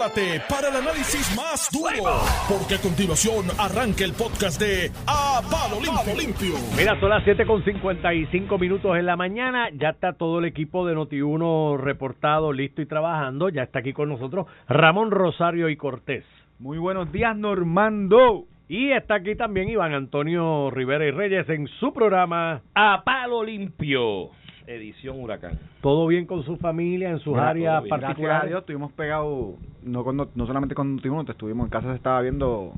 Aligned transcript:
prepárate 0.00 0.40
para 0.48 0.68
el 0.68 0.76
análisis 0.76 1.36
más 1.36 1.68
duro, 1.72 2.20
porque 2.48 2.76
a 2.76 2.80
continuación 2.80 3.46
arranca 3.58 4.04
el 4.04 4.12
podcast 4.12 4.60
de 4.60 4.90
A 5.06 5.42
Palo 5.50 5.80
Limpio. 6.16 6.54
Mira, 6.76 6.98
son 7.00 7.10
las 7.10 7.22
7 7.24 7.44
con 7.46 7.62
55 7.64 8.58
minutos 8.58 8.96
en 8.96 9.06
la 9.06 9.16
mañana. 9.16 9.68
Ya 9.74 9.90
está 9.90 10.14
todo 10.14 10.38
el 10.38 10.46
equipo 10.46 10.86
de 10.86 10.96
Noti1 10.96 11.78
reportado, 11.78 12.52
listo 12.52 12.80
y 12.80 12.86
trabajando. 12.86 13.48
Ya 13.50 13.62
está 13.64 13.80
aquí 13.80 13.92
con 13.92 14.08
nosotros 14.08 14.46
Ramón 14.68 15.10
Rosario 15.10 15.68
y 15.68 15.76
Cortés. 15.76 16.24
Muy 16.58 16.78
buenos 16.78 17.12
días, 17.12 17.36
Normando. 17.36 18.46
Y 18.70 18.92
está 18.92 19.16
aquí 19.16 19.34
también 19.34 19.68
Iván 19.68 19.94
Antonio 19.94 20.70
Rivera 20.70 21.04
y 21.04 21.10
Reyes 21.10 21.48
en 21.48 21.66
su 21.80 21.92
programa 21.92 22.62
A 22.72 23.02
Palo 23.04 23.42
Limpio, 23.42 24.30
edición 24.74 25.20
Huracán. 25.20 25.54
¿Todo 25.80 26.06
bien 26.06 26.26
con 26.26 26.42
su 26.44 26.56
familia 26.56 27.10
en 27.10 27.18
sus 27.18 27.34
Mira, 27.34 27.48
áreas 27.50 27.82
bien. 27.82 27.88
Gracias 27.90 28.02
a 28.02 28.06
particulares? 28.06 28.48
Dios, 28.50 28.60
estuvimos 28.60 28.92
pegados, 28.92 29.54
no, 29.82 30.04
con, 30.04 30.16
no 30.16 30.46
solamente 30.46 30.74
con 30.74 30.98
Noti1, 30.98 31.26
te 31.26 31.32
estuvimos 31.32 31.64
en 31.66 31.70
casa, 31.70 31.88
se 31.90 31.96
estaba 31.96 32.20
viendo 32.20 32.72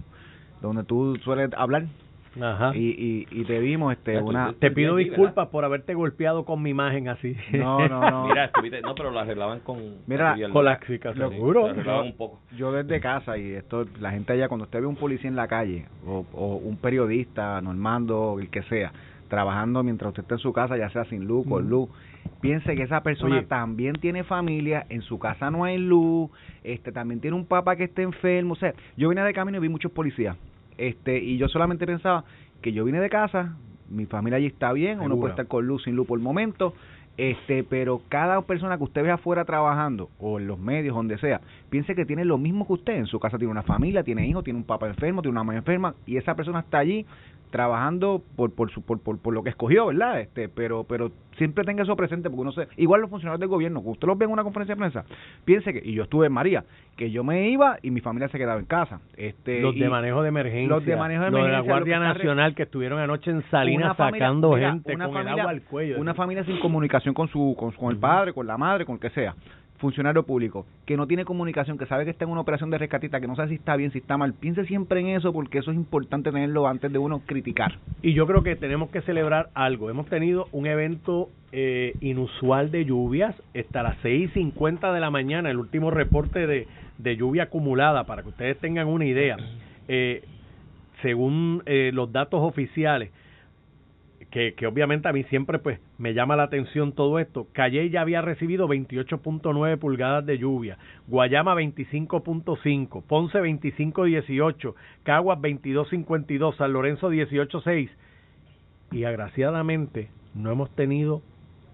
donde 0.61 0.85
tú 0.85 1.17
sueles 1.25 1.51
hablar 1.57 1.85
Ajá. 2.41 2.75
y, 2.75 2.79
y, 2.89 3.27
y 3.31 3.45
te 3.45 3.59
vimos 3.59 3.93
este 3.93 4.15
Ya, 4.15 4.21
tú- 4.21 4.29
una... 4.29 4.53
Te 4.55 4.71
pido 4.71 4.95
Aquí, 4.95 5.05
disculpas 5.05 5.49
por 5.49 5.65
haberte 5.67 5.93
golpeado 5.95 6.45
con 6.47 6.63
mi 6.63 6.71
imagen 6.71 7.09
así. 7.09 7.37
No, 7.53 7.87
no, 7.89 8.09
no. 8.11 8.25
Mira, 8.29 8.47
estuviste, 8.47 8.81
no, 8.81 8.95
pero 8.95 9.11
lo 9.11 9.19
arreglaban 9.19 9.61
con 9.61 9.79
Mira, 10.07 10.37
con 10.53 10.65
la 10.65 10.79
seguro. 10.81 11.61
lo 11.63 11.67
arreglaban 11.67 12.07
un 12.07 12.17
poco. 12.17 12.41
Yo 12.57 12.73
desde 12.73 13.01
casa 13.01 13.37
y 13.37 13.51
esto, 13.53 13.85
la 14.01 14.13
gente 14.13 14.33
allá, 14.33 14.49
cuando 14.49 14.65
usted 14.65 14.81
ve 14.81 14.87
un 14.87 14.97
policía 14.97 15.29
en 15.29 15.37
la 15.37 15.49
calle 15.49 15.87
o, 16.07 16.25
o 16.33 16.57
un 16.57 16.77
periodista, 16.79 17.61
Normando, 17.61 18.39
el 18.41 18.49
que 18.49 18.63
sea, 18.63 18.93
trabajando 19.33 19.83
mientras 19.83 20.11
usted 20.11 20.25
está 20.25 20.35
en 20.35 20.41
su 20.41 20.53
casa, 20.53 20.77
ya 20.77 20.91
sea 20.91 21.07
sin 21.07 21.25
luz, 21.25 21.47
con 21.49 21.67
luz, 21.71 21.89
piense 22.43 22.77
que 22.77 22.83
esa 22.83 23.03
persona 23.03 23.39
Oye. 23.39 23.47
también 23.47 23.95
tiene 23.95 24.25
familia, 24.25 24.85
en 24.91 25.01
su 25.01 25.19
casa 25.19 25.51
no 25.51 25.65
hay 25.65 25.79
luz, 25.79 26.31
este 26.63 26.93
también 26.93 27.19
tiene 27.23 27.35
un 27.35 27.47
papá 27.47 27.75
que 27.75 27.85
esté 27.85 28.03
enfermo, 28.03 28.53
o 28.53 28.57
sea, 28.57 28.75
yo 28.95 29.09
vine 29.09 29.23
de 29.23 29.33
camino 29.33 29.57
y 29.57 29.63
vi 29.63 29.71
muchos 29.71 29.91
policías, 29.91 30.37
este 30.77 31.19
y 31.19 31.39
yo 31.39 31.49
solamente 31.49 31.87
pensaba 31.87 32.25
que 32.61 32.75
yo 32.75 32.85
vine 32.85 33.01
de 33.01 33.09
casa, 33.09 33.57
mi 33.89 34.05
familia 34.05 34.37
allí 34.37 34.49
está 34.49 34.71
bien, 34.75 34.99
uno 34.99 35.05
Seguro. 35.05 35.21
puede 35.21 35.31
estar 35.33 35.47
con 35.47 35.67
luz, 35.67 35.83
sin 35.85 35.97
luz 35.97 36.07
por 36.07 36.19
el 36.19 36.23
momento, 36.23 36.75
este 37.17 37.65
pero 37.65 38.03
cada 38.11 38.43
persona 38.43 38.77
que 38.77 38.85
usted 38.85 39.03
ve 39.03 39.13
afuera 39.13 39.47
trabajando 39.47 40.11
o 40.19 40.41
en 40.41 40.47
los 40.47 40.59
medios 40.59 40.95
donde 40.95 41.17
sea 41.19 41.41
piense 41.71 41.95
que 41.95 42.05
tiene 42.05 42.25
lo 42.25 42.37
mismo 42.37 42.67
que 42.67 42.73
usted 42.75 42.95
en 42.97 43.07
su 43.07 43.19
casa 43.19 43.37
tiene 43.37 43.51
una 43.51 43.63
familia 43.63 44.03
tiene 44.03 44.27
hijos 44.27 44.45
tiene 44.45 44.59
un 44.59 44.65
papá 44.65 44.89
enfermo 44.89 45.21
tiene 45.21 45.33
una 45.33 45.45
mamá 45.45 45.57
enferma 45.59 45.95
y 46.07 46.17
esa 46.17 46.35
persona 46.35 46.61
está 46.61 46.79
allí 46.79 47.05
trabajando 47.53 48.21
por 48.37 48.53
por 48.53 48.71
su 48.73 48.83
por, 48.83 49.01
por, 49.01 49.19
por 49.19 49.33
lo 49.33 49.45
que 49.45 49.51
escogió 49.51 49.87
verdad 49.87 50.19
este 50.21 50.49
pero 50.49 50.85
pero 50.85 51.13
siempre 51.39 51.65
tenga 51.65 51.85
eso 51.85 51.95
presente 51.95 52.29
porque 52.29 52.41
uno 52.43 52.53
se 52.53 52.67
igual 52.77 53.01
los 53.01 53.11
funcionarios 53.11 53.39
del 53.41 53.49
gobierno 53.49 53.81
cuando 53.81 53.93
usted 53.93 54.09
los 54.09 54.19
ve 54.19 54.25
en 54.25 54.33
una 54.33 54.43
conferencia 54.43 54.75
de 54.75 54.79
prensa 54.81 55.05
piense 55.45 55.73
que 55.73 55.81
y 55.89 55.95
yo 55.95 56.03
estuve 56.03 56.27
en 56.27 56.33
María 56.33 56.65
que 56.97 57.11
yo 57.11 57.23
me 57.25 57.49
iba 57.49 57.79
y 57.83 57.91
mi 57.91 58.01
familia 58.01 58.29
se 58.29 58.39
quedaba 58.39 58.59
en 58.59 58.67
casa 58.67 59.01
este 59.17 59.61
los 59.61 59.75
de 59.75 59.89
manejo 59.89 60.23
de 60.23 60.29
emergencia. 60.29 60.69
los 60.69 60.85
de 60.85 60.97
manejo 60.97 61.25
de 61.25 61.31
Los 61.31 61.41
emergencia, 61.41 61.53
la 61.53 61.59
lo 61.59 61.65
que 61.65 61.71
Guardia 61.71 61.95
está 61.97 62.13
re- 62.13 62.19
Nacional 62.19 62.55
que 62.55 62.63
estuvieron 62.65 62.99
anoche 62.99 63.31
en 63.31 63.43
Salinas 63.51 63.97
familia- 63.97 64.27
sacando 64.27 64.55
mira, 64.55 64.73
gente 64.73 64.95
una 64.95 65.07
con 65.07 65.17
el 65.17 65.23
familia- 65.25 65.43
agua 65.43 65.51
al 65.53 65.63
cuello. 65.63 66.01
Una 66.01 66.15
familia 66.15 66.45
sin 66.45 66.59
comunicación 66.61 67.15
con 67.15 67.29
su 67.29 67.55
con, 67.59 67.71
con 67.73 67.91
el 67.93 67.99
padre, 67.99 68.33
con 68.33 68.47
la 68.47 68.59
madre, 68.59 68.85
con 68.85 68.95
el 68.97 69.01
que 69.01 69.11
sea. 69.11 69.35
Funcionario 69.83 70.23
público 70.23 70.65
que 70.87 70.97
no 70.97 71.09
tiene 71.09 71.25
comunicación, 71.25 71.77
que 71.77 71.87
sabe 71.87 72.05
que 72.05 72.13
está 72.13 72.25
en 72.25 72.31
una 72.31 72.41
operación 72.41 72.71
de 72.71 72.79
rescatita, 72.79 73.21
que 73.21 73.27
no 73.27 73.35
sabe 73.35 73.49
si 73.49 73.55
está 73.57 73.75
bien, 73.75 73.91
si 73.91 73.99
está 73.99 74.17
mal. 74.17 74.33
Piense 74.33 74.65
siempre 74.65 75.01
en 75.01 75.09
eso 75.09 75.33
porque 75.33 75.59
eso 75.59 75.73
es 75.73 75.77
importante 75.77 76.31
tenerlo 76.31 76.69
antes 76.69 76.93
de 76.93 76.99
uno 76.99 77.23
criticar. 77.27 77.81
Y 78.01 78.13
yo 78.13 78.29
creo 78.29 78.45
que 78.45 78.55
tenemos 78.55 78.91
que 78.91 79.03
celebrar 79.03 79.51
algo. 79.55 79.91
Hemos 79.91 80.07
tenido 80.07 80.47
un 80.53 80.67
evento 80.67 81.31
eh, 81.51 81.95
inusual 82.01 82.71
de 82.71 82.85
lluvias 82.85 83.35
hasta 83.59 83.83
las 83.83 84.01
6.50 84.05 84.95
de 84.95 85.01
la 85.01 85.11
mañana, 85.11 85.51
el 85.51 85.59
último 85.59 85.91
reporte 85.91 86.47
de, 86.47 86.69
de 86.99 87.17
lluvia 87.17 87.45
acumulada, 87.45 88.05
para 88.05 88.23
que 88.23 88.29
ustedes 88.29 88.59
tengan 88.59 88.87
una 88.87 89.05
idea. 89.05 89.37
Eh, 89.89 90.23
según 91.03 91.65
eh, 91.67 91.91
los 91.93 92.13
datos 92.13 92.41
oficiales, 92.41 93.11
que, 94.33 94.67
obviamente 94.67 95.09
a 95.09 95.13
mí 95.13 95.25
siempre 95.25 95.59
pues 95.59 95.79
me 95.99 96.15
llama 96.15 96.37
la 96.37 96.45
atención 96.45 96.93
todo 96.93 97.19
esto. 97.19 97.49
Calle 97.53 97.91
ya 97.91 98.01
había 98.01 98.23
recibido 98.23 98.67
28.9 98.67 99.79
pulgadas 99.79 100.25
de 100.25 100.39
lluvia, 100.39 100.79
Guayama 101.07 101.55
25.5, 101.55 103.03
Ponce 103.03 103.39
25.18, 103.39 104.75
Caguas 105.03 105.39
22.52, 105.39 106.57
San 106.57 106.73
Lorenzo 106.73 107.13
18.6 107.13 107.91
y 108.91 109.05
agraciadamente 109.05 110.09
no 110.35 110.51
hemos 110.51 110.75
tenido 110.75 111.21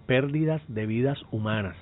pérdidas 0.05 0.61
de 0.67 0.85
vidas 0.85 1.17
humanas. 1.31 1.77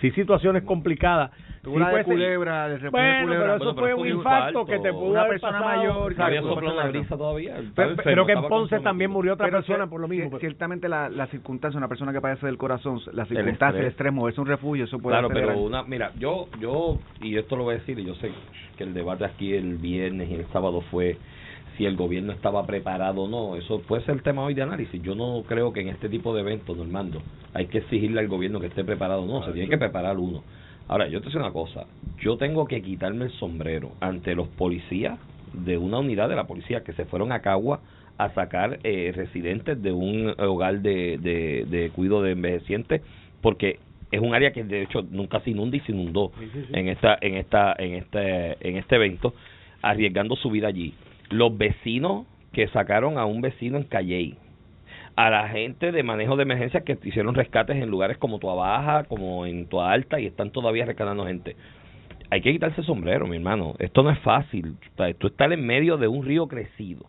Sí 0.00 0.10
situaciones 0.10 0.64
complicadas. 0.64 1.30
La 1.66 1.90
de 1.90 2.04
Culebra, 2.04 2.68
de 2.68 2.90
bueno, 2.90 3.22
Culebra. 3.26 3.38
pero 3.38 3.54
eso 3.56 3.64
Bueno, 3.64 3.74
fue 3.74 3.82
pero 3.88 3.96
un 3.98 4.06
infarto 4.08 4.66
que 4.66 4.78
te 4.78 4.92
pudo 4.92 5.04
Una 5.10 5.20
haber 5.20 5.30
persona 5.32 5.58
pasado. 5.58 5.76
mayor, 5.76 5.96
Había 5.96 6.10
Exacto, 6.38 6.48
soplado 6.48 6.74
una 6.74 6.82
persona- 6.84 6.98
brisa 7.00 7.16
todavía. 7.16 7.56
Pero- 7.74 7.96
Creo 7.96 8.26
que 8.26 8.32
en 8.32 8.42
Ponce 8.48 8.80
también 8.80 9.10
murió 9.10 9.32
otra 9.34 9.46
Pero 9.46 9.58
persona 9.58 9.86
por 9.88 10.00
lo 10.00 10.08
mismo. 10.08 10.30
cier- 10.30 10.40
Ciertamente 10.40 10.88
la, 10.88 11.08
la 11.08 11.26
circunstancia, 11.26 11.76
una 11.78 11.88
persona 11.88 12.12
que 12.12 12.20
padece 12.20 12.46
del 12.46 12.56
corazón, 12.56 13.00
la 13.12 13.24
circunstancia, 13.26 13.80
el 13.80 13.86
estrés. 13.88 14.12
moverse 14.12 14.40
un 14.40 14.46
refugio, 14.46 14.84
eso 14.84 14.98
puede 15.00 15.14
Claro, 15.14 15.26
acelerar. 15.26 15.54
pero 15.54 15.64
una, 15.66 15.82
mira, 15.82 16.12
yo, 16.18 16.46
yo, 16.60 16.98
y 17.20 17.36
esto 17.36 17.56
lo 17.56 17.64
voy 17.64 17.74
a 17.74 17.78
decir, 17.78 17.98
y 17.98 18.04
yo 18.04 18.14
sé 18.14 18.30
que 18.78 18.84
el 18.84 18.94
debate 18.94 19.24
aquí 19.24 19.52
el 19.54 19.76
viernes 19.78 20.30
y 20.30 20.34
el 20.34 20.46
sábado 20.52 20.82
fue 20.82 21.16
si 21.76 21.84
el 21.84 21.96
gobierno 21.96 22.32
estaba 22.32 22.64
preparado 22.66 23.22
o 23.24 23.28
no, 23.28 23.56
eso 23.56 23.80
puede 23.82 24.02
ser 24.04 24.14
el 24.14 24.22
tema 24.22 24.42
hoy 24.42 24.54
de 24.54 24.62
análisis. 24.62 25.02
Yo 25.02 25.14
no 25.14 25.42
creo 25.46 25.72
que 25.72 25.80
en 25.80 25.88
este 25.88 26.08
tipo 26.08 26.34
de 26.34 26.40
eventos, 26.40 26.74
Normando, 26.76 27.20
hay 27.52 27.66
que 27.66 27.78
exigirle 27.78 28.20
al 28.20 28.28
gobierno 28.28 28.60
que 28.60 28.66
esté 28.68 28.82
preparado 28.84 29.22
o 29.22 29.26
no, 29.26 29.44
se 29.44 29.52
tiene 29.52 29.68
que 29.68 29.76
preparar 29.76 30.16
uno. 30.16 30.42
Ahora, 30.88 31.08
yo 31.08 31.20
te 31.20 31.30
sé 31.30 31.38
una 31.38 31.52
cosa, 31.52 31.86
yo 32.20 32.36
tengo 32.36 32.66
que 32.66 32.80
quitarme 32.80 33.24
el 33.26 33.32
sombrero 33.32 33.92
ante 34.00 34.34
los 34.34 34.48
policías 34.48 35.18
de 35.52 35.78
una 35.78 35.98
unidad 35.98 36.28
de 36.28 36.36
la 36.36 36.46
policía 36.46 36.84
que 36.84 36.92
se 36.92 37.04
fueron 37.06 37.32
a 37.32 37.40
Cagua 37.40 37.80
a 38.18 38.30
sacar 38.30 38.78
eh, 38.84 39.12
residentes 39.14 39.82
de 39.82 39.92
un 39.92 40.34
hogar 40.38 40.80
de, 40.80 41.18
de, 41.18 41.66
de 41.68 41.90
cuido 41.90 42.22
de 42.22 42.32
envejecientes, 42.32 43.02
porque 43.42 43.78
es 44.10 44.20
un 44.20 44.34
área 44.34 44.52
que 44.52 44.64
de 44.64 44.82
hecho 44.82 45.02
nunca 45.10 45.40
se 45.40 45.50
inunda 45.50 45.76
y 45.76 45.80
se 45.80 45.92
inundó 45.92 46.32
en 46.72 46.88
esta 46.88 47.18
en 47.20 47.34
esta 47.34 47.74
en 47.76 47.94
este 47.94 48.68
en 48.68 48.76
este 48.76 48.94
evento 48.96 49.34
arriesgando 49.82 50.36
su 50.36 50.50
vida 50.50 50.68
allí. 50.68 50.94
Los 51.30 51.56
vecinos 51.58 52.26
que 52.52 52.68
sacaron 52.68 53.18
a 53.18 53.26
un 53.26 53.40
vecino 53.40 53.76
en 53.76 53.84
Calley 53.84 54.36
a 55.16 55.30
la 55.30 55.48
gente 55.48 55.92
de 55.92 56.02
manejo 56.02 56.36
de 56.36 56.42
emergencia 56.42 56.82
que 56.82 56.98
hicieron 57.04 57.34
rescates 57.34 57.76
en 57.76 57.90
lugares 57.90 58.18
como 58.18 58.38
Tua 58.38 58.54
Baja, 58.54 59.04
como 59.04 59.46
en 59.46 59.66
Tua 59.66 59.90
Alta 59.92 60.20
y 60.20 60.26
están 60.26 60.50
todavía 60.50 60.84
rescatando 60.84 61.24
gente. 61.26 61.56
Hay 62.30 62.42
que 62.42 62.52
quitarse 62.52 62.80
el 62.82 62.86
sombrero, 62.86 63.26
mi 63.26 63.36
hermano. 63.36 63.74
Esto 63.78 64.02
no 64.02 64.10
es 64.10 64.18
fácil. 64.18 64.76
Tú 65.18 65.26
estás 65.28 65.50
en 65.52 65.64
medio 65.64 65.96
de 65.96 66.08
un 66.08 66.24
río 66.24 66.48
crecido, 66.48 67.06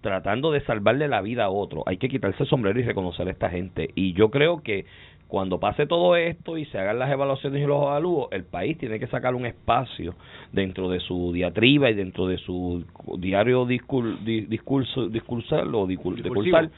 tratando 0.00 0.52
de 0.52 0.60
salvarle 0.62 1.06
la 1.08 1.20
vida 1.22 1.44
a 1.44 1.50
otro. 1.50 1.82
Hay 1.86 1.96
que 1.98 2.08
quitarse 2.08 2.44
el 2.44 2.48
sombrero 2.48 2.78
y 2.80 2.82
reconocer 2.84 3.28
a 3.28 3.32
esta 3.32 3.50
gente. 3.50 3.90
Y 3.94 4.12
yo 4.14 4.30
creo 4.30 4.62
que 4.62 4.86
cuando 5.26 5.58
pase 5.58 5.86
todo 5.86 6.14
esto 6.16 6.56
y 6.56 6.64
se 6.66 6.78
hagan 6.78 6.98
las 6.98 7.10
evaluaciones 7.10 7.60
y 7.62 7.66
los 7.66 7.82
evalúos, 7.82 8.28
el 8.30 8.44
país 8.44 8.78
tiene 8.78 9.00
que 9.00 9.08
sacar 9.08 9.34
un 9.34 9.44
espacio 9.46 10.14
dentro 10.52 10.88
de 10.88 11.00
su 11.00 11.32
diatriba 11.32 11.90
y 11.90 11.94
dentro 11.94 12.26
de 12.28 12.38
su 12.38 12.84
diario 13.18 13.66
discur, 13.66 14.22
di- 14.24 14.42
discurso, 14.42 15.08
discursal 15.08 15.74
o 15.74 15.86
discursal, 15.86 16.70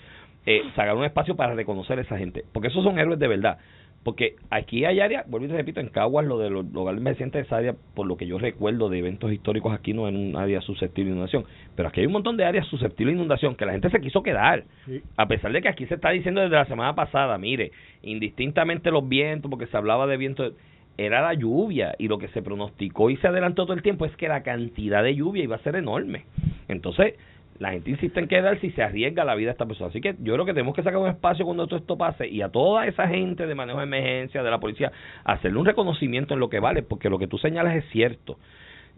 eh, 0.47 0.63
sacar 0.77 0.97
un 0.97 1.05
espacio 1.05 1.37
para 1.37 1.55
reconocer 1.55 1.99
a 1.99 2.03
esa 2.03 2.17
gente. 2.17 2.45
Porque 2.53 2.69
esos 2.69 2.85
son 2.85 2.99
héroes 2.99 3.19
de 3.19 3.29
verdad. 3.29 3.59
Porque 4.05 4.37
aquí 4.51 4.85
hay 4.85 5.01
áreas, 5.01 5.29
vuelvo 5.29 5.47
y 5.47 5.51
te 5.51 5.57
repito, 5.57 5.81
en 5.81 5.89
Caguas, 5.89 6.25
lo 6.25 6.39
de 6.39 6.49
los 6.49 6.65
hogares 6.77 7.01
emergentes 7.01 7.43
de 7.43 7.47
esa 7.47 7.57
área, 7.57 7.75
por 7.95 8.07
lo 8.07 8.17
que 8.17 8.25
yo 8.25 8.39
recuerdo 8.39 8.89
de 8.89 9.01
eventos 9.01 9.33
históricos 9.33 9.75
aquí, 9.75 9.93
no 9.93 10.07
en 10.07 10.17
un 10.17 10.37
área 10.37 10.61
susceptible 10.61 11.11
de 11.11 11.17
inundación. 11.17 11.45
Pero 11.75 11.89
aquí 11.89 12.01
hay 12.01 12.07
un 12.07 12.13
montón 12.13 12.37
de 12.37 12.45
áreas 12.45 12.69
susceptibles 12.69 13.15
de 13.15 13.19
inundación 13.19 13.57
que 13.57 13.67
la 13.67 13.73
gente 13.73 13.91
se 13.91 14.01
quiso 14.01 14.23
quedar. 14.23 14.63
Sí. 14.85 15.03
A 15.17 15.27
pesar 15.27 15.51
de 15.51 15.61
que 15.61 15.69
aquí 15.69 15.87
se 15.87 15.95
está 15.95 16.11
diciendo 16.11 16.41
desde 16.41 16.55
la 16.55 16.67
semana 16.67 16.95
pasada, 16.95 17.37
mire, 17.37 17.73
indistintamente 18.03 18.93
los 18.93 19.09
vientos, 19.09 19.51
porque 19.51 19.67
se 19.67 19.77
hablaba 19.77 20.07
de 20.07 20.17
viento, 20.17 20.53
era 20.99 21.21
la 21.21 21.35
lluvia 21.35 21.97
y 21.99 22.07
lo 22.07 22.19
que 22.19 22.29
se 22.29 22.43
pronosticó 22.43 23.11
y 23.11 23.17
se 23.17 23.27
adelantó 23.27 23.65
todo 23.65 23.75
el 23.75 23.83
tiempo 23.83 24.05
es 24.05 24.17
que 24.17 24.29
la 24.29 24.45
cantidad 24.45 25.03
de 25.03 25.17
lluvia 25.17 25.43
iba 25.43 25.57
a 25.57 25.61
ser 25.61 25.75
enorme. 25.75 26.25
Entonces, 26.69 27.15
la 27.59 27.73
gente 27.73 27.91
insiste 27.91 28.21
en 28.21 28.29
quedarse 28.29 28.67
y 28.67 28.71
se 28.73 28.83
arriesga 28.83 29.25
la 29.25 29.35
vida 29.35 29.49
de 29.49 29.53
esta 29.53 29.67
persona. 29.67 29.89
Así 29.89 30.01
que 30.01 30.15
yo 30.21 30.35
creo 30.35 30.45
que 30.45 30.53
tenemos 30.53 30.75
que 30.75 30.83
sacar 30.83 30.99
un 30.99 31.09
espacio 31.09 31.45
cuando 31.45 31.67
todo 31.67 31.79
esto 31.79 31.97
pase 31.97 32.29
y 32.29 32.43
a 32.43 32.49
toda 32.49 32.87
esa 32.87 33.09
gente 33.09 33.47
de 33.47 33.55
manejo 33.55 33.79
de 33.79 33.85
emergencia, 33.85 34.43
de 34.43 34.51
la 34.51 34.59
policía, 34.59 34.93
hacerle 35.25 35.59
un 35.59 35.67
reconocimiento 35.67 36.35
en 36.35 36.41
lo 36.41 36.49
que 36.49 36.61
vale, 36.61 36.83
porque 36.83 37.11
lo 37.11 37.19
que 37.19 37.27
tú 37.27 37.39
señalas 37.39 37.77
es 37.77 37.85
cierto. 37.91 38.39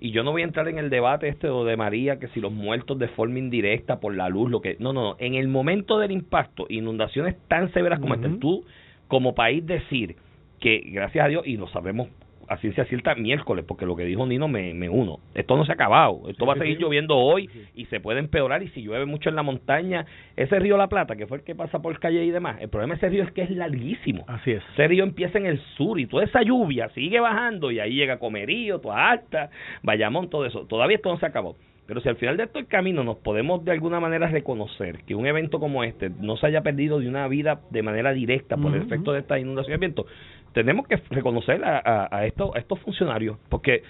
Y 0.01 0.13
yo 0.13 0.23
no 0.23 0.31
voy 0.31 0.43
a 0.43 0.45
entrar 0.45 0.69
en 0.69 0.79
el 0.79 0.91
debate 0.91 1.29
este 1.29 1.49
de 1.49 1.77
María, 1.77 2.21
que 2.21 2.29
si 2.29 2.41
los 2.41 2.53
muertos 2.53 2.99
de 2.99 3.09
forma 3.09 3.39
indirecta 3.39 3.99
por 3.99 4.15
la 4.15 4.29
luz, 4.29 4.51
lo 4.51 4.61
que... 4.61 4.77
No, 4.79 4.93
no, 4.93 5.03
no. 5.03 5.17
En 5.19 5.35
el 5.35 5.49
momento 5.49 5.99
del 5.99 6.13
impacto, 6.13 6.67
inundaciones 6.69 7.37
tan 7.49 7.73
severas 7.73 7.99
como 7.99 8.15
Ujú. 8.15 8.25
esta, 8.25 8.39
tú 8.39 8.65
como 9.09 9.35
país 9.35 9.67
decir 9.67 10.17
que, 10.61 10.83
gracias 10.87 11.25
a 11.25 11.29
Dios, 11.29 11.47
y 11.47 11.57
lo 11.57 11.67
sabemos 11.69 12.09
a 12.49 12.57
ciencia 12.59 12.85
cierta 12.87 13.15
miércoles, 13.15 13.65
porque 13.67 13.87
lo 13.87 13.97
que 13.97 14.05
dijo 14.05 14.27
Nino 14.27 14.49
me, 14.49 14.75
me 14.75 14.89
uno. 14.89 15.19
Esto 15.35 15.57
no 15.57 15.65
se 15.65 15.73
ha 15.73 15.75
acabado. 15.75 16.23
Esto 16.29 16.47
va 16.47 16.55
a 16.55 16.59
seguir 16.59 16.79
lloviendo 16.79 17.17
hoy 17.17 17.49
y 17.75 17.85
se 17.87 18.01
puede 18.01 18.21
empeorar. 18.21 18.63
Y 18.63 18.69
si 18.69 18.83
llueve 18.83 19.07
mucho 19.07 19.29
en 19.29 19.37
la 19.37 19.43
montaña, 19.43 20.07
ese 20.37 20.59
río 20.59 20.77
La 20.77 20.89
Plata, 20.89 21.17
que 21.17 21.27
fue 21.27 21.39
el 21.39 21.45
que 21.45 21.55
pasa 21.55 21.81
por 21.81 21.99
calle 22.01 22.25
y 22.25 22.31
demás, 22.31 22.57
el 22.61 22.69
problema 22.69 22.95
de 22.95 22.99
ese 22.99 23.09
río 23.09 23.25
es 23.25 23.33
que 23.33 23.43
es 23.43 23.51
larguísimo. 23.51 24.25
Así 24.29 24.53
es. 24.53 24.63
Ese 24.73 24.89
río 24.89 25.05
empieza 25.05 25.39
en 25.39 25.47
el 25.47 25.61
sur 25.77 26.01
y 26.01 26.07
toda 26.07 26.25
esa 26.25 26.43
lluvia 26.43 26.89
sigue 26.91 27.21
bajando 27.21 27.71
y 27.71 27.81
ahí 27.81 27.95
llega 27.95 28.19
Comerío, 28.19 28.81
Toda 28.81 29.11
Alta, 29.11 29.51
Bayamón, 29.83 30.31
todo 30.31 30.47
eso. 30.47 30.67
Todavía 30.67 30.97
esto 30.97 31.11
no 31.11 31.19
se 31.19 31.27
acabó. 31.27 31.57
Pero 31.89 32.03
si 32.03 32.09
al 32.11 32.17
final 32.17 32.37
de 32.37 32.47
todo 32.47 32.59
el 32.59 32.67
camino 32.67 33.03
nos 33.03 33.17
podemos 33.17 33.65
de 33.65 33.73
alguna 33.73 33.99
manera 33.99 34.29
reconocer 34.29 35.05
que 35.05 35.15
un 35.15 35.27
evento 35.27 35.59
como 35.59 35.85
este 35.85 36.11
no 36.21 36.37
se 36.37 36.47
haya 36.47 36.61
perdido 36.61 37.01
de 37.01 37.09
una 37.09 37.27
vida 37.29 37.63
de 37.71 37.83
manera 37.83 38.13
directa 38.13 38.59
por 38.59 38.75
el 38.75 38.83
efecto 38.83 39.13
de 39.13 39.21
esta 39.21 39.39
inundación 39.39 39.73
de 39.73 39.79
viento, 39.79 40.07
tenemos 40.53 40.87
que 40.87 40.97
reconocer 41.11 41.65
a, 41.65 42.09
a, 42.11 42.27
estos, 42.27 42.55
a 42.55 42.59
estos 42.59 42.79
funcionarios, 42.81 43.39
porque 43.49 43.83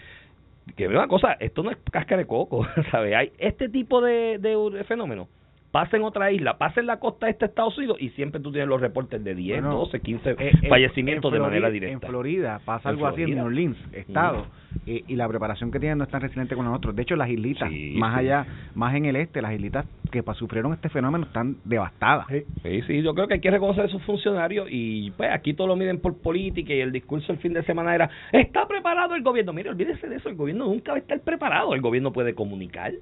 que 0.76 0.86
una 0.86 1.08
cosa, 1.08 1.32
esto 1.40 1.62
no 1.62 1.70
es 1.70 1.78
casca 1.90 2.16
de 2.16 2.26
coco, 2.26 2.66
¿sabe? 2.90 3.16
Hay 3.16 3.32
este 3.38 3.68
tipo 3.68 4.00
de, 4.00 4.38
de 4.38 4.84
fenómenos 4.84 5.28
pasa 5.70 5.96
en 5.96 6.02
otra 6.02 6.32
isla, 6.32 6.58
pasa 6.58 6.80
en 6.80 6.86
la 6.86 6.98
costa 6.98 7.28
este 7.28 7.44
de 7.44 7.50
Estados 7.50 7.76
Unidos 7.78 7.98
y 8.00 8.10
siempre 8.10 8.40
tú 8.40 8.50
tienes 8.50 8.68
los 8.68 8.80
reportes 8.80 9.22
de 9.22 9.34
10, 9.34 9.62
12, 9.62 10.00
15 10.00 10.36
fallecimientos 10.68 11.32
de 11.32 11.40
manera 11.40 11.70
directa. 11.70 12.06
En 12.06 12.10
Florida 12.10 12.60
pasa 12.64 12.88
algo 12.88 13.06
así 13.06 13.22
en 13.22 13.34
New 13.34 13.44
Orleans, 13.44 13.76
estado, 13.92 14.46
y, 14.86 15.16
la 15.16 15.28
preparación 15.28 15.70
que 15.70 15.80
tienen 15.80 15.98
no 15.98 16.04
es 16.04 16.10
tan 16.10 16.20
resiliente 16.20 16.54
con 16.54 16.64
nosotros. 16.64 16.94
De 16.94 17.02
hecho, 17.02 17.16
las 17.16 17.28
islitas, 17.28 17.70
más 17.94 18.16
allá, 18.16 18.46
más 18.74 18.94
en 18.94 19.06
el 19.06 19.16
este, 19.16 19.42
las 19.42 19.52
islitas 19.52 19.86
que 20.10 20.22
sufrieron 20.34 20.72
este 20.72 20.88
fenómeno 20.88 21.26
están 21.26 21.56
devastadas. 21.64 22.26
Sí, 22.62 22.82
sí, 22.86 23.02
yo 23.02 23.14
creo 23.14 23.26
que 23.28 23.34
hay 23.34 23.40
que 23.40 23.50
reconocer 23.50 23.84
a 23.84 23.86
esos 23.86 24.02
funcionarios 24.02 24.68
y 24.70 25.10
pues 25.12 25.30
aquí 25.32 25.54
todo 25.54 25.66
lo 25.66 25.76
miden 25.76 25.98
por 25.98 26.16
política 26.18 26.72
y 26.72 26.80
el 26.80 26.92
discurso 26.92 27.32
el 27.32 27.38
fin 27.38 27.52
de 27.52 27.62
semana 27.64 27.94
era, 27.94 28.10
¿está 28.32 28.66
preparado 28.66 29.14
el 29.14 29.22
gobierno? 29.22 29.52
Mire, 29.52 29.70
olvídese 29.70 30.08
de 30.08 30.16
eso, 30.16 30.28
el 30.28 30.36
gobierno 30.36 30.66
nunca 30.66 30.92
va 30.92 30.98
a 30.98 31.00
estar 31.00 31.20
preparado, 31.20 31.74
el 31.74 31.80
gobierno 31.80 32.12
puede 32.12 32.34
comunicar, 32.34 32.92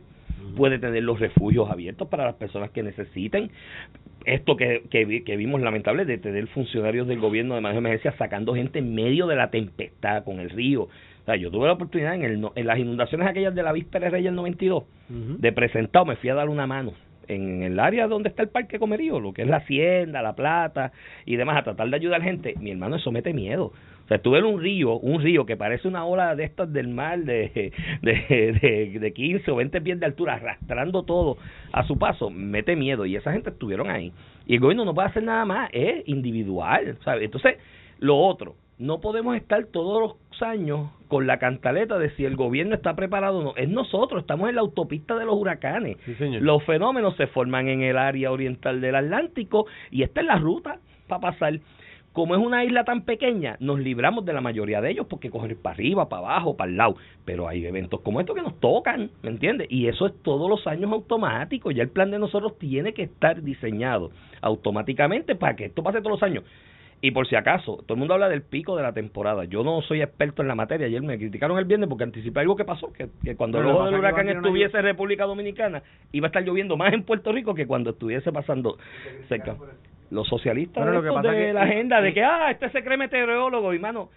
puede 0.56 0.80
tener 0.80 1.04
los 1.04 1.20
refugios 1.20 1.70
abiertos 1.70 2.08
para 2.08 2.24
las 2.24 2.34
personas 2.34 2.70
que 2.70 2.82
necesiten. 2.82 3.50
Esto 4.24 4.56
que, 4.56 4.82
que, 4.90 5.22
que 5.22 5.36
vimos 5.36 5.60
lamentable 5.60 6.04
de 6.04 6.18
tener 6.18 6.48
funcionarios 6.48 7.06
del 7.06 7.20
gobierno 7.20 7.54
de 7.54 7.60
de 7.60 7.76
emergencia 7.76 8.12
sacando 8.18 8.54
gente 8.54 8.80
en 8.80 8.94
medio 8.94 9.28
de 9.28 9.36
la 9.36 9.50
tempestad 9.50 10.24
con 10.24 10.40
el 10.40 10.50
río. 10.50 10.82
O 10.82 11.24
sea, 11.24 11.36
yo 11.36 11.50
tuve 11.50 11.66
la 11.66 11.74
oportunidad 11.74 12.14
en, 12.14 12.24
el, 12.24 12.48
en 12.54 12.66
las 12.66 12.78
inundaciones 12.78 13.28
aquellas 13.28 13.54
de 13.54 13.62
la 13.62 13.72
víspera 13.72 14.06
de 14.06 14.10
Reyes 14.10 14.26
del 14.26 14.36
92 14.36 14.84
de 15.08 15.52
presentar, 15.52 16.04
me 16.04 16.16
fui 16.16 16.30
a 16.30 16.34
dar 16.34 16.48
una 16.48 16.66
mano 16.66 16.92
en 17.28 17.62
el 17.62 17.78
área 17.80 18.06
donde 18.08 18.28
está 18.28 18.42
el 18.42 18.48
Parque 18.48 18.78
Comerío, 18.78 19.20
lo 19.20 19.32
que 19.32 19.42
es 19.42 19.48
la 19.48 19.58
Hacienda, 19.58 20.22
La 20.22 20.34
Plata 20.34 20.92
y 21.24 21.36
demás, 21.36 21.56
a 21.58 21.64
tratar 21.64 21.88
de 21.88 21.96
ayudar 21.96 22.22
gente. 22.22 22.54
Mi 22.60 22.70
hermano, 22.70 22.96
eso 22.96 23.10
mete 23.12 23.32
miedo. 23.32 23.72
O 24.04 24.08
sea, 24.08 24.18
estuve 24.18 24.38
en 24.38 24.44
un 24.44 24.60
río, 24.60 24.98
un 24.98 25.20
río 25.20 25.46
que 25.46 25.56
parece 25.56 25.88
una 25.88 26.04
ola 26.04 26.36
de 26.36 26.44
estas 26.44 26.72
del 26.72 26.86
mar 26.86 27.18
de, 27.18 27.72
de, 28.02 28.98
de, 29.00 29.12
15 29.12 29.50
o 29.50 29.56
20 29.56 29.80
pies 29.80 29.98
de 29.98 30.06
altura, 30.06 30.34
arrastrando 30.34 31.02
todo 31.02 31.38
a 31.72 31.84
su 31.84 31.98
paso, 31.98 32.30
mete 32.30 32.76
miedo. 32.76 33.04
Y 33.04 33.16
esa 33.16 33.32
gente 33.32 33.50
estuvieron 33.50 33.90
ahí. 33.90 34.12
Y 34.46 34.54
el 34.54 34.60
gobierno 34.60 34.84
no 34.84 34.94
puede 34.94 35.08
hacer 35.08 35.24
nada 35.24 35.44
más, 35.44 35.70
es 35.72 36.06
individual. 36.06 36.96
¿sabes? 37.04 37.24
Entonces, 37.24 37.56
lo 37.98 38.16
otro, 38.16 38.54
no 38.78 39.00
podemos 39.00 39.36
estar 39.36 39.64
todos 39.66 40.00
los 40.00 40.42
años 40.42 40.90
con 41.08 41.26
la 41.26 41.38
cantaleta 41.38 41.98
de 41.98 42.10
si 42.16 42.24
el 42.24 42.36
gobierno 42.36 42.74
está 42.74 42.94
preparado 42.94 43.38
o 43.38 43.42
no. 43.42 43.56
Es 43.56 43.68
nosotros, 43.68 44.22
estamos 44.22 44.48
en 44.48 44.56
la 44.56 44.60
autopista 44.60 45.16
de 45.16 45.24
los 45.24 45.36
huracanes. 45.36 45.96
los 46.40 46.62
fenómenos 46.64 47.16
se 47.16 47.26
forman 47.28 47.68
en 47.68 47.82
el 47.82 47.96
área 47.96 48.30
oriental 48.30 48.80
del 48.80 48.96
Atlántico 48.96 49.66
y 49.90 50.02
esta 50.02 50.20
es 50.20 50.26
la 50.26 50.36
ruta 50.36 50.78
para 51.08 51.20
pasar 51.20 51.60
como 52.16 52.34
es 52.34 52.40
una 52.40 52.64
isla 52.64 52.84
tan 52.84 53.02
pequeña, 53.02 53.58
nos 53.60 53.78
libramos 53.78 54.24
de 54.24 54.32
la 54.32 54.40
mayoría 54.40 54.80
de 54.80 54.90
ellos 54.90 55.06
porque 55.06 55.28
coger 55.28 55.54
para 55.58 55.74
arriba, 55.74 56.08
para 56.08 56.22
abajo, 56.22 56.56
para 56.56 56.70
el 56.70 56.78
lado. 56.78 56.96
Pero 57.26 57.46
hay 57.46 57.66
eventos 57.66 58.00
como 58.00 58.20
estos 58.20 58.34
que 58.34 58.40
nos 58.40 58.58
tocan, 58.58 59.10
¿me 59.22 59.28
entiendes? 59.28 59.66
Y 59.70 59.86
eso 59.86 60.06
es 60.06 60.14
todos 60.22 60.48
los 60.48 60.66
años 60.66 60.90
automático. 60.90 61.70
Ya 61.72 61.82
el 61.82 61.90
plan 61.90 62.10
de 62.10 62.18
nosotros 62.18 62.56
tiene 62.58 62.94
que 62.94 63.02
estar 63.02 63.42
diseñado 63.42 64.12
automáticamente 64.40 65.34
para 65.34 65.56
que 65.56 65.66
esto 65.66 65.82
pase 65.82 65.98
todos 65.98 66.12
los 66.12 66.22
años. 66.22 66.44
Y 67.00 67.10
por 67.10 67.28
si 67.28 67.36
acaso, 67.36 67.76
todo 67.86 67.94
el 67.94 67.98
mundo 67.98 68.14
habla 68.14 68.28
del 68.28 68.42
pico 68.42 68.76
de 68.76 68.82
la 68.82 68.92
temporada. 68.92 69.44
Yo 69.44 69.62
no 69.62 69.82
soy 69.82 70.00
experto 70.00 70.42
en 70.42 70.48
la 70.48 70.54
materia. 70.54 70.86
Ayer 70.86 71.02
me 71.02 71.18
criticaron 71.18 71.58
el 71.58 71.66
viernes 71.66 71.88
porque 71.88 72.04
anticipé 72.04 72.40
algo 72.40 72.56
que 72.56 72.64
pasó, 72.64 72.92
que, 72.92 73.36
cuando 73.36 73.60
el 73.60 73.66
ojo 73.66 73.84
del 73.84 73.96
huracán 73.96 74.28
estuviese 74.28 74.78
en 74.78 74.84
República 74.84 75.24
Dominicana, 75.24 75.82
iba 76.12 76.26
a 76.26 76.28
estar 76.28 76.42
lloviendo 76.42 76.76
más 76.76 76.94
en 76.94 77.02
Puerto 77.02 77.32
Rico 77.32 77.54
que 77.54 77.66
cuando 77.66 77.90
estuviese 77.90 78.32
pasando 78.32 78.78
cerca 79.28 79.56
los 80.10 80.28
socialistas 80.28 80.84
de 81.22 81.52
la 81.52 81.62
agenda 81.62 82.00
de 82.00 82.14
que, 82.14 82.22
ah, 82.22 82.50
este 82.50 82.70
se 82.70 82.84
cree 82.84 82.96
meteorólogo, 82.96 83.74
y 83.74 83.78
mano, 83.78 84.10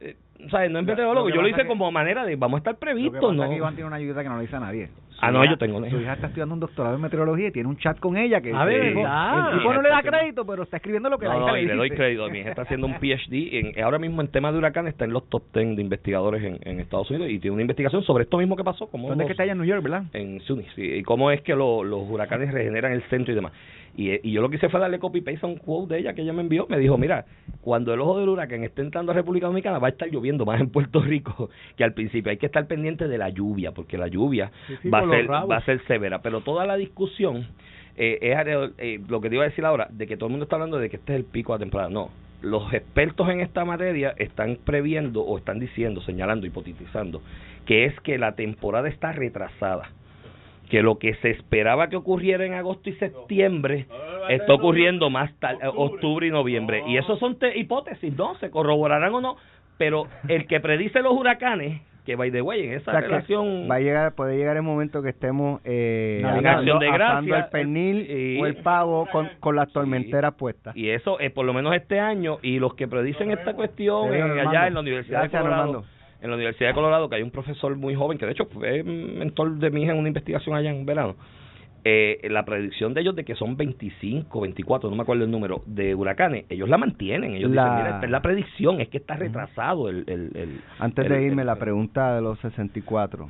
eh, 0.00 0.16
o 0.46 0.48
sea, 0.48 0.68
no 0.68 0.78
es 0.78 0.86
meteorólogo, 0.86 1.28
yo 1.28 1.42
lo 1.42 1.48
hice 1.48 1.66
como 1.66 1.90
manera 1.92 2.24
de, 2.24 2.36
vamos 2.36 2.58
a 2.58 2.58
estar 2.58 2.76
previstos, 2.76 3.34
¿no? 3.34 3.48
que 3.48 3.56
Iván 3.56 3.74
tiene 3.74 3.88
una 3.88 3.96
ayuda 3.96 4.22
que 4.22 4.28
no 4.28 4.36
le 4.36 4.42
dice 4.42 4.56
a 4.56 4.60
nadie. 4.60 4.88
ah, 5.20 5.30
no, 5.30 5.44
yo 5.44 5.58
tengo. 5.58 5.78
Su 5.90 6.00
hija 6.00 6.14
está 6.14 6.28
estudiando 6.28 6.54
un 6.54 6.60
doctorado 6.60 6.96
en 6.96 7.02
meteorología 7.02 7.48
y 7.48 7.52
tiene 7.52 7.68
un 7.68 7.76
chat 7.76 7.98
con 7.98 8.16
ella 8.16 8.40
que... 8.40 8.54
A 8.54 8.64
ver, 8.64 8.86
el 8.86 8.94
tipo 8.94 9.74
no 9.74 9.82
le 9.82 9.90
da 9.90 10.02
crédito, 10.02 10.46
pero 10.46 10.62
está 10.62 10.78
escribiendo 10.78 11.10
lo 11.10 11.18
que 11.18 11.26
la 11.26 11.36
hija 11.36 11.52
le, 11.52 11.64
le 11.66 11.74
doy 11.76 11.90
crédito. 11.90 12.28
Mi 12.30 12.38
hija 12.38 12.50
está 12.50 12.62
haciendo 12.62 12.86
un 12.86 12.94
PhD, 12.94 13.54
en, 13.58 13.82
ahora 13.84 13.98
mismo 13.98 14.22
en 14.22 14.28
tema 14.28 14.50
de 14.50 14.58
huracán 14.58 14.86
está 14.88 15.04
en 15.04 15.12
los 15.12 15.28
top 15.28 15.42
10 15.52 15.76
de 15.76 15.82
investigadores 15.82 16.42
en, 16.42 16.58
en 16.62 16.80
Estados 16.80 17.10
Unidos 17.10 17.28
y 17.30 17.38
tiene 17.38 17.54
una 17.54 17.62
investigación 17.62 18.02
sobre 18.04 18.24
esto 18.24 18.38
mismo 18.38 18.56
que 18.56 18.64
pasó. 18.64 18.86
Cómo 18.86 19.08
¿Dónde 19.08 19.24
es 19.24 19.28
que 19.28 19.32
está 19.32 19.44
ella 19.44 19.52
en 19.52 19.58
New 19.58 19.66
York, 19.66 19.82
verdad? 19.82 20.04
En 20.14 20.40
SUNY, 20.40 20.64
sí, 20.74 20.82
y 20.82 21.02
cómo 21.02 21.30
es 21.30 21.42
que 21.42 21.54
los 21.54 22.08
huracanes 22.08 22.52
regeneran 22.52 22.92
el 22.92 23.02
centro 23.10 23.32
y 23.32 23.34
demás. 23.34 23.52
Y, 23.96 24.28
y 24.28 24.32
yo 24.32 24.40
lo 24.40 24.48
que 24.48 24.56
hice 24.56 24.68
fue 24.68 24.78
darle 24.78 24.98
copy 25.00 25.20
paste 25.20 25.40
a 25.42 25.48
un 25.48 25.56
quote 25.56 25.94
de 25.94 26.00
ella 26.00 26.14
que 26.14 26.22
ella 26.22 26.32
me 26.32 26.42
envió. 26.42 26.66
Me 26.68 26.78
dijo, 26.78 26.96
mira, 26.96 27.26
cuando 27.60 27.92
el 27.92 28.00
ojo 28.00 28.20
del 28.20 28.28
huracán 28.28 28.62
esté 28.62 28.82
entrando 28.82 29.10
a 29.12 29.14
República 29.14 29.46
Dominicana 29.46 29.78
va 29.78 29.88
a 29.88 29.90
estar 29.90 30.08
lloviendo 30.08 30.29
más 30.38 30.60
en 30.60 30.70
Puerto 30.70 31.00
Rico 31.00 31.50
que 31.76 31.84
al 31.84 31.94
principio. 31.94 32.30
Hay 32.30 32.38
que 32.38 32.46
estar 32.46 32.66
pendiente 32.66 33.08
de 33.08 33.18
la 33.18 33.28
lluvia, 33.28 33.72
porque 33.72 33.98
la 33.98 34.08
lluvia 34.08 34.50
va, 34.92 35.00
a 35.00 35.08
ser, 35.08 35.30
va 35.30 35.56
a 35.56 35.64
ser 35.64 35.84
severa. 35.86 36.22
Pero 36.22 36.40
toda 36.40 36.66
la 36.66 36.76
discusión 36.76 37.46
eh, 37.96 38.18
es 38.22 38.74
eh, 38.78 39.00
lo 39.08 39.20
que 39.20 39.28
te 39.28 39.34
iba 39.34 39.44
a 39.44 39.48
decir 39.48 39.64
ahora, 39.64 39.88
de 39.90 40.06
que 40.06 40.16
todo 40.16 40.26
el 40.26 40.30
mundo 40.32 40.44
está 40.44 40.56
hablando 40.56 40.78
de 40.78 40.88
que 40.90 40.96
este 40.96 41.12
es 41.12 41.18
el 41.18 41.24
pico 41.24 41.52
de 41.52 41.58
la 41.58 41.64
temporada. 41.64 41.90
No, 41.90 42.10
los 42.42 42.72
expertos 42.72 43.28
en 43.28 43.40
esta 43.40 43.64
materia 43.64 44.14
están 44.16 44.58
previendo 44.64 45.22
o 45.22 45.36
están 45.36 45.58
diciendo, 45.58 46.00
señalando, 46.00 46.46
hipotetizando, 46.46 47.22
que 47.66 47.84
es 47.84 47.98
que 48.00 48.18
la 48.18 48.36
temporada 48.36 48.88
está 48.88 49.12
retrasada 49.12 49.90
que 50.70 50.82
lo 50.82 50.98
que 50.98 51.14
se 51.16 51.30
esperaba 51.30 51.88
que 51.88 51.96
ocurriera 51.96 52.46
en 52.46 52.54
agosto 52.54 52.88
y 52.88 52.94
septiembre 52.94 53.86
está 54.28 54.54
ocurriendo 54.54 55.10
más 55.10 55.34
tarde, 55.40 55.66
octubre 55.66 56.28
y 56.28 56.30
noviembre. 56.30 56.84
Y 56.86 56.96
eso 56.96 57.16
son 57.16 57.36
hipótesis, 57.56 58.16
¿no? 58.16 58.36
Se 58.36 58.50
corroborarán 58.50 59.12
o 59.12 59.20
no, 59.20 59.36
pero 59.80 60.08
el 60.28 60.46
que 60.46 60.60
predice 60.60 61.00
los 61.00 61.14
huracanes 61.14 61.80
que 62.04 62.14
by 62.14 62.30
the 62.30 62.42
way 62.42 62.66
en 62.66 62.74
esa 62.74 63.00
relación 63.00 63.66
va 63.70 63.76
a 63.76 63.80
llegar 63.80 64.14
puede 64.14 64.36
llegar 64.36 64.58
el 64.58 64.62
momento 64.62 65.02
que 65.02 65.08
estemos 65.08 65.62
eh, 65.64 66.22
de 66.22 67.36
el 67.36 67.44
pernil 67.50 68.38
o 68.42 68.46
el 68.46 68.56
pavo 68.56 69.08
con, 69.10 69.30
con 69.40 69.56
las 69.56 69.72
tormenteras 69.72 70.34
puestas. 70.34 70.76
Y 70.76 70.90
eso 70.90 71.18
es 71.18 71.32
por 71.32 71.46
lo 71.46 71.54
menos 71.54 71.74
este 71.74 71.98
año 71.98 72.38
y 72.42 72.58
los 72.58 72.74
que 72.74 72.88
predicen 72.88 73.30
esta 73.30 73.54
cuestión 73.54 74.12
allá 74.12 74.66
en 74.66 74.74
la 74.74 74.80
universidad 74.80 75.22
de 75.22 75.30
Colorado 75.30 75.84
en 76.20 76.28
la 76.28 76.36
Universidad 76.36 76.68
de 76.68 76.74
Colorado, 76.74 77.08
que 77.08 77.16
hay 77.16 77.22
un 77.22 77.30
profesor 77.30 77.74
muy 77.76 77.94
joven, 77.94 78.18
que 78.18 78.26
de 78.26 78.32
hecho 78.32 78.44
fue 78.44 78.82
mentor 78.82 79.52
de 79.56 79.70
mi 79.70 79.84
hija 79.84 79.92
en 79.92 79.98
una 79.98 80.08
investigación 80.08 80.54
allá 80.54 80.68
en 80.68 80.84
verano, 80.84 81.16
eh, 81.84 82.26
la 82.30 82.44
predicción 82.44 82.94
de 82.94 83.00
ellos 83.00 83.16
de 83.16 83.24
que 83.24 83.34
son 83.34 83.56
25, 83.56 84.40
24, 84.40 84.90
no 84.90 84.96
me 84.96 85.02
acuerdo 85.02 85.24
el 85.24 85.30
número, 85.30 85.62
de 85.66 85.94
huracanes, 85.94 86.44
ellos 86.48 86.68
la 86.68 86.78
mantienen. 86.78 87.34
Ellos 87.34 87.50
dicen, 87.50 87.74
mira, 87.76 87.90
esta 87.94 88.06
es 88.06 88.10
la 88.10 88.22
predicción, 88.22 88.80
es 88.80 88.88
que 88.88 88.98
está 88.98 89.16
retrasado 89.16 89.88
el... 89.88 90.04
el, 90.06 90.60
Antes 90.78 91.08
de 91.08 91.22
irme, 91.22 91.44
la 91.44 91.56
pregunta 91.56 92.14
de 92.14 92.22
los 92.22 92.38
64, 92.40 93.28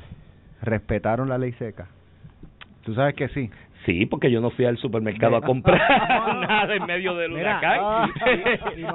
¿respetaron 0.62 1.28
la 1.28 1.38
ley 1.38 1.52
seca? 1.52 1.88
Tú 2.82 2.94
sabes 2.94 3.14
que 3.14 3.28
sí. 3.28 3.50
Sí, 3.86 4.04
porque 4.04 4.30
yo 4.30 4.40
no 4.40 4.50
fui 4.50 4.66
al 4.66 4.76
supermercado 4.76 5.36
a 5.36 5.40
comprar 5.40 5.78
nada 6.48 6.74
en 6.74 6.84
medio 6.84 7.14
del 7.14 7.32
huracán. 7.32 7.78
Ah, 7.80 8.08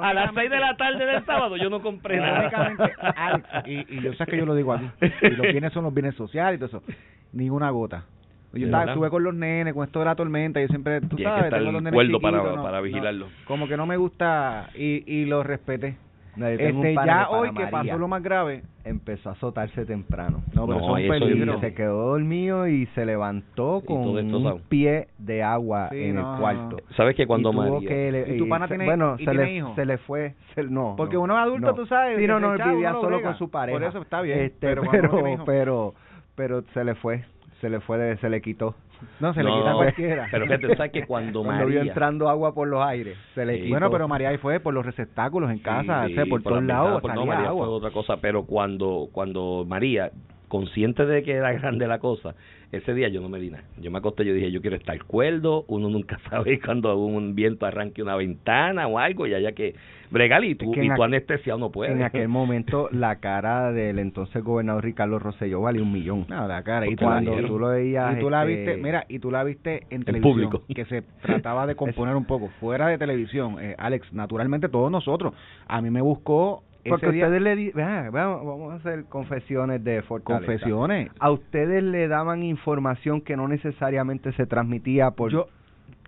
a 0.00 0.14
las 0.14 0.32
seis 0.34 0.48
de 0.48 0.60
la 0.60 0.76
tarde 0.76 1.04
del 1.04 1.24
sábado 1.24 1.56
yo 1.56 1.68
no 1.70 1.80
compré 1.82 2.18
nada. 2.20 3.64
y, 3.66 4.00
yo 4.00 4.12
sé 4.14 4.26
que 4.26 4.36
yo 4.36 4.46
lo 4.46 4.54
digo 4.54 4.72
aquí. 4.72 4.88
Y 5.22 5.30
los 5.30 5.48
bienes 5.48 5.72
son 5.72 5.84
los 5.84 5.94
bienes 5.94 6.14
sociales 6.14 6.58
y 6.58 6.64
todo 6.64 6.78
eso. 6.78 6.92
Ni 7.32 7.50
una 7.50 7.70
gota. 7.70 8.04
Yo 8.52 8.66
estaba, 8.66 8.84
estuve 8.84 9.10
con 9.10 9.22
los 9.22 9.34
nenes, 9.34 9.74
con 9.74 9.84
esto 9.84 9.98
de 9.98 10.04
la 10.04 10.14
tormenta, 10.14 10.60
yo 10.60 10.68
siempre, 10.68 11.00
tú 11.02 11.18
sabes, 11.18 11.50
tengo 11.50 11.72
los 11.72 11.82
nenes 11.82 12.20
para, 12.20 12.62
para 12.62 12.80
vigilarlo. 12.80 13.26
como 13.46 13.68
que 13.68 13.76
no 13.76 13.86
me 13.86 13.96
gusta 13.96 14.70
y, 14.74 15.04
y 15.06 15.26
lo 15.26 15.42
respeté. 15.42 15.96
este, 16.36 16.94
ya 16.94 17.28
hoy 17.30 17.52
que 17.52 17.66
pasó 17.66 17.98
lo 17.98 18.08
más 18.08 18.22
grave, 18.22 18.62
empezó 18.84 19.30
a 19.30 19.32
azotarse 19.32 19.84
temprano. 19.84 20.42
No, 20.54 20.66
pero 20.66 20.80
no, 20.80 21.60
Se 21.60 21.74
quedó 21.74 22.10
dormido 22.10 22.66
y 22.68 22.86
se 22.94 23.04
levantó 23.04 23.82
con 23.84 23.98
un 23.98 24.60
pie 24.68 25.08
de 25.18 25.42
agua 25.42 25.88
en 25.92 26.16
el 26.16 26.24
cuarto. 26.38 26.78
¿Sabes 26.96 27.14
que 27.14 27.26
cuando 27.26 27.52
María... 27.52 28.26
¿Y 28.26 28.38
tu 28.38 28.48
pana 28.48 28.68
tiene, 28.68 28.86
bueno, 28.86 29.16
se, 29.18 29.34
le, 29.34 29.64
se 29.74 29.84
le 29.84 29.98
fue... 29.98 30.34
no. 30.70 30.94
Porque 30.96 31.18
uno 31.18 31.34
es 31.36 31.42
adulto, 31.42 31.74
tú 31.74 31.86
sabes. 31.86 32.18
Sí, 32.18 32.26
no, 32.26 32.40
no, 32.40 32.52
vivía 32.52 32.92
solo 32.92 33.20
con 33.20 33.36
su 33.36 33.50
pareja. 33.50 33.78
Por 33.78 33.88
eso 33.88 34.00
está 34.00 34.22
bien. 34.22 34.40
Este, 34.40 34.66
pero, 34.66 34.82
pero, 34.90 35.44
pero, 35.44 35.94
pero 36.34 36.62
se 36.72 36.84
le 36.84 36.94
fue 36.94 37.24
se 37.60 37.70
le 37.70 37.80
fue 37.80 38.16
se 38.18 38.28
le 38.28 38.40
quitó 38.40 38.74
No, 39.20 39.32
se 39.34 39.42
le 39.42 39.50
No, 39.50 39.58
quita 39.58 39.70
a 39.70 39.74
cualquiera. 39.74 40.28
Pero 40.30 40.46
fíjate, 40.46 40.68
tú 40.68 40.74
sabes 40.76 40.92
que 40.92 41.04
cuando 41.06 41.42
Cuando 41.44 41.66
vio 41.66 41.78
María... 41.78 41.92
entrando 41.92 42.28
agua 42.28 42.54
por 42.54 42.66
los 42.68 42.82
aires, 42.82 43.16
se 43.34 43.44
le 43.44 43.54
Sí. 43.54 43.58
quitó. 43.60 43.70
Bueno, 43.70 43.90
pero 43.90 44.08
María 44.08 44.28
ahí 44.30 44.38
fue 44.38 44.60
por 44.60 44.72
los 44.74 44.84
receptáculos 44.86 45.50
en 45.50 45.58
casa, 45.58 46.06
Sí, 46.06 46.12
o 46.12 46.14
sea, 46.14 46.26
por, 46.26 46.40
la 46.40 46.44
todos 46.50 46.64
lados 46.64 47.00
por- 47.02 47.10
no, 47.10 47.16
salía 47.20 47.34
María 47.34 47.48
agua. 47.50 47.66
fue 47.66 47.74
otra 47.74 47.90
cosa, 47.90 48.16
pero 48.20 48.44
cuando 48.44 49.08
cuando 49.12 49.64
María, 49.66 50.12
consciente 50.48 51.04
de 51.06 51.22
que 51.22 51.32
era 51.32 51.52
grande 51.52 51.86
la 51.86 51.98
cosa, 51.98 52.34
ese 52.72 52.94
día 52.94 53.08
yo 53.08 53.20
no 53.20 53.28
me 53.28 53.38
di 53.38 53.50
nada. 53.50 53.64
Yo 53.80 53.90
me 53.90 53.98
acosté 53.98 54.24
yo 54.24 54.34
dije, 54.34 54.50
yo 54.50 54.60
quiero 54.60 54.76
estar 54.76 55.02
cuerdo, 55.04 55.64
uno 55.68 55.88
nunca 55.88 56.18
sabe 56.30 56.60
cuando 56.60 56.96
un 56.96 57.34
viento 57.34 57.66
arranque 57.66 58.02
una 58.02 58.16
ventana 58.16 58.86
o 58.86 58.98
algo, 58.98 59.26
y 59.26 59.34
haya 59.34 59.52
que 59.52 59.74
bregar, 60.10 60.44
y 60.44 60.54
tú, 60.54 60.70
Es 60.72 60.74
que 60.78 60.84
y 60.84 60.88
en 60.88 60.94
tú 60.94 61.02
aqu- 61.02 61.04
anestesiado 61.06 61.58
no 61.58 61.70
puedes. 61.70 61.94
En 61.96 62.02
aquel 62.02 62.28
momento, 62.28 62.88
la 62.92 63.16
cara 63.16 63.72
del 63.72 63.98
entonces 63.98 64.42
gobernador 64.44 64.84
Ricardo 64.84 65.18
Rosselló 65.18 65.60
valía 65.60 65.82
un 65.82 65.92
millón. 65.92 66.26
No, 66.28 66.46
la 66.48 66.62
cara. 66.62 66.86
Y 66.88 66.96
Cuando 66.96 67.32
tú 67.46 67.58
lo 67.58 67.68
veías. 67.68 68.16
y 68.16 68.20
tú 68.20 68.30
la 68.30 68.42
este, 68.44 68.54
viste, 68.56 68.76
mira, 68.82 69.04
y 69.08 69.18
tú 69.18 69.30
la 69.30 69.44
viste 69.44 69.82
en 69.90 70.00
En 70.00 70.04
televisión, 70.04 70.50
público. 70.50 70.62
que 70.74 70.84
se 70.86 71.02
trataba 71.22 71.66
de 71.66 71.74
componer 71.76 72.14
un 72.16 72.24
poco. 72.24 72.48
Fuera 72.60 72.88
de 72.88 72.98
televisión, 72.98 73.56
eh, 73.60 73.74
Alex, 73.78 74.12
naturalmente 74.12 74.68
todos 74.68 74.90
nosotros. 74.90 75.34
A 75.66 75.80
mí 75.80 75.90
me 75.90 76.00
buscó 76.02 76.62
Porque 76.88 77.10
día 77.12 77.24
ustedes 77.24 77.42
le 77.42 77.56
di, 77.56 77.70
vea, 77.70 78.10
vea, 78.10 78.26
vamos 78.26 78.72
a 78.72 78.76
hacer 78.76 79.04
confesiones 79.06 79.82
de 79.82 80.02
fortaleza. 80.02 80.46
confesiones. 80.46 81.10
A 81.18 81.30
ustedes 81.30 81.82
le 81.82 82.08
daban 82.08 82.42
información 82.42 83.20
que 83.20 83.36
no 83.36 83.48
necesariamente 83.48 84.32
se 84.32 84.46
transmitía 84.46 85.10
por, 85.10 85.30
Yo 85.30 85.46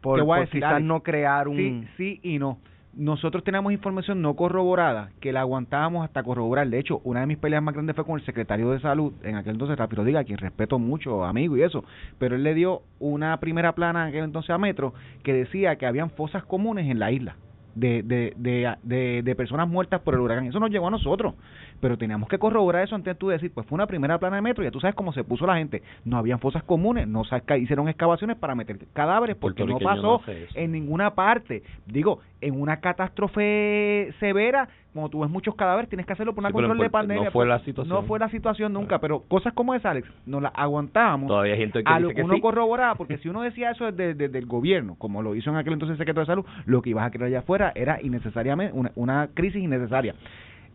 por, 0.03 0.25
por 0.25 0.41
decir, 0.41 0.61
quizás 0.61 0.75
Alex, 0.75 0.87
no 0.87 1.03
crear 1.03 1.49
un... 1.49 1.57
Sí, 1.57 1.89
sí 1.97 2.21
y 2.23 2.39
no. 2.39 2.59
Nosotros 2.95 3.45
teníamos 3.45 3.73
información 3.73 4.23
no 4.23 4.35
corroborada 4.35 5.11
que 5.21 5.33
la 5.33 5.41
aguantábamos 5.41 6.05
hasta 6.05 6.23
corroborar. 6.23 6.69
De 6.69 6.81
hecho, 6.81 7.01
una 7.05 7.21
de 7.21 7.27
mis 7.27 7.39
peleas 7.39 7.63
más 7.63 7.75
grandes 7.75 7.95
fue 7.95 8.05
con 8.05 8.19
el 8.19 8.27
secretario 8.27 8.71
de 8.71 8.81
salud, 8.81 9.13
en 9.23 9.37
aquel 9.37 9.53
entonces, 9.53 9.79
Rápido 9.79 10.03
Diga, 10.03 10.25
quien 10.25 10.39
respeto 10.39 10.81
mucho, 10.81 11.25
amigo 11.25 11.57
y 11.57 11.63
eso. 11.63 11.85
Pero 12.19 12.35
él 12.35 12.43
le 12.43 12.55
dio 12.55 12.83
una 12.99 13.39
primera 13.39 13.73
plana 13.73 14.03
en 14.03 14.09
aquel 14.09 14.25
entonces 14.25 14.51
a 14.51 14.59
Metro 14.59 14.95
que 15.23 15.33
decía 15.33 15.77
que 15.77 15.87
habían 15.87 16.11
fosas 16.11 16.45
comunes 16.45 16.91
en 16.91 16.99
la 16.99 17.13
isla. 17.13 17.37
De, 17.75 18.03
de, 18.03 18.35
de, 18.37 19.23
de, 19.23 19.35
personas 19.37 19.69
muertas 19.69 20.01
por 20.01 20.15
el 20.15 20.21
huracán. 20.21 20.47
Eso 20.47 20.59
nos 20.59 20.71
llegó 20.71 20.89
a 20.89 20.91
nosotros. 20.91 21.35
Pero 21.81 21.97
teníamos 21.97 22.29
que 22.29 22.39
corroborar 22.39 22.85
eso 22.85 22.95
antes 22.95 23.15
de 23.15 23.19
tú 23.19 23.29
decir, 23.29 23.53
pues 23.53 23.67
fue 23.67 23.77
una 23.77 23.87
primera 23.87 24.19
plana 24.19 24.37
de 24.37 24.43
metro, 24.43 24.63
y 24.63 24.67
ya 24.67 24.71
tú 24.71 24.81
sabes 24.81 24.95
cómo 24.95 25.13
se 25.13 25.25
puso 25.25 25.47
la 25.47 25.57
gente. 25.57 25.83
No 26.05 26.17
habían 26.17 26.41
fosas 26.41 26.63
comunes, 26.65 27.07
no 27.07 27.25
se 27.25 27.41
hicieron 27.59 27.89
excavaciones 27.89 28.37
para 28.37 28.55
meter 28.55 28.79
cadáveres 28.93 29.37
porque 29.37 29.65
no 29.65 29.79
pasó 29.79 30.23
no 30.27 30.33
en 30.55 30.73
ninguna 30.73 31.15
parte. 31.15 31.63
Digo, 31.87 32.21
en 32.41 32.61
una 32.61 32.79
catástrofe 32.81 34.13
severa, 34.21 34.69
como 34.93 35.09
tú 35.09 35.21
ves 35.21 35.31
muchos 35.31 35.55
cadáveres, 35.55 35.89
tienes 35.89 36.07
que 36.07 36.13
hacerlo 36.13 36.35
por 36.35 36.43
una 36.43 36.49
Sí, 36.49 36.55
control 36.55 36.79
de 36.79 36.91
pandemia. 36.91 37.25
no 37.27 37.31
fue 37.31 37.47
la 37.47 37.57
pues, 37.57 37.67
situación. 37.67 37.97
No 37.97 38.07
fue 38.07 38.19
la 38.19 38.29
situación 38.31 38.73
nunca, 38.73 38.99
pero 38.99 39.21
cosas 39.21 39.53
como 39.53 39.75
esa, 39.75 39.91
Alex, 39.91 40.09
nos 40.27 40.43
las 40.43 40.53
aguantábamos. 40.55 41.29
Todavía 41.29 41.55
hay 41.55 41.59
gente 41.61 41.83
que 41.85 41.93
a 41.93 42.01
lo 42.01 42.11
que 42.11 42.23
uno 42.23 42.35
sí. 42.35 42.41
corroboraba, 42.41 42.95
porque 42.95 43.19
si 43.23 43.29
uno 43.29 43.43
decía 43.43 43.71
eso 43.71 43.85
desde, 43.85 44.15
desde 44.15 44.39
el 44.39 44.47
gobierno, 44.47 44.97
como 44.97 45.23
lo 45.23 45.35
hizo 45.35 45.51
en 45.51 45.57
aquel 45.57 45.75
entonces 45.75 45.95
el 45.95 45.99
secretario 45.99 46.23
de 46.23 46.27
salud, 46.27 46.47
lo 46.67 46.83
que 46.83 46.91
ibas 46.91 47.07
a 47.07 47.11
crear 47.11 47.29
allá 47.29 47.41
afuera 47.41 47.73
era 47.75 48.01
innecesariamente 48.03 48.73
una, 48.75 48.93
una 48.97 49.29
crisis 49.35 49.63
innecesaria. 49.63 50.15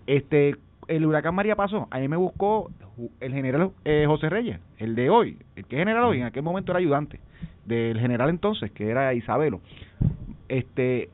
Este, 0.05 0.55
el 0.87 1.05
huracán 1.05 1.35
María 1.35 1.55
pasó, 1.55 1.87
a 1.91 1.99
mí 1.99 2.07
me 2.07 2.17
buscó 2.17 2.71
el 3.19 3.33
general 3.33 3.71
eh, 3.85 4.05
José 4.07 4.29
Reyes, 4.29 4.59
el 4.77 4.95
de 4.95 5.09
hoy, 5.09 5.37
el 5.55 5.65
que 5.65 5.75
es 5.77 5.81
general 5.81 6.03
hoy, 6.03 6.19
en 6.19 6.25
aquel 6.25 6.43
momento 6.43 6.71
era 6.71 6.79
ayudante 6.79 7.19
del 7.65 7.99
general 7.99 8.29
entonces, 8.29 8.71
que 8.71 8.89
era 8.89 9.13
Isabelo. 9.13 9.61
Este, 10.49 11.09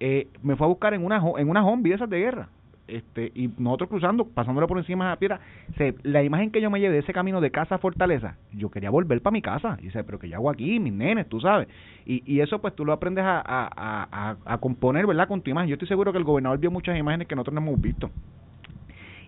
eh, 0.00 0.28
me 0.42 0.56
fue 0.56 0.66
a 0.66 0.68
buscar 0.68 0.94
en 0.94 1.04
una 1.04 1.22
en 1.38 1.48
una 1.48 1.62
zombie 1.62 1.90
de 1.90 1.96
esas 1.96 2.10
de 2.10 2.18
guerra. 2.18 2.48
Este, 2.88 3.30
y 3.36 3.48
nosotros 3.56 3.88
cruzando, 3.88 4.24
pasándole 4.24 4.66
por 4.66 4.76
encima 4.76 5.04
de 5.04 5.10
la 5.10 5.16
piedra, 5.16 5.40
se, 5.78 5.94
la 6.02 6.24
imagen 6.24 6.50
que 6.50 6.60
yo 6.60 6.70
me 6.70 6.80
llevé 6.80 6.94
de 6.94 6.98
ese 7.00 7.12
camino 7.12 7.40
de 7.40 7.52
casa 7.52 7.76
a 7.76 7.78
Fortaleza, 7.78 8.34
yo 8.52 8.68
quería 8.68 8.90
volver 8.90 9.20
para 9.22 9.30
mi 9.32 9.40
casa. 9.42 9.76
Y 9.80 9.84
dice, 9.84 10.02
pero 10.02 10.18
que 10.18 10.28
yo 10.28 10.34
hago 10.34 10.50
aquí, 10.50 10.80
mis 10.80 10.92
nenes, 10.92 11.28
tú 11.28 11.38
sabes. 11.40 11.68
Y, 12.04 12.24
y 12.26 12.40
eso 12.40 12.58
pues 12.60 12.74
tú 12.74 12.84
lo 12.84 12.92
aprendes 12.92 13.22
a, 13.24 13.38
a, 13.46 14.08
a- 14.10 14.36
a 14.44 14.58
componer, 14.58 15.06
¿verdad? 15.06 15.28
Con 15.28 15.40
tu 15.40 15.50
imagen. 15.50 15.68
Yo 15.68 15.74
estoy 15.74 15.86
seguro 15.86 16.10
que 16.10 16.18
el 16.18 16.24
gobernador 16.24 16.58
vio 16.58 16.72
muchas 16.72 16.98
imágenes 16.98 17.28
que 17.28 17.36
nosotros 17.36 17.54
no 17.54 17.60
hemos 17.60 17.80
visto. 17.80 18.10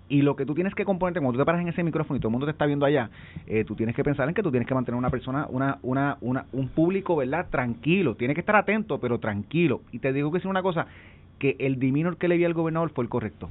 Y 0.09 0.23
lo 0.23 0.37
que 0.37 0.45
tú 0.45 0.55
tienes 0.55 0.75
que 0.75 0.85
componerte, 0.85 1.21
cuando 1.21 1.33
tú 1.33 1.39
te 1.39 1.47
paras 1.47 1.63
en 1.63 1.69
ese 1.69 1.83
micrófono 1.83 2.17
y 2.17 2.21
todo 2.21 2.29
el 2.29 2.33
mundo 2.33 2.47
te 2.47 2.53
está 2.53 2.67
viendo 2.67 2.85
allá, 2.85 3.09
eh, 3.47 3.65
tú 3.65 3.75
tienes 3.75 3.97
que 3.97 4.05
pensar 4.05 4.29
en 4.29 4.35
que 4.35 4.43
tú 4.43 4.51
tienes 4.51 4.69
que 4.69 4.75
mantener 4.75 4.99
una 4.99 5.11
persona, 5.11 5.47
una, 5.49 5.79
una, 5.83 6.19
una, 6.21 6.45
un 6.53 6.69
público, 6.69 7.17
¿verdad? 7.17 7.47
Tranquilo. 7.51 8.15
Tienes 8.15 8.35
que 8.35 8.41
estar 8.41 8.57
atento, 8.57 8.99
pero 8.99 9.19
tranquilo. 9.19 9.81
Y 9.91 10.01
te 10.01 10.13
digo 10.13 10.31
que 10.31 10.39
es 10.39 10.45
una 10.45 10.63
cosa, 10.63 10.87
que 11.39 11.57
el 11.59 11.79
diminor 11.79 12.19
que 12.19 12.29
le 12.29 12.37
vi 12.37 12.45
al 12.45 12.53
gobernador 12.55 12.91
fue 12.91 13.05
el 13.05 13.11
correcto. 13.11 13.49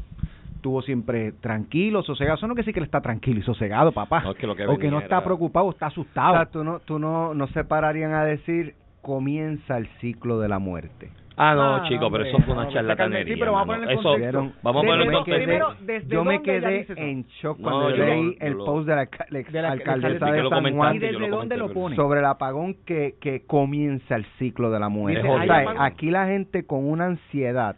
Estuvo 0.55 0.83
siempre 0.83 1.31
tranquilo, 1.31 2.03
sosegado. 2.03 2.37
Eso 2.37 2.47
no 2.47 2.53
quiere 2.53 2.65
decir 2.65 2.75
que 2.75 2.79
él 2.81 2.85
está 2.85 3.01
tranquilo 3.01 3.39
y 3.39 3.43
sosegado, 3.43 3.91
papá. 3.91 4.21
No, 4.21 4.31
es 4.31 4.37
que 4.37 4.45
lo 4.45 4.55
que 4.55 4.67
o 4.67 4.77
que 4.77 4.91
no 4.91 4.99
está 4.99 5.23
preocupado, 5.23 5.71
está 5.71 5.87
O 5.87 5.89
asustado. 5.89 6.35
sea, 6.35 6.45
tú 6.45 6.63
no, 6.63 6.79
tú 6.81 6.99
no, 6.99 7.33
no 7.33 7.47
se 7.47 7.63
pararían 7.63 8.13
a 8.13 8.23
decir 8.23 8.75
comienza 9.01 9.77
el 9.77 9.87
ciclo 9.99 10.39
de 10.39 10.47
la 10.47 10.59
muerte. 10.59 11.09
Ah, 11.37 11.55
no, 11.55 11.75
Ah, 11.75 11.83
chico, 11.87 12.05
hombre, 12.07 12.23
pero 12.25 12.35
eso 12.37 12.45
fue 12.45 12.53
una 12.53 12.65
no, 12.65 12.71
charlatanería. 12.71 13.33
sí, 13.33 13.39
pero 13.39 13.53
vamos 13.53 13.75
a 13.75 13.77
en 13.83 13.89
Eso, 13.99 14.09
vamos 14.11 14.13
a 14.13 14.51
Desde 14.61 14.73
ponerle 14.73 15.05
en 15.05 15.11
contexto. 15.13 15.37
primero, 15.43 15.73
¿desde 15.81 16.07
yo 16.09 16.23
me 16.25 16.41
quedé 16.41 16.85
en 16.97 17.23
shock 17.41 17.57
No, 17.59 17.63
cuando 17.63 17.89
lo- 17.89 18.05
leí 18.05 18.35
yo 18.39 18.45
el 18.47 18.53
lo- 18.53 18.65
post 18.65 18.87
de 18.87 18.95
la, 18.95 19.03
ex- 19.03 19.51
de 19.51 19.61
la- 19.61 19.71
alcaldesa 19.71 20.25
de 20.31 20.49
San 20.49 20.75
Juan 20.75 20.95
¿Y 20.95 20.99
desde 20.99 21.19
lo 21.19 21.37
dónde 21.37 21.57
lo 21.57 21.71
pone? 21.73 21.95
sobre 21.95 22.19
el 22.19 22.25
apagón 22.25 22.75
que, 22.85 23.15
que 23.21 23.45
comienza 23.45 24.15
el 24.15 24.25
ciclo 24.37 24.69
de 24.71 24.79
la 24.79 24.89
muerte. 24.89 25.21
Dice, 25.21 25.33
O 25.33 25.41
sea, 25.43 25.59
apagón. 25.61 25.81
aquí 25.81 26.11
la 26.11 26.27
gente 26.27 26.65
con 26.65 26.85
una 26.85 27.05
ansiedad. 27.05 27.75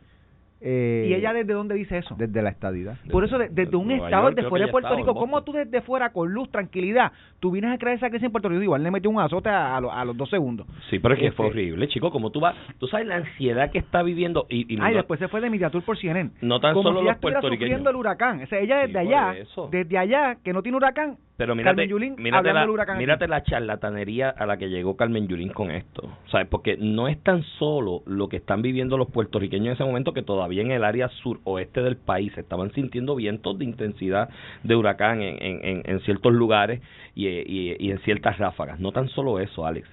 Eh, 0.63 1.07
¿Y 1.09 1.13
ella 1.13 1.33
desde 1.33 1.53
dónde 1.53 1.75
dice 1.75 1.97
eso? 1.97 2.15
desde 2.17 2.41
la 2.41 2.49
estadidad. 2.49 2.97
Por 3.11 3.23
eso, 3.25 3.37
de- 3.37 3.49
desde 3.49 3.75
un 3.75 3.87
Nueva 3.87 4.05
estado 4.07 4.23
York, 4.23 4.35
de 4.35 4.41
creo 4.41 4.49
fuera 4.49 4.65
de 4.65 4.71
Puerto 4.71 4.95
Rico, 4.95 5.13
¿cómo 5.15 5.43
tú 5.43 5.51
desde 5.53 5.81
fuera, 5.81 6.11
con 6.11 6.31
luz, 6.33 6.49
tranquilidad, 6.51 7.11
tú 7.39 7.51
vienes 7.51 7.71
a 7.73 7.77
crear 7.77 7.97
esa 7.97 8.09
crisis 8.09 8.25
en 8.25 8.31
Puerto 8.31 8.47
Rico? 8.49 8.61
Igual 8.63 8.81
le 8.83 8.89
metió 8.91 9.09
un 9.09 9.19
azote 9.19 9.49
a, 9.49 9.75
a 9.75 9.81
lo- 9.81 9.91
a 9.91 10.05
los 10.05 10.15
dos 10.15 10.29
segundos. 10.29 10.65
Sí, 10.89 10.99
pero 10.99 11.13
es 11.15 11.19
que 11.19 11.31
fue 11.33 11.47
Este- 11.47 11.57
horrible, 11.59 11.87
chico. 11.89 12.09
Como 12.11 12.29
tú 12.31 12.39
vas, 12.39 12.55
tú 12.79 12.87
sabes 12.87 13.05
la 13.07 13.15
ansiedad 13.17 13.69
que 13.71 13.79
está 13.79 14.01
viviendo 14.03 14.45
y, 14.49 14.61
y 14.73 14.77
Ay, 14.81 14.91
no- 14.93 14.97
después 14.97 15.19
se 15.19 15.27
fue 15.27 15.41
de 15.41 15.49
Mediatur 15.49 15.83
por 15.83 15.97
CNN. 15.97 16.31
no 16.41 16.59
tan 16.59 16.73
Como 16.73 16.89
solo 16.89 16.99
si 16.99 17.03
ella 17.03 17.11
los 17.11 17.15
estuviera 17.17 17.39
puertorriqueños. 17.41 17.69
sufriendo 17.69 17.89
el 17.89 17.95
huracán. 17.97 18.41
O 18.43 18.47
sea, 18.47 18.59
ella 18.59 18.77
desde 18.77 18.99
allá, 18.99 19.37
eso. 19.37 19.67
desde 19.71 19.97
allá, 19.97 20.37
que 20.43 20.53
no 20.53 20.61
tiene 20.63 20.77
huracán, 20.77 21.17
Pero 21.35 21.55
mírate, 21.55 21.87
Yulín 21.87 22.15
mírate, 22.19 22.53
la, 22.53 22.69
huracán 22.69 22.97
mírate 22.99 23.27
la 23.27 23.41
charlatanería 23.43 24.29
a 24.29 24.45
la 24.45 24.57
que 24.57 24.69
llegó 24.69 24.95
Carmen 24.95 25.27
Yulín 25.27 25.49
con 25.49 25.71
esto. 25.71 26.07
¿Sabes? 26.31 26.47
Porque 26.47 26.77
no 26.77 27.07
es 27.07 27.21
tan 27.23 27.41
solo 27.57 28.01
lo 28.05 28.29
que 28.29 28.37
están 28.37 28.61
viviendo 28.61 28.97
los 28.97 29.09
puertorriqueños 29.09 29.65
en 29.67 29.73
ese 29.73 29.83
momento, 29.83 30.13
que 30.13 30.21
todavía 30.21 30.52
en 30.59 30.71
el 30.71 30.83
área 30.83 31.09
suroeste 31.09 31.81
del 31.81 31.97
país 31.97 32.37
estaban 32.37 32.71
sintiendo 32.73 33.15
vientos 33.15 33.57
de 33.57 33.65
intensidad 33.65 34.29
de 34.63 34.75
huracán 34.75 35.21
en, 35.21 35.37
en, 35.41 35.81
en, 35.85 35.99
ciertos 36.01 36.33
lugares 36.33 36.81
y, 37.15 37.27
y, 37.27 37.75
y 37.79 37.91
en 37.91 37.99
ciertas 37.99 38.37
ráfagas. 38.37 38.79
No 38.79 38.91
tan 38.91 39.09
solo 39.09 39.39
eso, 39.39 39.65
Alex. 39.65 39.87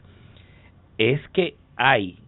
Es 0.99 1.21
que 1.33 1.55
hay 1.77 2.19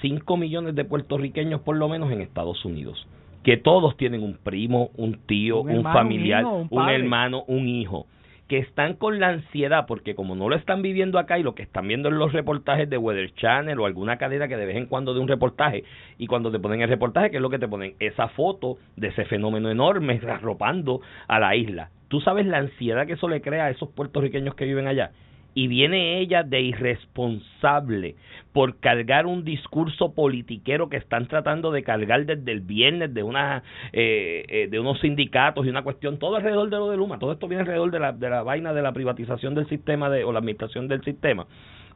5 0.00 0.36
millones 0.36 0.74
de 0.74 0.84
puertorriqueños 0.84 1.60
por 1.60 1.76
lo 1.76 1.88
menos 1.88 2.10
en 2.12 2.20
Estados 2.20 2.64
Unidos. 2.64 3.06
Que 3.42 3.56
todos 3.56 3.96
tienen 3.96 4.22
un 4.22 4.34
primo, 4.34 4.90
un 4.96 5.14
tío, 5.26 5.60
Un 5.60 5.70
un, 5.70 5.76
hermano, 5.76 5.88
un 5.88 5.94
familiar, 5.94 6.40
hijo, 6.42 6.68
un 6.70 6.88
hermano, 6.88 7.44
un 7.46 7.68
hijo 7.68 8.06
que 8.52 8.58
están 8.58 8.96
con 8.96 9.18
la 9.18 9.28
ansiedad 9.28 9.86
porque 9.88 10.14
como 10.14 10.34
no 10.34 10.50
lo 10.50 10.56
están 10.56 10.82
viviendo 10.82 11.18
acá 11.18 11.38
y 11.38 11.42
lo 11.42 11.54
que 11.54 11.62
están 11.62 11.88
viendo 11.88 12.10
en 12.10 12.18
los 12.18 12.34
reportajes 12.34 12.90
de 12.90 12.98
Weather 12.98 13.32
Channel 13.32 13.80
o 13.80 13.86
alguna 13.86 14.18
cadena 14.18 14.46
que 14.46 14.58
de 14.58 14.66
vez 14.66 14.76
en 14.76 14.84
cuando 14.84 15.14
de 15.14 15.20
un 15.20 15.28
reportaje 15.28 15.84
y 16.18 16.26
cuando 16.26 16.52
te 16.52 16.58
ponen 16.58 16.82
el 16.82 16.90
reportaje, 16.90 17.30
¿qué 17.30 17.36
es 17.36 17.42
lo 17.42 17.48
que 17.48 17.58
te 17.58 17.66
ponen? 17.66 17.94
Esa 17.98 18.28
foto 18.28 18.76
de 18.94 19.08
ese 19.08 19.24
fenómeno 19.24 19.70
enorme 19.70 20.20
arropando 20.28 21.00
a 21.28 21.40
la 21.40 21.56
isla. 21.56 21.88
¿Tú 22.08 22.20
sabes 22.20 22.44
la 22.44 22.58
ansiedad 22.58 23.06
que 23.06 23.14
eso 23.14 23.26
le 23.26 23.40
crea 23.40 23.64
a 23.64 23.70
esos 23.70 23.88
puertorriqueños 23.88 24.54
que 24.54 24.66
viven 24.66 24.86
allá? 24.86 25.12
Y 25.54 25.66
viene 25.66 26.18
ella 26.18 26.42
de 26.42 26.60
irresponsable 26.60 28.16
por 28.52 28.78
cargar 28.78 29.26
un 29.26 29.44
discurso 29.44 30.14
politiquero 30.14 30.88
que 30.88 30.96
están 30.96 31.26
tratando 31.26 31.72
de 31.72 31.82
cargar 31.82 32.26
desde 32.26 32.52
el 32.52 32.60
viernes 32.60 33.12
de 33.12 33.22
una 33.22 33.62
eh, 33.92 34.44
eh, 34.48 34.68
de 34.70 34.80
unos 34.80 35.00
sindicatos 35.00 35.66
y 35.66 35.70
una 35.70 35.82
cuestión 35.82 36.18
todo 36.18 36.36
alrededor 36.36 36.68
de 36.70 36.76
lo 36.76 36.90
de 36.90 36.96
Luma 36.96 37.18
todo 37.18 37.32
esto 37.32 37.48
viene 37.48 37.62
alrededor 37.62 37.90
de 37.90 37.98
la 37.98 38.12
de 38.12 38.30
la 38.30 38.42
vaina 38.42 38.72
de 38.72 38.82
la 38.82 38.92
privatización 38.92 39.54
del 39.54 39.66
sistema 39.68 40.10
de 40.10 40.24
o 40.24 40.32
la 40.32 40.40
administración 40.40 40.86
del 40.88 41.02
sistema 41.02 41.46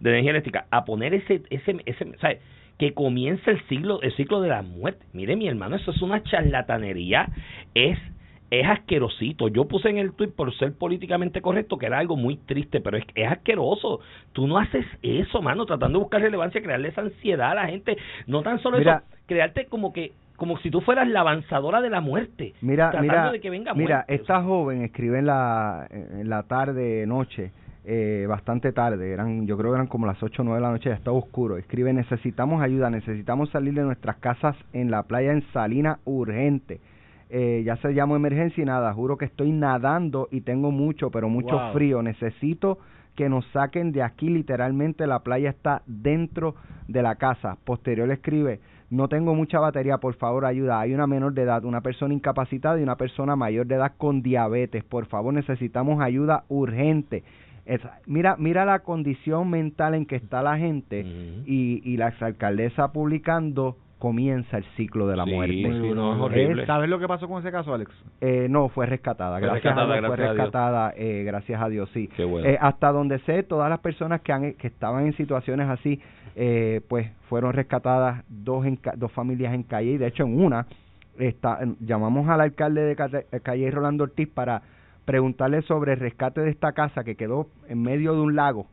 de 0.01 0.11
energía 0.11 0.31
eléctrica 0.31 0.67
a 0.71 0.85
poner 0.85 1.15
ese 1.15 1.43
ese 1.51 1.77
ese 1.85 2.17
¿sabes? 2.19 2.39
que 2.79 2.95
comienza 2.95 3.51
el 3.51 3.63
siglo 3.69 4.01
el 4.03 4.15
ciclo 4.17 4.41
de 4.41 4.49
la 4.49 4.63
muerte 4.63 5.05
mire 5.13 5.37
mi 5.37 5.47
hermano 5.47 5.77
eso 5.77 5.91
es 5.91 6.01
una 6.01 6.23
charlatanería 6.23 7.29
es 7.75 7.99
es 8.51 8.67
asquerosito. 8.67 9.49
Yo 9.49 9.67
puse 9.67 9.89
en 9.89 9.99
el 9.99 10.13
tweet 10.13 10.29
por 10.29 10.55
ser 10.57 10.73
políticamente 10.73 11.41
correcto 11.41 11.79
que 11.79 11.87
era 11.87 11.99
algo 11.99 12.17
muy 12.17 12.37
triste, 12.37 12.81
pero 12.81 12.97
es, 12.97 13.05
es 13.15 13.31
asqueroso. 13.31 14.01
Tú 14.33 14.47
no 14.47 14.59
haces 14.59 14.87
eso, 15.03 15.43
mano, 15.43 15.67
tratando 15.67 15.99
de 15.99 16.03
buscar 16.05 16.21
relevancia, 16.21 16.63
crearle 16.63 16.89
esa 16.89 17.03
ansiedad 17.03 17.53
a 17.53 17.55
la 17.55 17.67
gente. 17.67 17.97
No 18.27 18.43
tan 18.43 18.61
solo 18.61 18.79
Mira. 18.79 19.03
eso, 19.07 19.17
crearte 19.27 19.67
como 19.67 19.93
que 19.93 20.13
como 20.37 20.59
si 20.59 20.71
tú 20.71 20.83
fueras 20.83 21.09
la 21.09 21.21
avanzadora 21.21 21.81
de 21.81 21.89
la 21.89 22.03
muerte. 22.03 22.53
Mira, 22.61 22.91
tratando 22.91 23.13
mira, 23.13 23.33
de 23.33 23.41
que 23.41 23.49
venga 23.49 23.73
mira, 23.73 23.97
muerte. 23.97 24.15
esta 24.15 24.43
joven 24.43 24.83
escribe 24.83 25.19
en 25.19 25.27
la, 25.27 25.87
en 25.91 26.29
la 26.29 26.43
tarde, 26.43 27.07
noche, 27.07 27.53
eh, 27.87 28.27
bastante 28.29 28.73
tarde, 28.73 29.13
eran, 29.13 29.47
yo 29.47 29.57
creo 29.57 29.71
que 29.71 29.77
eran 29.77 29.87
como 29.87 30.07
las 30.07 30.23
8 30.23 30.43
o 30.43 30.45
9 30.45 30.59
de 30.59 30.67
la 30.67 30.73
noche, 30.73 30.91
ya 30.91 30.97
estaba 30.97 31.17
oscuro. 31.17 31.57
Escribe, 31.57 31.93
necesitamos 31.93 32.61
ayuda, 32.61 32.91
necesitamos 32.91 33.49
salir 33.51 33.75
de 33.75 33.83
nuestras 33.83 34.17
casas 34.17 34.57
en 34.73 34.91
la 34.91 35.05
playa 35.05 35.33
en 35.33 35.43
Salina 35.53 36.01
urgente. 36.05 36.81
Eh, 37.31 37.63
ya 37.65 37.77
se 37.77 37.93
llamó 37.95 38.17
emergencia 38.17 38.63
y 38.63 38.67
nada, 38.67 38.93
juro 38.95 39.17
que 39.19 39.25
estoy 39.27 39.51
nadando 39.53 40.29
y 40.31 40.43
tengo 40.43 40.71
mucho, 40.71 41.11
pero 41.11 41.29
mucho 41.29 41.59
Wow. 41.59 41.73
frío. 41.73 42.03
Necesito 42.03 42.79
que 43.15 43.29
nos 43.29 43.47
saquen 43.47 43.93
de 43.93 44.03
aquí, 44.03 44.29
literalmente 44.29 45.07
la 45.07 45.21
playa 45.21 45.51
está 45.51 45.83
dentro 45.87 46.55
de 46.87 47.03
la 47.03 47.15
casa. 47.17 47.57
Posterior 47.65 48.11
escribe, 48.11 48.61
no 48.91 49.09
tengo 49.09 49.35
mucha 49.35 49.59
batería, 49.59 49.99
por 49.99 50.15
favor 50.15 50.45
ayuda. 50.45 50.79
Hay 50.81 50.93
una 50.95 51.07
menor 51.07 51.33
de 51.33 51.43
edad, 51.43 51.65
una 51.65 51.81
persona 51.81 52.13
incapacitada 52.15 52.79
y 52.79 52.83
una 52.83 52.97
persona 52.97 53.35
mayor 53.35 53.67
de 53.67 53.77
edad 53.77 53.93
con 53.97 54.23
diabetes. 54.23 54.85
Por 54.85 55.07
favor, 55.07 55.33
necesitamos 55.35 56.01
ayuda 56.03 56.45
urgente. 56.49 57.25
Es- 57.65 57.81
mira, 58.07 58.37
mira 58.39 58.65
la 58.65 58.81
condición 58.81 59.51
mental 59.51 59.95
en 59.95 60.07
que 60.07 60.15
está 60.17 60.43
la 60.43 60.57
gente 60.59 61.01
y, 61.47 61.81
y 61.85 61.97
la 61.97 62.09
exalcaldesa 62.09 62.93
publicando 62.93 63.77
comienza 63.99 64.59
el 64.59 64.65
ciclo 64.77 65.07
de 65.07 65.17
la 65.17 65.25
Sí, 65.25 65.33
muerte. 65.33 65.55
sí, 65.55 65.91
no, 65.95 66.15
es 66.15 66.21
horrible. 66.21 66.67
¿Sabes 66.67 66.89
lo 66.91 66.99
que 66.99 67.09
pasó 67.09 67.27
con 67.29 67.41
ese 67.41 67.51
caso, 67.51 67.73
Alex? 67.75 67.91
Eh, 68.21 68.47
no, 68.51 68.69
fue 68.69 68.85
rescatada. 68.87 69.39
Fue 69.39 69.49
Gracias 69.49 69.65
rescatada, 69.75 69.95
a 69.95 69.97
Dios, 69.99 70.07
fue 70.07 70.17
gracias 70.17 70.29
a 70.31 70.33
Dios. 70.35 70.45
rescatada, 70.45 70.93
eh, 70.97 71.23
gracias 71.25 71.63
a 71.63 71.69
Dios, 71.69 71.91
sí. 71.95 72.09
Qué 72.17 72.25
bueno. 72.25 72.47
Eh, 72.49 72.59
hasta 72.61 72.93
donde 72.93 73.19
sé, 73.21 73.43
todas 73.43 73.71
las 73.71 73.81
personas 73.81 74.21
que, 74.21 74.33
han, 74.33 74.53
que 74.55 74.67
estaban 74.67 75.07
en 75.07 75.17
situaciones 75.17 75.69
así, 75.69 76.01
eh, 76.35 76.83
pues 76.89 77.11
fueron 77.31 77.55
rescatadas 77.55 78.23
dos, 78.29 78.67
en, 78.67 78.77
ca- 78.77 78.95
dos 78.97 79.11
familias 79.13 79.55
en 79.55 79.63
Calle 79.63 79.93
y 79.93 79.97
de 79.99 80.09
hecho 80.09 80.25
en 80.25 80.39
una 80.39 80.67
está, 81.19 81.61
llamamos 81.81 82.29
al 82.29 82.43
alcalde 82.43 82.83
de 82.83 82.93
eh, 83.33 83.41
Calle 83.43 83.71
Rolando 83.71 84.05
Ortiz 84.05 84.29
para 84.29 84.61
preguntarle 85.07 85.63
sobre 85.63 85.95
el 85.95 86.01
rescate 86.01 86.43
de 86.43 86.51
esta 86.51 86.73
casa 86.73 87.05
que 87.05 87.15
quedó 87.15 87.47
en 87.69 87.81
medio 87.81 88.13
de 88.15 88.21
un 88.21 88.37
lago 88.37 88.67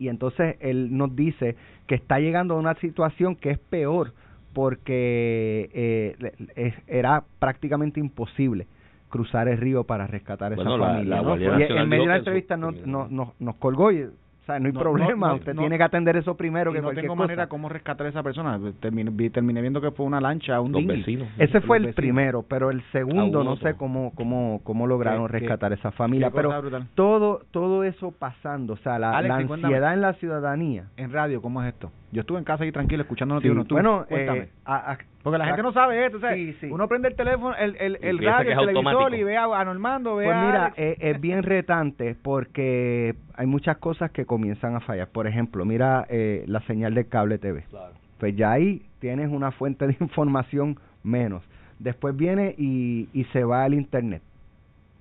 y 0.00 0.08
entonces 0.08 0.56
él 0.60 0.96
nos 0.96 1.14
dice 1.14 1.54
que 1.86 1.94
está 1.94 2.18
llegando 2.18 2.54
a 2.54 2.58
una 2.58 2.74
situación 2.76 3.36
que 3.36 3.50
es 3.50 3.58
peor 3.58 4.12
porque 4.54 5.70
eh, 5.74 6.74
era 6.86 7.22
prácticamente 7.38 8.00
imposible 8.00 8.66
cruzar 9.10 9.48
el 9.48 9.58
río 9.58 9.84
para 9.84 10.06
rescatar 10.06 10.52
a 10.52 10.54
esa 10.54 10.62
Bueno, 10.64 10.78
la- 10.78 10.92
familia. 10.94 11.16
la 11.16 11.22
¿no? 11.22 11.28
Guardia 11.28 11.68
Y 11.68 11.78
en 11.78 11.88
medio 11.88 12.02
de 12.04 12.08
la 12.08 12.16
entrevista 12.16 12.56
no, 12.56 12.72
no, 12.72 13.06
no- 13.08 13.34
nos 13.38 13.56
colgó 13.56 13.92
y 13.92 14.02
o 14.02 14.46
sea, 14.46 14.58
no 14.60 14.66
hay 14.66 14.72
No, 14.72 14.80
problema, 14.80 15.28
no, 15.28 15.34
usted 15.36 15.54
no. 15.54 15.62
tiene 15.62 15.78
que 15.78 15.84
atender 15.84 16.16
eso 16.18 16.36
primero 16.36 16.70
que 16.70 16.76
no 16.78 16.84
cualquier 16.84 17.04
tengo 17.04 17.14
cosa. 17.14 17.22
manera 17.28 17.46
cómo 17.46 17.70
rescatar 17.70 18.06
a 18.06 18.10
esa 18.10 18.22
persona. 18.22 18.60
Terminé, 18.78 19.10
vi- 19.10 19.30
terminé 19.30 19.62
viendo 19.62 19.80
que 19.80 19.90
fue 19.90 20.04
una 20.04 20.20
lancha, 20.20 20.60
un 20.60 20.70
Los 20.72 20.82
dinghy. 20.82 20.96
vecinos. 20.98 21.28
Ese 21.38 21.62
fue 21.62 21.78
el 21.78 21.84
vecinos. 21.84 21.96
primero, 21.96 22.42
pero 22.46 22.70
el 22.70 22.82
segundo 22.92 23.38
Aún 23.38 23.46
no 23.46 23.56
sé 23.56 23.72
cómo 23.74 24.12
cómo 24.14 24.60
cómo 24.62 24.86
lograron 24.86 25.26
Qué- 25.28 25.32
qué- 25.32 25.38
rescatar 25.38 25.72
esa 25.72 25.92
familia, 25.92 26.30
pero 26.30 26.60
brutal. 26.60 26.86
todo 26.94 27.40
todo 27.52 27.84
eso 27.84 28.10
pasando, 28.10 28.74
o 28.74 28.76
sea, 28.78 28.98
la, 28.98 29.16
Alex, 29.16 29.34
la 29.34 29.42
y 29.42 29.46
cuéntame. 29.46 29.74
ansiedad 29.76 29.94
en 29.94 30.00
la 30.02 30.12
ciudadanía. 30.14 30.84
En 30.98 31.10
radio, 31.10 31.40
¿cómo 31.40 31.62
es 31.62 31.68
esto? 31.72 31.90
Yo 32.14 32.20
estuve 32.20 32.38
en 32.38 32.44
casa 32.44 32.62
ahí 32.64 32.70
tranquilo 32.72 33.02
escuchando 33.02 33.40
Sí, 33.40 33.48
noticias. 33.48 33.68
tú, 33.68 33.74
bueno, 33.74 34.06
cuéntame. 34.08 34.38
eh, 34.38 34.48
a- 34.64 34.92
a- 34.92 34.98
Porque 35.22 35.36
la 35.38 35.46
gente 35.46 35.62
no 35.62 35.72
sabe 35.72 36.06
esto, 36.06 36.20
¿sabes? 36.20 36.36
Sí, 36.36 36.52
sí. 36.60 36.72
Uno 36.72 36.86
prende 36.86 37.08
el 37.08 37.16
teléfono, 37.16 37.54
el, 37.56 37.76
el, 37.80 37.98
el 38.02 38.18
radio, 38.18 38.52
el 38.52 38.58
televisor 38.58 38.76
automático. 38.76 39.16
y 39.16 39.24
ve 39.24 39.36
a, 39.36 39.44
a 39.44 39.64
Normando, 39.64 40.16
ve 40.16 40.26
Pues 40.26 40.36
a 40.36 40.46
mira, 40.46 40.72
eh, 40.76 40.96
es 41.00 41.20
bien 41.20 41.42
retante 41.42 42.14
porque 42.22 43.14
hay 43.34 43.46
muchas 43.46 43.78
cosas 43.78 44.10
que 44.12 44.26
comienzan 44.26 44.76
a 44.76 44.80
fallar. 44.80 45.08
Por 45.08 45.26
ejemplo, 45.26 45.64
mira 45.64 46.06
eh, 46.08 46.44
la 46.46 46.60
señal 46.62 46.94
de 46.94 47.06
cable 47.08 47.38
TV. 47.38 47.64
Pues 48.18 48.36
ya 48.36 48.52
ahí 48.52 48.82
tienes 49.00 49.28
una 49.30 49.50
fuente 49.50 49.86
de 49.86 49.96
información 50.00 50.78
menos. 51.02 51.42
Después 51.80 52.16
viene 52.16 52.54
y, 52.56 53.08
y 53.12 53.24
se 53.32 53.42
va 53.44 53.64
al 53.64 53.74
internet. 53.74 54.22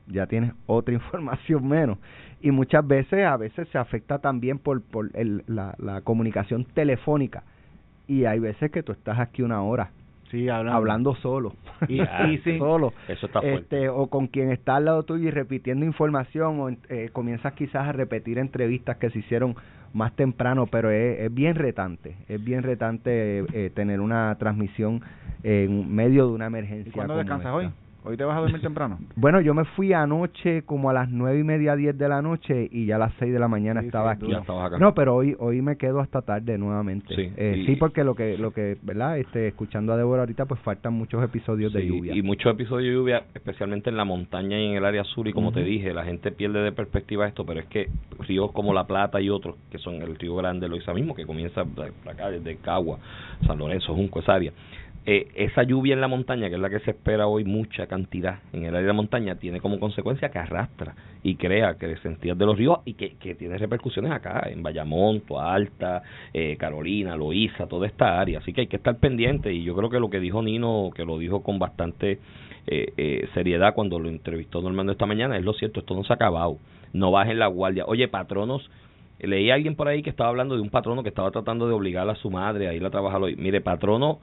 Ya 0.08 0.26
tienes 0.28 0.52
otra 0.66 0.94
información 1.02 1.68
menos. 1.68 1.98
Y 2.44 2.52
muchas 2.52 2.86
veces, 2.86 3.26
a 3.26 3.38
veces 3.38 3.68
se 3.70 3.78
afecta 3.80 4.20
también 4.20 4.60
por, 4.60 4.82
por 4.84 5.10
el, 5.16 5.44
la, 5.48 5.74
la 5.80 6.02
comunicación 6.02 6.66
telefónica. 6.66 7.44
Y 8.08 8.26
hay 8.26 8.40
veces 8.40 8.70
que 8.70 8.84
tú 8.84 8.92
estás 8.92 9.18
aquí 9.20 9.42
una 9.42 9.64
hora 9.64 9.90
sí, 10.30 10.50
hablando. 10.50 10.78
hablando 10.78 11.16
solo. 11.16 11.54
Y- 11.88 12.02
y 12.02 12.38
sí. 12.44 12.58
solo. 12.60 12.94
Eso 13.08 13.26
está 13.28 13.40
fuerte. 13.42 13.60
Este, 13.62 13.90
o 13.90 14.08
con 14.08 14.28
quien 14.28 14.52
está 14.52 14.76
al 14.76 14.86
lado 14.86 15.04
tuyo 15.04 15.28
y 15.28 15.32
repitiendo 15.32 15.86
información, 15.86 16.60
o 16.60 16.70
eh, 16.70 17.10
comienzas 17.14 17.54
quizás 17.54 17.88
a 17.88 17.92
repetir 17.94 18.38
entrevistas 18.38 18.98
que 18.98 19.10
se 19.10 19.20
hicieron 19.20 19.56
más 19.94 20.14
temprano, 20.16 20.68
pero 20.68 20.92
es, 20.92 21.20
es 21.22 21.34
bien 21.34 21.56
retante, 21.56 22.16
es 22.28 22.44
bien 22.44 22.64
retante 22.64 23.40
eh, 23.54 23.70
tener 23.74 24.02
una 24.02 24.36
transmisión 24.38 25.02
en 25.44 25.94
medio 25.94 26.28
de 26.28 26.34
una 26.34 26.48
emergencia. 26.48 26.90
¿Y 26.90 26.94
cuándo 26.94 27.16
descansas 27.16 27.46
esta. 27.48 27.56
hoy? 27.56 27.70
¿Hoy 28.06 28.18
te 28.18 28.24
vas 28.26 28.38
a 28.38 28.42
dormir 28.42 28.62
temprano? 28.62 29.00
Bueno, 29.16 29.40
yo 29.40 29.54
me 29.54 29.64
fui 29.64 29.94
anoche 29.94 30.64
como 30.64 30.90
a 30.90 30.94
las 30.94 31.10
nueve 31.10 31.40
y 31.40 31.44
media, 31.44 31.76
diez 31.76 31.98
de 31.98 32.10
la 32.10 32.22
noche 32.22 32.68
y 32.72 32.86
ya 32.86 32.96
a 32.98 33.00
las 33.00 33.14
seis 33.20 33.32
de 33.32 33.40
la 33.40 33.48
mañana 33.48 33.80
Sí, 33.82 33.88
estaba 33.88 34.12
aquí. 34.12 34.22
duro. 34.22 34.34
Ya 34.34 34.40
estabas 34.40 34.68
acá. 34.68 34.78
No, 34.80 34.94
pero 34.94 35.16
hoy 35.16 35.36
hoy 35.40 35.62
me 35.62 35.78
quedo 35.78 36.00
hasta 36.02 36.22
tarde 36.22 36.58
nuevamente. 36.58 37.16
Sí, 37.16 37.32
Eh, 37.38 37.56
y- 37.60 37.66
sí, 37.66 37.76
porque 37.78 38.04
lo 38.04 38.16
que 38.16 38.38
lo 38.38 38.52
que, 38.52 38.78
¿verdad? 38.82 39.18
Este 39.18 39.48
escuchando 39.48 39.94
a 39.94 39.98
Débora 39.98 40.24
ahorita 40.24 40.46
pues 40.46 40.60
faltan 40.62 40.94
muchos 40.94 41.24
episodios 41.24 41.72
de 41.72 41.86
lluvia. 41.88 42.14
Y 42.16 42.22
muchos 42.22 42.52
episodios 42.54 42.90
de 42.90 42.96
lluvia, 43.00 43.24
especialmente 43.34 43.90
en 43.90 43.96
la 43.98 44.04
montaña 44.06 44.60
y 44.60 44.66
en 44.72 44.76
el 44.78 44.86
área 44.86 45.04
sur. 45.06 45.28
Y 45.28 45.34
como 45.34 45.52
te 45.54 45.64
dije, 45.64 45.94
la 45.94 46.04
gente 46.04 46.32
pierde 46.32 46.62
de 46.62 46.72
perspectiva 46.74 47.28
esto, 47.28 47.46
pero 47.46 47.62
es 47.62 47.68
que 47.68 47.88
ríos 48.20 48.52
como 48.52 48.74
La 48.74 48.86
Plata 48.86 49.22
y 49.22 49.30
otros, 49.30 49.56
que 49.72 49.78
son 49.78 49.96
el 50.02 50.16
río 50.16 50.36
Grande, 50.36 50.68
Loiza 50.68 50.94
mismo, 50.94 51.16
que 51.16 51.26
comienza 51.26 51.64
por 51.64 51.86
acá 52.10 52.30
desde 52.30 52.58
Cagua, 52.58 53.00
San 53.48 53.58
Lorenzo, 53.60 53.94
Junco, 53.94 54.20
esa 54.20 54.34
área. 54.34 54.52
Eh, 55.06 55.28
esa 55.36 55.64
lluvia 55.64 55.94
en 55.94 56.02
la 56.02 56.08
montaña, 56.08 56.48
que 56.48 56.56
es 56.56 56.62
la 56.62 56.70
que 56.70 56.80
se 56.80 56.92
espera 56.92 57.28
hoy, 57.28 57.44
mucha 57.44 57.88
cantidad 57.88 58.40
en 58.54 58.64
el 58.64 58.70
área 58.70 58.82
de 58.82 58.88
la 58.88 58.94
montaña, 58.94 59.36
tiene 59.36 59.60
como 59.60 59.78
consecuencia 59.78 60.30
que 60.30 60.40
arrastra 60.40 60.96
y 61.24 61.36
crea 61.36 61.76
crecentias 61.76 62.38
de 62.38 62.46
los 62.46 62.58
ríos 62.58 62.80
y 62.86 62.94
que, 62.94 63.16
que 63.16 63.36
tiene 63.36 63.58
repercusiones 63.58 64.12
acá, 64.12 64.48
en 64.50 64.64
Bayamón, 64.64 65.22
Alta, 65.38 66.04
eh, 66.34 66.56
Carolina, 66.58 67.18
Loíza, 67.18 67.68
toda 67.68 67.88
esta 67.88 68.20
área. 68.20 68.40
Así 68.40 68.54
que 68.54 68.62
hay 68.62 68.68
que 68.68 68.78
estar 68.78 68.98
pendiente 68.98 69.52
y 69.54 69.64
yo 69.64 69.76
creo 69.76 69.90
que 69.90 70.00
lo 70.00 70.10
que 70.10 70.22
dijo 70.22 70.42
Nino, 70.42 70.92
que 70.96 71.04
lo 71.04 71.18
dijo 71.18 71.44
con 71.44 71.60
bastante 71.60 72.20
eh, 72.66 72.94
eh, 72.96 73.28
seriedad 73.34 73.74
cuando 73.74 74.00
lo 74.00 74.08
entrevistó 74.08 74.62
Normando 74.62 74.94
esta 74.94 75.06
mañana, 75.06 75.38
es 75.38 75.44
lo 75.44 75.54
cierto, 75.54 75.82
esto 75.82 75.96
no 75.96 76.04
se 76.06 76.14
ha 76.14 76.16
acabado. 76.16 76.58
No 76.94 77.12
bajen 77.12 77.40
la 77.40 77.48
guardia. 77.48 77.84
Oye, 77.88 78.08
patronos, 78.08 78.70
leí 79.20 79.50
a 79.50 79.56
alguien 79.56 79.76
por 79.76 79.88
ahí 79.90 80.02
que 80.02 80.10
estaba 80.10 80.30
hablando 80.30 80.56
de 80.56 80.62
un 80.62 80.70
patrono 80.70 81.04
que 81.04 81.10
estaba 81.10 81.32
tratando 81.32 81.68
de 81.68 81.74
obligar 81.74 82.10
a 82.10 82.16
su 82.16 82.30
madre 82.30 82.68
a 82.68 82.74
ir 82.74 82.86
a 82.86 82.90
trabajar 82.90 83.22
hoy. 83.22 83.36
Mire, 83.36 83.62
patrono, 83.62 84.20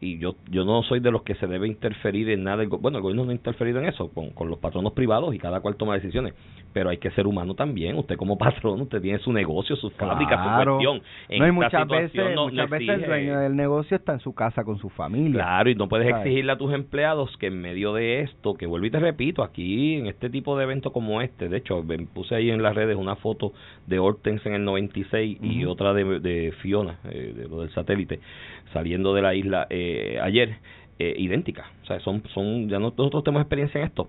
y 0.00 0.18
yo 0.18 0.34
yo 0.50 0.64
no 0.64 0.82
soy 0.82 1.00
de 1.00 1.10
los 1.10 1.22
que 1.22 1.34
se 1.36 1.46
debe 1.46 1.66
interferir 1.66 2.28
en 2.30 2.44
nada. 2.44 2.64
Bueno, 2.68 2.98
el 2.98 3.02
gobierno 3.02 3.24
no 3.24 3.30
ha 3.30 3.34
interferido 3.34 3.78
en 3.80 3.86
eso, 3.86 4.08
con, 4.10 4.30
con 4.30 4.48
los 4.50 4.58
patronos 4.58 4.92
privados 4.92 5.34
y 5.34 5.38
cada 5.38 5.60
cual 5.60 5.76
toma 5.76 5.94
decisiones. 5.94 6.34
Pero 6.72 6.90
hay 6.90 6.98
que 6.98 7.10
ser 7.12 7.26
humano 7.26 7.54
también. 7.54 7.96
Usted 7.96 8.16
como 8.16 8.36
patrón, 8.38 8.80
usted 8.82 9.00
tiene 9.00 9.18
su 9.20 9.32
negocio, 9.32 9.76
su 9.76 9.90
fábrica, 9.90 10.36
su 10.36 10.64
cuestión. 10.64 11.00
En 11.28 11.38
no, 11.38 11.48
y 11.48 11.52
muchas 11.52 11.86
veces, 11.88 12.34
no- 12.34 12.44
muchas 12.44 12.68
no 12.68 12.76
veces 12.78 12.88
el 12.88 13.06
dueño 13.06 13.38
del 13.38 13.56
negocio 13.56 13.96
está 13.96 14.12
en 14.12 14.20
su 14.20 14.34
casa 14.34 14.64
con 14.64 14.78
su 14.78 14.88
familia. 14.90 15.40
Claro, 15.40 15.70
y 15.70 15.74
no 15.74 15.88
puedes 15.88 16.08
¿Sabes? 16.10 16.26
exigirle 16.26 16.52
a 16.52 16.58
tus 16.58 16.74
empleados 16.74 17.34
que 17.38 17.46
en 17.46 17.60
medio 17.60 17.92
de 17.94 18.20
esto, 18.22 18.54
que 18.54 18.66
vuelvo 18.66 18.86
y 18.86 18.90
te 18.90 18.98
repito, 18.98 19.42
aquí 19.42 19.94
en 19.94 20.06
este 20.06 20.28
tipo 20.28 20.56
de 20.58 20.64
eventos 20.64 20.92
como 20.92 21.22
este, 21.22 21.48
de 21.48 21.56
hecho, 21.58 21.82
ven, 21.84 22.06
puse 22.08 22.34
ahí 22.34 22.50
en 22.50 22.62
las 22.62 22.74
redes 22.74 22.96
una 22.96 23.16
foto 23.16 23.52
de 23.86 23.98
Hortense 24.00 24.48
en 24.48 24.56
el 24.56 24.64
96 24.64 25.38
y 25.40 25.64
otra 25.64 25.94
de, 25.94 26.18
de 26.20 26.52
Fiona, 26.60 26.98
eh, 27.04 27.32
de 27.36 27.48
lo 27.48 27.60
del 27.60 27.70
satélite, 27.70 28.18
saliendo 28.74 29.14
de 29.14 29.22
la 29.22 29.34
isla 29.34 29.66
eh, 29.70 30.18
ayer, 30.22 30.56
eh, 30.98 31.14
idéntica. 31.16 31.64
O 31.82 31.86
sea, 31.86 31.98
son, 32.00 32.22
son 32.34 32.68
ya 32.68 32.78
no- 32.78 32.92
nosotros 32.96 33.24
tenemos 33.24 33.40
experiencia 33.40 33.80
en 33.80 33.86
esto. 33.86 34.08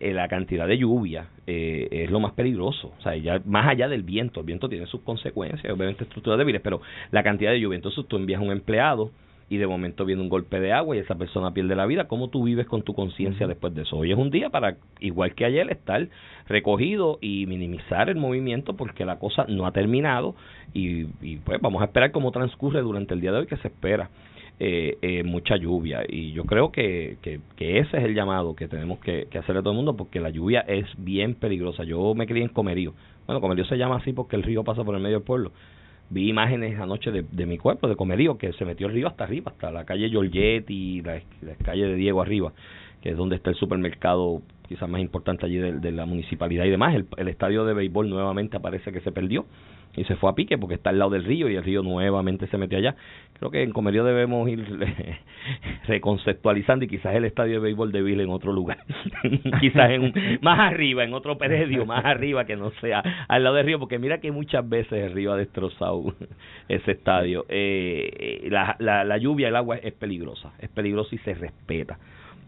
Eh, 0.00 0.12
la 0.12 0.26
cantidad 0.28 0.66
de 0.66 0.76
lluvia 0.76 1.28
eh, 1.46 1.86
es 1.90 2.10
lo 2.10 2.18
más 2.20 2.32
peligroso. 2.32 2.92
O 2.98 3.02
sea, 3.02 3.16
ya 3.16 3.40
más 3.46 3.68
allá 3.68 3.88
del 3.88 4.02
viento, 4.02 4.40
el 4.40 4.46
viento 4.46 4.68
tiene 4.68 4.86
sus 4.86 5.02
consecuencias, 5.02 5.72
obviamente 5.72 6.02
estructuras 6.04 6.38
débiles, 6.38 6.60
pero 6.60 6.80
la 7.12 7.22
cantidad 7.22 7.52
de 7.52 7.60
lluvia. 7.60 7.76
Entonces 7.76 8.04
tú 8.08 8.16
envías 8.16 8.40
un 8.42 8.50
empleado 8.50 9.12
y 9.48 9.58
de 9.58 9.66
momento 9.66 10.04
viene 10.04 10.22
un 10.22 10.28
golpe 10.28 10.58
de 10.58 10.72
agua 10.72 10.96
y 10.96 10.98
esa 10.98 11.14
persona 11.14 11.52
pierde 11.52 11.76
la 11.76 11.86
vida, 11.86 12.08
¿cómo 12.08 12.28
tú 12.28 12.44
vives 12.44 12.66
con 12.66 12.82
tu 12.82 12.94
conciencia 12.94 13.46
después 13.46 13.74
de 13.74 13.82
eso? 13.82 13.96
Hoy 13.96 14.10
es 14.10 14.18
un 14.18 14.30
día 14.30 14.50
para, 14.50 14.76
igual 14.98 15.34
que 15.34 15.44
ayer, 15.44 15.70
estar 15.70 16.08
recogido 16.48 17.18
y 17.20 17.46
minimizar 17.46 18.08
el 18.08 18.16
movimiento 18.16 18.76
porque 18.76 19.04
la 19.04 19.18
cosa 19.18 19.46
no 19.48 19.66
ha 19.66 19.72
terminado 19.72 20.34
y, 20.74 21.06
y 21.22 21.36
pues 21.44 21.60
vamos 21.60 21.82
a 21.82 21.86
esperar 21.86 22.10
cómo 22.10 22.32
transcurre 22.32 22.80
durante 22.82 23.14
el 23.14 23.20
día 23.20 23.32
de 23.32 23.38
hoy 23.38 23.46
que 23.46 23.56
se 23.58 23.68
espera 23.68 24.10
eh, 24.58 24.96
eh, 25.02 25.22
mucha 25.22 25.56
lluvia 25.56 26.02
y 26.08 26.32
yo 26.32 26.44
creo 26.44 26.72
que, 26.72 27.18
que, 27.20 27.40
que 27.56 27.78
ese 27.78 27.98
es 27.98 28.04
el 28.04 28.14
llamado 28.14 28.56
que 28.56 28.68
tenemos 28.68 28.98
que, 29.00 29.28
que 29.30 29.38
hacerle 29.38 29.60
a 29.60 29.62
todo 29.62 29.72
el 29.72 29.76
mundo 29.76 29.96
porque 29.96 30.18
la 30.18 30.30
lluvia 30.30 30.60
es 30.60 30.86
bien 30.96 31.34
peligrosa. 31.34 31.84
Yo 31.84 32.14
me 32.14 32.26
crié 32.26 32.42
en 32.42 32.48
Comerío. 32.48 32.94
Bueno, 33.26 33.42
Comerío 33.42 33.66
se 33.66 33.76
llama 33.76 33.96
así 33.96 34.12
porque 34.12 34.34
el 34.34 34.42
río 34.42 34.64
pasa 34.64 34.82
por 34.82 34.94
el 34.94 35.02
medio 35.02 35.18
del 35.18 35.26
pueblo 35.26 35.52
vi 36.10 36.28
imágenes 36.28 36.78
anoche 36.78 37.10
de, 37.10 37.24
de 37.30 37.46
mi 37.46 37.58
cuerpo, 37.58 37.88
de 37.88 37.96
Comerío, 37.96 38.38
que 38.38 38.52
se 38.52 38.64
metió 38.64 38.86
el 38.86 38.92
río 38.92 39.08
hasta 39.08 39.24
arriba, 39.24 39.52
hasta 39.52 39.70
la 39.70 39.84
calle 39.84 40.08
Georgette 40.10 40.70
y 40.70 41.02
la, 41.02 41.20
la 41.42 41.54
calle 41.64 41.86
de 41.86 41.94
Diego 41.94 42.22
arriba, 42.22 42.52
que 43.02 43.10
es 43.10 43.16
donde 43.16 43.36
está 43.36 43.50
el 43.50 43.56
supermercado 43.56 44.42
quizás 44.68 44.88
más 44.88 45.00
importante 45.00 45.46
allí 45.46 45.56
de, 45.58 45.72
de 45.74 45.92
la 45.92 46.06
municipalidad 46.06 46.64
y 46.64 46.70
demás. 46.70 46.94
El, 46.94 47.06
el 47.16 47.28
estadio 47.28 47.64
de 47.64 47.74
béisbol 47.74 48.08
nuevamente 48.08 48.56
aparece 48.56 48.92
que 48.92 49.00
se 49.00 49.12
perdió 49.12 49.46
y 49.96 50.04
se 50.04 50.16
fue 50.16 50.30
a 50.30 50.34
pique 50.34 50.58
porque 50.58 50.74
está 50.74 50.90
al 50.90 50.98
lado 50.98 51.10
del 51.10 51.24
río 51.24 51.48
y 51.48 51.56
el 51.56 51.64
río 51.64 51.82
nuevamente 51.82 52.46
se 52.46 52.58
metió 52.58 52.78
allá. 52.78 52.94
Creo 53.38 53.50
que 53.50 53.62
en 53.62 53.72
Comerío 53.72 54.04
debemos 54.04 54.48
ir 54.48 54.64
reconceptualizando 55.86 56.84
y 56.84 56.88
quizás 56.88 57.14
el 57.14 57.24
estadio 57.24 57.54
de 57.54 57.60
béisbol 57.60 57.94
ir 57.96 58.20
en 58.20 58.30
otro 58.30 58.52
lugar, 58.52 58.78
quizás 59.60 59.90
en 59.90 60.12
más 60.42 60.58
arriba, 60.58 61.04
en 61.04 61.14
otro 61.14 61.38
predio, 61.38 61.86
más 61.86 62.04
arriba 62.04 62.44
que 62.44 62.56
no 62.56 62.70
sea 62.80 63.02
al 63.28 63.44
lado 63.44 63.56
del 63.56 63.66
río, 63.66 63.78
porque 63.78 63.98
mira 63.98 64.18
que 64.18 64.30
muchas 64.30 64.68
veces 64.68 65.04
el 65.04 65.12
río 65.12 65.32
ha 65.32 65.36
destrozado 65.36 66.14
ese 66.68 66.92
estadio. 66.92 67.46
Eh, 67.48 68.10
eh, 68.44 68.48
la, 68.50 68.76
la, 68.78 69.04
la 69.04 69.18
lluvia, 69.18 69.48
el 69.48 69.56
agua 69.56 69.76
es 69.76 69.92
peligrosa, 69.94 70.52
es 70.58 70.68
peligrosa 70.68 71.14
y 71.14 71.18
se 71.18 71.34
respeta 71.34 71.98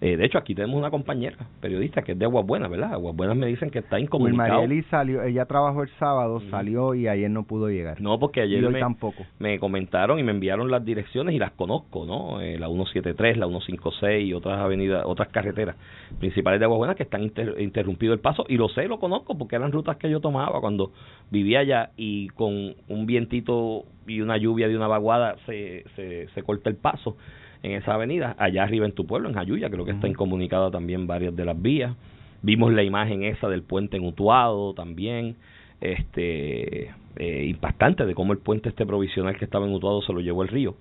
Eh, 0.01 0.17
de 0.17 0.25
hecho, 0.27 0.39
aquí 0.39 0.55
tenemos 0.55 0.77
una 0.79 0.91
compañera 0.93 1.37
periodista 1.61 2.03
que 2.03 2.13
es 2.13 2.19
de 2.19 2.25
Aguas 2.25 2.47
Buenas, 2.47 2.71
¿verdad? 2.71 2.93
Aguas 2.93 3.17
Buenas 3.17 3.37
me 3.37 3.47
dicen 3.47 3.69
que 3.71 3.81
está 3.81 3.99
incomunicado. 3.99 4.61
Marieli 4.61 4.83
salió, 4.85 5.23
ella 5.25 5.45
trabajó 5.47 5.83
el 5.83 5.89
sábado, 5.99 6.41
salió 6.51 6.95
y 6.95 7.09
ayer 7.09 7.29
no 7.29 7.43
pudo 7.43 7.69
llegar. 7.69 8.01
No, 8.01 8.17
porque 8.21 8.43
ayer 8.43 8.65
hoy 8.65 8.75
me, 8.75 8.79
tampoco. 8.79 9.25
me 9.41 9.59
comentaron 9.59 10.21
y 10.21 10.23
me 10.23 10.31
enviaron 10.31 10.71
las 10.71 10.85
direcciones 10.85 11.35
y 11.35 11.39
las 11.41 11.51
conozco, 11.51 12.07
¿no? 12.07 12.41
Eh, 12.41 12.59
la 12.61 12.69
173, 12.69 13.39
la 13.39 13.47
156 13.49 14.25
y 14.29 14.35
otras 14.35 14.59
avenidas, 14.61 15.03
otras 15.05 15.29
carreteras 15.31 15.75
principales 16.21 16.61
de 16.61 16.67
Aguas 16.67 16.79
Buenas 16.79 16.97
que 16.97 17.03
están 17.03 17.23
inter- 17.25 17.57
interrumpido 17.59 18.13
el 18.13 18.21
paso 18.21 18.45
y 18.49 18.57
lo 18.57 18.69
sé, 18.69 18.87
lo 18.87 19.01
conozco 19.01 19.37
porque 19.37 19.57
eran 19.57 19.73
rutas 19.73 19.97
que 19.97 20.09
yo 20.09 20.21
tomaba 20.21 20.61
cuando 20.61 20.93
vivía 21.31 21.59
allá 21.59 21.91
y 21.97 22.29
con 22.29 22.75
un 22.89 23.07
vientito 23.07 23.85
y 24.07 24.21
una 24.21 24.37
lluvia 24.37 24.69
de 24.69 24.77
una 24.77 24.87
vaguada 24.87 25.35
se, 25.45 25.85
se, 25.97 26.29
se 26.29 26.43
corta 26.45 26.71
el 26.71 26.77
paso 26.77 27.17
en 27.63 27.73
esa 27.73 27.95
avenida, 27.95 28.37
allá 28.39 28.63
arriba 28.63 28.87
en 28.87 28.93
tu 28.93 29.07
pueblo, 29.07 29.29
en 29.29 29.35
Jayuya, 29.35 29.71
creo 29.71 29.85
que 29.85 29.93
está 29.93 30.09
incomunicada 30.09 30.71
también 30.71 31.07
varias 31.07 31.35
de 31.35 31.45
las 31.45 31.61
vías. 31.61 31.95
Vimos 32.43 32.73
la 32.73 32.83
imagen 32.83 33.25
esa 33.25 33.49
del 33.49 33.63
puente 33.63 33.97
en 33.97 34.05
Utuado 34.05 34.75
también, 34.75 35.37
este 35.81 36.91
eh, 37.17 37.45
impactante 37.47 38.07
de 38.07 38.15
cómo 38.15 38.33
el 38.33 38.39
puente 38.39 38.69
este 38.69 38.87
provisional 38.87 39.37
que 39.37 39.45
estaba 39.45 39.67
en 39.67 39.73
Utuado 39.73 40.03
se 40.03 40.13
lo 40.13 40.21
llevó 40.21 40.43
el 40.43 40.49
río. 40.49 40.77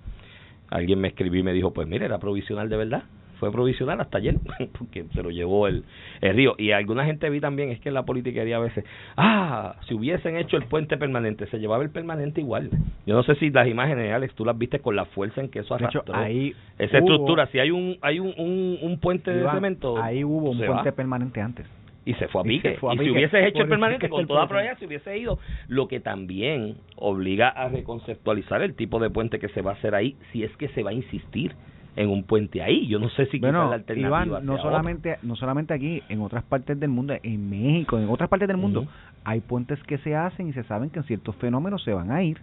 Alguien 0.70 1.00
me 1.00 1.08
escribió 1.08 1.40
y 1.40 1.44
me 1.44 1.52
dijo, 1.52 1.72
pues 1.72 1.88
mire, 1.88 2.04
era 2.04 2.18
provisional 2.18 2.68
de 2.68 2.76
verdad. 2.76 3.04
Fue 3.40 3.52
provisional 3.52 4.00
hasta 4.00 4.18
ayer, 4.18 4.36
porque 4.78 5.04
se 5.14 5.22
lo 5.22 5.30
llevó 5.30 5.66
el, 5.68 5.84
el 6.20 6.34
río. 6.34 6.54
Y 6.58 6.72
alguna 6.72 7.04
gente 7.04 7.28
vi 7.30 7.40
también, 7.40 7.70
es 7.70 7.80
que 7.80 7.88
en 7.88 7.94
la 7.94 8.04
politiquería 8.04 8.56
a 8.56 8.60
veces, 8.60 8.84
ah, 9.16 9.76
si 9.86 9.94
hubiesen 9.94 10.36
hecho 10.36 10.56
el 10.56 10.64
puente 10.64 10.96
permanente, 10.96 11.46
se 11.46 11.58
llevaba 11.58 11.82
el 11.84 11.90
permanente 11.90 12.40
igual. 12.40 12.70
Yo 13.06 13.14
no 13.14 13.22
sé 13.22 13.34
si 13.36 13.50
las 13.50 13.68
imágenes, 13.68 14.12
Alex, 14.12 14.34
tú 14.34 14.44
las 14.44 14.58
viste 14.58 14.80
con 14.80 14.96
la 14.96 15.04
fuerza 15.06 15.40
en 15.40 15.48
que 15.50 15.60
eso 15.60 15.76
De 15.76 15.84
hecho, 15.86 15.98
arrastró. 16.00 16.14
ahí 16.16 16.54
Esa 16.78 16.98
hubo- 16.98 17.10
estructura, 17.12 17.46
si 17.46 17.58
hay 17.58 17.70
un 17.70 17.96
hay 18.02 18.18
un, 18.20 18.34
un, 18.38 18.78
un 18.82 18.98
puente 19.00 19.30
de 19.32 19.48
cemento, 19.50 19.96
ahí 20.02 20.24
hubo 20.24 20.50
un 20.50 20.58
puente 20.58 20.90
va. 20.90 20.92
permanente 20.96 21.40
antes. 21.40 21.66
y 22.04 22.14
se 22.14 22.26
fue 22.28 22.40
a 22.40 22.44
pique. 22.44 22.72
se 22.72 22.76
fue 22.78 22.90
a 22.92 22.94
y 22.94 22.98
si 22.98 23.10
hubieses 23.10 23.46
hecho 23.46 23.62
el 23.62 23.68
permanente 23.68 24.08
con 24.08 24.26
toda 24.26 24.46
probabilidad, 24.48 24.78
se 24.78 24.86
hubiese 24.86 25.16
ido, 25.18 25.38
lo 25.68 25.88
que 25.88 26.00
también 26.00 26.76
obliga 26.96 27.48
a 27.48 27.68
reconceptualizar 27.68 28.62
el 28.62 28.74
tipo 28.74 28.98
de 28.98 29.10
puente 29.10 29.38
que 29.38 29.48
se 29.50 29.62
va 29.62 29.72
a 29.72 29.74
hacer 29.74 29.94
ahí, 29.94 30.16
si 30.32 30.42
es 30.44 30.50
que 30.56 30.68
se 30.68 30.82
va 30.82 30.90
a 30.90 30.94
insistir 30.94 31.52
en 31.96 32.10
un 32.10 32.22
puente 32.24 32.62
ahí. 32.62 32.86
Yo 32.86 32.98
no 32.98 33.08
sé 33.10 33.26
si 33.26 33.38
Bueno, 33.38 33.70
la 33.70 33.76
alternativa 33.76 34.26
Iván, 34.26 34.46
no 34.46 34.58
solamente, 34.58 35.18
no 35.22 35.36
solamente 35.36 35.74
aquí, 35.74 36.02
en 36.08 36.20
otras 36.20 36.44
partes 36.44 36.78
del 36.78 36.90
mundo, 36.90 37.14
en 37.22 37.50
México, 37.50 37.98
en 37.98 38.08
otras 38.08 38.28
partes 38.28 38.48
del 38.48 38.56
mundo, 38.56 38.86
hay 39.24 39.40
puentes 39.40 39.82
que 39.84 39.98
se 39.98 40.14
hacen 40.14 40.48
y 40.48 40.52
se 40.52 40.64
saben 40.64 40.90
que 40.90 41.00
en 41.00 41.04
ciertos 41.04 41.36
fenómenos 41.36 41.82
se 41.82 41.92
van 41.92 42.10
a 42.10 42.22
ir 42.22 42.38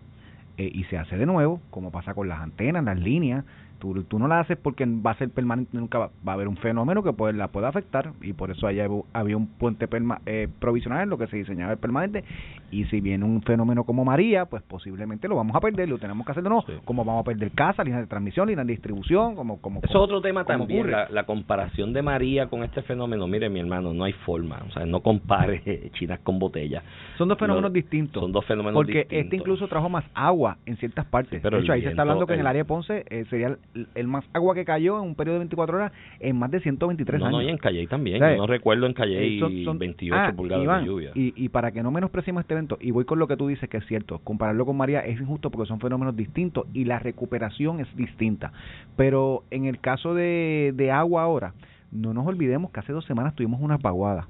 eh, 0.58 0.70
y 0.74 0.84
se 0.86 0.98
hace 0.98 1.18
de 1.18 1.26
nuevo, 1.26 1.62
como 1.70 1.92
pasa 1.92 2.14
con 2.14 2.30
las 2.30 2.40
antenas, 2.40 2.84
las 2.84 3.00
líneas. 3.00 3.46
Tú, 3.94 4.04
tú 4.04 4.18
no 4.20 4.28
la 4.28 4.40
haces 4.40 4.58
porque 4.58 4.86
va 4.86 5.12
a 5.12 5.16
ser 5.18 5.30
permanente, 5.30 5.78
nunca 5.78 5.98
va, 6.00 6.10
va 6.28 6.32
a 6.32 6.36
haber 6.36 6.48
un 6.48 6.58
fenómeno 6.58 7.04
que 7.04 7.14
puede, 7.14 7.34
la 7.34 7.50
pueda 7.50 7.68
afectar 7.68 8.12
y 8.22 8.34
por 8.34 8.50
eso 8.50 8.66
allá 8.68 8.88
había 9.14 9.38
un 9.38 9.48
puente 9.48 9.88
perma- 9.90 10.20
eh, 10.26 10.48
provisional 10.60 11.04
en 11.04 11.10
lo 11.10 11.18
que 11.18 11.28
se 11.28 11.38
diseñaba 11.38 11.74
el 11.74 11.78
permanente 11.78 12.24
y 12.72 12.86
si 12.86 13.00
viene 13.00 13.24
un 13.26 13.42
fenómeno 13.44 13.84
como 13.84 14.04
María, 14.04 14.46
pues 14.46 14.64
posiblemente 14.64 15.28
lo 15.28 15.36
vamos 15.36 15.56
a 15.56 15.60
perder, 15.60 15.88
lo 15.88 15.98
tenemos 15.98 16.26
que 16.26 16.32
hacer 16.32 16.44
de 16.44 16.50
nuevo, 16.50 16.66
Sí. 16.68 16.74
como 16.84 17.06
vamos 17.06 17.22
a 17.22 17.24
perder 17.26 17.52
casa, 17.52 17.84
líneas 17.84 18.02
de 18.02 18.08
transmisión, 18.08 18.48
líneas 18.48 18.66
de 18.68 18.74
distribución, 18.74 19.36
como... 19.36 19.62
como 19.62 19.80
Eso 19.80 19.90
es 19.90 19.96
otro 19.96 20.20
tema 20.22 20.44
también, 20.46 20.90
la, 20.90 21.08
la 21.10 21.26
comparación 21.26 21.94
de 21.94 22.02
María 22.02 22.48
con 22.48 22.64
este 22.64 22.82
fenómeno. 22.82 23.28
Mire, 23.28 23.50
mi 23.50 23.60
hermano, 23.60 23.94
no 23.94 24.04
hay 24.04 24.14
forma. 24.14 24.62
O 24.68 24.72
sea, 24.72 24.86
no 24.86 25.02
compare 25.02 25.92
chinas 25.94 26.20
con 26.22 26.40
botellas. 26.40 26.84
Son 27.18 27.28
dos 27.28 27.38
fenómenos 27.38 27.72
distintos. 27.72 28.22
Son 28.22 28.32
dos 28.32 28.46
fenómenos 28.46 28.74
Porque 28.76 29.00
distintos. 29.00 29.24
este 29.26 29.36
incluso 29.36 29.68
trajo 29.68 29.90
más 29.90 30.06
agua 30.14 30.58
en 30.66 30.76
ciertas 30.78 31.06
partes. 31.06 31.32
Sí, 31.32 31.40
pero 31.42 31.58
de 31.58 31.64
hecho, 31.64 31.74
ahí 31.74 31.82
se 31.82 31.90
está 31.90 32.02
hablando 32.02 32.26
que 32.26 32.34
en 32.34 32.40
el 32.40 32.46
el- 32.46 32.48
área 32.48 32.64
de 32.64 32.66
Ponce 32.66 33.06
eh, 33.10 33.26
sería 33.30 33.58
el, 33.96 34.08
más 34.08 34.24
agua 34.34 34.56
que 34.56 34.64
cayó 34.66 34.98
en 35.00 35.08
un 35.10 35.16
periodo 35.16 35.36
de 35.36 35.40
24 35.40 35.78
horas 35.78 35.92
en 36.20 36.38
más 36.38 36.50
de 36.52 36.60
123 36.62 37.20
No, 37.20 37.26
años. 37.28 37.42
no, 37.42 37.48
y 37.48 37.50
en 37.52 37.58
Calle 37.58 37.86
también. 37.88 38.20
¿Sabes? 38.20 38.36
Yo 38.38 38.42
no 38.42 38.48
recuerdo 38.48 38.86
en 38.86 38.94
Calle 38.94 39.40
son- 39.40 39.64
son- 39.64 39.80
28 39.80 40.16
ah, 40.18 40.34
pulgadas 40.36 40.64
Iván, 40.64 40.82
de 40.82 40.88
lluvia. 40.88 41.12
Y, 41.16 41.34
y 41.36 41.50
para 41.50 41.72
que 41.72 41.84
no 41.84 41.92
menospreciemos 41.92 42.42
este 42.42 42.54
evento, 42.54 42.78
y 42.80 42.92
voy 42.92 43.06
con 43.06 43.20
lo 43.20 43.28
que 43.28 43.38
tú 43.38 43.48
dices 43.48 43.70
que 43.70 43.78
es 43.78 43.86
cierto, 43.86 44.20
compararlo 44.20 44.66
con 44.66 44.78
María 44.78 45.02
es 45.02 45.20
injusto 45.20 45.50
porque 45.52 45.68
son 45.68 45.80
fenómenos 45.80 46.16
distintos 46.16 46.66
y 46.74 46.86
la 46.86 47.00
recuperación 47.00 47.80
es 47.80 47.96
distinta. 47.96 48.52
Pero 48.96 49.44
en 49.52 49.66
el 49.66 49.80
caso 49.80 50.14
de, 50.14 50.74
de 50.76 50.92
agua 50.92 51.24
ahora, 51.24 51.54
no 51.92 52.14
nos 52.14 52.26
olvidemos 52.28 52.72
que 52.72 52.80
hace 52.80 52.92
dos 52.94 53.06
semanas 53.06 53.36
tuvimos 53.36 53.62
unas 53.62 53.82
vaguadas 53.82 54.26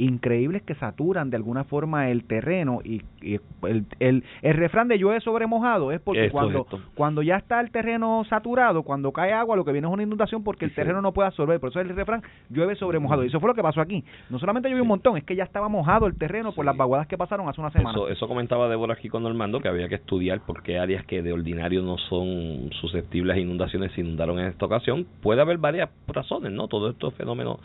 increíbles 0.00 0.62
que 0.62 0.74
saturan 0.74 1.30
de 1.30 1.36
alguna 1.36 1.64
forma 1.64 2.10
el 2.10 2.24
terreno 2.24 2.80
y, 2.84 3.02
y 3.22 3.38
el, 3.62 3.84
el, 3.98 4.24
el 4.42 4.54
refrán 4.54 4.88
de 4.88 4.98
llueve 4.98 5.20
sobre 5.20 5.46
mojado 5.46 5.92
es 5.92 6.00
porque 6.00 6.26
Es 6.26 6.32
cuando, 6.32 6.66
cuando 6.94 7.22
ya 7.22 7.36
está 7.36 7.60
el 7.60 7.70
terreno 7.70 8.24
saturado, 8.28 8.82
cuando 8.82 9.12
cae 9.12 9.32
agua, 9.32 9.56
lo 9.56 9.64
que 9.64 9.72
viene 9.72 9.86
es 9.86 9.92
una 9.92 10.02
inundación 10.02 10.42
porque 10.42 10.64
el 10.64 10.70
Sí, 10.70 10.76
terreno 10.76 11.02
no 11.02 11.12
puede 11.12 11.28
absorber. 11.28 11.60
Por 11.60 11.70
eso 11.70 11.80
el 11.80 11.88
refrán 11.90 12.22
llueve 12.48 12.76
sobre 12.76 12.98
mojado. 12.98 13.24
Y 13.24 13.26
eso 13.28 13.40
fue 13.40 13.48
lo 13.48 13.54
que 13.54 13.62
pasó 13.62 13.80
aquí. 13.80 14.02
No 14.30 14.38
solamente 14.38 14.68
llovió 14.68 14.82
un 14.82 14.88
montón, 14.88 15.16
es 15.16 15.24
que 15.24 15.36
ya 15.36 15.44
estaba 15.44 15.68
mojado 15.68 16.06
el 16.06 16.16
terreno 16.16 16.52
por 16.52 16.64
las 16.64 16.76
vaguadas 16.76 17.06
que 17.06 17.18
pasaron 17.18 17.48
hace 17.48 17.60
una 17.60 17.70
semana. 17.70 17.90
Eso, 17.90 18.08
eso 18.08 18.28
comentaba 18.28 18.68
Débora 18.68 18.94
aquí 18.94 19.08
con 19.08 19.22
Normando, 19.22 19.60
que 19.60 19.68
había 19.68 19.88
que 19.88 19.96
estudiar 19.96 20.40
por 20.40 20.62
qué 20.62 20.78
áreas 20.78 21.04
que 21.04 21.22
de 21.22 21.32
ordinario 21.32 21.82
no 21.82 21.98
son 21.98 22.70
susceptibles 22.80 23.36
a 23.36 23.38
inundaciones 23.38 23.92
se 23.92 24.00
inundaron 24.00 24.38
en 24.38 24.46
esta 24.46 24.64
ocasión. 24.66 25.06
Puede 25.22 25.40
haber 25.42 25.58
varias 25.58 25.90
razones, 26.08 26.52
¿no? 26.52 26.68
Todos 26.68 26.92
estos 26.94 27.12
fenómenos, 27.14 27.58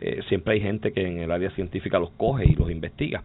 eh, 0.00 0.20
siempre 0.28 0.54
hay 0.54 0.60
gente 0.60 0.92
que 0.92 1.06
en 1.06 1.18
el 1.18 1.30
área 1.30 1.50
científica 1.50 1.79
los 1.88 2.10
coge 2.12 2.44
y 2.50 2.54
los 2.54 2.70
investiga. 2.70 3.22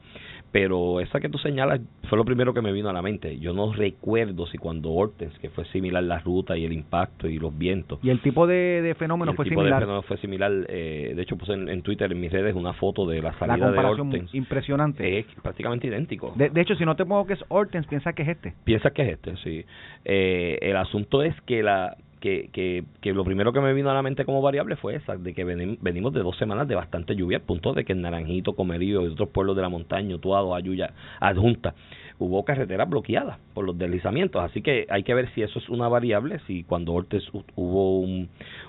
Pero 0.51 1.01
esa 1.01 1.19
que 1.19 1.27
tú 1.27 1.37
señalas 1.37 1.81
fue 2.07 2.17
lo 2.17 2.23
primero 2.23 2.53
que 2.53 2.61
me 2.61 2.71
vino 2.71 2.87
a 2.87 2.93
la 2.93 3.01
mente. 3.01 3.37
Yo 3.39 3.51
no 3.51 3.73
recuerdo 3.73 4.47
si 4.47 4.57
cuando 4.57 4.89
Hortens, 4.93 5.37
que 5.39 5.49
fue 5.49 5.65
similar 5.65 6.01
la 6.03 6.19
ruta 6.19 6.55
y 6.55 6.63
el 6.63 6.71
impacto 6.71 7.27
y 7.27 7.37
los 7.39 7.57
vientos, 7.57 7.99
Y 8.01 8.09
el 8.09 8.21
tipo 8.21 8.47
de, 8.47 8.81
de 8.81 8.95
fenómeno 8.95 9.31
el 9.31 9.35
fue 9.35 9.43
tipo 9.43 9.59
similar. 9.59 9.79
de 9.81 9.85
fenómeno 9.85 10.01
fue 10.03 10.17
similar. 10.17 10.51
eh, 10.69 11.11
de 11.13 11.21
hecho, 11.21 11.35
puse 11.35 11.51
en, 11.51 11.67
en 11.67 11.81
Twitter, 11.81 12.09
en 12.09 12.21
mis 12.21 12.31
redes, 12.31 12.55
una 12.55 12.71
foto 12.71 13.05
de 13.05 13.21
la 13.21 13.31
la 13.31 13.37
salida 13.39 13.69
de 13.69 13.79
Hortens. 13.79 14.33
impresionante. 14.33 15.19
Es 15.19 15.25
prácticamente 15.43 15.87
idéntico. 15.87 16.31
De, 16.37 16.49
de 16.49 16.61
hecho, 16.61 16.75
si 16.75 16.85
no 16.85 16.95
te 16.95 17.05
pongo 17.05 17.25
que 17.27 17.33
es 17.33 17.43
Hortens, 17.49 17.85
piensa 17.87 18.13
que 18.13 18.21
es 18.21 18.29
este. 18.29 18.53
Piensa 18.63 18.91
que 18.91 19.01
es 19.01 19.09
este, 19.09 19.35
sí. 19.37 19.65
Eh, 20.05 20.57
el 20.61 20.77
asunto 20.77 21.21
es 21.21 21.35
que 21.41 21.63
la 21.63 21.97
que, 22.25 22.49
que, 22.51 22.83
que 23.01 23.13
lo 23.13 23.23
primero 23.23 23.53
que 23.53 23.61
me 23.61 23.71
vino 23.71 23.91
a 23.91 23.93
la 23.93 24.01
mente 24.01 24.25
como 24.25 24.41
variable 24.41 24.77
fue 24.77 24.95
esa, 24.95 25.15
de 25.15 25.35
que 25.35 25.45
venim- 25.45 25.77
venimos 25.79 26.11
de 26.11 26.21
dos 26.23 26.35
semanas 26.37 26.67
de 26.67 26.73
bastante 26.73 27.15
lluvia, 27.15 27.37
al 27.37 27.43
punto 27.43 27.73
de 27.73 27.85
que 27.85 27.93
en 27.93 28.01
Naranjito, 28.01 28.53
Comerío 28.53 29.03
y 29.03 29.07
otros 29.11 29.29
pueblos 29.29 29.55
de 29.55 29.61
la 29.61 29.69
montaña, 29.69 30.17
Tuado, 30.17 30.55
Ayuya, 30.55 30.91
Adjunta, 31.19 31.75
hubo 32.17 32.43
carreteras 32.43 32.89
bloqueadas 32.89 33.37
por 33.53 33.63
los 33.63 33.77
deslizamientos, 33.77 34.41
así 34.41 34.63
que 34.63 34.87
hay 34.89 35.03
que 35.03 35.13
ver 35.13 35.29
si 35.35 35.43
eso 35.43 35.59
es 35.59 35.69
una 35.69 35.87
variable, 35.87 36.39
si 36.47 36.63
cuando 36.63 36.93
hu- 36.95 37.43
hubo 37.55 37.99
un, 37.99 38.27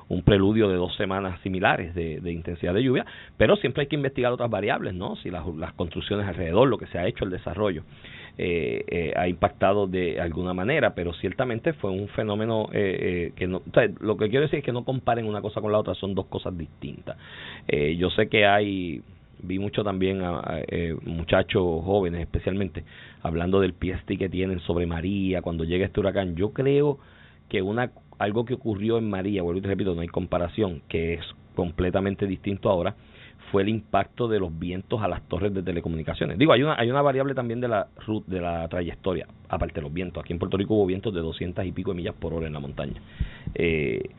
un 0.08 0.22
preludio 0.22 0.68
de 0.68 0.74
dos 0.76 0.94
semanas 0.96 1.40
similares 1.40 1.94
de, 1.94 2.20
de 2.20 2.32
intensidad 2.32 2.74
de 2.74 2.82
lluvia, 2.82 3.06
pero 3.38 3.56
siempre 3.56 3.82
hay 3.82 3.86
que 3.86 3.96
investigar 3.96 4.32
otras 4.32 4.50
variables, 4.50 4.92
¿no? 4.92 5.16
Si 5.16 5.30
las, 5.30 5.46
las 5.56 5.72
construcciones 5.72 6.26
alrededor, 6.26 6.68
lo 6.68 6.76
que 6.76 6.88
se 6.88 6.98
ha 6.98 7.06
hecho, 7.06 7.24
el 7.24 7.30
desarrollo, 7.30 7.84
eh, 8.38 8.84
eh, 8.88 9.12
ha 9.16 9.28
impactado 9.28 9.86
de 9.86 10.20
alguna 10.20 10.52
manera, 10.52 10.94
pero 10.94 11.14
ciertamente 11.14 11.72
fue 11.72 11.90
un 11.90 12.08
fenómeno 12.08 12.68
eh, 12.72 12.96
eh, 13.00 13.32
que 13.34 13.46
no, 13.46 13.62
lo 14.00 14.16
que 14.16 14.28
quiero 14.28 14.42
decir 14.42 14.58
es 14.58 14.64
que 14.64 14.72
no 14.72 14.84
comparen 14.84 15.26
una 15.26 15.40
cosa 15.40 15.60
con 15.60 15.72
la 15.72 15.78
otra, 15.78 15.94
son 15.94 16.14
dos 16.14 16.26
cosas 16.26 16.56
distintas. 16.56 17.16
Eh, 17.66 17.96
yo 17.96 18.10
sé 18.10 18.28
que 18.28 18.46
hay, 18.46 19.02
vi 19.42 19.58
mucho 19.58 19.82
también 19.84 20.22
a, 20.22 20.38
a, 20.38 20.60
eh, 20.68 20.94
muchachos 21.04 21.62
jóvenes 21.84 22.20
especialmente 22.20 22.84
hablando 23.22 23.60
del 23.60 23.72
PST 23.72 24.18
que 24.18 24.28
tienen 24.28 24.60
sobre 24.60 24.86
María 24.86 25.42
cuando 25.42 25.64
llega 25.64 25.86
este 25.86 26.00
huracán. 26.00 26.36
Yo 26.36 26.52
creo 26.52 26.98
que 27.48 27.62
una 27.62 27.90
algo 28.18 28.44
que 28.44 28.54
ocurrió 28.54 28.98
en 28.98 29.08
María, 29.08 29.42
vuelvo 29.42 29.58
y 29.58 29.62
te 29.62 29.68
repito, 29.68 29.94
no 29.94 30.00
hay 30.00 30.08
comparación, 30.08 30.82
que 30.88 31.14
es 31.14 31.24
completamente 31.54 32.26
distinto 32.26 32.70
ahora, 32.70 32.94
fue 33.52 33.62
el 33.62 33.68
impacto 33.68 34.28
de 34.28 34.38
los 34.40 34.56
vientos 34.58 35.02
a 35.02 35.08
las 35.08 35.22
torres 35.28 35.52
de 35.54 35.62
telecomunicaciones. 35.62 36.38
Digo, 36.38 36.52
hay 36.52 36.62
una 36.62 36.74
hay 36.78 36.90
una 36.90 37.02
variable 37.02 37.34
también 37.34 37.60
de 37.60 37.68
la 37.68 37.86
ru- 38.06 38.24
de 38.26 38.40
la 38.40 38.66
trayectoria, 38.68 39.26
aparte 39.48 39.76
de 39.76 39.82
los 39.82 39.92
vientos. 39.92 40.22
Aquí 40.22 40.32
en 40.32 40.38
Puerto 40.38 40.56
Rico 40.56 40.74
hubo 40.74 40.86
vientos 40.86 41.14
de 41.14 41.20
200 41.20 41.64
y 41.64 41.72
pico 41.72 41.90
de 41.92 41.96
millas 41.96 42.14
por 42.14 42.34
hora 42.34 42.46
en 42.46 42.52
la 42.52 42.60
montaña. 42.60 43.00
Eh, 43.54 44.10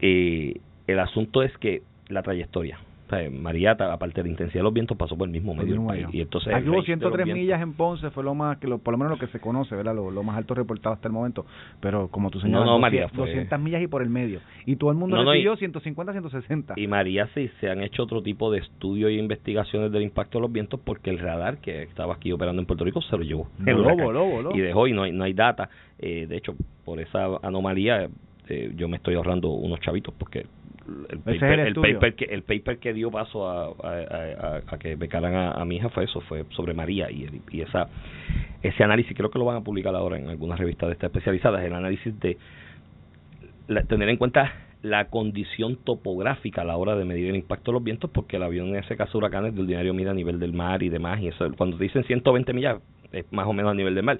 eh, 0.00 0.60
el 0.86 0.98
asunto 0.98 1.42
es 1.42 1.56
que 1.58 1.82
la 2.08 2.22
trayectoria, 2.22 2.78
o 3.10 3.16
sea, 3.16 3.28
María, 3.30 3.76
ta- 3.76 3.92
aparte 3.92 4.20
de 4.22 4.28
la 4.28 4.30
intensidad 4.30 4.60
de 4.60 4.62
los 4.64 4.72
vientos, 4.72 4.96
pasó 4.96 5.16
por 5.18 5.26
el 5.26 5.32
mismo 5.32 5.52
medio 5.54 5.74
del. 5.82 6.06
Y 6.14 6.20
entonces 6.20 6.54
Aquí 6.54 6.68
hubo 6.68 6.76
range 6.76 6.96
de 6.96 6.96
los 6.96 7.10
103 7.12 7.24
vientos- 7.26 7.42
millas 7.42 7.60
en 7.62 7.72
Ponce, 7.72 8.10
fue 8.10 8.22
lo 8.22 8.34
más, 8.34 8.58
que 8.58 8.68
lo, 8.68 8.78
por 8.78 8.92
lo 8.92 8.98
menos 8.98 9.12
lo 9.12 9.18
que 9.18 9.30
se 9.32 9.40
conoce, 9.40 9.74
¿verdad? 9.74 9.94
Lo, 9.94 10.10
lo 10.10 10.22
más 10.22 10.36
alto 10.36 10.54
reportado 10.54 10.94
hasta 10.94 11.08
el 11.08 11.14
momento. 11.14 11.44
Pero 11.80 12.08
como 12.08 12.30
tú 12.30 12.40
señalas, 12.40 12.66
no, 12.66 12.72
200, 12.78 12.80
María, 12.80 13.08
fue- 13.08 13.26
200 13.26 13.60
millas 13.60 13.82
y 13.82 13.86
por 13.88 14.02
el 14.02 14.10
medio. 14.10 14.40
Y 14.66 14.76
todo 14.76 14.90
el 14.90 14.96
mundo 14.96 15.16
No, 15.16 15.24
no, 15.24 15.30
y- 15.34 15.38
recibió 15.38 15.56
150, 15.56 16.12
160. 16.12 16.74
Y 16.76 16.86
María 16.86 17.28
sí 17.34 17.50
se 17.60 17.68
han 17.68 17.82
hecho 17.82 18.04
otro 18.04 18.22
tipo 18.22 18.50
de 18.52 18.58
estudios 18.60 19.10
y 19.10 19.18
investigaciones 19.18 19.90
del 19.92 20.02
impacto 20.02 20.38
de 20.38 20.42
los 20.42 20.52
vientos 20.52 20.78
porque 20.84 21.10
el 21.10 21.18
radar 21.18 21.58
que 21.58 21.82
estaba 21.82 22.14
aquí 22.14 22.30
operando 22.32 22.60
en 22.62 22.66
Puerto 22.66 22.84
Rico 22.84 23.00
se 23.02 23.16
lo 23.16 23.24
llevó. 23.24 23.48
huracán. 23.60 24.04
voló, 24.04 24.24
voló. 24.26 24.56
Y 24.56 24.60
dejó 24.60 24.86
y 24.86 24.92
no 24.92 25.02
hay, 25.02 25.12
no 25.12 25.24
hay 25.24 25.32
data. 25.32 25.68
Eh, 25.98 26.26
de 26.28 26.36
hecho, 26.36 26.54
por 26.84 27.00
esa 27.00 27.26
anomalía 27.42 28.08
eh, 28.50 28.72
yo 28.76 28.88
me 28.88 28.96
estoy 28.96 29.14
ahorrando 29.14 29.48
unos 29.50 29.80
chavitos 29.80 30.12
porque 30.18 30.46
el 31.10 31.18
paper, 31.20 31.52
el 31.52 31.60
el 31.60 31.66
estudio. 31.68 31.94
paper 32.00 32.14
que 32.16 32.24
el 32.26 32.42
paper 32.42 32.78
que 32.78 32.92
dio 32.92 33.10
paso 33.10 33.48
a, 33.48 33.66
a, 33.66 33.70
a- 33.82 34.56
a- 34.56 34.62
a 34.66 34.78
que 34.78 34.96
becaran 34.96 35.34
a, 35.34 35.52
a 35.52 35.64
mi 35.64 35.76
hija 35.76 35.88
fue 35.90 36.04
eso, 36.04 36.20
fue 36.22 36.44
sobre 36.50 36.74
María 36.74 37.10
y, 37.10 37.28
y 37.50 37.60
esa 37.60 37.88
ese 38.62 38.82
análisis 38.84 39.16
creo 39.16 39.30
que 39.30 39.38
lo 39.38 39.44
van 39.44 39.56
a 39.58 39.60
publicar 39.62 39.94
ahora 39.94 40.18
en 40.18 40.28
algunas 40.28 40.58
revistas 40.58 40.88
de 40.88 40.94
estas 40.94 41.08
especializadas, 41.10 41.62
el 41.64 41.72
análisis 41.74 42.18
de 42.20 42.36
la- 43.68 43.82
tener 43.84 44.08
en 44.08 44.16
cuenta 44.16 44.52
la 44.82 45.06
condición 45.06 45.76
topográfica 45.84 46.62
a 46.62 46.64
la 46.64 46.76
hora 46.76 46.96
de 46.96 47.04
medir 47.04 47.28
el 47.28 47.36
impacto 47.36 47.70
de 47.70 47.74
los 47.74 47.84
vientos, 47.84 48.10
porque 48.10 48.36
el 48.36 48.42
avión 48.42 48.68
en 48.68 48.76
ese 48.76 48.96
caso 48.96 49.18
huracanes 49.18 49.54
de 49.54 49.60
ordinario 49.60 49.92
mira 49.94 50.10
a 50.10 50.14
nivel 50.14 50.38
del 50.40 50.52
mar 50.54 50.82
y 50.82 50.88
demás, 50.88 51.20
y 51.20 51.28
eso 51.28 51.50
cuando 51.56 51.76
te 51.76 51.84
dicen 51.84 52.02
120 52.04 52.52
millas 52.54 52.78
es 53.12 53.30
más 53.32 53.46
o 53.46 53.52
menos 53.52 53.72
a 53.72 53.74
nivel 53.74 53.94
del 53.94 54.04
mar. 54.04 54.18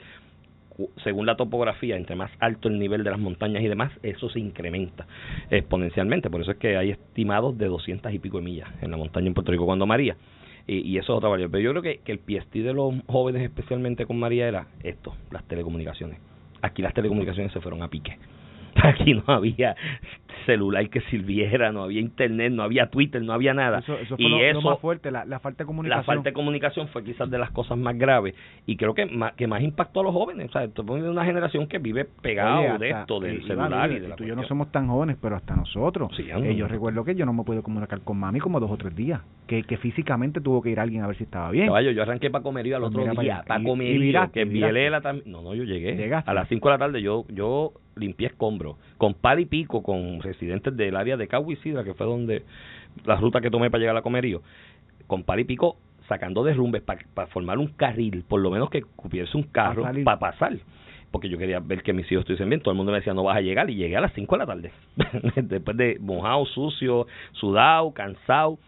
Según 1.04 1.26
la 1.26 1.36
topografía, 1.36 1.96
entre 1.96 2.16
más 2.16 2.30
alto 2.40 2.68
el 2.68 2.78
nivel 2.78 3.04
de 3.04 3.10
las 3.10 3.18
montañas 3.18 3.62
y 3.62 3.68
demás, 3.68 3.92
eso 4.02 4.28
se 4.30 4.40
incrementa 4.40 5.06
exponencialmente. 5.50 6.30
Por 6.30 6.42
eso 6.42 6.52
es 6.52 6.56
que 6.58 6.76
hay 6.76 6.90
estimados 6.90 7.56
de 7.58 7.66
200 7.66 8.12
y 8.12 8.18
pico 8.18 8.38
de 8.38 8.44
millas 8.44 8.68
en 8.80 8.90
la 8.90 8.96
montaña 8.96 9.28
en 9.28 9.34
Puerto 9.34 9.52
Rico 9.52 9.66
cuando 9.66 9.86
María. 9.86 10.16
Y, 10.66 10.98
eso 10.98 11.12
es 11.12 11.16
otra 11.18 11.28
variable. 11.28 11.52
Pero 11.52 11.64
yo 11.64 11.80
creo 11.80 11.82
que, 11.82 12.00
que 12.04 12.12
el 12.12 12.18
PST 12.18 12.54
de 12.54 12.72
los 12.72 12.94
jóvenes, 13.06 13.42
especialmente 13.42 14.06
con 14.06 14.18
María, 14.18 14.46
era 14.46 14.66
esto, 14.84 15.14
las 15.30 15.42
telecomunicaciones. 15.44 16.18
Aquí 16.62 16.82
las 16.82 16.94
telecomunicaciones 16.94 17.52
se 17.52 17.60
fueron 17.60 17.82
a 17.82 17.88
pique. 17.88 18.18
Aquí 18.74 19.14
no 19.14 19.24
había 19.26 19.74
celular 20.46 20.88
que 20.88 21.00
sirviera, 21.02 21.72
no 21.72 21.82
había 21.82 22.00
internet, 22.00 22.52
no 22.52 22.62
había 22.62 22.90
Twitter, 22.90 23.22
no 23.22 23.32
había 23.32 23.54
nada. 23.54 23.78
Eso, 23.80 23.96
fue 24.08 24.16
y 24.18 24.28
lo, 24.28 24.38
eso, 24.40 24.60
más 24.60 24.78
fuerte, 24.78 25.10
la, 25.10 25.24
falta 25.40 25.64
de 25.64 25.66
comunicación. 25.66 26.00
La 26.00 26.04
falta 26.04 26.30
de 26.30 26.32
comunicación 26.32 26.88
fue 26.88 27.04
quizás 27.04 27.30
de 27.30 27.38
las 27.38 27.50
cosas 27.50 27.78
más 27.78 27.96
graves 27.96 28.34
y 28.66 28.76
creo 28.76 28.94
que 28.94 29.06
más, 29.06 29.32
que 29.34 29.46
más 29.46 29.62
impactó 29.62 30.00
a 30.00 30.04
los 30.04 30.12
jóvenes. 30.12 30.48
O 30.48 30.52
sea, 30.52 30.66
de 30.66 31.10
una 31.10 31.24
generación 31.24 31.66
que 31.66 31.78
vive 31.78 32.04
pegado 32.04 32.78
de 32.78 32.90
esto, 32.90 33.20
del 33.20 33.46
celular 33.46 33.90
y 33.90 34.00
de 34.00 34.10
Tú 34.10 34.24
y 34.24 34.28
yo 34.28 34.36
no 34.36 34.44
somos 34.44 34.70
tan 34.72 34.88
jóvenes, 34.88 35.16
pero 35.20 35.36
hasta 35.36 35.54
nosotros. 35.54 36.10
Sí, 36.16 36.26
eh, 36.30 36.54
yo 36.54 36.66
recuerdo 36.68 37.04
que 37.04 37.14
yo 37.14 37.24
no 37.24 37.32
me 37.32 37.44
puedo 37.44 37.62
comunicar 37.62 38.00
con 38.00 38.18
mami 38.18 38.40
como 38.40 38.60
dos 38.60 38.70
o 38.70 38.76
tres 38.76 38.94
días, 38.94 39.20
que, 39.46 39.62
que 39.62 39.76
físicamente 39.76 40.40
tuvo 40.40 40.62
que 40.62 40.70
ir 40.70 40.80
alguien 40.80 41.02
a 41.02 41.06
ver 41.06 41.16
si 41.16 41.24
estaba 41.24 41.50
bien. 41.50 41.66
Caballo, 41.66 41.90
yo 41.90 42.02
arranqué 42.02 42.30
para 42.30 42.42
comer 42.42 42.74
al 42.74 42.82
pues 42.82 42.94
otro 42.94 43.22
día, 43.22 43.44
para 43.46 43.62
comer 43.62 44.30
que 44.32 44.44
Vielela 44.44 45.00
también. 45.00 45.30
No, 45.30 45.42
no, 45.42 45.54
yo 45.54 45.64
llegué. 45.64 46.12
A 46.14 46.34
las 46.34 46.48
5 46.48 46.68
de 46.68 46.74
la 46.74 46.78
tarde 46.78 47.02
yo 47.02 47.24
yo 47.28 47.72
limpié 47.96 48.28
escombros, 48.28 48.76
con 48.96 49.14
par 49.14 49.38
y 49.40 49.46
pico, 49.46 49.82
con 49.82 50.20
residentes 50.32 50.76
del 50.76 50.96
área 50.96 51.16
de 51.16 51.28
Cagua 51.28 51.54
que 51.84 51.94
fue 51.94 52.06
donde 52.06 52.42
la 53.04 53.16
ruta 53.16 53.40
que 53.40 53.50
tomé 53.50 53.70
para 53.70 53.80
llegar 53.80 53.96
a 53.96 54.02
comerío, 54.02 54.42
con 55.06 55.24
par 55.24 55.40
y 55.40 55.44
pico 55.44 55.76
sacando 56.08 56.42
derrumbes 56.42 56.82
para 56.82 57.26
formar 57.28 57.58
un 57.58 57.68
carril, 57.68 58.24
por 58.26 58.40
lo 58.40 58.50
menos 58.50 58.68
que 58.70 58.82
cupiese 58.82 59.36
un 59.36 59.44
carro 59.44 59.84
para 60.04 60.18
pasar. 60.18 60.56
Porque 61.12 61.28
yo 61.28 61.38
quería 61.38 61.58
ver 61.58 61.82
que 61.82 61.92
mis 61.92 62.10
hijos 62.10 62.22
estuviesen 62.22 62.48
bien. 62.48 62.60
Todo 62.60 62.70
el 62.70 62.76
mundo 62.76 62.92
me 62.92 62.98
decía, 62.98 63.12
no 63.12 63.24
vas 63.24 63.36
a 63.36 63.40
llegar. 63.40 63.68
Y 63.68 63.74
llegué 63.74 63.96
a 63.96 64.00
las 64.00 64.12
5 64.14 64.32
de 64.32 64.38
la 64.38 64.46
tarde. 64.46 64.72
Después 65.42 65.76
de 65.76 65.98
mojado, 66.00 66.46
sucio, 66.46 67.08
sudado, 67.32 67.92
cansado. 67.92 68.58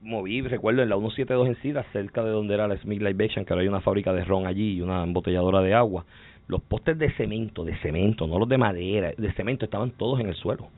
Moví, 0.00 0.40
recuerdo, 0.42 0.82
en 0.82 0.88
la 0.88 0.96
172 0.96 1.46
en 1.46 1.62
Sida, 1.62 1.84
cerca 1.92 2.24
de 2.24 2.30
donde 2.30 2.54
era 2.54 2.66
la 2.66 2.76
Smith 2.78 3.00
Libation, 3.00 3.44
que 3.44 3.52
ahora 3.52 3.62
hay 3.62 3.68
una 3.68 3.80
fábrica 3.80 4.12
de 4.12 4.24
ron 4.24 4.46
allí 4.46 4.74
y 4.74 4.80
una 4.80 5.04
embotelladora 5.04 5.60
de 5.60 5.74
agua 5.74 6.04
los 6.48 6.62
postes 6.62 6.98
de 6.98 7.12
cemento, 7.12 7.64
de 7.64 7.76
cemento, 7.76 8.26
no 8.26 8.38
los 8.38 8.48
de 8.48 8.58
madera, 8.58 9.12
de 9.16 9.32
cemento, 9.34 9.66
estaban 9.66 9.90
todos 9.92 10.18
en 10.18 10.28
el 10.28 10.34
suelo, 10.34 10.68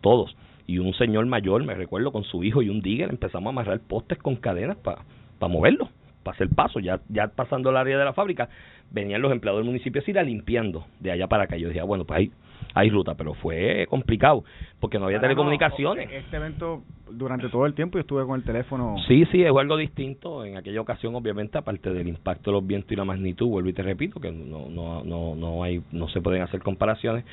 todos. 0.00 0.36
Y 0.66 0.78
un 0.78 0.94
señor 0.94 1.26
mayor, 1.26 1.64
me 1.64 1.74
recuerdo, 1.74 2.12
con 2.12 2.24
su 2.24 2.44
hijo 2.44 2.62
y 2.62 2.68
un 2.68 2.80
digger, 2.80 3.10
empezamos 3.10 3.46
a 3.46 3.50
amarrar 3.50 3.80
postes 3.80 4.18
con 4.18 4.36
cadenas 4.36 4.76
para 4.76 5.02
para 5.40 5.52
moverlos, 5.52 5.88
para 6.22 6.36
hacer 6.36 6.48
paso. 6.50 6.78
Ya, 6.78 7.00
ya 7.08 7.26
pasando 7.26 7.70
el 7.70 7.76
área 7.76 7.98
de 7.98 8.04
la 8.04 8.12
fábrica, 8.12 8.48
venían 8.92 9.20
los 9.20 9.32
empleados 9.32 9.58
del 9.58 9.66
municipio 9.66 10.00
a 10.06 10.10
ir 10.10 10.16
limpiando 10.24 10.84
de 11.00 11.10
allá 11.10 11.26
para 11.26 11.44
acá. 11.44 11.56
Yo 11.56 11.66
decía, 11.66 11.82
bueno, 11.82 12.04
pues 12.04 12.18
ahí 12.20 12.32
hay 12.74 12.88
ruta, 12.90 13.16
pero 13.16 13.34
fue 13.34 13.86
complicado 13.90 14.44
porque 14.78 15.00
no 15.00 15.06
había 15.06 15.18
telecomunicaciones. 15.18 16.08
este 16.12 16.36
evento, 16.36 16.84
durante 17.10 17.48
todo 17.48 17.66
el 17.66 17.74
tiempo, 17.74 17.98
yo 17.98 18.02
estuve 18.02 18.24
con 18.24 18.38
el 18.38 18.44
teléfono. 18.44 18.96
Sí, 19.08 19.24
sí, 19.32 19.42
es 19.42 19.50
algo 19.50 19.76
distinto. 19.76 20.44
En 20.44 20.56
aquella 20.56 20.80
ocasión, 20.80 21.16
obviamente, 21.16 21.58
aparte 21.58 21.90
del 21.90 22.06
impacto 22.06 22.50
de 22.50 22.58
los 22.58 22.66
vientos 22.66 22.92
y 22.92 22.96
la 22.96 23.04
magnitud, 23.04 23.48
vuelvo 23.48 23.70
y 23.70 23.72
te 23.72 23.82
repito 23.82 24.20
que 24.20 24.30
no, 24.30 24.68
no, 24.68 25.02
no, 25.02 25.34
no, 25.34 25.64
hay, 25.64 25.82
no 25.90 26.08
se 26.08 26.20
pueden 26.20 26.42
hacer 26.42 26.62
comparaciones. 26.62 27.24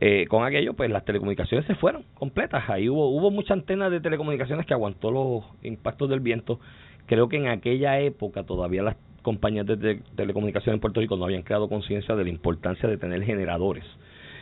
Eh, 0.00 0.26
con 0.28 0.44
aquello, 0.44 0.74
pues 0.74 0.90
las 0.90 1.04
telecomunicaciones 1.04 1.66
se 1.66 1.74
fueron 1.74 2.04
completas. 2.14 2.68
Ahí 2.68 2.88
hubo, 2.88 3.08
hubo 3.08 3.30
mucha 3.30 3.54
antena 3.54 3.90
de 3.90 4.00
telecomunicaciones 4.00 4.64
que 4.66 4.74
aguantó 4.74 5.10
los 5.10 5.44
impactos 5.62 6.08
del 6.08 6.20
viento. 6.20 6.60
Creo 7.06 7.28
que 7.28 7.36
en 7.36 7.48
aquella 7.48 7.98
época 8.00 8.44
todavía 8.44 8.82
las 8.82 8.96
compañías 9.22 9.66
de 9.66 10.00
telecomunicaciones 10.14 10.76
en 10.76 10.80
Puerto 10.80 11.00
Rico 11.00 11.16
no 11.16 11.24
habían 11.24 11.42
creado 11.42 11.68
conciencia 11.68 12.14
de 12.14 12.24
la 12.24 12.30
importancia 12.30 12.88
de 12.88 12.96
tener 12.96 13.22
generadores 13.24 13.84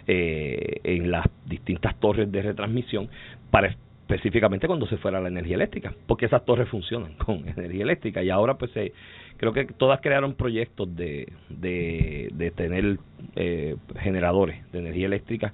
eh, 0.07 0.81
en 0.85 1.11
las 1.11 1.27
distintas 1.47 1.99
torres 1.99 2.31
de 2.31 2.42
retransmisión 2.42 3.09
para 3.51 3.69
específicamente 4.09 4.69
cuando 4.69 4.87
se 4.87 4.97
fuera 4.99 5.21
la 5.21 5.29
energía 5.29 5.57
eléctrica, 5.57 5.92
porque 6.07 6.27
esas 6.27 6.45
torres 6.45 6.69
funcionan 6.69 7.14
con 7.25 7.49
energía 7.49 7.83
eléctrica. 7.83 8.23
Y 8.23 8.31
ahora 8.31 8.55
pues 8.55 8.71
eh, 8.77 8.92
creo 9.37 9.53
que 9.53 9.64
todas 9.64 10.01
crearon 10.01 10.35
proyectos 10.35 10.95
de, 10.95 11.33
de, 11.49 12.53
tener 12.55 12.99
eh, 13.35 13.77
generadores 13.99 14.71
de 14.73 14.79
energía 14.79 15.07
eléctrica 15.07 15.53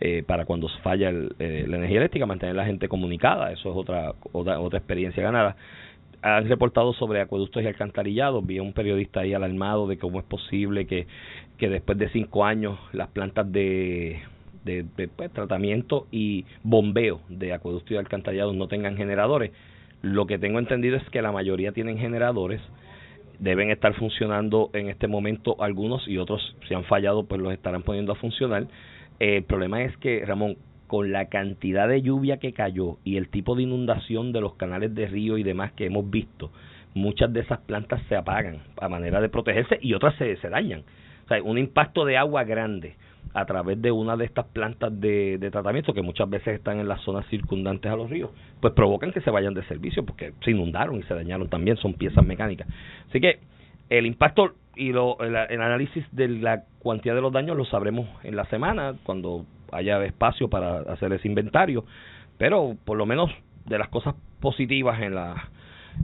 eh, 0.00 0.24
para 0.26 0.46
cuando 0.46 0.68
falla 0.82 1.10
eh, 1.10 1.66
la 1.68 1.76
energía 1.76 1.98
eléctrica, 1.98 2.24
mantener 2.24 2.56
la 2.56 2.64
gente 2.64 2.88
comunicada, 2.88 3.52
eso 3.52 3.70
es 3.70 3.76
otra, 3.76 4.14
otra, 4.32 4.58
otra 4.58 4.78
experiencia 4.78 5.22
ganada. 5.22 5.56
Han 6.22 6.48
reportado 6.48 6.94
sobre 6.94 7.20
acueductos 7.20 7.62
y 7.62 7.66
alcantarillados. 7.66 8.46
Vi 8.46 8.58
a 8.58 8.62
un 8.62 8.72
periodista 8.72 9.20
ahí 9.20 9.32
alarmado 9.34 9.86
de 9.86 9.98
cómo 9.98 10.18
es 10.18 10.24
posible 10.24 10.86
que, 10.86 11.06
que 11.58 11.68
después 11.68 11.98
de 11.98 12.10
cinco 12.10 12.44
años 12.44 12.78
las 12.92 13.08
plantas 13.08 13.50
de, 13.50 14.20
de, 14.64 14.84
pues, 15.16 15.32
tratamiento 15.32 16.06
y 16.10 16.44
bombeo 16.62 17.20
de 17.28 17.52
acueductos 17.52 17.92
y 17.92 17.96
alcantarillados 17.96 18.54
no 18.54 18.68
tengan 18.68 18.96
generadores. 18.96 19.52
Lo 20.02 20.26
que 20.26 20.38
tengo 20.38 20.58
entendido 20.58 20.96
es 20.96 21.08
que 21.10 21.22
la 21.22 21.32
mayoría 21.32 21.72
tienen 21.72 21.98
generadores, 21.98 22.60
deben 23.38 23.70
estar 23.70 23.94
funcionando 23.94 24.70
en 24.72 24.88
este 24.88 25.08
momento 25.08 25.62
algunos 25.62 26.06
y 26.06 26.18
otros 26.18 26.56
si 26.68 26.74
han 26.74 26.84
fallado 26.84 27.24
pues 27.24 27.40
los 27.40 27.52
estarán 27.52 27.82
poniendo 27.82 28.12
a 28.12 28.16
funcionar. 28.16 28.66
el 29.18 29.44
problema 29.44 29.82
es 29.82 29.96
que, 29.98 30.24
Ramón, 30.24 30.56
con 30.86 31.12
la 31.12 31.26
cantidad 31.26 31.88
de 31.88 32.02
lluvia 32.02 32.38
que 32.38 32.52
cayó 32.52 32.98
y 33.04 33.16
el 33.16 33.28
tipo 33.28 33.54
de 33.54 33.62
inundación 33.62 34.32
de 34.32 34.40
los 34.40 34.54
canales 34.54 34.94
de 34.94 35.06
río 35.06 35.38
y 35.38 35.42
demás 35.42 35.72
que 35.72 35.86
hemos 35.86 36.10
visto, 36.10 36.50
muchas 36.94 37.32
de 37.32 37.40
esas 37.40 37.60
plantas 37.60 38.02
se 38.08 38.16
apagan 38.16 38.58
a 38.80 38.88
manera 38.88 39.20
de 39.20 39.28
protegerse 39.28 39.78
y 39.80 39.94
otras 39.94 40.16
se, 40.16 40.36
se 40.36 40.48
dañan. 40.48 40.82
O 41.24 41.28
sea, 41.28 41.42
un 41.42 41.58
impacto 41.58 42.04
de 42.04 42.16
agua 42.16 42.42
grande 42.44 42.96
a 43.34 43.44
través 43.44 43.80
de 43.80 43.92
una 43.92 44.16
de 44.16 44.24
estas 44.24 44.46
plantas 44.46 44.98
de, 45.00 45.38
de 45.38 45.50
tratamiento 45.50 45.94
que 45.94 46.02
muchas 46.02 46.28
veces 46.28 46.54
están 46.54 46.80
en 46.80 46.88
las 46.88 47.00
zonas 47.02 47.26
circundantes 47.28 47.90
a 47.90 47.96
los 47.96 48.10
ríos, 48.10 48.30
pues 48.60 48.74
provocan 48.74 49.12
que 49.12 49.20
se 49.20 49.30
vayan 49.30 49.54
de 49.54 49.62
servicio 49.64 50.04
porque 50.04 50.32
se 50.44 50.50
inundaron 50.50 50.98
y 50.98 51.02
se 51.04 51.14
dañaron 51.14 51.48
también, 51.48 51.76
son 51.76 51.94
piezas 51.94 52.24
mecánicas. 52.24 52.66
Así 53.08 53.20
que 53.20 53.38
el 53.88 54.06
impacto 54.06 54.54
y 54.76 54.92
lo, 54.92 55.18
el, 55.20 55.34
el 55.34 55.60
análisis 55.60 56.04
de 56.12 56.28
la 56.28 56.64
cuantía 56.78 57.14
de 57.14 57.20
los 57.20 57.32
daños 57.32 57.56
lo 57.56 57.64
sabremos 57.64 58.08
en 58.24 58.36
la 58.36 58.44
semana, 58.46 58.94
cuando 59.04 59.44
haya 59.72 60.04
espacio 60.04 60.48
para 60.48 60.80
hacer 60.92 61.12
ese 61.12 61.28
inventario, 61.28 61.84
pero 62.38 62.76
por 62.84 62.96
lo 62.96 63.06
menos 63.06 63.30
de 63.66 63.78
las 63.78 63.88
cosas 63.88 64.14
positivas 64.40 65.00
en 65.02 65.14
la 65.14 65.50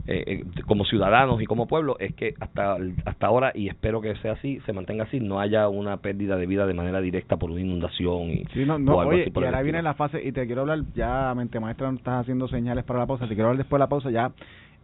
eh, 0.07 0.23
eh, 0.27 0.63
como 0.65 0.85
ciudadanos 0.85 1.41
y 1.41 1.45
como 1.45 1.67
pueblo 1.67 1.97
es 1.99 2.13
que 2.15 2.33
hasta 2.39 2.77
hasta 3.05 3.27
ahora 3.27 3.51
y 3.53 3.67
espero 3.67 3.99
que 4.01 4.15
sea 4.17 4.33
así 4.33 4.59
se 4.65 4.73
mantenga 4.73 5.03
así 5.03 5.19
no 5.19 5.39
haya 5.39 5.67
una 5.67 5.97
pérdida 5.97 6.37
de 6.37 6.45
vida 6.45 6.65
de 6.65 6.73
manera 6.73 7.01
directa 7.01 7.37
por 7.37 7.51
una 7.51 7.61
inundación 7.61 8.29
y 8.29 8.45
sí, 8.53 8.65
no, 8.65 8.79
no, 8.79 8.97
oye, 8.97 9.31
y 9.33 9.43
ahora 9.43 9.61
viene 9.61 9.81
la 9.81 9.95
fase 9.95 10.23
y 10.23 10.31
te 10.31 10.45
quiero 10.45 10.61
hablar 10.61 10.79
ya 10.95 11.33
mente 11.35 11.59
maestra 11.59 11.91
no 11.91 11.97
estás 11.97 12.21
haciendo 12.21 12.47
señales 12.47 12.85
para 12.85 12.99
la 12.99 13.05
pausa 13.05 13.27
te 13.27 13.35
quiero 13.35 13.49
hablar 13.49 13.57
después 13.57 13.79
de 13.79 13.83
la 13.83 13.89
pausa 13.89 14.09
ya 14.09 14.31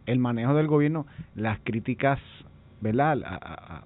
el 0.06 0.18
manejo 0.18 0.54
del 0.54 0.66
gobierno 0.66 1.06
las 1.34 1.58
críticas 1.60 2.18
verdad 2.80 3.18
a, 3.24 3.34
a, 3.34 3.84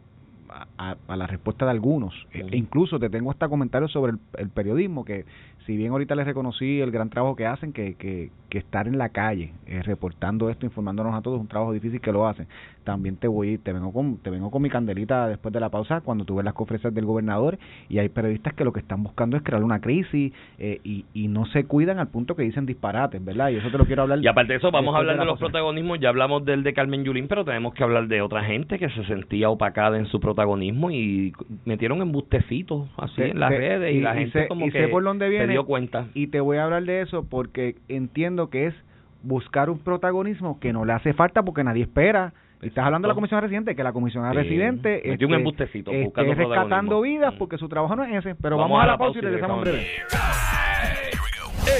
a, 0.50 1.16
la 1.16 1.26
respuesta 1.26 1.64
de 1.64 1.70
algunos. 1.72 2.14
E 2.32 2.56
incluso 2.56 2.98
te 2.98 3.11
tengo 3.11 3.30
hasta 3.30 3.48
comentarios 3.48 3.92
sobre 3.92 4.14
el, 4.37 4.48
periodismo, 4.50 5.04
que 5.04 5.24
si 5.66 5.76
bien 5.76 5.92
ahorita 5.92 6.14
les 6.14 6.26
reconocí 6.26 6.80
el 6.80 6.90
gran 6.90 7.11
trabajo 7.11 7.37
que 7.37 7.46
hacen, 7.46 7.72
que, 7.72 7.94
que, 7.94 8.30
que 8.48 8.58
estar 8.58 8.88
en 8.88 8.98
la 8.98 9.11
calle, 9.11 9.52
eh, 9.66 9.82
reportando 9.82 10.50
esto, 10.50 10.66
informándonos 10.66 11.14
a 11.14 11.22
todos, 11.22 11.37
es 11.37 11.42
un 11.42 11.48
trabajo 11.48 11.72
difícil 11.72 12.00
que 12.00 12.12
lo 12.12 12.26
hacen. 12.26 12.46
También 12.88 13.18
te 13.18 13.29
voy, 13.29 13.59
te 13.59 13.74
vengo 13.74 13.92
con, 13.92 14.16
te 14.16 14.31
vengo 14.31 14.51
con 14.51 14.62
mi 14.62 14.70
candelita 14.70 15.29
después 15.29 15.53
de 15.53 15.61
la 15.61 15.68
pausa, 15.68 16.01
cuando 16.01 16.24
tuve 16.24 16.42
las 16.42 16.55
conferencias 16.55 16.94
del 16.94 17.05
gobernador, 17.05 17.59
y 17.90 17.98
hay 17.98 18.09
periodistas 18.09 18.55
que 18.55 18.64
lo 18.64 18.72
que 18.72 18.81
están 18.81 19.03
buscando 19.03 19.37
es 19.37 19.42
crear 19.42 19.62
una 19.62 19.79
crisis 19.79 20.33
eh, 20.59 20.81
y, 20.85 21.05
y 21.12 21.29
no 21.29 21.44
se 21.44 21.64
cuidan 21.64 21.98
al 21.98 22.09
punto 22.09 22.35
que 22.35 22.44
dicen 22.44 22.64
disparates, 22.64 23.22
¿verdad? 23.22 23.51
Y 23.51 23.57
eso 23.57 23.70
te 23.70 23.77
lo 23.77 23.85
quiero 23.85 24.05
hablar. 24.05 24.20
Y 24.22 24.27
aparte 24.27 24.55
de 24.55 24.59
eso, 24.61 24.70
vamos 24.70 24.94
a 24.94 25.01
hablar 25.01 25.18
de, 25.18 25.27
los 25.27 25.38
protagonismos, 25.38 26.01
ya 26.01 26.09
hablamos 26.09 26.46
del 26.46 26.62
de 26.62 26.72
Carmen 26.72 27.05
Yulín, 27.05 27.29
pero 27.29 27.44
tenemos 27.44 27.74
que 27.74 27.85
hablar 27.85 28.09
de 28.09 28.22
otra 28.22 28.42
gente 28.44 28.79
que 28.79 28.88
se 28.88 29.05
sentía 29.05 29.51
opacada 29.51 29.98
en 29.98 30.07
su 30.07 30.18
protagonismo 30.18 30.90
y 30.90 31.35
metieron 31.66 32.01
embustecitos 32.01 32.88
así 32.96 33.20
en 33.20 33.38
las 33.38 33.51
redes 33.51 33.94
y, 33.94 34.01
la 34.01 34.14
gente 34.14 34.48
como 34.48 34.70
que 34.70 34.88
por 34.88 35.05
dónde 35.05 35.29
viene, 35.29 35.44
se 35.44 35.53
dio 35.53 35.66
cuenta. 35.66 36.07
Y 36.14 36.29
te 36.29 36.40
voy 36.40 36.57
a 36.57 36.64
hablar 36.64 36.85
de 36.85 37.03
eso 37.03 37.27
porque 37.29 37.74
entiendo 37.88 38.48
que 38.48 38.68
es 38.68 38.74
buscar 39.22 39.70
un 39.70 39.79
protagonismo 39.79 40.59
que 40.61 40.72
no 40.72 40.85
le 40.85 40.92
hace 40.92 41.12
falta 41.12 41.42
porque 41.42 41.64
nadie 41.64 41.83
espera. 41.83 42.33
Estás 42.61 42.87
hablando 42.87 43.07
de 43.07 43.11
la 43.11 43.14
comisión 43.14 43.40
residente, 43.40 43.77
que 43.77 43.85
la 43.85 43.92
comisión 43.92 44.35
residente 44.35 45.12
este, 45.12 45.27
un 45.27 45.35
embustecito, 45.35 45.92
este, 45.92 46.35
rescatando 46.35 47.01
vidas 47.03 47.35
porque 47.38 47.57
su 47.57 47.68
trabajo 47.68 47.94
no 47.94 48.03
es 48.03 48.16
ese. 48.16 48.35
Pero 48.35 48.57
vamos, 48.57 48.83
a, 48.83 48.87
la 48.87 48.99
pausa 48.99 49.18
y 49.18 49.21
regresamos 49.23 49.61
breve. 49.61 49.87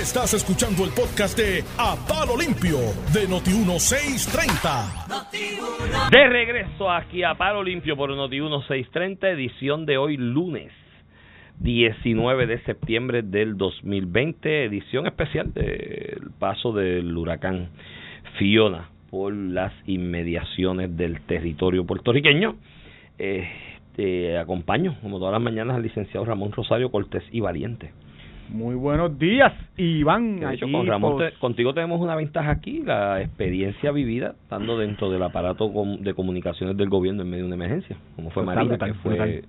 Estás 0.01 0.35
escuchando 0.35 0.85
el 0.85 0.91
podcast 0.91 1.37
de 1.37 1.64
A 1.79 1.97
Palo 2.07 2.37
Limpio 2.38 2.79
de 3.12 3.27
Noti1630. 3.27 6.11
De 6.11 6.29
regreso 6.29 6.88
aquí 6.88 7.25
a 7.25 7.35
Palo 7.35 7.64
Limpio 7.64 7.97
por 7.97 8.12
Noti1630, 8.12 9.33
edición 9.33 9.85
de 9.85 9.99
hoy 9.99 10.17
lunes 10.17 10.71
19 11.59 12.47
de 12.47 12.62
septiembre 12.62 13.23
del 13.23 13.57
2020, 13.57 14.67
edición 14.67 15.09
especial 15.09 15.53
del 15.53 16.31
paso 16.38 16.73
del 16.73 17.17
huracán 17.17 17.71
Fiona 18.38 18.91
por 19.11 19.33
las 19.33 19.73
inmediaciones 19.87 20.97
del 20.97 21.21
territorio 21.23 21.85
puertorriqueño. 21.85 22.57
Eh, 23.18 23.49
acompaño, 24.40 24.97
como 25.03 25.18
todas 25.18 25.33
las 25.33 25.42
mañanas, 25.42 25.77
al 25.77 25.83
licenciado 25.83 26.25
Ramón 26.25 26.53
Rosario 26.53 26.90
Cortés 26.90 27.25
y 27.33 27.40
Valiente. 27.40 27.90
Muy 28.49 28.77
buenos 28.77 29.18
días, 29.18 29.53
Iván. 29.77 30.40
De 30.40 30.55
hecho, 30.55 30.71
con 30.71 30.87
Ramón, 30.87 31.23
contigo 31.38 31.75
tenemos 31.75 32.01
una 32.01 32.14
ventaja 32.14 32.51
aquí, 32.51 32.83
la 32.83 33.21
experiencia 33.21 33.90
vivida, 33.90 34.37
estando 34.42 34.79
dentro 34.79 35.11
del 35.11 35.23
aparato 35.23 35.71
de 36.01 36.14
comunicaciones 36.14 36.77
del 36.77 36.88
gobierno 36.88 37.23
en 37.23 37.31
medio 37.31 37.44
de 37.44 37.53
una 37.53 37.57
emergencia, 37.57 37.97
como 38.16 38.31
fue 38.31 38.44
María, 38.44 38.79
que 38.79 38.94
fue 38.94 39.44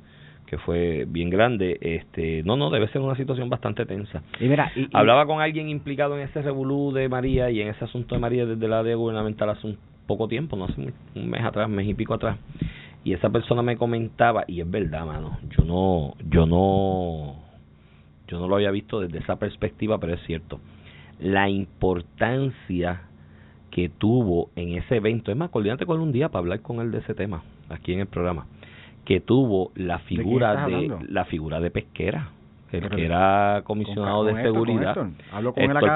que 0.49 0.57
fue 0.57 1.05
bien 1.07 1.29
grande. 1.29 1.77
Este, 1.79 2.41
no, 2.43 2.57
no, 2.57 2.71
debe 2.71 2.87
ser 2.87 3.01
una 3.01 3.15
situación 3.15 3.49
bastante 3.49 3.85
tensa. 3.85 4.23
Y 4.39 4.45
mira, 4.45 4.71
hablaba 4.93 5.27
con 5.27 5.41
alguien 5.41 5.69
implicado 5.69 6.17
en 6.17 6.27
ese 6.27 6.41
revolú 6.41 6.91
de 6.91 7.07
María 7.07 7.51
y 7.51 7.61
en 7.61 7.67
ese 7.67 7.85
asunto 7.85 8.15
de 8.15 8.21
María 8.21 8.47
desde 8.47 8.67
la 8.67 8.79
área 8.79 8.95
gubernamental 8.95 9.49
hace 9.49 9.67
un 9.67 9.77
poco 10.07 10.27
tiempo, 10.27 10.57
no 10.57 10.65
hace 10.65 10.91
un 11.15 11.29
mes 11.29 11.43
atrás, 11.43 11.67
un 11.67 11.75
mes 11.75 11.87
y 11.87 11.93
pico 11.93 12.15
atrás. 12.15 12.37
Y 13.03 13.13
esa 13.13 13.29
persona 13.29 13.61
me 13.61 13.77
comentaba 13.77 14.43
y 14.47 14.59
es 14.59 14.69
verdad, 14.69 15.05
mano. 15.05 15.37
Yo 15.55 15.63
no, 15.63 16.15
yo 16.27 16.47
no, 16.47 17.35
yo 18.27 18.39
no 18.39 18.47
lo 18.47 18.55
había 18.55 18.71
visto 18.71 18.99
desde 18.99 19.19
esa 19.19 19.37
perspectiva, 19.37 19.99
pero 19.99 20.15
es 20.15 20.21
cierto. 20.25 20.59
La 21.19 21.47
importancia 21.47 23.03
que 23.69 23.87
tuvo 23.87 24.49
en 24.55 24.69
ese 24.79 24.95
evento. 24.95 25.29
Es 25.29 25.37
más, 25.37 25.51
coordinate 25.51 25.85
con 25.85 25.97
él 25.97 26.01
un 26.01 26.11
día 26.11 26.29
para 26.29 26.39
hablar 26.39 26.61
con 26.61 26.79
él 26.79 26.89
de 26.89 26.97
ese 26.99 27.13
tema 27.13 27.43
aquí 27.69 27.93
en 27.93 27.99
el 27.99 28.07
programa 28.07 28.47
que 29.09 29.19
tuvo 29.21 29.71
la 29.73 29.97
figura 29.97 30.67
de, 30.67 30.95
la 31.09 31.25
figura 31.25 31.59
de 31.59 31.71
Pesquera, 31.71 32.29
el 32.71 32.87
que 32.89 33.05
era 33.05 33.63
comisionado 33.63 34.23
de 34.23 34.39
seguridad, 34.43 34.95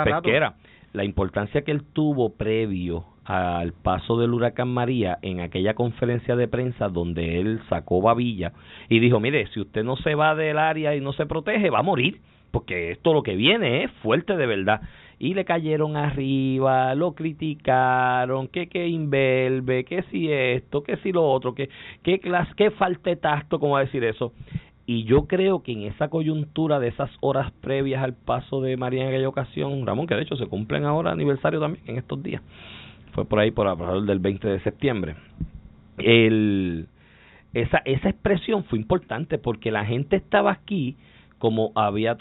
Pesquera. 0.04 0.56
La 0.94 1.04
importancia 1.04 1.62
que 1.62 1.70
él 1.70 1.84
tuvo 1.94 2.34
previo 2.34 3.06
al 3.26 3.74
paso 3.74 4.18
del 4.18 4.34
huracán 4.34 4.70
María 4.70 5.20
en 5.22 5.42
aquella 5.42 5.76
conferencia 5.76 6.36
de 6.36 6.48
prensa 6.48 6.90
donde 6.90 7.40
él 7.40 7.62
sacó 7.70 8.02
babilla 8.02 8.52
y 8.90 8.98
dijo, 8.98 9.20
mire, 9.20 9.46
si 9.54 9.60
usted 9.60 9.84
no 9.84 9.96
se 9.98 10.16
va 10.16 10.34
del 10.34 10.58
área 10.58 10.96
y 10.96 11.00
no 11.00 11.14
se 11.14 11.28
protege, 11.28 11.70
va 11.70 11.80
a 11.80 11.84
morir, 11.84 12.20
porque 12.50 12.90
esto 12.90 13.14
lo 13.14 13.22
que 13.22 13.36
viene 13.36 13.84
es 13.84 13.92
fuerte 14.02 14.36
de 14.36 14.48
verdad 14.48 14.82
y 15.24 15.34
le 15.34 15.46
cayeron 15.46 15.96
arriba, 15.96 16.94
lo 16.96 17.14
criticaron, 17.14 18.50
que 18.50 18.68
que 18.68 18.90
invelve, 18.90 19.86
que 19.86 20.04
si 20.12 20.30
esto, 20.30 20.84
que 20.84 20.98
si 20.98 21.14
lo 21.14 21.24
otro, 21.24 21.56
que 21.56 21.70
que 22.04 22.20
clase, 22.20 22.52
que 22.58 22.72
falte 22.72 23.16
tacto, 23.16 23.58
¿cómo 23.58 23.78
decir 23.78 24.04
eso? 24.04 24.34
Y 24.86 25.06
yo 25.06 25.26
creo 25.28 25.64
que 25.64 25.72
en 25.72 25.84
esa 25.84 26.10
coyuntura 26.10 26.82
de 26.82 26.90
esas 26.90 27.10
horas 27.22 27.54
previas 27.62 28.04
al 28.04 28.16
paso 28.16 28.60
de 28.60 28.76
María 28.76 29.04
en 29.04 29.08
aquella 29.08 29.30
ocasión, 29.30 29.88
Ramón, 29.88 30.08
que 30.08 30.16
de 30.16 30.24
hecho 30.24 30.36
se 30.36 30.48
cumplen 30.48 30.84
ahora 30.84 31.14
aniversario 31.14 31.62
también 31.62 31.86
en 31.88 32.00
estos 32.00 32.22
días, 32.22 32.42
fue 33.14 33.24
por 33.24 33.40
ahí 33.40 33.52
por 33.52 33.68
alrededor 33.68 34.06
del 34.06 34.20
20 34.20 34.46
de 34.46 34.60
septiembre, 34.60 35.16
el, 36.00 36.90
esa, 37.54 37.78
esa 37.86 38.10
expresión 38.10 38.66
fue 38.66 38.78
importante 38.78 39.38
porque 39.38 39.72
la 39.72 39.86
gente 39.86 40.18
estaba 40.18 40.52
aquí 40.52 40.98
como 41.38 41.72
había 41.76 42.18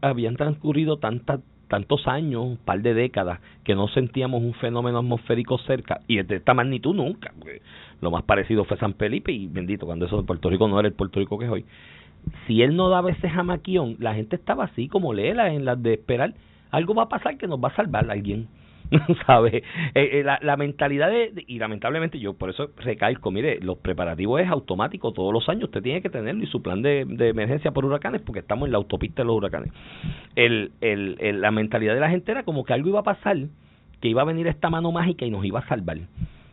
habían 0.00 0.36
transcurrido 0.36 0.96
tantas 0.96 1.40
tantos 1.70 2.06
años, 2.08 2.44
un 2.44 2.56
par 2.58 2.82
de 2.82 2.92
décadas, 2.92 3.40
que 3.64 3.74
no 3.74 3.88
sentíamos 3.88 4.42
un 4.42 4.52
fenómeno 4.54 4.98
atmosférico 4.98 5.56
cerca, 5.58 6.00
y 6.08 6.20
de 6.20 6.36
esta 6.36 6.52
magnitud 6.52 6.94
nunca, 6.94 7.32
lo 8.02 8.10
más 8.10 8.24
parecido 8.24 8.64
fue 8.64 8.76
San 8.76 8.94
Felipe, 8.94 9.32
y 9.32 9.46
bendito, 9.46 9.86
cuando 9.86 10.04
eso 10.04 10.18
de 10.18 10.26
Puerto 10.26 10.50
Rico 10.50 10.68
no 10.68 10.78
era 10.78 10.88
el 10.88 10.94
Puerto 10.94 11.20
Rico 11.20 11.38
que 11.38 11.46
es 11.46 11.50
hoy. 11.50 11.64
Si 12.46 12.60
él 12.60 12.76
no 12.76 12.90
daba 12.90 13.10
ese 13.10 13.30
jamaquión, 13.30 13.96
la 14.00 14.14
gente 14.14 14.36
estaba 14.36 14.64
así 14.64 14.88
como 14.88 15.14
Lela 15.14 15.54
en 15.54 15.64
las 15.64 15.82
de 15.82 15.94
esperar, 15.94 16.34
algo 16.70 16.94
va 16.94 17.04
a 17.04 17.08
pasar 17.08 17.38
que 17.38 17.46
nos 17.46 17.62
va 17.62 17.68
a 17.68 17.76
salvar 17.76 18.10
alguien. 18.10 18.48
¿sabes? 19.26 19.54
Eh, 19.54 19.62
eh, 19.94 20.22
la, 20.24 20.38
la, 20.42 20.56
mentalidad 20.56 21.10
de, 21.10 21.44
y 21.46 21.58
lamentablemente 21.58 22.18
yo 22.18 22.34
por 22.34 22.50
eso 22.50 22.70
recalco, 22.76 23.30
mire, 23.30 23.60
los 23.60 23.78
preparativos 23.78 24.40
es 24.40 24.48
automático 24.48 25.12
todos 25.12 25.32
los 25.32 25.48
años, 25.48 25.64
usted 25.64 25.82
tiene 25.82 26.02
que 26.02 26.10
tenerlo 26.10 26.42
y 26.42 26.46
su 26.46 26.62
plan 26.62 26.82
de, 26.82 27.04
de 27.06 27.28
emergencia 27.28 27.70
por 27.70 27.84
huracanes 27.84 28.20
porque 28.22 28.40
estamos 28.40 28.66
en 28.66 28.72
la 28.72 28.78
autopista 28.78 29.22
de 29.22 29.26
los 29.26 29.36
huracanes. 29.36 29.72
El, 30.34 30.72
el, 30.80 31.16
el, 31.20 31.40
la 31.40 31.50
mentalidad 31.50 31.94
de 31.94 32.00
la 32.00 32.10
gente 32.10 32.32
era 32.32 32.42
como 32.42 32.64
que 32.64 32.72
algo 32.72 32.88
iba 32.88 33.00
a 33.00 33.04
pasar, 33.04 33.36
que 34.00 34.08
iba 34.08 34.22
a 34.22 34.24
venir 34.24 34.46
esta 34.46 34.70
mano 34.70 34.90
mágica 34.90 35.24
y 35.24 35.30
nos 35.30 35.44
iba 35.44 35.60
a 35.60 35.68
salvar 35.68 35.98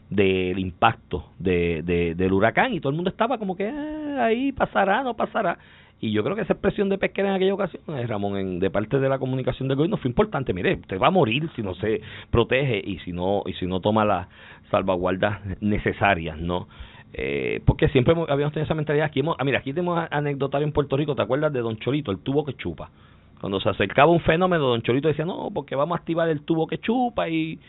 del 0.10 0.58
impacto 0.60 1.32
de, 1.38 1.82
de, 1.84 2.16
del 2.16 2.32
huracán 2.32 2.74
y 2.74 2.80
todo 2.80 2.92
el 2.92 2.96
mundo 2.96 3.10
estaba 3.10 3.38
como 3.38 3.58
que 3.58 3.68
ah, 3.68 4.26
ahí 4.26 4.54
pasará, 4.54 5.04
no 5.04 5.16
pasará 5.16 5.58
y 6.00 6.12
yo 6.12 6.24
creo 6.24 6.36
que 6.36 6.44
esa 6.44 6.54
expresión 6.54 6.90
de 6.90 6.98
Pesquera 6.98 7.30
en 7.30 7.36
aquella 7.36 7.54
ocasión, 7.56 7.82
eh, 7.88 8.06
Ramón, 8.06 8.38
en, 8.38 8.60
de 8.60 8.70
parte 8.70 9.00
de 9.00 9.10
la 9.10 9.18
comunicación 9.18 9.68
del 9.68 9.78
gobierno 9.78 9.98
fue 9.98 10.10
importante. 10.10 10.54
Mire, 10.54 10.76
usted 10.76 11.00
va 11.00 11.08
a 11.08 11.12
morir 11.12 11.50
si 11.56 11.64
no 11.64 11.74
se 11.76 12.02
protege 12.30 12.82
y 12.84 13.00
si 13.00 13.12
no 13.12 13.42
y 13.46 13.54
si 13.54 13.66
no 13.66 13.80
toma 13.80 14.06
las 14.06 14.28
salvaguardas 14.70 15.40
necesarias, 15.60 16.38
¿no? 16.38 16.68
Eh, 17.14 17.62
porque 17.66 17.88
siempre 17.90 18.14
habíamos 18.28 18.54
tenido 18.54 18.66
esa 18.66 18.76
mentalidad. 18.76 19.08
Aquí 19.08 19.22
hemos, 19.22 19.38
ah, 19.40 19.44
mira, 19.44 19.60
aquí 19.60 19.74
tenemos 19.74 20.08
anecdotario 20.12 20.68
en 20.68 20.74
Puerto 20.74 20.98
Rico, 20.98 21.16
¿te 21.16 21.24
acuerdas 21.24 21.52
de 21.52 21.62
Don 21.62 21.78
Cholito, 21.78 22.12
el 22.12 22.20
tubo 22.20 22.46
que 22.46 22.54
chupa? 22.54 22.92
Cuando 23.40 23.60
se 23.60 23.70
acercaba 23.70 24.12
un 24.12 24.20
fenómeno, 24.20 24.66
Don 24.66 24.82
Cholito 24.84 25.08
decía, 25.08 25.26
no, 25.26 25.50
porque 25.54 25.76
vamos 25.76 25.98
a 25.98 26.00
activar 26.00 26.30
el 26.30 26.42
tubo 26.42 26.68
que 26.68 26.78
chupa 26.78 27.28
y 27.30 27.60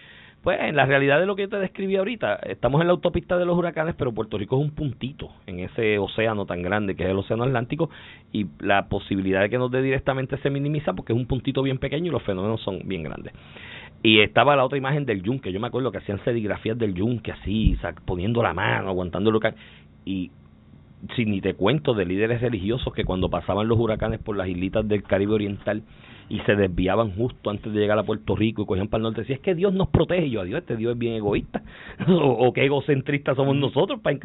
pues 0.42 0.58
en 0.60 0.76
la 0.76 0.86
realidad 0.86 1.18
de 1.18 1.26
lo 1.26 1.34
que 1.34 1.48
te 1.48 1.56
describí 1.56 1.96
ahorita, 1.96 2.36
estamos 2.36 2.80
en 2.80 2.86
la 2.86 2.92
autopista 2.92 3.36
de 3.36 3.44
los 3.44 3.56
huracanes, 3.56 3.94
pero 3.96 4.12
Puerto 4.12 4.38
Rico 4.38 4.56
es 4.56 4.62
un 4.62 4.70
puntito 4.70 5.30
en 5.46 5.58
ese 5.60 5.98
océano 5.98 6.46
tan 6.46 6.62
grande 6.62 6.94
que 6.94 7.04
es 7.04 7.10
el 7.10 7.18
océano 7.18 7.44
Atlántico 7.44 7.90
y 8.32 8.46
la 8.60 8.88
posibilidad 8.88 9.40
de 9.40 9.50
que 9.50 9.58
nos 9.58 9.70
dé 9.70 9.82
directamente 9.82 10.38
se 10.38 10.50
minimiza 10.50 10.92
porque 10.92 11.12
es 11.12 11.18
un 11.18 11.26
puntito 11.26 11.62
bien 11.62 11.78
pequeño 11.78 12.06
y 12.06 12.10
los 12.10 12.22
fenómenos 12.22 12.60
son 12.62 12.80
bien 12.84 13.02
grandes. 13.02 13.32
Y 14.02 14.20
estaba 14.20 14.54
la 14.54 14.64
otra 14.64 14.78
imagen 14.78 15.04
del 15.04 15.22
yunque, 15.22 15.52
yo 15.52 15.58
me 15.58 15.66
acuerdo 15.66 15.90
que 15.90 15.98
hacían 15.98 16.22
serigrafías 16.24 16.78
del 16.78 16.94
yunque 16.94 17.32
así, 17.32 17.76
poniendo 18.04 18.42
la 18.42 18.54
mano, 18.54 18.88
aguantando 18.88 19.30
el 19.30 19.36
huracán 19.36 19.56
y 20.04 20.30
si 21.14 21.26
ni 21.26 21.40
te 21.40 21.54
cuento 21.54 21.94
de 21.94 22.04
líderes 22.04 22.40
religiosos 22.40 22.92
que 22.92 23.04
cuando 23.04 23.28
pasaban 23.28 23.68
los 23.68 23.78
huracanes 23.78 24.20
por 24.20 24.36
las 24.36 24.48
islitas 24.48 24.86
del 24.86 25.02
Caribe 25.02 25.34
Oriental 25.34 25.82
y 26.28 26.40
se 26.40 26.56
desviaban 26.56 27.14
justo 27.14 27.50
antes 27.50 27.72
de 27.72 27.80
llegar 27.80 27.98
a 27.98 28.02
Puerto 28.02 28.36
Rico 28.36 28.62
y 28.62 28.66
cogían 28.66 28.88
para 28.88 28.98
el 28.98 29.02
norte. 29.04 29.24
Si 29.24 29.32
es 29.32 29.40
que 29.40 29.54
Dios 29.54 29.72
nos 29.72 29.88
protege, 29.88 30.28
yo, 30.28 30.42
adiós, 30.42 30.60
este 30.60 30.76
Dios 30.76 30.92
es 30.92 30.98
bien 30.98 31.14
egoísta, 31.14 31.62
o, 32.08 32.52
qué 32.52 32.64
egocentristas 32.64 33.36
somos 33.36 33.56
nosotros 33.56 34.00
para, 34.00 34.18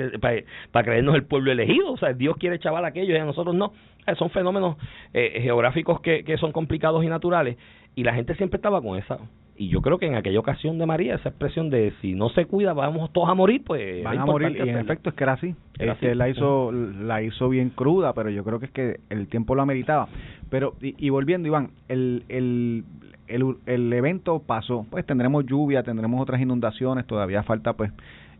para, 0.71 0.83
creernos 0.83 1.15
el 1.15 1.23
pueblo 1.23 1.51
elegido. 1.51 1.91
O 1.91 1.97
sea, 1.97 2.13
Dios 2.13 2.37
quiere 2.37 2.59
chaval 2.59 2.85
a 2.85 2.89
aquellos 2.89 3.15
y 3.15 3.19
a 3.19 3.25
nosotros 3.25 3.55
no. 3.55 3.73
son 4.17 4.29
fenómenos 4.29 4.77
eh, 5.13 5.39
geográficos 5.41 6.01
que, 6.01 6.23
que 6.23 6.37
son 6.37 6.51
complicados 6.51 7.03
y 7.03 7.07
naturales. 7.07 7.57
Y 7.95 8.03
la 8.03 8.13
gente 8.13 8.35
siempre 8.35 8.57
estaba 8.57 8.81
con 8.81 8.97
esa 8.97 9.19
y 9.55 9.69
yo 9.69 9.81
creo 9.81 9.99
que 9.99 10.07
en 10.07 10.15
aquella 10.15 10.39
ocasión 10.39 10.77
de 10.79 10.85
María 10.85 11.15
esa 11.15 11.29
expresión 11.29 11.69
de 11.69 11.93
si 12.01 12.13
no 12.13 12.29
se 12.29 12.45
cuida 12.45 12.73
vamos 12.73 13.11
todos 13.13 13.29
a 13.29 13.33
morir 13.33 13.63
pues 13.63 14.03
van 14.03 14.19
a 14.19 14.25
morir 14.25 14.57
y 14.57 14.69
en 14.69 14.77
efecto 14.77 15.09
es 15.09 15.15
que 15.15 15.23
era 15.23 15.33
así, 15.33 15.55
este, 15.77 16.15
la 16.15 16.29
hizo 16.29 16.71
la 16.71 17.21
hizo 17.21 17.49
bien 17.49 17.69
cruda 17.69 18.13
pero 18.13 18.29
yo 18.29 18.43
creo 18.43 18.59
que 18.59 18.65
es 18.65 18.71
que 18.71 18.99
el 19.09 19.27
tiempo 19.27 19.53
lo 19.55 19.61
ameritaba 19.61 20.07
pero 20.49 20.75
y, 20.81 21.09
volviendo 21.09 21.47
Iván 21.47 21.71
el, 21.87 22.23
el 22.29 22.83
el, 23.25 23.55
el 23.65 23.93
evento 23.93 24.39
pasó. 24.39 24.85
Pues 24.89 25.05
tendremos 25.05 25.45
lluvia 25.45 25.83
tendremos 25.83 26.21
otras 26.21 26.41
inundaciones 26.41 27.07
todavía 27.07 27.41
falta 27.43 27.73
pues 27.73 27.91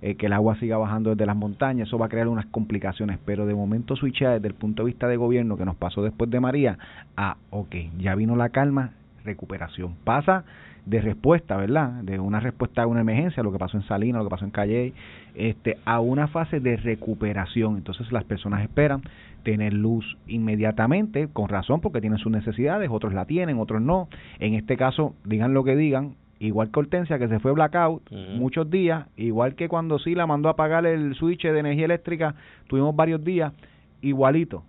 eh, 0.05 0.15
que 0.15 0.25
el 0.25 0.33
agua 0.33 0.57
siga 0.59 0.77
bajando 0.77 1.11
desde 1.11 1.25
las 1.25 1.37
montañas, 1.37 1.87
eso 1.87 1.97
va 1.97 2.07
a 2.07 2.09
crear 2.09 2.27
unas 2.27 2.45
complicaciones, 2.47 3.19
pero 3.25 3.45
de 3.45 3.55
momento 3.55 3.95
switchea 3.95 4.31
desde 4.31 4.49
el 4.49 4.53
punto 4.53 4.83
de 4.83 4.87
vista 4.87 5.07
de 5.07 5.15
gobierno 5.15 5.55
que 5.55 5.63
nos 5.63 5.77
pasó 5.77 6.03
después 6.03 6.29
de 6.29 6.41
María 6.41 6.77
a, 7.15 7.37
ok, 7.51 7.73
ya 7.99 8.13
vino 8.13 8.35
la 8.35 8.49
calma, 8.49 8.91
recuperación. 9.23 9.95
Pasa 10.03 10.43
de 10.85 11.01
respuesta, 11.01 11.55
¿verdad? 11.57 12.03
De 12.03 12.19
una 12.19 12.39
respuesta 12.39 12.83
a 12.83 12.87
una 12.87 13.01
emergencia, 13.01 13.43
lo 13.43 13.51
que 13.51 13.57
pasó 13.57 13.77
en 13.77 13.83
Salinas, 13.83 14.19
lo 14.19 14.25
que 14.25 14.31
pasó 14.31 14.45
en 14.45 14.51
Calle, 14.51 14.93
este, 15.35 15.77
a 15.85 15.99
una 15.99 16.27
fase 16.27 16.59
de 16.59 16.75
recuperación. 16.77 17.77
Entonces 17.77 18.11
las 18.11 18.23
personas 18.25 18.61
esperan 18.61 19.01
tener 19.43 19.73
luz 19.73 20.17
inmediatamente, 20.27 21.29
con 21.31 21.49
razón, 21.49 21.81
porque 21.81 22.01
tienen 22.01 22.19
sus 22.19 22.31
necesidades, 22.31 22.89
otros 22.91 23.13
la 23.13 23.25
tienen, 23.25 23.57
otros 23.59 23.81
no. 23.81 24.07
En 24.39 24.53
este 24.55 24.77
caso, 24.77 25.15
digan 25.25 25.53
lo 25.53 25.63
que 25.63 25.75
digan, 25.75 26.15
igual 26.39 26.69
que 26.71 26.79
Hortensia, 26.79 27.19
que 27.19 27.27
se 27.27 27.39
fue 27.39 27.53
blackout 27.53 28.09
muchos 28.35 28.69
días, 28.69 29.07
igual 29.15 29.55
que 29.55 29.69
cuando 29.69 29.99
Sila 29.99 30.27
mandó 30.27 30.49
a 30.49 30.53
apagar 30.53 30.85
el 30.85 31.15
switch 31.15 31.43
de 31.43 31.59
energía 31.59 31.85
eléctrica, 31.85 32.35
tuvimos 32.67 32.95
varios 32.95 33.23
días, 33.23 33.53
igualito 34.01 34.63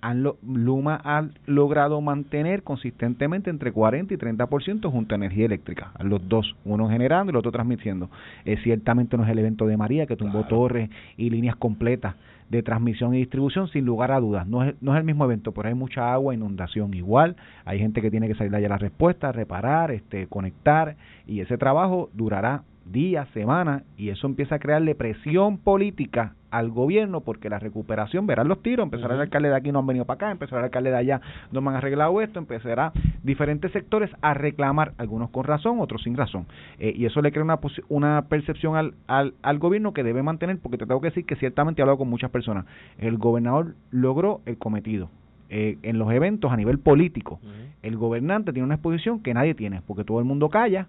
han 0.00 0.22
Luma 0.42 1.00
ha 1.04 1.28
logrado 1.46 2.00
mantener 2.00 2.62
consistentemente 2.62 3.50
entre 3.50 3.72
40 3.72 4.14
y 4.14 4.16
30% 4.16 4.90
junto 4.90 5.14
a 5.14 5.16
energía 5.16 5.46
eléctrica, 5.46 5.92
los 6.00 6.26
dos, 6.28 6.56
uno 6.64 6.88
generando 6.88 7.30
y 7.30 7.32
el 7.32 7.36
otro 7.36 7.52
transmitiendo. 7.52 8.10
Es 8.44 8.62
ciertamente 8.62 9.16
no 9.16 9.24
es 9.24 9.30
el 9.30 9.38
evento 9.38 9.66
de 9.66 9.76
María 9.76 10.06
que 10.06 10.16
tumbó 10.16 10.44
torres 10.44 10.90
y 11.16 11.30
líneas 11.30 11.56
completas 11.56 12.14
de 12.48 12.62
transmisión 12.64 13.14
y 13.14 13.18
distribución, 13.18 13.68
sin 13.68 13.84
lugar 13.84 14.10
a 14.10 14.18
dudas. 14.18 14.46
No 14.46 14.64
es, 14.64 14.74
no 14.82 14.92
es 14.92 14.98
el 14.98 15.04
mismo 15.04 15.24
evento, 15.24 15.52
pero 15.52 15.68
hay 15.68 15.74
mucha 15.74 16.12
agua, 16.12 16.34
inundación 16.34 16.92
igual. 16.94 17.36
Hay 17.64 17.78
gente 17.78 18.02
que 18.02 18.10
tiene 18.10 18.26
que 18.26 18.34
salir 18.34 18.54
allá 18.54 18.66
a 18.66 18.70
la 18.70 18.78
respuesta, 18.78 19.30
reparar, 19.30 19.92
este, 19.92 20.26
conectar, 20.26 20.96
y 21.28 21.40
ese 21.40 21.56
trabajo 21.58 22.10
durará 22.12 22.64
días, 22.86 23.28
semanas, 23.34 23.84
y 23.96 24.08
eso 24.08 24.26
empieza 24.26 24.56
a 24.56 24.58
crearle 24.58 24.96
presión 24.96 25.58
política 25.58 26.34
al 26.50 26.70
gobierno 26.70 27.20
porque 27.20 27.48
la 27.48 27.58
recuperación, 27.58 28.26
verán 28.26 28.48
los 28.48 28.62
tiros, 28.62 28.84
empezará 28.84 29.14
el 29.14 29.20
alcalde 29.20 29.48
de 29.48 29.56
aquí 29.56 29.72
no 29.72 29.80
han 29.80 29.86
venido 29.86 30.04
para 30.04 30.16
acá, 30.16 30.30
empezará 30.30 30.60
el 30.60 30.64
alcalde 30.64 30.90
de 30.90 30.96
allá 30.96 31.20
no 31.52 31.60
me 31.60 31.70
han 31.70 31.76
arreglado 31.76 32.20
esto, 32.20 32.38
empezará 32.38 32.92
diferentes 33.22 33.72
sectores 33.72 34.10
a 34.20 34.34
reclamar, 34.34 34.92
algunos 34.98 35.30
con 35.30 35.44
razón, 35.44 35.80
otros 35.80 36.02
sin 36.02 36.16
razón. 36.16 36.46
Eh, 36.78 36.92
y 36.96 37.06
eso 37.06 37.20
le 37.22 37.32
crea 37.32 37.44
una, 37.44 37.58
una 37.88 38.22
percepción 38.28 38.76
al, 38.76 38.94
al, 39.06 39.34
al 39.42 39.58
gobierno 39.58 39.92
que 39.92 40.02
debe 40.02 40.22
mantener, 40.22 40.58
porque 40.58 40.78
te 40.78 40.86
tengo 40.86 41.00
que 41.00 41.08
decir 41.08 41.24
que 41.24 41.36
ciertamente 41.36 41.80
he 41.80 41.82
hablado 41.82 41.98
con 41.98 42.08
muchas 42.08 42.30
personas. 42.30 42.66
El 42.98 43.18
gobernador 43.18 43.74
logró 43.90 44.40
el 44.46 44.58
cometido. 44.58 45.10
Eh, 45.52 45.78
en 45.82 45.98
los 45.98 46.12
eventos 46.12 46.52
a 46.52 46.56
nivel 46.56 46.78
político, 46.78 47.40
el 47.82 47.96
gobernante 47.96 48.52
tiene 48.52 48.66
una 48.66 48.76
exposición 48.76 49.20
que 49.20 49.34
nadie 49.34 49.54
tiene, 49.54 49.82
porque 49.84 50.04
todo 50.04 50.20
el 50.20 50.24
mundo 50.24 50.48
calla, 50.48 50.86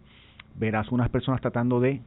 verás 0.55 0.91
unas 0.91 1.09
personas 1.09 1.41
tratando 1.41 1.79
de 1.79 1.99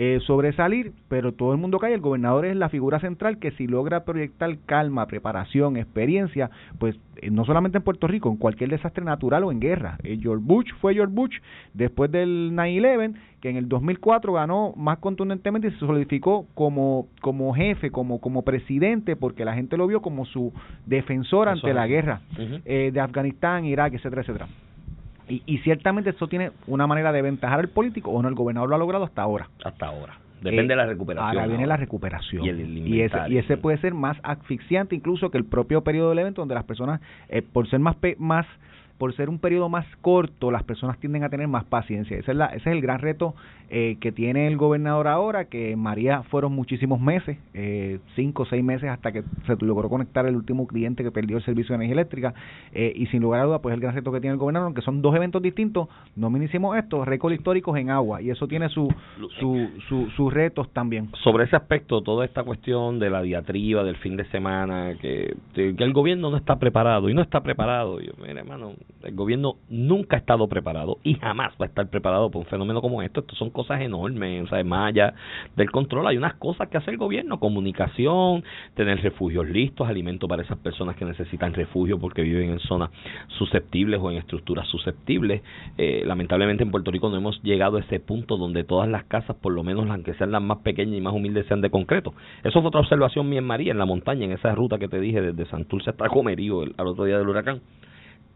eh, 0.00 0.20
sobresalir, 0.28 0.92
pero 1.08 1.32
todo 1.32 1.50
el 1.50 1.58
mundo 1.58 1.80
cae. 1.80 1.92
El 1.92 2.00
gobernador 2.00 2.46
es 2.46 2.54
la 2.54 2.68
figura 2.68 3.00
central 3.00 3.38
que 3.38 3.50
si 3.52 3.66
logra 3.66 4.04
proyectar 4.04 4.56
calma, 4.64 5.06
preparación, 5.06 5.76
experiencia, 5.76 6.50
pues 6.78 6.94
eh, 7.16 7.32
no 7.32 7.44
solamente 7.44 7.78
en 7.78 7.82
Puerto 7.82 8.06
Rico, 8.06 8.30
en 8.30 8.36
cualquier 8.36 8.70
desastre 8.70 9.04
natural 9.04 9.42
o 9.42 9.50
en 9.50 9.58
guerra. 9.58 9.98
Eh, 10.04 10.16
George 10.22 10.44
Bush 10.46 10.70
fue 10.80 10.94
George 10.94 11.12
Bush 11.12 11.36
después 11.74 12.12
del 12.12 12.52
9-11, 12.52 13.14
que 13.40 13.50
en 13.50 13.56
el 13.56 13.68
2004 13.68 14.32
ganó 14.32 14.72
más 14.76 14.98
contundentemente 14.98 15.66
y 15.66 15.72
se 15.72 15.78
solidificó 15.80 16.46
como, 16.54 17.08
como 17.20 17.52
jefe, 17.52 17.90
como, 17.90 18.20
como 18.20 18.42
presidente, 18.42 19.16
porque 19.16 19.44
la 19.44 19.54
gente 19.54 19.76
lo 19.76 19.88
vio 19.88 20.00
como 20.00 20.26
su 20.26 20.52
defensor 20.86 21.48
ante 21.48 21.74
la 21.74 21.88
guerra 21.88 22.20
de 22.36 23.00
Afganistán, 23.00 23.64
Irak, 23.64 23.94
etcétera, 23.94 24.22
etcétera. 24.22 24.46
Y, 25.28 25.42
y 25.46 25.58
ciertamente 25.58 26.10
eso 26.10 26.28
tiene 26.28 26.52
una 26.66 26.86
manera 26.86 27.12
de 27.12 27.22
ventajar 27.22 27.60
al 27.60 27.68
político 27.68 28.10
o 28.10 28.22
no, 28.22 28.28
el 28.28 28.34
gobernador 28.34 28.68
lo 28.68 28.76
ha 28.76 28.78
logrado 28.78 29.04
hasta 29.04 29.22
ahora. 29.22 29.48
Hasta 29.64 29.86
ahora. 29.86 30.18
Depende 30.40 30.72
de 30.72 30.76
la 30.76 30.84
eh, 30.84 30.88
recuperación. 30.88 31.28
Ahora 31.28 31.46
viene 31.46 31.66
la 31.66 31.76
recuperación. 31.76 32.44
Y, 32.44 33.00
ese, 33.00 33.18
y 33.28 33.38
ese 33.38 33.56
puede 33.56 33.78
ser 33.78 33.94
más 33.94 34.16
asfixiante 34.22 34.94
incluso 34.94 35.30
que 35.30 35.38
el 35.38 35.44
propio 35.44 35.82
periodo 35.82 36.10
del 36.10 36.20
evento, 36.20 36.42
donde 36.42 36.54
las 36.54 36.64
personas, 36.64 37.00
eh, 37.28 37.42
por 37.42 37.68
ser 37.68 37.80
más, 37.80 37.96
más 38.18 38.46
por 38.98 39.14
ser 39.14 39.28
un 39.28 39.38
periodo 39.38 39.68
más 39.68 39.86
corto, 40.00 40.50
las 40.50 40.64
personas 40.64 40.98
tienden 40.98 41.24
a 41.24 41.28
tener 41.28 41.48
más 41.48 41.64
paciencia. 41.64 42.18
Ese 42.18 42.32
es, 42.32 42.36
la, 42.36 42.46
ese 42.46 42.70
es 42.70 42.76
el 42.76 42.80
gran 42.80 42.98
reto 42.98 43.34
eh, 43.70 43.96
que 44.00 44.12
tiene 44.12 44.46
el 44.46 44.56
gobernador 44.56 45.08
ahora, 45.08 45.46
que 45.46 45.76
María 45.76 46.22
fueron 46.24 46.52
muchísimos 46.52 47.00
meses, 47.00 47.38
eh, 47.54 47.98
cinco 48.16 48.44
o 48.44 48.46
seis 48.46 48.64
meses 48.64 48.88
hasta 48.90 49.12
que 49.12 49.22
se 49.46 49.56
logró 49.64 49.88
conectar 49.88 50.26
el 50.26 50.36
último 50.36 50.66
cliente 50.66 51.02
que 51.02 51.10
perdió 51.10 51.36
el 51.36 51.44
servicio 51.44 51.72
de 51.72 51.84
energía 51.84 51.94
eléctrica. 51.94 52.34
Eh, 52.72 52.92
y 52.96 53.06
sin 53.06 53.22
lugar 53.22 53.40
a 53.40 53.44
dudas, 53.44 53.60
pues 53.62 53.74
el 53.74 53.80
gran 53.80 53.94
reto 53.94 54.12
que 54.12 54.20
tiene 54.20 54.34
el 54.34 54.38
gobernador, 54.38 54.66
aunque 54.66 54.82
son 54.82 55.02
dos 55.02 55.14
eventos 55.14 55.42
distintos, 55.42 55.88
no 56.16 56.30
minimicemos 56.30 56.76
esto, 56.76 57.04
récords 57.04 57.36
históricos 57.36 57.76
en 57.78 57.90
agua, 57.90 58.22
y 58.22 58.30
eso 58.30 58.46
tiene 58.48 58.68
su, 58.68 58.92
su, 59.38 60.08
sus 60.16 60.32
retos 60.32 60.70
también. 60.72 61.10
Sobre 61.22 61.44
ese 61.44 61.56
aspecto, 61.56 62.02
toda 62.02 62.24
esta 62.24 62.42
cuestión 62.42 62.98
de 62.98 63.10
la 63.10 63.22
diatriba 63.22 63.84
del 63.84 63.96
fin 63.96 64.16
de 64.16 64.24
semana, 64.26 64.94
que, 65.00 65.34
que 65.54 65.74
el 65.78 65.92
gobierno 65.92 66.30
no 66.30 66.36
está 66.36 66.58
preparado, 66.58 67.08
y 67.08 67.14
no 67.14 67.22
está 67.22 67.42
preparado, 67.42 68.00
yo, 68.00 68.12
mire, 68.20 68.40
hermano, 68.40 68.72
el 69.02 69.14
gobierno 69.14 69.56
nunca 69.68 70.16
ha 70.16 70.20
estado 70.20 70.48
preparado 70.48 70.98
y 71.02 71.14
jamás 71.14 71.52
va 71.60 71.66
a 71.66 71.68
estar 71.68 71.88
preparado 71.88 72.30
para 72.30 72.40
un 72.40 72.46
fenómeno 72.46 72.80
como 72.80 73.02
esto. 73.02 73.20
Esto 73.20 73.34
son 73.34 73.50
cosas 73.58 73.80
enormes, 73.80 74.44
o 74.44 74.46
sea, 74.46 74.62
más 74.62 74.94
del 75.56 75.70
control. 75.72 76.06
Hay 76.06 76.16
unas 76.16 76.34
cosas 76.34 76.68
que 76.68 76.76
hace 76.76 76.92
el 76.92 76.96
gobierno, 76.96 77.40
comunicación, 77.40 78.44
tener 78.74 79.02
refugios 79.02 79.48
listos, 79.48 79.88
alimentos 79.88 80.28
para 80.28 80.42
esas 80.42 80.58
personas 80.58 80.94
que 80.94 81.04
necesitan 81.04 81.52
refugio 81.54 81.98
porque 81.98 82.22
viven 82.22 82.50
en 82.50 82.60
zonas 82.60 82.90
susceptibles 83.36 83.98
o 84.00 84.12
en 84.12 84.18
estructuras 84.18 84.68
susceptibles. 84.68 85.42
Eh, 85.76 86.04
lamentablemente 86.06 86.62
en 86.62 86.70
Puerto 86.70 86.92
Rico 86.92 87.10
no 87.10 87.16
hemos 87.16 87.42
llegado 87.42 87.78
a 87.78 87.80
ese 87.80 87.98
punto 87.98 88.36
donde 88.36 88.62
todas 88.62 88.88
las 88.88 89.02
casas, 89.06 89.34
por 89.34 89.52
lo 89.52 89.64
menos 89.64 89.88
las 89.88 89.98
que 90.02 90.14
sean 90.14 90.30
las 90.30 90.42
más 90.42 90.58
pequeñas 90.58 90.96
y 90.96 91.00
más 91.00 91.12
humildes, 91.12 91.46
sean 91.46 91.60
de 91.60 91.70
concreto. 91.70 92.14
Eso 92.44 92.60
fue 92.60 92.68
otra 92.68 92.78
observación 92.80 93.28
mía 93.28 93.40
en 93.40 93.46
María, 93.46 93.72
en 93.72 93.78
la 93.78 93.86
montaña, 93.86 94.24
en 94.24 94.30
esa 94.30 94.54
ruta 94.54 94.78
que 94.78 94.86
te 94.86 95.00
dije 95.00 95.20
desde 95.20 95.50
Santurce 95.50 95.90
hasta 95.90 96.08
Comerío 96.08 96.62
al 96.62 96.86
otro 96.86 97.06
día 97.06 97.18
del 97.18 97.28
huracán 97.28 97.60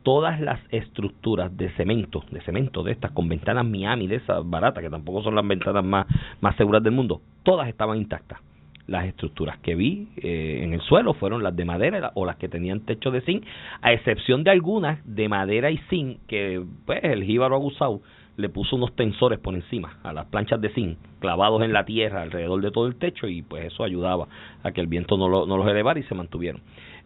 todas 0.02 0.40
las 0.40 0.60
estructuras 0.70 1.56
de 1.56 1.70
cemento, 1.70 2.24
de 2.30 2.40
cemento 2.42 2.82
de 2.82 2.92
estas 2.92 3.12
con 3.12 3.28
ventanas 3.28 3.64
Miami, 3.64 4.06
de 4.06 4.16
esas 4.16 4.48
baratas, 4.48 4.82
que 4.82 4.90
tampoco 4.90 5.22
son 5.22 5.34
las 5.34 5.46
ventanas 5.46 5.84
más, 5.84 6.06
más 6.40 6.56
seguras 6.56 6.82
del 6.82 6.92
mundo, 6.92 7.20
todas 7.42 7.68
estaban 7.68 7.98
intactas. 7.98 8.40
Las 8.88 9.06
estructuras 9.06 9.58
que 9.58 9.76
vi 9.76 10.08
eh, 10.16 10.60
en 10.64 10.74
el 10.74 10.80
suelo 10.80 11.14
fueron 11.14 11.42
las 11.42 11.54
de 11.54 11.64
madera 11.64 12.10
o 12.14 12.26
las 12.26 12.36
que 12.36 12.48
tenían 12.48 12.80
techo 12.80 13.12
de 13.12 13.20
zinc, 13.20 13.44
a 13.80 13.92
excepción 13.92 14.42
de 14.42 14.50
algunas 14.50 14.98
de 15.04 15.28
madera 15.28 15.70
y 15.70 15.78
zinc 15.88 16.18
que 16.26 16.62
pues 16.84 16.98
el 17.04 17.22
jíbaro 17.22 17.54
abusado 17.54 18.00
le 18.36 18.48
puso 18.48 18.76
unos 18.76 18.94
tensores 18.96 19.38
por 19.38 19.54
encima 19.54 19.98
a 20.02 20.12
las 20.12 20.26
planchas 20.26 20.60
de 20.60 20.70
zinc 20.70 20.98
clavados 21.20 21.62
en 21.62 21.72
la 21.72 21.84
tierra 21.84 22.22
alrededor 22.22 22.60
de 22.60 22.70
todo 22.72 22.86
el 22.86 22.96
techo 22.96 23.28
y 23.28 23.42
pues 23.42 23.66
eso 23.66 23.84
ayudaba 23.84 24.26
a 24.64 24.72
que 24.72 24.80
el 24.80 24.88
viento 24.88 25.16
no, 25.16 25.28
lo, 25.28 25.46
no 25.46 25.56
los 25.56 25.68
elevara 25.68 26.00
y 26.00 26.02
se 26.04 26.14
mantuvieron. 26.14 26.60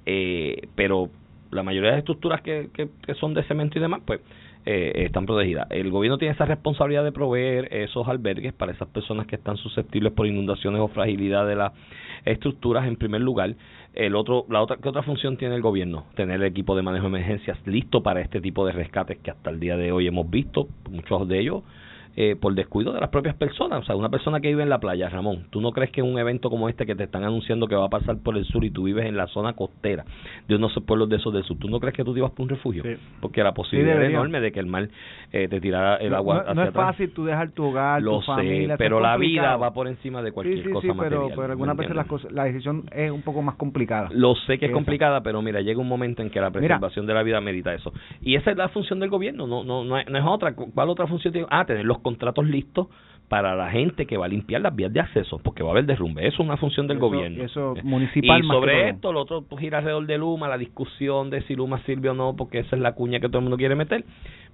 Eh, 0.06 0.68
pero 0.76 1.10
la 1.50 1.62
mayoría 1.62 1.90
de 1.90 1.96
las 1.96 1.98
estructuras 2.00 2.42
que, 2.42 2.70
que, 2.74 3.14
son 3.14 3.34
de 3.34 3.42
cemento 3.44 3.78
y 3.78 3.82
demás, 3.82 4.00
pues 4.04 4.20
eh, 4.64 5.04
están 5.06 5.26
protegidas. 5.26 5.66
El 5.70 5.90
gobierno 5.90 6.18
tiene 6.18 6.34
esa 6.34 6.44
responsabilidad 6.44 7.04
de 7.04 7.12
proveer 7.12 7.72
esos 7.72 8.06
albergues 8.08 8.52
para 8.52 8.72
esas 8.72 8.88
personas 8.88 9.26
que 9.26 9.36
están 9.36 9.56
susceptibles 9.56 10.12
por 10.12 10.26
inundaciones 10.26 10.80
o 10.80 10.88
fragilidad 10.88 11.46
de 11.46 11.56
las 11.56 11.72
estructuras 12.24 12.86
en 12.86 12.96
primer 12.96 13.20
lugar. 13.20 13.54
El 13.94 14.14
otro, 14.14 14.44
la 14.50 14.60
otra, 14.60 14.76
¿qué 14.76 14.88
otra 14.88 15.02
función 15.02 15.36
tiene 15.36 15.54
el 15.54 15.62
gobierno? 15.62 16.04
Tener 16.14 16.36
el 16.36 16.46
equipo 16.46 16.76
de 16.76 16.82
manejo 16.82 17.04
de 17.04 17.08
emergencias 17.08 17.58
listo 17.66 18.02
para 18.02 18.20
este 18.20 18.40
tipo 18.40 18.66
de 18.66 18.72
rescates 18.72 19.18
que 19.18 19.30
hasta 19.30 19.50
el 19.50 19.60
día 19.60 19.76
de 19.76 19.92
hoy 19.92 20.06
hemos 20.06 20.28
visto, 20.28 20.68
muchos 20.90 21.26
de 21.28 21.40
ellos 21.40 21.62
eh, 22.16 22.34
por 22.34 22.54
descuido 22.54 22.92
de 22.92 23.00
las 23.00 23.10
propias 23.10 23.36
personas. 23.36 23.80
O 23.80 23.84
sea, 23.84 23.96
una 23.96 24.08
persona 24.08 24.40
que 24.40 24.48
vive 24.48 24.62
en 24.62 24.70
la 24.70 24.78
playa, 24.78 25.08
Ramón, 25.08 25.46
¿tú 25.50 25.60
no 25.60 25.72
crees 25.72 25.90
que 25.90 26.02
un 26.02 26.18
evento 26.18 26.50
como 26.50 26.68
este 26.68 26.86
que 26.86 26.94
te 26.94 27.04
están 27.04 27.24
anunciando 27.24 27.66
que 27.68 27.76
va 27.76 27.86
a 27.86 27.90
pasar 27.90 28.16
por 28.18 28.36
el 28.36 28.44
sur 28.46 28.64
y 28.64 28.70
tú 28.70 28.84
vives 28.84 29.04
en 29.06 29.16
la 29.16 29.26
zona 29.28 29.52
costera 29.52 30.04
de 30.48 30.56
unos 30.56 30.72
pueblos 30.86 31.08
de 31.08 31.16
esos 31.16 31.32
del 31.32 31.44
sur, 31.44 31.58
¿tú 31.58 31.68
no 31.68 31.80
crees 31.80 31.94
que 31.94 32.04
tú 32.04 32.12
te 32.12 32.20
ibas 32.20 32.32
por 32.32 32.44
un 32.44 32.48
refugio? 32.48 32.82
Porque 33.20 33.42
la 33.42 33.52
posibilidad 33.52 34.02
es 34.02 34.10
enorme 34.10 34.40
de 34.40 34.52
que 34.52 34.60
el 34.60 34.66
mar 34.66 34.88
eh, 35.32 35.48
te 35.48 35.60
tirara 35.60 35.96
el 35.96 36.14
agua 36.14 36.44
no, 36.48 36.54
no 36.54 36.62
es 36.64 36.70
fácil 36.72 37.10
tú 37.10 37.24
dejar 37.24 37.50
tu 37.50 37.64
hogar, 37.64 38.02
Lo 38.02 38.20
tu 38.20 38.34
sé, 38.34 38.68
pero 38.78 39.00
la 39.00 39.16
vida 39.16 39.56
va 39.56 39.72
por 39.72 39.88
encima 39.88 40.22
de 40.22 40.32
cualquier 40.32 40.64
sí, 40.64 40.70
cosa 40.70 40.86
sí, 40.86 40.92
pero, 40.98 41.28
pero 41.34 41.52
algunas 41.52 41.76
veces 41.76 41.94
las 41.94 42.06
cosas, 42.06 42.32
la 42.32 42.44
decisión 42.44 42.84
es 42.92 43.10
un 43.10 43.22
poco 43.22 43.42
más 43.42 43.56
complicada. 43.56 44.08
Lo 44.12 44.34
sé 44.46 44.58
que 44.58 44.66
es 44.66 44.72
complicada, 44.72 45.22
pero 45.22 45.42
mira, 45.42 45.60
llega 45.60 45.80
un 45.80 45.88
momento 45.88 46.22
en 46.22 46.30
que 46.30 46.40
la 46.40 46.50
preservación 46.50 47.06
de 47.06 47.14
la 47.14 47.22
vida 47.22 47.40
medita 47.40 47.74
eso. 47.74 47.92
Y 48.22 48.36
esa 48.36 48.50
es 48.50 48.56
la 48.56 48.68
función 48.68 49.00
del 49.00 49.10
gobierno, 49.10 49.46
no 49.46 49.64
no 49.64 49.84
no 49.84 49.98
es, 49.98 50.08
no 50.08 50.18
es 50.18 50.24
otra. 50.24 50.54
¿Cuál 50.54 50.88
otra 50.88 51.06
función 51.06 51.32
tiene? 51.32 51.46
Ah, 51.50 51.64
tener 51.64 51.84
los 51.84 51.98
contratos 52.06 52.46
listos 52.46 52.86
para 53.28 53.56
la 53.56 53.68
gente 53.68 54.06
que 54.06 54.16
va 54.16 54.26
a 54.26 54.28
limpiar 54.28 54.60
las 54.60 54.76
vías 54.76 54.92
de 54.92 55.00
acceso, 55.00 55.40
porque 55.42 55.64
va 55.64 55.70
a 55.70 55.72
haber 55.72 55.86
derrumbe. 55.86 56.24
Eso 56.24 56.42
es 56.42 56.48
una 56.48 56.56
función 56.56 56.86
del 56.86 57.00
gobierno. 57.00 57.42
Eso 57.42 57.74
municipal. 57.82 58.44
Y 58.44 58.46
sobre 58.46 58.90
esto, 58.90 59.12
lo 59.12 59.22
otro 59.22 59.42
pues, 59.42 59.60
gira 59.60 59.78
alrededor 59.78 60.06
de 60.06 60.18
Luma, 60.18 60.46
la 60.46 60.56
discusión 60.56 61.30
de 61.30 61.42
si 61.42 61.56
Luma 61.56 61.82
sirve 61.84 62.10
o 62.10 62.14
no, 62.14 62.36
porque 62.36 62.60
esa 62.60 62.76
es 62.76 62.82
la 62.82 62.92
cuña 62.92 63.18
que 63.18 63.26
todo 63.26 63.38
el 63.38 63.42
mundo 63.42 63.56
quiere 63.56 63.74
meter. 63.74 64.04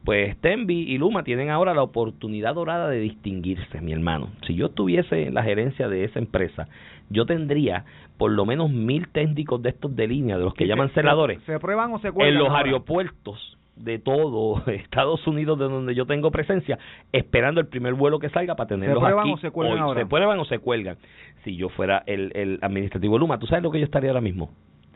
Pues 0.03 0.35
Tenby 0.41 0.91
y 0.91 0.97
Luma 0.97 1.23
tienen 1.23 1.51
ahora 1.51 1.75
la 1.75 1.83
oportunidad 1.83 2.55
dorada 2.55 2.89
de 2.89 3.01
distinguirse, 3.01 3.83
mi 3.83 3.93
hermano. 3.93 4.31
Si 4.47 4.55
yo 4.55 4.67
estuviese 4.67 5.27
en 5.27 5.35
la 5.35 5.43
gerencia 5.43 5.89
de 5.89 6.05
esa 6.05 6.19
empresa, 6.19 6.67
yo 7.11 7.27
tendría 7.27 7.85
por 8.17 8.31
lo 8.31 8.47
menos 8.47 8.71
mil 8.71 9.09
técnicos 9.09 9.61
de 9.63 9.69
estos 9.69 9.95
de 9.95 10.09
línea, 10.09 10.39
de 10.39 10.45
los 10.45 10.55
que 10.55 10.67
llaman 10.67 10.89
celadores, 10.95 11.41
¿Se 11.45 11.59
prueban 11.59 11.93
o 11.93 11.99
se 11.99 12.09
En 12.09 12.39
los 12.39 12.51
aeropuertos 12.51 13.59
de 13.77 13.99
todo 13.99 14.63
Estados 14.71 15.27
Unidos 15.27 15.59
de 15.59 15.65
donde 15.67 15.95
yo 15.95 16.07
tengo 16.07 16.31
presencia 16.31 16.79
esperando 17.13 17.61
el 17.61 17.67
primer 17.67 17.95
vuelo 17.95 18.19
que 18.19 18.29
salga 18.29 18.55
para 18.55 18.69
tenerlos 18.69 19.03
¿Se 19.03 19.21
aquí 19.21 19.33
o 19.33 19.37
se 19.39 19.51
cuelgan 19.51 19.79
ahora? 19.79 20.01
se 20.01 20.07
prueban 20.07 20.39
o 20.39 20.45
se 20.45 20.59
cuelgan 20.59 20.97
si 21.45 21.57
yo 21.57 21.69
fuera 21.71 22.03
el, 22.07 22.33
el 22.35 22.59
administrativo 22.63 23.19
Luma 23.19 23.39
tú 23.39 23.47
sabes 23.47 23.63
lo 23.63 23.71
que 23.71 23.79
yo 23.79 23.85
estaría 23.85 24.11
ahora 24.11 24.21
mismo 24.21 24.51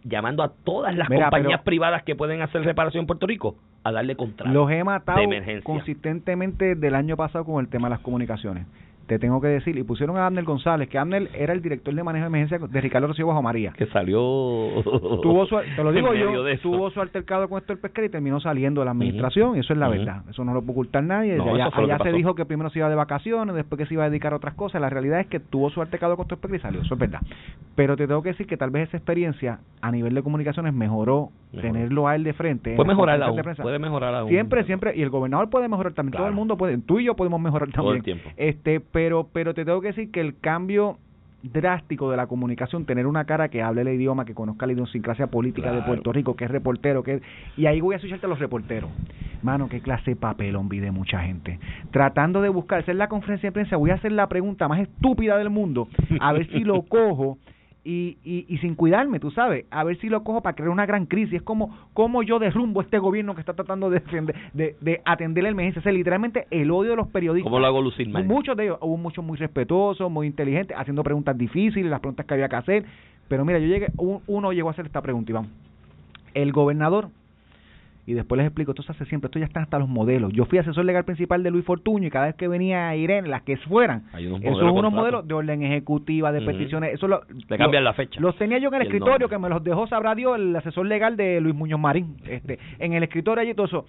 llamando 0.04 0.42
a 0.42 0.52
todas 0.64 0.94
las 0.94 1.08
compañías 1.08 1.62
privadas 1.62 2.04
que 2.04 2.14
pueden 2.14 2.42
hacer 2.42 2.62
reparación 2.62 3.02
en 3.02 3.06
Puerto 3.06 3.26
Rico 3.26 3.56
a 3.82 3.92
darle 3.92 4.16
contrato 4.16 4.52
los 4.52 4.70
he 4.70 4.84
matado 4.84 5.20
consistentemente 5.64 6.74
del 6.74 6.94
año 6.94 7.16
pasado 7.16 7.44
con 7.44 7.64
el 7.64 7.68
tema 7.68 7.88
de 7.88 7.94
las 7.94 8.00
comunicaciones 8.00 8.66
te 9.06 9.18
tengo 9.18 9.40
que 9.40 9.48
decir, 9.48 9.76
y 9.78 9.82
pusieron 9.82 10.16
a 10.16 10.26
Abner 10.26 10.44
González, 10.44 10.88
que 10.88 10.98
Abner 10.98 11.30
era 11.34 11.52
el 11.52 11.62
director 11.62 11.94
de 11.94 12.02
manejo 12.02 12.24
de 12.24 12.26
emergencia 12.26 12.58
de 12.58 12.80
Ricardo 12.80 13.08
Rocío 13.08 13.26
Bajo 13.26 13.42
María. 13.42 13.72
Que 13.76 13.86
salió... 13.86 14.18
Tuvo 15.22 15.46
su, 15.46 15.56
te 15.76 15.82
lo 15.82 15.92
digo 15.92 16.12
yo, 16.14 16.32
tuvo 16.60 16.90
su 16.90 17.00
altercado 17.00 17.48
con 17.48 17.58
esto 17.58 17.72
el 17.72 17.78
pesquero 17.78 18.06
y 18.06 18.10
terminó 18.10 18.40
saliendo 18.40 18.80
de 18.80 18.86
la 18.86 18.90
administración, 18.90 19.56
y 19.56 19.60
eso 19.60 19.72
es 19.72 19.78
la 19.78 19.88
verdad, 19.88 20.22
eso 20.28 20.44
no 20.44 20.54
lo 20.54 20.60
puede 20.60 20.72
ocultar 20.72 21.04
nadie. 21.04 21.38
allá, 21.40 21.98
se 22.02 22.12
dijo 22.12 22.34
que 22.34 22.44
primero 22.44 22.70
se 22.70 22.80
iba 22.80 22.88
de 22.88 22.94
vacaciones, 22.94 23.54
después 23.54 23.78
que 23.78 23.86
se 23.86 23.94
iba 23.94 24.04
a 24.04 24.10
dedicar 24.10 24.32
a 24.32 24.36
otras 24.36 24.54
cosas, 24.54 24.80
la 24.80 24.90
realidad 24.90 25.20
es 25.20 25.26
que 25.26 25.40
tuvo 25.40 25.70
su 25.70 25.80
altercado 25.80 26.16
con 26.16 26.24
esto 26.24 26.34
el 26.34 26.40
pesquero 26.40 26.58
y 26.58 26.62
salió, 26.62 26.82
eso 26.82 26.94
es 26.94 27.00
verdad. 27.00 27.20
Pero 27.74 27.96
te 27.96 28.06
tengo 28.06 28.22
que 28.22 28.30
decir 28.30 28.46
que 28.46 28.56
tal 28.56 28.70
vez 28.70 28.88
esa 28.88 28.96
experiencia 28.96 29.60
a 29.80 29.92
nivel 29.92 30.14
de 30.14 30.22
comunicaciones 30.22 30.74
mejoró, 30.74 31.30
tenerlo 31.60 32.08
a 32.08 32.16
él 32.16 32.24
de 32.24 32.32
frente. 32.32 32.74
Puede 32.74 32.88
mejorar 32.88 33.22
aún, 33.22 33.40
puede 33.62 33.78
mejorar 33.78 34.14
aún. 34.14 34.28
Siempre, 34.30 34.64
siempre, 34.64 34.96
y 34.96 35.02
el 35.02 35.10
gobernador 35.10 35.48
puede 35.48 35.68
mejorar 35.68 35.92
también, 35.92 36.16
todo 36.16 36.28
el 36.28 36.34
mundo 36.34 36.56
puede, 36.56 36.78
tú 36.78 37.00
y 37.00 37.04
yo 37.04 37.14
podemos 37.14 37.40
mejorar 37.40 37.70
también. 37.70 37.84
Todo 37.84 37.94
el 37.94 38.02
tiempo. 38.02 38.30
Este, 38.36 38.80
pero, 38.96 39.28
pero 39.30 39.52
te 39.52 39.66
tengo 39.66 39.82
que 39.82 39.88
decir 39.88 40.10
que 40.10 40.22
el 40.22 40.38
cambio 40.38 40.96
drástico 41.42 42.10
de 42.10 42.16
la 42.16 42.26
comunicación, 42.28 42.86
tener 42.86 43.06
una 43.06 43.26
cara 43.26 43.50
que 43.50 43.60
hable 43.60 43.82
el 43.82 43.88
idioma, 43.88 44.24
que 44.24 44.32
conozca 44.32 44.64
la 44.64 44.72
idiosincrasia 44.72 45.26
política 45.26 45.70
de 45.70 45.82
Puerto 45.82 46.14
Rico, 46.14 46.34
que 46.34 46.46
es 46.46 46.50
reportero, 46.50 47.02
que 47.02 47.20
y 47.58 47.66
ahí 47.66 47.82
voy 47.82 47.92
a 47.92 47.98
asociarte 47.98 48.24
a 48.24 48.28
los 48.30 48.38
reporteros. 48.38 48.88
Mano, 49.42 49.68
qué 49.68 49.82
clase 49.82 50.12
de 50.12 50.16
papelón 50.16 50.70
vi 50.70 50.80
de 50.80 50.92
mucha 50.92 51.20
gente. 51.20 51.60
Tratando 51.90 52.40
de 52.40 52.48
buscar, 52.48 52.78
hacer 52.78 52.96
la 52.96 53.08
conferencia 53.08 53.50
de 53.50 53.52
prensa, 53.52 53.76
voy 53.76 53.90
a 53.90 53.96
hacer 53.96 54.12
la 54.12 54.28
pregunta 54.28 54.66
más 54.66 54.80
estúpida 54.80 55.36
del 55.36 55.50
mundo, 55.50 55.88
a 56.18 56.32
ver 56.32 56.48
si 56.48 56.60
lo 56.60 56.80
cojo 56.88 57.36
y, 57.88 58.18
y, 58.24 58.44
y 58.48 58.58
sin 58.58 58.74
cuidarme, 58.74 59.20
tú 59.20 59.30
sabes, 59.30 59.64
a 59.70 59.84
ver 59.84 59.96
si 60.00 60.08
lo 60.08 60.24
cojo 60.24 60.42
para 60.42 60.56
crear 60.56 60.70
una 60.70 60.86
gran 60.86 61.06
crisis. 61.06 61.34
Es 61.34 61.42
como, 61.42 61.72
como 61.94 62.24
yo 62.24 62.40
derrumbo 62.40 62.80
este 62.82 62.98
gobierno 62.98 63.34
que 63.34 63.40
está 63.40 63.54
tratando 63.54 63.88
de 63.88 64.00
defender, 64.00 64.34
de, 64.52 64.74
de 64.80 65.00
atender 65.04 65.44
la 65.44 65.50
emergencia. 65.50 65.78
O 65.80 65.82
sea, 65.84 65.92
literalmente 65.92 66.46
el 66.50 66.70
odio 66.72 66.90
de 66.90 66.96
los 66.96 67.06
periodistas. 67.08 67.48
¿Cómo 67.48 67.60
lo 67.60 67.66
hago 67.66 67.80
lucir 67.80 68.08
mal? 68.08 68.24
Muchos 68.24 68.56
de 68.56 68.64
ellos, 68.64 68.78
hubo 68.80 68.96
muchos 68.96 69.24
muy 69.24 69.38
respetuosos, 69.38 70.10
muy 70.10 70.26
inteligentes, 70.26 70.76
haciendo 70.76 71.04
preguntas 71.04 71.38
difíciles, 71.38 71.88
las 71.88 72.00
preguntas 72.00 72.26
que 72.26 72.34
había 72.34 72.48
que 72.48 72.56
hacer. 72.56 72.84
Pero 73.28 73.44
mira, 73.44 73.60
yo 73.60 73.66
llegué, 73.68 73.90
un- 73.96 74.20
uno 74.26 74.52
llegó 74.52 74.68
a 74.68 74.72
hacer 74.72 74.86
esta 74.86 75.00
pregunta, 75.00 75.30
Iván. 75.30 75.46
El 76.34 76.52
gobernador, 76.52 77.08
y 78.06 78.14
después 78.14 78.36
les 78.38 78.46
explico, 78.46 78.70
esto 78.70 78.82
se 78.84 78.92
hace 78.92 79.04
siempre, 79.06 79.26
esto 79.26 79.38
ya 79.40 79.46
están 79.46 79.64
hasta 79.64 79.78
los 79.78 79.88
modelos. 79.88 80.32
Yo 80.32 80.44
fui 80.46 80.58
asesor 80.58 80.84
legal 80.84 81.04
principal 81.04 81.42
de 81.42 81.50
Luis 81.50 81.64
Fortuño 81.64 82.06
y 82.06 82.10
cada 82.10 82.26
vez 82.26 82.36
que 82.36 82.46
venía 82.48 82.94
Irene, 82.94 83.26
las 83.28 83.42
que 83.42 83.56
fueran, 83.56 84.04
esos 84.38 84.40
modelos 84.40 84.58
son 84.60 84.78
unos 84.78 84.92
modelos 84.92 85.26
de 85.28 85.34
orden 85.34 85.62
ejecutiva, 85.62 86.30
de 86.32 86.40
peticiones, 86.46 86.94
eso 86.94 87.08
lo, 87.08 87.22
Le 87.48 87.58
cambian 87.58 87.82
lo- 87.84 87.90
la 87.90 87.94
fecha. 87.94 88.20
Los 88.20 88.36
tenía 88.36 88.58
yo 88.58 88.68
en 88.68 88.74
el 88.76 88.82
escritorio, 88.82 89.12
nombre. 89.18 89.28
que 89.36 89.38
me 89.42 89.48
los 89.48 89.64
dejó, 89.64 89.86
sabrá 89.88 90.14
Dios, 90.14 90.36
el 90.38 90.54
asesor 90.54 90.86
legal 90.86 91.16
de 91.16 91.40
Luis 91.40 91.54
Muñoz 91.54 91.80
Marín, 91.80 92.16
este, 92.26 92.58
en 92.78 92.92
el 92.92 93.02
escritorio 93.02 93.42
allí 93.42 93.54
todo 93.54 93.66
eso. 93.66 93.86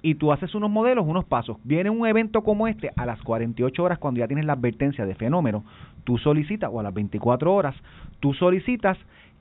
Y 0.00 0.14
tú 0.14 0.30
haces 0.32 0.54
unos 0.54 0.70
modelos, 0.70 1.04
unos 1.06 1.24
pasos. 1.24 1.56
Viene 1.64 1.90
un 1.90 2.06
evento 2.06 2.42
como 2.42 2.68
este 2.68 2.90
a 2.96 3.04
las 3.04 3.20
48 3.22 3.82
horas 3.82 3.98
cuando 3.98 4.20
ya 4.20 4.28
tienes 4.28 4.44
la 4.46 4.52
advertencia 4.52 5.04
de 5.04 5.16
fenómeno. 5.16 5.64
Tú 6.04 6.18
solicitas, 6.18 6.70
o 6.72 6.78
a 6.78 6.84
las 6.84 6.94
24 6.94 7.52
horas, 7.52 7.74
tú 8.20 8.32
solicitas 8.32 8.96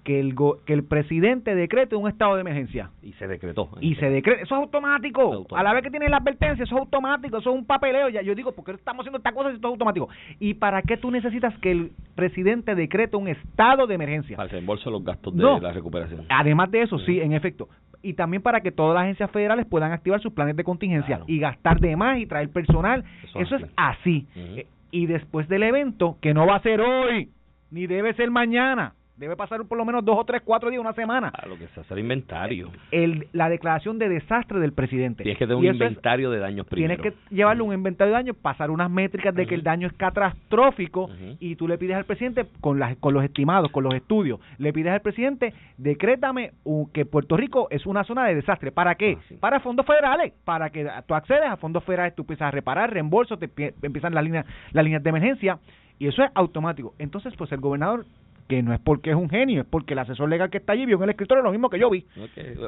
que 0.07 0.21
el, 0.21 0.33
go- 0.35 0.59
que 0.65 0.71
el 0.71 0.85
presidente 0.85 1.53
decrete 1.53 1.97
un 1.97 2.07
estado 2.07 2.35
de 2.35 2.41
emergencia. 2.41 2.91
Y 3.03 3.11
se 3.13 3.27
decretó. 3.27 3.67
Y 3.81 3.95
se 3.95 4.09
decreta, 4.09 4.41
eso 4.41 4.55
es 4.55 4.61
automático. 4.61 5.21
Automático. 5.21 5.57
A 5.57 5.63
la 5.63 5.73
vez 5.73 5.83
que 5.83 5.89
tienes 5.91 6.09
la 6.09 6.15
advertencia, 6.17 6.63
eso 6.63 6.75
es 6.75 6.79
automático, 6.81 7.39
eso 7.39 7.49
es 7.49 7.55
un 7.57 7.65
papeleo. 7.65 8.07
Ya 8.07 8.21
yo 8.21 8.33
digo, 8.33 8.53
¿por 8.53 8.63
qué 8.63 8.71
estamos 8.71 9.01
haciendo 9.01 9.17
esta 9.17 9.33
cosa 9.33 9.49
si 9.49 9.55
esto 9.55 9.67
es 9.67 9.71
automático? 9.73 10.07
¿Y 10.39 10.53
para 10.53 10.81
qué 10.81 10.95
tú 10.95 11.11
necesitas 11.11 11.53
que 11.59 11.71
el 11.71 11.91
presidente 12.15 12.73
decrete 12.73 13.17
un 13.17 13.27
estado 13.27 13.85
de 13.85 13.95
emergencia? 13.95 14.37
Para 14.37 14.45
el 14.45 14.51
reembolso 14.51 14.85
de 14.85 14.91
los 14.93 15.03
gastos 15.03 15.35
de 15.35 15.43
No. 15.43 15.59
la 15.59 15.73
recuperación. 15.73 16.21
Además 16.29 16.71
de 16.71 16.83
eso, 16.83 16.97
sí, 16.99 17.19
en 17.19 17.33
efecto. 17.33 17.67
Y 18.01 18.13
también 18.13 18.41
para 18.41 18.61
que 18.61 18.71
todas 18.71 18.93
las 18.95 19.03
agencias 19.03 19.29
federales 19.31 19.65
puedan 19.65 19.91
activar 19.91 20.21
sus 20.21 20.31
planes 20.31 20.55
de 20.55 20.63
contingencia 20.63 21.17
Claro. 21.17 21.25
y 21.27 21.37
gastar 21.39 21.81
de 21.81 21.97
más 21.97 22.17
y 22.19 22.27
traer 22.27 22.49
personal. 22.49 23.03
Eso 23.25 23.39
Eso, 23.41 23.55
es 23.57 23.65
así. 23.75 24.25
Eh, 24.37 24.67
Y 24.91 25.05
después 25.05 25.49
del 25.49 25.63
evento, 25.63 26.15
que 26.21 26.33
no 26.33 26.47
va 26.47 26.55
a 26.55 26.61
ser 26.61 26.79
hoy, 26.79 27.29
ni 27.71 27.87
debe 27.87 28.13
ser 28.13 28.31
mañana, 28.31 28.93
debe 29.17 29.35
pasar 29.35 29.65
por 29.65 29.77
lo 29.77 29.83
menos 29.85 30.05
dos 30.05 30.17
o 30.19 30.23
tres, 30.25 30.41
cuatro 30.45 30.69
días, 30.69 30.79
una 30.79 30.93
semana. 30.93 31.29
A 31.29 31.47
lo 31.47 31.57
que 31.57 31.67
se 31.69 31.79
hace 31.79 31.93
el 31.93 32.01
inventario. 32.01 32.71
El, 32.91 33.27
la 33.33 33.49
declaración 33.49 33.97
de 33.99 34.09
desastre 34.09 34.59
del 34.59 34.73
presidente. 34.73 35.23
Tienes 35.23 35.37
que 35.39 35.45
tener 35.45 35.57
un 35.57 35.65
es- 35.65 35.73
inventario 35.73 36.29
de 36.31 36.39
daños 36.39 36.65
primero. 36.67 36.95
Tienes 37.01 37.13
que 37.13 37.35
llevarle 37.35 37.63
un 37.63 37.73
inventario 37.73 38.13
de 38.13 38.19
daños, 38.19 38.35
pasar 38.37 38.69
unas 38.71 38.89
métricas 38.91 39.33
de 39.33 39.45
que 39.47 39.55
el 39.55 39.63
daño 39.63 39.87
es 39.87 39.93
catastrófico 39.93 41.09
y 41.39 41.55
tú 41.55 41.67
le 41.67 41.77
pides 41.77 41.95
al 41.97 42.05
presidente 42.05 42.45
con 42.61 42.79
las 42.79 42.95
con 42.97 43.13
los 43.13 43.23
estimados, 43.23 43.71
con 43.71 43.83
los 43.83 43.93
estudios, 43.93 44.39
le 44.57 44.71
pides 44.73 44.91
al 44.93 45.01
presidente, 45.01 45.53
decrétame 45.77 46.51
que 46.93 47.05
Puerto 47.05 47.37
Rico 47.37 47.67
es 47.71 47.85
una 47.85 48.03
zona 48.03 48.25
de 48.25 48.35
desastre. 48.35 48.71
¿Para 48.71 48.95
qué? 48.95 49.17
Ah, 49.19 49.23
sí. 49.27 49.35
Para 49.35 49.59
fondos 49.59 49.85
federales, 49.85 50.33
para 50.45 50.69
que 50.69 50.87
tú 51.07 51.15
accedes 51.15 51.45
a 51.49 51.57
fondos 51.57 51.83
federales, 51.83 52.15
tú 52.15 52.23
empiezas 52.23 52.47
a 52.47 52.51
reparar, 52.51 52.91
reembolsos, 52.93 53.39
te 53.39 53.47
pie- 53.49 53.73
empiezan 53.81 54.13
las 54.13 54.23
líneas 54.23 54.45
las 54.71 54.83
líneas 54.83 55.03
de 55.03 55.09
emergencia 55.09 55.59
y 55.99 56.07
eso 56.07 56.23
es 56.23 56.29
automático. 56.35 56.93
Entonces, 56.99 57.33
pues 57.37 57.51
el 57.51 57.59
gobernador 57.59 58.05
que 58.47 58.63
no 58.63 58.73
es 58.73 58.79
porque 58.79 59.09
es 59.09 59.15
un 59.15 59.29
genio, 59.29 59.61
es 59.61 59.67
porque 59.67 59.93
el 59.93 59.99
asesor 59.99 60.29
legal 60.29 60.49
que 60.49 60.57
está 60.57 60.73
allí 60.73 60.85
vio 60.85 60.97
en 60.97 61.03
el 61.03 61.09
escritorio 61.11 61.43
lo 61.43 61.51
mismo 61.51 61.69
que 61.69 61.79
yo 61.79 61.89
vi. 61.89 62.05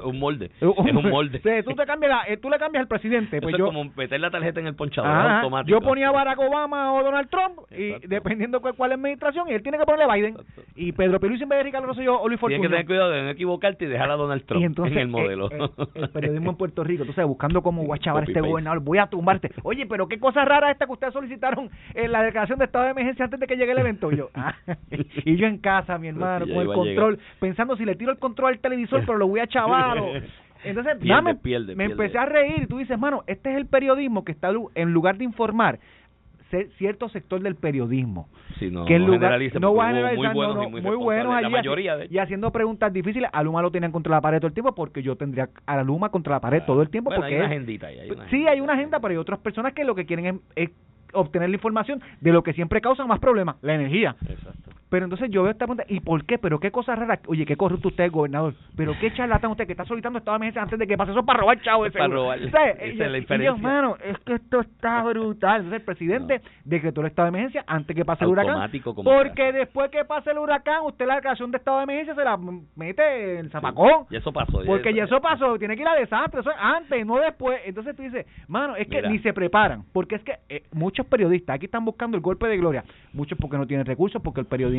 Un 0.03 0.19
molde. 0.19 0.51
Es 0.59 0.61
un 0.77 1.09
molde. 1.09 1.39
Sí, 1.41 1.49
tú, 1.65 1.73
te 1.75 1.86
cambias 1.86 2.09
la- 2.11 2.23
eh, 2.34 2.38
tú 2.38 2.49
le 2.49 2.57
cambias 2.57 2.82
al 2.82 2.88
presidente. 2.88 3.38
Eso 3.38 3.43
Pues 3.43 3.53
es 3.55 3.59
yo, 3.59 3.65
como 3.67 3.86
meter 3.95 4.19
la 4.19 4.30
tarjeta 4.30 4.59
en 4.59 4.67
el 4.67 4.75
ponchador 4.75 5.09
Ajá, 5.09 5.38
automático. 5.41 5.69
Yo 5.80 5.82
ponía 5.86 6.11
Barack 6.11 6.39
Obama 6.39 6.93
o 6.93 7.03
Donald 7.03 7.30
Trump 7.30 7.59
y 7.71 7.84
Exacto. 7.89 8.07
dependiendo 8.09 8.61
cuál, 8.61 8.73
cuál 8.75 8.91
administración 8.93 9.47
y 9.49 9.53
él 9.53 9.63
tiene 9.63 9.77
que 9.77 9.86
ponerle 9.86 10.13
Biden 10.13 10.36
Exacto. 10.36 10.61
y 10.75 10.91
Pedro 10.91 11.19
Pierluisi 11.19 11.43
en 11.43 11.49
vez 11.49 11.59
de 11.59 11.63
Ricardo 11.63 11.88
Rosselló 11.88 12.19
o 12.19 12.27
Luis 12.27 12.39
Tienes 12.39 12.61
que 12.61 12.67
tener 12.69 12.86
cuidado 12.86 13.11
de 13.11 13.21
no 13.23 13.30
equivocarte 13.30 13.86
y 13.86 13.88
dejar 13.88 14.11
a 14.11 14.15
Donald 14.15 14.43
Trump 14.45 14.61
y 14.61 14.65
entonces 14.65 14.93
en 14.95 15.01
el 15.03 15.07
modelo. 15.07 15.49
eh, 15.51 15.57
eh, 15.77 15.86
el 15.95 16.09
periodismo 16.09 16.51
en 16.51 16.57
Puerto 16.57 16.84
Rico, 16.84 17.05
sabes, 17.13 17.27
buscando 17.27 17.61
cómo 17.61 17.84
guachavar 17.84 18.23
a 18.23 18.25
este 18.25 18.41
gobernador, 18.41 18.80
voy 18.82 18.97
a 18.97 19.07
tumbarte. 19.07 19.51
Oye, 19.63 19.86
pero 19.86 20.07
qué 20.07 20.19
cosa 20.19 20.43
rara 20.45 20.71
esta 20.71 20.86
que 20.86 20.91
ustedes 20.91 21.13
solicitaron 21.13 21.69
en 21.93 22.11
la 22.11 22.21
declaración 22.23 22.59
de 22.59 22.65
estado 22.65 22.86
de 22.86 22.91
emergencia 22.91 23.25
antes 23.25 23.39
de 23.39 23.47
que 23.47 23.55
llegue 23.55 23.71
el 23.71 23.80
evento. 23.80 24.11
Y 24.11 24.17
yo, 24.17 24.30
ah, 24.36 24.55
y 25.25 25.36
yo 25.36 25.47
en 25.47 25.57
casa, 25.70 25.97
mi 25.97 26.07
hermano, 26.07 26.45
con 26.47 26.57
el 26.57 26.67
control, 26.67 27.20
pensando 27.39 27.76
si 27.78 27.86
le 27.86 27.95
tiro 27.95 28.11
el 28.11 28.20
control 28.20 28.53
al 28.53 28.59
televisor, 28.59 29.01
pero 29.05 29.17
lo 29.17 29.28
voy 29.28 29.39
a 29.39 29.47
chavar. 29.55 29.97
Entonces, 30.63 30.97
Pierde, 30.97 31.07
dame- 31.07 31.36
pierde, 31.36 31.76
me 31.76 31.86
pierde. 31.86 31.91
empecé 31.93 32.17
a 32.17 32.26
reír 32.26 32.63
y 32.63 32.67
tú 32.67 32.78
dices, 32.80 32.99
mano, 32.99 33.24
este 33.28 33.51
es 33.51 33.55
el 33.57 33.65
periodismo 33.65 34.26
que 34.26 34.32
está 34.34 34.49
en 34.76 34.91
lugar 34.93 35.17
de 35.17 35.24
informar 35.24 35.80
cierto 36.78 37.09
sector 37.09 37.39
del 37.41 37.55
periodismo 37.55 38.28
Sí, 38.57 38.72
no, 38.72 38.86
que 38.86 38.95
en 38.95 39.03
no 39.05 39.13
lugar 39.13 39.39
no 39.61 39.76
va 39.76 39.84
a 39.86 39.88
generalizar, 39.89 40.34
muy 40.34 40.47
no, 40.47 40.53
buenos 40.53 40.55
no, 40.55 40.63
y 40.63 40.72
muy, 40.72 40.82
muy 40.82 40.95
buenos 40.95 41.34
allí 41.34 41.43
La 41.43 41.49
mayoría, 41.49 41.95
de 41.95 42.07
y 42.09 42.17
haciendo 42.17 42.51
preguntas 42.51 42.91
difíciles 42.91 43.30
a 43.32 43.43
Luma 43.43 43.61
lo 43.61 43.70
tenían 43.72 43.91
contra 43.91 44.15
la 44.15 44.22
pared 44.22 44.39
todo 44.39 44.47
el 44.47 44.53
tiempo 44.53 44.74
porque 44.74 45.03
yo 45.03 45.15
tendría 45.15 45.49
a 45.67 45.76
la 45.76 45.84
Luma 45.84 46.09
contra 46.09 46.34
la 46.36 46.39
pared 46.39 46.63
todo 46.65 46.82
el 46.82 46.89
tiempo 46.89 47.09
Bueno, 47.11 47.22
porque 47.22 47.36
hay 47.36 47.39
una 47.41 47.49
agendita 47.49 47.88
ahí, 47.88 47.99
hay 47.99 48.09
una 48.09 48.30
sí 48.30 48.47
hay 48.47 48.59
una 48.61 48.74
agenda 48.74 48.99
pero 48.99 49.11
hay 49.11 49.17
otras 49.17 49.39
personas 49.39 49.74
que 49.74 49.84
lo 49.84 49.93
que 49.93 50.05
quieren 50.07 50.26
es, 50.26 50.36
es 50.55 50.70
obtener 51.13 51.49
la 51.49 51.55
información 51.55 52.01
de 52.20 52.32
lo 52.32 52.41
que 52.41 52.53
siempre 52.53 52.82
causa 52.82 53.05
más 53.05 53.20
problemas 53.20 53.57
la 53.61 53.76
energía 53.76 54.15
Exacto. 54.28 54.72
Pero 54.90 55.06
entonces 55.06 55.30
yo 55.30 55.44
veo 55.44 55.52
esta 55.52 55.66
pregunta, 55.66 55.86
¿y 55.88 56.00
por 56.00 56.26
qué? 56.26 56.38
¿Pero 56.38 56.60
qué 56.60 56.72
cosa 56.72 56.96
rara? 56.96 57.20
Oye, 57.28 57.46
qué 57.46 57.56
corrupto 57.56 57.90
usted 57.90 58.12
gobernador. 58.12 58.56
¿Pero 58.76 58.94
qué 59.00 59.14
charlatán 59.14 59.52
usted 59.52 59.66
que 59.66 59.74
está 59.74 59.86
solicitando 59.86 60.20
estado 60.20 60.34
de 60.36 60.46
emergencia 60.46 60.62
antes 60.64 60.80
de 60.80 60.88
que 60.88 60.98
pase 60.98 61.12
eso 61.12 61.20
es 61.20 61.26
para 61.26 61.40
robar 61.40 61.62
chavo 61.62 61.84
de 61.84 61.90
Es 61.90 61.94
para 61.94 62.08
robar. 62.08 62.40
¿Sabes? 62.52 62.76
Esa 62.80 62.86
Y 62.88 62.92
es 62.92 62.98
la 63.00 63.08
yo, 63.10 63.18
inferencia. 63.18 63.54
mano, 63.62 63.98
es 64.04 64.18
que 64.20 64.34
esto 64.34 64.62
está 64.62 65.04
brutal. 65.10 65.58
Entonces 65.58 65.80
el 65.80 65.86
presidente 65.86 66.42
decretó 66.66 67.02
el 67.02 67.08
estado 67.08 67.26
de 67.28 67.30
emergencia 67.38 67.64
antes 67.68 67.96
que 67.96 68.04
pase 68.04 68.24
el 68.24 68.32
huracán. 68.32 68.72
Porque 69.04 69.34
sea. 69.36 69.52
después 69.52 69.92
que 69.92 70.04
pase 70.06 70.32
el 70.32 70.40
huracán, 70.40 70.84
usted 70.86 71.06
la 71.06 71.16
declaración 71.16 71.52
de 71.52 71.58
estado 71.58 71.78
de 71.78 71.84
emergencia 71.84 72.16
se 72.16 72.24
la 72.24 72.38
mete 72.76 73.34
en 73.34 73.46
el 73.46 73.52
zapacón. 73.52 74.06
Y 74.10 74.16
eso 74.16 74.32
pasó. 74.34 74.62
Porque 74.66 74.94
ya 74.94 75.04
eso 75.04 75.22
pasó, 75.22 75.58
tiene 75.60 75.76
que 75.76 75.82
ir 75.84 75.88
a 75.88 75.96
desastre, 75.96 76.40
eso 76.42 76.50
es 76.50 76.58
antes, 76.60 77.06
no 77.06 77.18
después. 77.18 77.60
Entonces 77.66 77.96
tú 77.96 78.02
dices, 78.02 78.26
mano, 78.48 78.76
es 78.76 78.88
que 78.88 78.98
Mira. 78.98 79.10
ni 79.10 79.20
se 79.20 79.34
preparan, 79.34 79.84
porque 79.94 80.16
es 80.16 80.24
que 80.24 80.34
eh, 80.50 80.64
muchos 80.74 81.06
periodistas 81.06 81.56
aquí 81.56 81.66
están 81.66 81.86
buscando 81.86 82.18
el 82.18 82.22
golpe 82.24 82.48
de 82.48 82.58
gloria, 82.58 82.84
muchos 83.14 83.38
porque 83.38 83.58
no 83.58 83.68
tienen 83.68 83.86
recursos, 83.86 84.22
porque 84.22 84.40
el 84.42 84.48
periodismo 84.48 84.78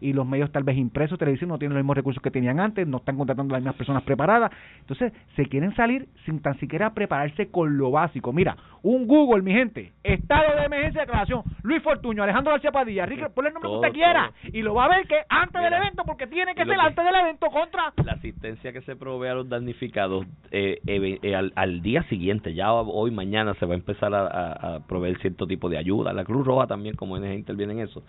y 0.00 0.12
los 0.12 0.26
medios 0.26 0.50
tal 0.52 0.64
vez 0.64 0.76
impresos, 0.76 1.18
televisión, 1.18 1.48
no 1.50 1.58
tienen 1.58 1.74
los 1.74 1.82
mismos 1.82 1.96
recursos 1.96 2.22
que 2.22 2.30
tenían 2.30 2.60
antes, 2.60 2.86
no 2.86 2.98
están 2.98 3.16
contratando 3.16 3.54
a 3.54 3.58
las 3.58 3.62
mismas 3.62 3.76
personas 3.76 4.02
preparadas. 4.02 4.50
Entonces 4.80 5.12
se 5.36 5.46
quieren 5.46 5.74
salir 5.74 6.06
sin 6.24 6.40
tan 6.40 6.58
siquiera 6.58 6.92
prepararse 6.94 7.48
con 7.50 7.76
lo 7.76 7.90
básico. 7.90 8.32
Mira, 8.32 8.56
un 8.82 9.06
Google, 9.06 9.42
mi 9.42 9.52
gente, 9.52 9.92
estado 10.02 10.56
de 10.56 10.64
emergencia 10.64 11.00
de 11.02 11.06
declaración, 11.06 11.42
Luis 11.62 11.82
Fortuño, 11.82 12.22
Alejandro 12.22 12.52
García 12.52 12.72
Padilla, 12.72 13.06
Ricardo, 13.06 13.34
ponle 13.34 13.48
el 13.48 13.54
nombre 13.54 13.70
que 13.70 13.76
usted 13.76 13.92
quiera, 13.92 14.32
todo. 14.42 14.50
y 14.58 14.62
lo 14.62 14.74
va 14.74 14.86
a 14.86 14.88
ver 14.88 15.06
que 15.06 15.16
antes 15.28 15.54
Mira. 15.60 15.70
del 15.70 15.80
evento, 15.80 16.02
porque 16.06 16.26
tiene 16.26 16.54
que 16.54 16.64
ser 16.64 16.74
que- 16.74 16.80
antes 16.80 17.04
del 17.04 17.14
evento 17.14 17.46
contra 17.48 17.92
la 18.04 18.12
asistencia 18.12 18.72
que 18.72 18.80
se 18.82 18.96
provee 18.96 19.28
a 19.28 19.34
los 19.34 19.48
damnificados 19.48 20.24
eh, 20.50 20.80
eh, 20.86 21.18
eh, 21.22 21.34
al, 21.34 21.52
al 21.56 21.82
día 21.82 22.02
siguiente, 22.04 22.54
ya 22.54 22.72
hoy, 22.72 23.10
mañana, 23.10 23.54
se 23.54 23.66
va 23.66 23.74
a 23.74 23.76
empezar 23.76 24.14
a, 24.14 24.26
a- 24.26 24.74
a 24.76 24.80
proveer 24.86 25.18
cierto 25.20 25.46
tipo 25.46 25.68
de 25.68 25.76
ayuda. 25.78 26.12
La 26.12 26.24
Cruz 26.24 26.46
Roja 26.46 26.66
también, 26.66 26.96
como 26.96 27.14
ONG, 27.14 27.34
interviene 27.34 27.74
en 27.74 27.80
eso. 27.80 28.02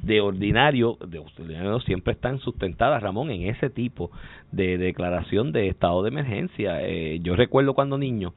De 0.00 0.20
ordinario, 0.20 0.83
de 0.92 1.18
ordinario 1.18 1.80
siempre 1.80 2.12
están 2.12 2.38
sustentadas, 2.38 3.02
Ramón, 3.02 3.30
en 3.30 3.48
ese 3.48 3.70
tipo 3.70 4.10
de 4.52 4.78
declaración 4.78 5.52
de 5.52 5.68
estado 5.68 6.02
de 6.02 6.08
emergencia. 6.08 6.78
Eh, 6.82 7.20
yo 7.22 7.36
recuerdo 7.36 7.74
cuando 7.74 7.98
niño, 7.98 8.34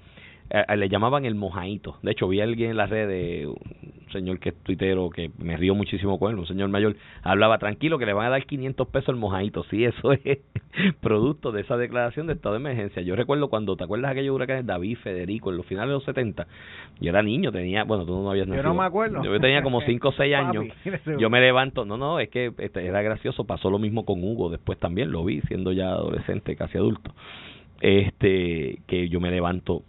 eh, 0.49 0.77
le 0.77 0.89
llamaban 0.89 1.25
el 1.25 1.35
mojaito. 1.35 1.97
De 2.01 2.11
hecho, 2.11 2.27
vi 2.27 2.39
a 2.39 2.43
alguien 2.43 2.71
en 2.71 2.77
la 2.77 2.85
red, 2.85 3.07
de 3.07 3.47
un 3.47 4.11
señor 4.11 4.39
que 4.39 4.49
es 4.49 4.55
tuitero, 4.63 5.09
que 5.09 5.29
me 5.37 5.57
río 5.57 5.75
muchísimo 5.75 6.17
con 6.17 6.31
él, 6.31 6.39
un 6.39 6.47
señor 6.47 6.69
mayor, 6.69 6.95
hablaba 7.21 7.57
tranquilo 7.57 7.97
que 7.97 8.05
le 8.05 8.13
van 8.13 8.27
a 8.27 8.29
dar 8.29 8.45
500 8.45 8.87
pesos 8.87 9.09
el 9.09 9.15
mojadito. 9.17 9.63
Sí, 9.65 9.83
eso 9.83 10.11
es 10.23 10.39
producto 11.01 11.51
de 11.51 11.61
esa 11.61 11.77
declaración 11.77 12.27
de 12.27 12.33
estado 12.33 12.55
de 12.55 12.61
emergencia. 12.61 13.01
Yo 13.01 13.15
recuerdo 13.15 13.49
cuando, 13.49 13.75
¿te 13.75 13.83
acuerdas 13.83 14.09
de 14.09 14.19
aquellos 14.19 14.35
huracanes 14.35 14.65
David, 14.65 14.97
Federico, 15.03 15.51
en 15.51 15.57
los 15.57 15.65
finales 15.65 15.89
de 15.89 15.93
los 15.95 16.03
70? 16.05 16.47
Yo 17.01 17.09
era 17.09 17.21
niño, 17.21 17.51
tenía, 17.51 17.83
bueno, 17.83 18.05
tú 18.05 18.13
no 18.21 18.29
habías 18.29 18.47
Yo 18.47 18.53
nacido. 18.53 18.73
no 18.73 18.79
me 18.79 18.85
acuerdo. 18.85 19.23
Yo 19.23 19.39
tenía 19.39 19.61
como 19.61 19.81
5 19.85 20.07
o 20.07 20.11
6 20.13 20.35
años. 20.35 20.65
Papi, 20.83 21.11
Yo 21.19 21.29
me 21.29 21.41
levanto, 21.41 21.85
no, 21.85 21.97
no, 21.97 22.19
es 22.19 22.29
que 22.29 22.53
este, 22.57 22.85
era 22.85 23.01
gracioso, 23.01 23.45
pasó 23.45 23.69
lo 23.69 23.79
mismo 23.79 24.05
con 24.05 24.23
Hugo, 24.23 24.49
después 24.49 24.79
también 24.79 25.11
lo 25.11 25.23
vi 25.25 25.41
siendo 25.41 25.71
ya 25.73 25.89
adolescente, 25.89 26.55
casi 26.55 26.77
adulto. 26.77 27.11
Este, 27.81 28.79
que 28.87 29.07
yo 29.09 29.19
me 29.19 29.29
levanto 29.29 29.83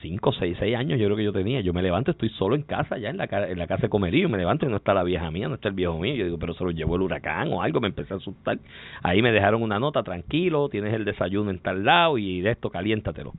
5, 0.00 0.32
6, 0.32 0.56
6 0.58 0.76
años, 0.76 0.98
yo 0.98 1.06
creo 1.06 1.16
que 1.16 1.24
yo 1.24 1.32
tenía, 1.32 1.60
yo 1.60 1.72
me 1.72 1.82
levanto, 1.82 2.10
estoy 2.10 2.30
solo 2.30 2.54
en 2.54 2.62
casa, 2.62 2.98
ya 2.98 3.10
en 3.10 3.18
la, 3.18 3.24
en 3.24 3.58
la 3.58 3.66
casa 3.66 3.82
de 3.82 3.88
comerío, 3.88 4.28
me 4.28 4.38
levanto 4.38 4.66
y 4.66 4.68
no 4.68 4.76
está 4.76 4.94
la 4.94 5.02
vieja 5.02 5.30
mía, 5.30 5.48
no 5.48 5.56
está 5.56 5.68
el 5.68 5.74
viejo 5.74 5.98
mío, 5.98 6.14
yo 6.14 6.24
digo, 6.24 6.38
pero 6.38 6.54
se 6.54 6.64
lo 6.64 6.70
llevó 6.70 6.96
el 6.96 7.02
huracán 7.02 7.52
o 7.52 7.62
algo, 7.62 7.80
me 7.80 7.88
empecé 7.88 8.14
a 8.14 8.16
asustar. 8.16 8.58
Ahí 9.02 9.20
me 9.20 9.32
dejaron 9.32 9.62
una 9.62 9.78
nota, 9.78 10.02
tranquilo, 10.02 10.68
tienes 10.68 10.94
el 10.94 11.04
desayuno 11.04 11.50
en 11.50 11.58
tal 11.58 11.84
lado 11.84 12.18
y 12.18 12.40
de 12.40 12.50
esto, 12.52 12.70
caliéntatelo. 12.70 13.32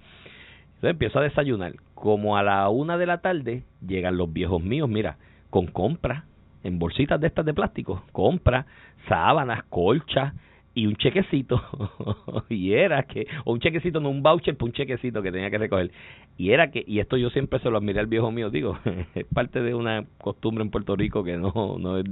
Entonces 0.81 0.91
empiezo 0.91 1.19
a 1.19 1.23
desayunar. 1.23 1.73
Como 1.93 2.37
a 2.37 2.43
la 2.43 2.69
una 2.69 2.97
de 2.97 3.05
la 3.05 3.19
tarde 3.21 3.63
llegan 3.85 4.17
los 4.17 4.31
viejos 4.31 4.63
míos, 4.63 4.89
mira, 4.89 5.17
con 5.49 5.67
compras, 5.67 6.23
en 6.63 6.79
bolsitas 6.79 7.19
de 7.19 7.27
estas 7.27 7.45
de 7.45 7.53
plástico, 7.53 8.03
compras, 8.11 8.65
sábanas, 9.07 9.63
colchas, 9.69 10.33
y 10.73 10.87
un 10.87 10.95
chequecito 10.95 11.61
y 12.49 12.73
era 12.73 13.03
que 13.03 13.27
o 13.43 13.53
un 13.53 13.59
chequecito 13.59 13.99
no 13.99 14.09
un 14.09 14.23
voucher 14.23 14.55
pues 14.55 14.69
un 14.69 14.73
chequecito 14.73 15.21
que 15.21 15.31
tenía 15.31 15.49
que 15.49 15.57
recoger. 15.57 15.91
Y 16.37 16.51
era 16.51 16.71
que 16.71 16.83
y 16.87 16.99
esto 16.99 17.17
yo 17.17 17.29
siempre 17.29 17.59
se 17.59 17.69
lo 17.69 17.77
admiré 17.77 17.99
al 17.99 18.07
viejo 18.07 18.31
mío 18.31 18.49
digo 18.49 18.77
es 19.15 19.25
parte 19.25 19.61
de 19.61 19.75
una 19.75 20.05
costumbre 20.17 20.63
en 20.63 20.71
Puerto 20.71 20.95
Rico 20.95 21.23
que 21.23 21.37
no 21.37 21.77
no 21.77 21.97
es 21.97 22.05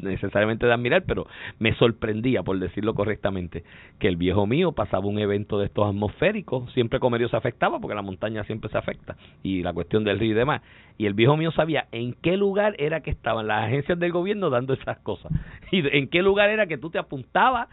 necesariamente 0.00 0.66
de 0.66 0.72
admirar 0.72 1.04
pero 1.06 1.26
me 1.58 1.74
sorprendía 1.74 2.42
por 2.42 2.58
decirlo 2.58 2.94
correctamente 2.94 3.64
que 3.98 4.08
el 4.08 4.16
viejo 4.16 4.46
mío 4.46 4.72
pasaba 4.72 5.06
un 5.06 5.18
evento 5.18 5.58
de 5.58 5.66
estos 5.66 5.86
atmosféricos 5.86 6.72
siempre 6.72 6.98
Comerio 6.98 7.28
se 7.28 7.36
afectaba 7.36 7.78
porque 7.80 7.94
la 7.94 8.02
montaña 8.02 8.44
siempre 8.44 8.70
se 8.70 8.78
afecta 8.78 9.16
y 9.42 9.62
la 9.62 9.72
cuestión 9.72 10.04
del 10.04 10.18
río 10.18 10.32
y 10.32 10.34
demás. 10.34 10.62
Y 10.98 11.06
el 11.06 11.14
viejo 11.14 11.36
mío 11.36 11.50
sabía 11.52 11.88
en 11.90 12.14
qué 12.14 12.36
lugar 12.36 12.76
era 12.78 13.00
que 13.00 13.10
estaban 13.10 13.46
las 13.46 13.64
agencias 13.64 13.98
del 13.98 14.12
gobierno 14.12 14.50
dando 14.50 14.74
esas 14.74 14.98
cosas 14.98 15.32
y 15.72 15.82
en 15.96 16.08
qué 16.08 16.22
lugar 16.22 16.50
era 16.50 16.66
que 16.66 16.78
tú 16.78 16.90
te 16.90 16.98
apuntabas 16.98 17.68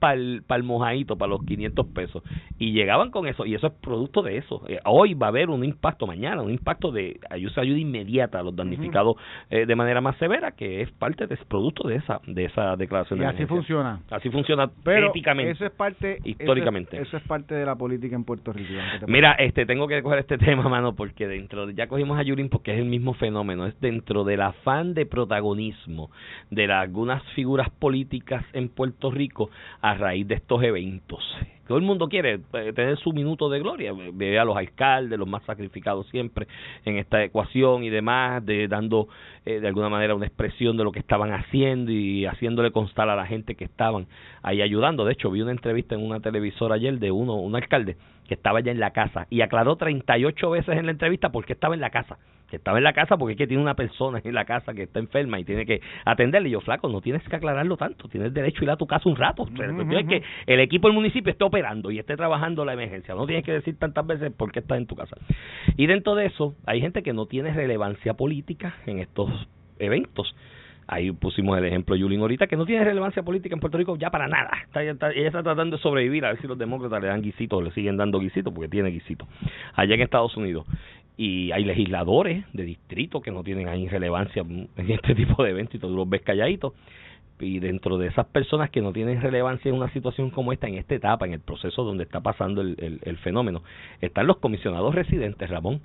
para 0.00 0.14
el, 0.14 0.42
para 0.46 0.56
el 0.58 0.64
mojadito, 0.64 1.16
para 1.16 1.30
los 1.30 1.44
500 1.44 1.86
pesos. 1.88 2.22
Y 2.58 2.72
llegaban 2.72 3.10
con 3.12 3.28
eso, 3.28 3.46
y 3.46 3.54
eso 3.54 3.68
es 3.68 3.72
producto 3.74 4.22
de 4.22 4.38
eso. 4.38 4.62
Eh, 4.66 4.80
hoy 4.84 5.14
va 5.14 5.26
a 5.26 5.28
haber 5.28 5.50
un 5.50 5.64
impacto, 5.64 6.06
mañana, 6.06 6.42
un 6.42 6.50
impacto 6.50 6.90
de 6.90 7.20
ayuda, 7.30 7.52
ayuda 7.62 7.78
inmediata 7.78 8.40
a 8.40 8.42
los 8.42 8.56
damnificados 8.56 9.16
eh, 9.50 9.66
de 9.66 9.76
manera 9.76 10.00
más 10.00 10.16
severa, 10.16 10.52
que 10.52 10.80
es 10.80 10.90
parte, 10.90 11.26
de, 11.26 11.36
producto 11.36 11.86
de 11.86 11.96
esa 11.96 12.20
de 12.26 12.46
esa 12.46 12.74
declaración. 12.76 13.18
Y 13.20 13.22
de 13.22 13.28
así 13.28 13.46
funciona. 13.46 14.00
Así 14.10 14.30
funciona 14.30 14.68
Pero 14.82 15.08
éticamente. 15.10 15.52
eso 15.52 15.66
es 15.66 15.72
parte, 15.72 16.18
históricamente. 16.24 16.96
Eso 16.96 17.02
es, 17.02 17.08
eso 17.08 17.16
es 17.18 17.22
parte 17.24 17.54
de 17.54 17.64
la 17.66 17.76
política 17.76 18.16
en 18.16 18.24
Puerto 18.24 18.52
Rico. 18.52 18.72
Iván, 18.72 18.86
¿qué 18.92 19.06
te 19.06 19.12
Mira, 19.12 19.32
este 19.34 19.66
tengo 19.66 19.86
que 19.86 20.02
coger 20.02 20.20
este 20.20 20.38
tema, 20.46 20.68
mano, 20.68 20.94
porque 20.94 21.28
dentro 21.28 21.66
de, 21.66 21.74
ya 21.74 21.86
cogimos 21.86 22.18
a 22.18 22.22
Yurin 22.22 22.48
porque 22.48 22.72
es 22.72 22.78
el 22.78 22.86
mismo 22.86 23.14
fenómeno, 23.14 23.66
es 23.66 23.78
dentro 23.80 24.24
del 24.24 24.40
afán 24.40 24.94
de 24.94 25.04
protagonismo 25.06 26.10
de 26.50 26.66
la- 26.66 26.80
algunas 26.80 27.22
figuras 27.34 27.68
políticas 27.70 28.44
en 28.52 28.68
Puerto 28.68 29.10
Rico 29.10 29.50
a 29.82 29.89
raíz 29.94 30.26
de 30.26 30.34
estos 30.34 30.62
eventos. 30.62 31.22
Todo 31.70 31.78
el 31.78 31.84
mundo 31.84 32.08
quiere 32.08 32.40
eh, 32.52 32.72
tener 32.74 32.98
su 32.98 33.12
minuto 33.12 33.48
de 33.48 33.60
gloria, 33.60 33.92
ve 34.12 34.40
a 34.40 34.44
los 34.44 34.56
alcaldes, 34.56 35.16
los 35.16 35.28
más 35.28 35.44
sacrificados 35.44 36.04
siempre 36.08 36.48
en 36.84 36.96
esta 36.96 37.22
ecuación 37.22 37.84
y 37.84 37.90
demás, 37.90 38.44
de 38.44 38.66
dando 38.66 39.06
eh, 39.46 39.60
de 39.60 39.68
alguna 39.68 39.88
manera 39.88 40.16
una 40.16 40.26
expresión 40.26 40.76
de 40.76 40.82
lo 40.82 40.90
que 40.90 40.98
estaban 40.98 41.32
haciendo 41.32 41.92
y 41.92 42.26
haciéndole 42.26 42.72
constar 42.72 43.08
a 43.08 43.14
la 43.14 43.24
gente 43.24 43.54
que 43.54 43.64
estaban 43.64 44.08
ahí 44.42 44.62
ayudando. 44.62 45.04
De 45.04 45.12
hecho, 45.12 45.30
vi 45.30 45.42
una 45.42 45.52
entrevista 45.52 45.94
en 45.94 46.04
una 46.04 46.18
televisora 46.18 46.74
ayer 46.74 46.98
de 46.98 47.12
uno, 47.12 47.36
un 47.36 47.54
alcalde 47.54 47.96
que 48.26 48.34
estaba 48.34 48.58
ya 48.58 48.72
en 48.72 48.80
la 48.80 48.90
casa 48.90 49.28
y 49.30 49.40
aclaró 49.42 49.76
38 49.76 50.50
veces 50.50 50.76
en 50.76 50.86
la 50.86 50.92
entrevista 50.92 51.30
por 51.30 51.44
qué 51.44 51.52
estaba 51.52 51.74
en 51.74 51.80
la 51.80 51.90
casa. 51.90 52.18
Que 52.50 52.56
estaba 52.56 52.78
en 52.78 52.84
la 52.84 52.92
casa 52.92 53.16
porque 53.16 53.32
es 53.34 53.38
que 53.38 53.46
tiene 53.46 53.62
una 53.62 53.74
persona 53.74 54.20
en 54.24 54.34
la 54.34 54.44
casa 54.44 54.74
que 54.74 54.82
está 54.82 54.98
enferma 54.98 55.38
y 55.38 55.44
tiene 55.44 55.64
que 55.64 55.80
atenderle. 56.04 56.48
Y 56.48 56.52
yo, 56.52 56.60
flaco, 56.60 56.88
no 56.88 57.00
tienes 57.00 57.22
que 57.28 57.36
aclararlo 57.36 57.76
tanto, 57.76 58.08
tienes 58.08 58.34
derecho 58.34 58.62
a 58.62 58.64
ir 58.64 58.70
a 58.70 58.76
tu 58.76 58.86
casa 58.86 59.08
un 59.08 59.16
rato. 59.16 59.44
Cuestión 59.76 59.92
es 59.92 60.06
que 60.20 60.22
el 60.52 60.60
equipo 60.60 60.88
del 60.88 60.94
municipio 60.96 61.30
esté 61.30 61.44
operando 61.44 61.90
y 61.90 61.98
esté 62.00 62.16
trabajando 62.16 62.64
la 62.64 62.72
emergencia. 62.72 63.14
No 63.14 63.26
tienes 63.26 63.44
que 63.44 63.52
decir 63.52 63.78
tantas 63.78 64.06
veces 64.06 64.32
por 64.32 64.50
qué 64.50 64.58
estás 64.58 64.78
en 64.78 64.86
tu 64.86 64.96
casa. 64.96 65.16
Y 65.76 65.86
dentro 65.86 66.14
de 66.16 66.26
eso, 66.26 66.54
hay 66.66 66.80
gente 66.80 67.02
que 67.02 67.12
no 67.12 67.26
tiene 67.26 67.52
relevancia 67.52 68.14
política 68.14 68.74
en 68.86 68.98
estos 68.98 69.30
eventos. 69.78 70.34
Ahí 70.92 71.12
pusimos 71.12 71.56
el 71.56 71.64
ejemplo 71.64 71.94
de 71.94 72.00
Yulín 72.00 72.20
ahorita, 72.20 72.48
que 72.48 72.56
no 72.56 72.66
tiene 72.66 72.84
relevancia 72.84 73.22
política 73.22 73.54
en 73.54 73.60
Puerto 73.60 73.78
Rico 73.78 73.96
ya 73.96 74.10
para 74.10 74.26
nada. 74.26 74.50
Está, 74.64 74.82
está- 74.82 75.12
ella 75.12 75.28
está 75.28 75.40
tratando 75.44 75.76
de 75.76 75.82
sobrevivir, 75.82 76.24
a 76.24 76.30
ver 76.32 76.40
si 76.40 76.48
los 76.48 76.58
demócratas 76.58 77.00
le 77.00 77.06
dan 77.06 77.22
guisitos, 77.22 77.62
le 77.62 77.70
siguen 77.70 77.96
dando 77.96 78.18
guisitos, 78.18 78.52
porque 78.52 78.68
tiene 78.68 78.88
guisitos. 78.90 79.28
Allá 79.74 79.94
en 79.94 80.00
Estados 80.00 80.36
Unidos. 80.36 80.66
Y 81.22 81.52
hay 81.52 81.64
legisladores 81.64 82.46
de 82.54 82.64
distrito 82.64 83.20
que 83.20 83.30
no 83.30 83.44
tienen 83.44 83.68
ahí 83.68 83.86
relevancia 83.86 84.40
en 84.40 84.70
este 84.90 85.14
tipo 85.14 85.44
de 85.44 85.50
eventos 85.50 85.74
y 85.74 85.78
tú 85.78 85.90
los 85.90 86.08
ves 86.08 86.22
calladitos. 86.22 86.72
Y 87.38 87.58
dentro 87.58 87.98
de 87.98 88.06
esas 88.06 88.24
personas 88.24 88.70
que 88.70 88.80
no 88.80 88.94
tienen 88.94 89.20
relevancia 89.20 89.68
en 89.68 89.74
una 89.74 89.92
situación 89.92 90.30
como 90.30 90.54
esta, 90.54 90.66
en 90.66 90.76
esta 90.76 90.94
etapa, 90.94 91.26
en 91.26 91.34
el 91.34 91.40
proceso 91.40 91.84
donde 91.84 92.04
está 92.04 92.20
pasando 92.22 92.62
el, 92.62 93.00
el 93.02 93.18
fenómeno, 93.18 93.62
están 94.00 94.26
los 94.26 94.38
comisionados 94.38 94.94
residentes, 94.94 95.50
Ramón. 95.50 95.82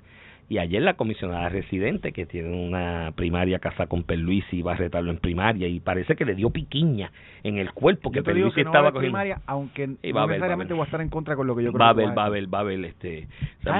Y 0.48 0.58
ayer 0.58 0.80
la 0.82 0.94
comisionada 0.94 1.48
residente, 1.48 2.12
que 2.12 2.24
tiene 2.24 2.50
una 2.50 3.12
primaria 3.16 3.58
casa 3.58 3.86
con 3.86 4.04
Perluisi, 4.04 4.62
va 4.62 4.72
a 4.72 4.76
retarlo 4.76 5.10
en 5.10 5.18
primaria 5.18 5.66
y 5.66 5.80
parece 5.80 6.14
que 6.14 6.24
le 6.24 6.34
dio 6.36 6.50
piquiña 6.50 7.10
en 7.42 7.58
el 7.58 7.72
cuerpo 7.72 8.12
que 8.12 8.22
Perluisi 8.22 8.54
que 8.54 8.64
no 8.64 8.70
va 8.70 8.78
estaba 8.78 8.92
cogiendo. 8.92 9.18
primaria, 9.18 9.40
aunque 9.46 9.86
va 9.86 9.92
no 10.12 10.18
haber, 10.20 10.36
necesariamente 10.36 10.44
va 10.46 10.52
a 10.52 10.54
haber. 10.54 10.68
voy 10.76 10.80
a 10.82 10.84
estar 10.84 11.00
en 11.00 11.08
contra 11.08 11.36
con 11.36 11.46
lo 11.46 11.56
que 11.56 11.64
yo 11.64 11.72
creo 11.72 11.80
va 11.80 11.86
a 11.88 11.90
haber, 11.90 12.08
va 12.10 12.14
va 12.14 12.22
a 12.22 12.26
haber, 12.26 12.54
va 12.54 12.58
a 12.58 12.60
haber 12.60 12.84
este, 12.84 13.28
Ah, 13.64 13.78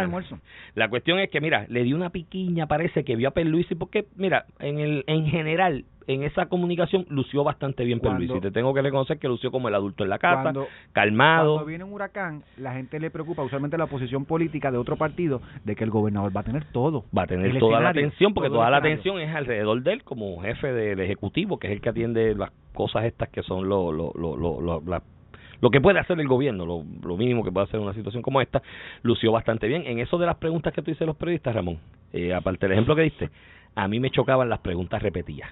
almuerzo. 0.00 0.38
La 0.74 0.88
cuestión 0.88 1.18
es 1.20 1.30
que, 1.30 1.40
mira, 1.40 1.66
le 1.68 1.84
dio 1.84 1.94
una 1.96 2.10
piquiña, 2.10 2.66
parece 2.66 3.04
que 3.04 3.16
vio 3.16 3.28
a 3.28 3.32
Perluisi, 3.32 3.74
porque, 3.76 4.06
mira, 4.16 4.46
en 4.58 4.80
el 4.80 5.04
en 5.06 5.26
general, 5.26 5.84
en 6.12 6.22
esa 6.24 6.46
comunicación, 6.46 7.06
lució 7.08 7.44
bastante 7.44 7.84
bien 7.84 7.98
Cuando- 7.98 8.18
Perluisi. 8.18 8.40
Te 8.40 8.50
tengo 8.50 8.72
que 8.74 8.82
reconocer 8.82 9.18
que 9.18 9.28
lució 9.28 9.50
como 9.50 9.68
el 9.68 9.74
adulto 9.74 10.04
en 10.04 10.10
la 10.10 10.18
casa, 10.18 10.42
Cuando- 10.42 10.66
calmado. 10.92 11.54
Cuando 11.54 11.66
viene 11.66 11.84
un 11.84 11.92
huracán, 11.92 12.42
la 12.56 12.72
gente 12.72 12.98
le 13.00 13.10
preocupa, 13.10 13.42
usualmente 13.42 13.76
la 13.78 13.86
posición 13.86 14.24
política 14.24 14.70
de 14.70 14.78
otro 14.78 14.96
partido, 14.96 15.40
de 15.64 15.76
que 15.76 15.84
el 15.84 15.90
gobernador 15.90 16.34
va 16.36 16.40
a 16.40 16.44
tener 16.44 16.64
todo. 16.72 17.04
va 17.16 17.22
a 17.22 17.26
tener 17.26 17.58
toda 17.58 17.80
la 17.80 17.90
atención, 17.90 18.34
porque 18.34 18.48
toda 18.50 18.70
la 18.70 18.78
atención 18.78 19.20
es 19.20 19.34
alrededor 19.34 19.82
de 19.82 19.92
él 19.92 20.04
como 20.04 20.40
jefe 20.42 20.72
del 20.72 21.00
Ejecutivo, 21.00 21.58
que 21.58 21.66
es 21.68 21.72
el 21.74 21.80
que 21.80 21.88
atiende 21.90 22.34
las 22.34 22.50
cosas 22.74 23.04
estas 23.04 23.28
que 23.28 23.42
son 23.42 23.68
lo, 23.68 23.92
lo, 23.92 24.12
lo, 24.14 24.36
lo, 24.36 24.60
lo- 24.60 25.70
que 25.70 25.80
puede 25.80 25.98
hacer 26.00 26.18
el 26.18 26.26
gobierno, 26.26 26.64
lo, 26.66 26.84
lo 27.02 27.16
mínimo 27.16 27.44
que 27.44 27.52
puede 27.52 27.64
hacer 27.64 27.76
en 27.78 27.84
una 27.84 27.94
situación 27.94 28.22
como 28.22 28.40
esta, 28.40 28.62
lució 29.02 29.30
bastante 29.30 29.68
bien. 29.68 29.82
En 29.86 29.98
eso 29.98 30.16
de 30.18 30.26
las 30.26 30.36
preguntas 30.36 30.72
que 30.72 30.80
tú 30.82 30.90
dices 30.90 31.06
los 31.06 31.16
periodistas, 31.16 31.54
Ramón, 31.54 31.78
eh, 32.12 32.32
aparte 32.34 32.66
del 32.66 32.72
ejemplo 32.72 32.96
que 32.96 33.02
diste, 33.02 33.30
a 33.74 33.86
mí 33.86 34.00
me 34.00 34.10
chocaban 34.10 34.48
las 34.48 34.60
preguntas 34.60 35.02
repetidas. 35.02 35.50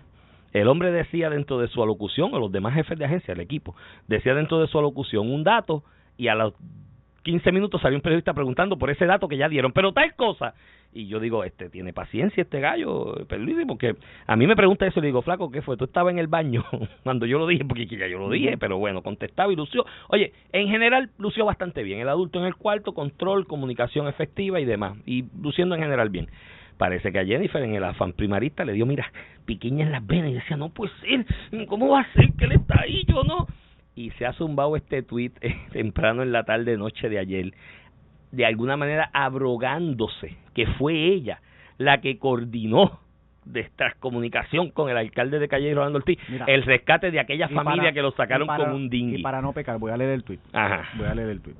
El 0.52 0.68
hombre 0.68 0.90
decía 0.90 1.30
dentro 1.30 1.58
de 1.58 1.68
su 1.68 1.82
alocución, 1.82 2.32
o 2.32 2.38
los 2.38 2.52
demás 2.52 2.74
jefes 2.74 2.98
de 2.98 3.04
agencia, 3.04 3.34
el 3.34 3.40
equipo, 3.40 3.74
decía 4.06 4.34
dentro 4.34 4.60
de 4.60 4.66
su 4.66 4.78
alocución 4.78 5.30
un 5.30 5.44
dato 5.44 5.84
y 6.16 6.28
a 6.28 6.34
los 6.34 6.54
15 7.22 7.52
minutos 7.52 7.82
salió 7.82 7.98
un 7.98 8.02
periodista 8.02 8.32
preguntando 8.32 8.78
por 8.78 8.90
ese 8.90 9.04
dato 9.04 9.28
que 9.28 9.36
ya 9.36 9.48
dieron, 9.48 9.72
pero 9.72 9.92
tal 9.92 10.14
cosa. 10.14 10.54
Y 10.94 11.06
yo 11.06 11.20
digo, 11.20 11.44
este 11.44 11.68
tiene 11.68 11.92
paciencia 11.92 12.40
este 12.42 12.60
gallo, 12.60 13.26
Perluisi, 13.28 13.66
porque 13.66 13.96
a 14.26 14.36
mí 14.36 14.46
me 14.46 14.56
pregunta 14.56 14.86
eso 14.86 14.98
y 14.98 15.02
le 15.02 15.08
digo, 15.08 15.20
flaco, 15.20 15.50
¿qué 15.50 15.60
fue? 15.60 15.76
Tú 15.76 15.84
estabas 15.84 16.12
en 16.12 16.18
el 16.18 16.28
baño 16.28 16.64
cuando 17.04 17.26
yo 17.26 17.38
lo 17.38 17.46
dije, 17.46 17.66
porque 17.66 17.86
ya 17.86 18.06
yo 18.06 18.18
lo 18.18 18.30
dije, 18.30 18.56
pero 18.56 18.78
bueno, 18.78 19.02
contestaba 19.02 19.52
y 19.52 19.56
lució. 19.56 19.84
Oye, 20.08 20.32
en 20.52 20.68
general 20.68 21.10
lució 21.18 21.44
bastante 21.44 21.82
bien. 21.82 22.00
El 22.00 22.08
adulto 22.08 22.38
en 22.38 22.46
el 22.46 22.56
cuarto, 22.56 22.94
control, 22.94 23.46
comunicación 23.46 24.08
efectiva 24.08 24.58
y 24.60 24.64
demás. 24.64 24.96
Y 25.04 25.26
luciendo 25.38 25.74
en 25.74 25.82
general 25.82 26.08
bien. 26.08 26.28
Parece 26.78 27.12
que 27.12 27.18
a 27.18 27.24
Jennifer 27.24 27.62
en 27.62 27.74
el 27.74 27.84
afán 27.84 28.12
primarista 28.12 28.64
le 28.64 28.72
dio, 28.72 28.86
mira, 28.86 29.10
piquiña 29.44 29.84
en 29.84 29.92
las 29.92 30.06
venas 30.06 30.30
y 30.30 30.34
decía, 30.34 30.56
no 30.56 30.70
puede 30.70 30.92
ser, 31.00 31.26
¿cómo 31.66 31.88
va 31.90 32.00
a 32.02 32.12
ser 32.12 32.32
que 32.38 32.44
él 32.44 32.52
está 32.52 32.80
ahí? 32.82 33.04
Yo 33.06 33.24
no. 33.24 33.46
Y 33.96 34.10
se 34.12 34.24
ha 34.26 34.32
zumbado 34.32 34.76
este 34.76 35.02
tweet 35.02 35.32
temprano 35.72 36.22
en 36.22 36.30
la 36.32 36.44
tarde 36.44 36.76
noche 36.76 37.08
de 37.08 37.18
ayer, 37.18 37.52
de 38.30 38.46
alguna 38.46 38.76
manera 38.76 39.10
abrogándose 39.12 40.36
que 40.54 40.66
fue 40.78 40.94
ella 40.94 41.40
la 41.78 42.00
que 42.00 42.18
coordinó 42.18 43.00
de 43.44 43.66
comunicación 43.98 44.70
con 44.70 44.90
el 44.90 44.96
alcalde 44.98 45.38
de 45.38 45.48
Calle 45.48 45.72
Rolando 45.74 45.98
Ortiz 45.98 46.18
Mira, 46.28 46.44
el 46.46 46.62
rescate 46.64 47.10
de 47.10 47.18
aquella 47.18 47.48
familia 47.48 47.76
para- 47.84 47.92
que 47.94 48.02
lo 48.02 48.10
sacaron 48.12 48.46
para- 48.46 48.64
con 48.64 48.74
un 48.74 48.90
dinghy. 48.90 49.20
Y 49.20 49.22
para 49.22 49.40
no 49.40 49.52
pecar, 49.54 49.78
voy 49.78 49.90
a 49.90 49.96
leer 49.96 50.10
el 50.10 50.22
tuit. 50.22 50.40
Ajá. 50.52 50.84
Voy 50.98 51.06
a 51.06 51.14
leer 51.14 51.30
el 51.30 51.40
tuit. 51.40 51.56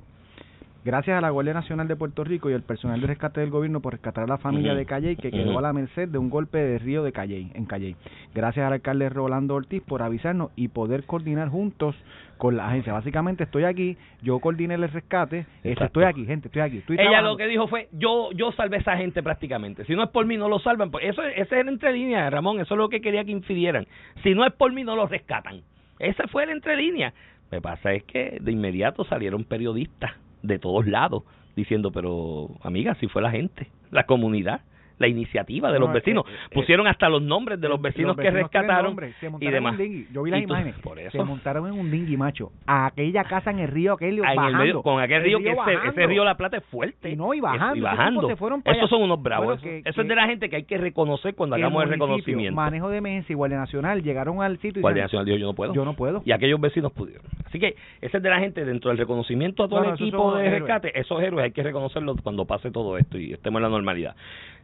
Gracias 0.85 1.17
a 1.17 1.19
la 1.19 1.29
Guardia 1.29 1.53
Nacional 1.53 1.89
de 1.89 1.97
Puerto 1.97 2.23
Rico 2.23 2.49
y 2.49 2.53
al 2.53 2.61
personal 2.63 3.01
de 3.01 3.07
rescate 3.07 3.41
del 3.41 3.49
gobierno 3.49 3.81
por 3.81 3.93
rescatar 3.93 4.23
a 4.23 4.27
la 4.27 4.37
familia 4.37 4.73
de 4.75 4.85
Calley 4.85 5.17
que 5.17 5.29
quedó 5.29 5.59
a 5.59 5.61
la 5.61 5.73
merced 5.73 6.07
de 6.07 6.17
un 6.17 6.29
golpe 6.29 6.57
de 6.57 6.79
río 6.79 7.03
de 7.03 7.11
Calley, 7.11 7.51
en 7.53 7.65
Calley. 7.65 7.97
Gracias 8.33 8.65
al 8.65 8.71
alcalde 8.71 9.09
Rolando 9.09 9.55
Ortiz 9.55 9.83
por 9.83 10.01
avisarnos 10.01 10.51
y 10.55 10.69
poder 10.69 11.03
coordinar 11.03 11.49
juntos 11.49 11.95
con 12.37 12.55
la 12.55 12.69
agencia. 12.69 12.93
Básicamente 12.93 13.43
estoy 13.43 13.65
aquí, 13.65 13.97
yo 14.21 14.39
coordiné 14.39 14.75
el 14.75 14.87
rescate, 14.89 15.45
este, 15.65 15.83
estoy 15.83 16.05
aquí, 16.05 16.25
gente, 16.25 16.47
estoy 16.47 16.61
aquí. 16.61 16.77
Estoy 16.77 16.95
Ella 16.95 17.03
trabajando. 17.03 17.31
lo 17.31 17.37
que 17.37 17.47
dijo 17.47 17.67
fue, 17.67 17.89
yo 17.91 18.31
yo 18.31 18.53
salvé 18.53 18.77
a 18.77 18.79
esa 18.79 18.95
gente 18.95 19.21
prácticamente. 19.21 19.83
Si 19.83 19.93
no 19.95 20.03
es 20.03 20.09
por 20.11 20.25
mí, 20.25 20.37
no 20.37 20.47
lo 20.47 20.59
salvan. 20.59 20.91
Pues 20.91 21.03
eso, 21.03 21.21
ese 21.23 21.59
era 21.59 21.69
entre 21.69 21.91
líneas, 21.91 22.31
Ramón. 22.31 22.61
Eso 22.61 22.75
es 22.75 22.77
lo 22.77 22.87
que 22.87 23.01
quería 23.01 23.25
que 23.25 23.31
infirieran. 23.31 23.85
Si 24.23 24.33
no 24.33 24.45
es 24.45 24.53
por 24.53 24.71
mí, 24.71 24.85
no 24.85 24.95
lo 24.95 25.07
rescatan. 25.07 25.61
Ese 25.99 26.25
fue 26.29 26.45
el 26.45 26.51
entre 26.51 26.77
líneas. 26.77 27.13
Lo 27.51 27.57
que 27.57 27.61
pasa 27.61 27.91
es 27.91 28.03
que 28.05 28.37
de 28.39 28.51
inmediato 28.53 29.03
salieron 29.03 29.43
periodistas 29.43 30.13
de 30.41 30.59
todos 30.59 30.87
lados 30.87 31.23
diciendo, 31.55 31.91
pero 31.91 32.49
amiga, 32.61 32.95
si 32.95 33.07
fue 33.07 33.21
la 33.21 33.31
gente, 33.31 33.69
la 33.91 34.05
comunidad, 34.05 34.61
la 34.99 35.07
iniciativa 35.07 35.71
de 35.71 35.79
No, 35.79 35.87
los 35.87 35.95
es 35.95 36.03
que, 36.03 36.11
vecinos. 36.11 36.25
eh, 36.27 36.35
eh, 36.51 36.53
Pusieron 36.53 36.85
hasta 36.87 37.09
los 37.09 37.21
nombres 37.21 37.59
de 37.59 37.67
los 37.67 37.81
vecinos, 37.81 38.15
que 38.15 38.29
rescataron 38.29 38.85
nombre, 38.91 39.13
se 39.19 39.31
y 39.39 39.47
demás. 39.49 39.75
Yo 40.11 40.23
vi 40.23 40.31
las 40.31 40.41
tú- 40.41 40.49
imágenes. 40.49 40.75
por 40.79 40.99
eso. 40.99 41.11
Se 41.17 41.23
montaron 41.23 41.67
en 41.67 41.73
un 41.79 41.89
dinghy, 41.89 42.17
macho. 42.17 42.51
A 42.67 42.85
aquella 42.87 43.23
casa 43.23 43.49
en 43.51 43.59
el 43.59 43.69
río, 43.69 43.93
aquel 43.93 44.21
Ah, 44.23 44.31
en 44.31 44.35
bajando. 44.35 44.57
el 44.59 44.67
medio, 44.67 44.81
con 44.83 45.01
aquel 45.01 45.17
El 45.17 45.23
río 45.23 45.39
que 45.39 45.47
ese, 45.49 45.55
bajando. 45.57 45.83
ese 45.91 46.07
río 46.07 46.23
La 46.23 46.35
Plata 46.37 46.57
es 46.57 46.63
fuerte. 46.65 47.09
Y 47.09 47.15
no, 47.15 47.33
y 47.33 47.39
bajando, 47.39 47.75
Y 47.75 47.79
esos 47.79 47.83
bajando. 47.91 48.29
Esos 48.65 48.89
son 48.89 49.01
unos 49.01 49.21
bravos. 49.23 49.61
Bueno, 49.61 49.81
eso 49.85 50.01
es 50.01 50.07
de 50.07 50.15
la 50.15 50.27
gente 50.27 50.49
que 50.49 50.57
hay 50.57 50.63
que 50.63 50.77
reconocer 50.77 51.33
cuando 51.35 51.55
hagamos 51.55 51.81
el 51.83 51.89
reconocimiento. 51.89 52.55
Manejo 52.55 52.89
de 52.89 52.97
emergencia 52.97 53.33
y 53.33 53.35
Guardia 53.35 53.57
Nacional 53.57 54.03
llegaron 54.03 54.41
al 54.41 54.57
sitio 54.59 54.79
y 54.79 54.81
Guardia 54.81 55.03
Nacional 55.03 55.25
dijo 55.25 55.37
yo 55.37 55.45
no 55.47 55.53
puedo. 55.53 55.73
yo 55.73 55.85
no 55.85 55.93
puedo. 55.93 56.21
Y 56.25 56.31
aquellos 56.31 56.59
vecinos 56.59 56.91
pudieron. 56.91 57.25
Así 57.45 57.59
que 57.59 57.75
ese 58.01 58.17
es 58.17 58.23
de 58.23 58.29
la 58.29 58.39
gente 58.39 58.65
dentro 58.65 58.89
del 58.89 58.97
reconocimiento 58.97 59.63
a 59.63 59.69
todo 59.69 59.83
el 59.83 59.93
equipo 59.93 60.35
de 60.35 60.45
héroes. 60.45 60.61
rescate. 60.61 60.99
Esos 60.99 61.21
héroes 61.21 61.45
hay 61.45 61.51
que 61.51 61.63
reconocerlos 61.63 62.17
cuando 62.21 62.45
pase 62.45 62.69
todo 62.71 62.97
esto 62.97 63.17
y 63.17 63.33
estemos 63.33 63.59
en 63.59 63.63
la 63.63 63.69
normalidad. 63.69 64.15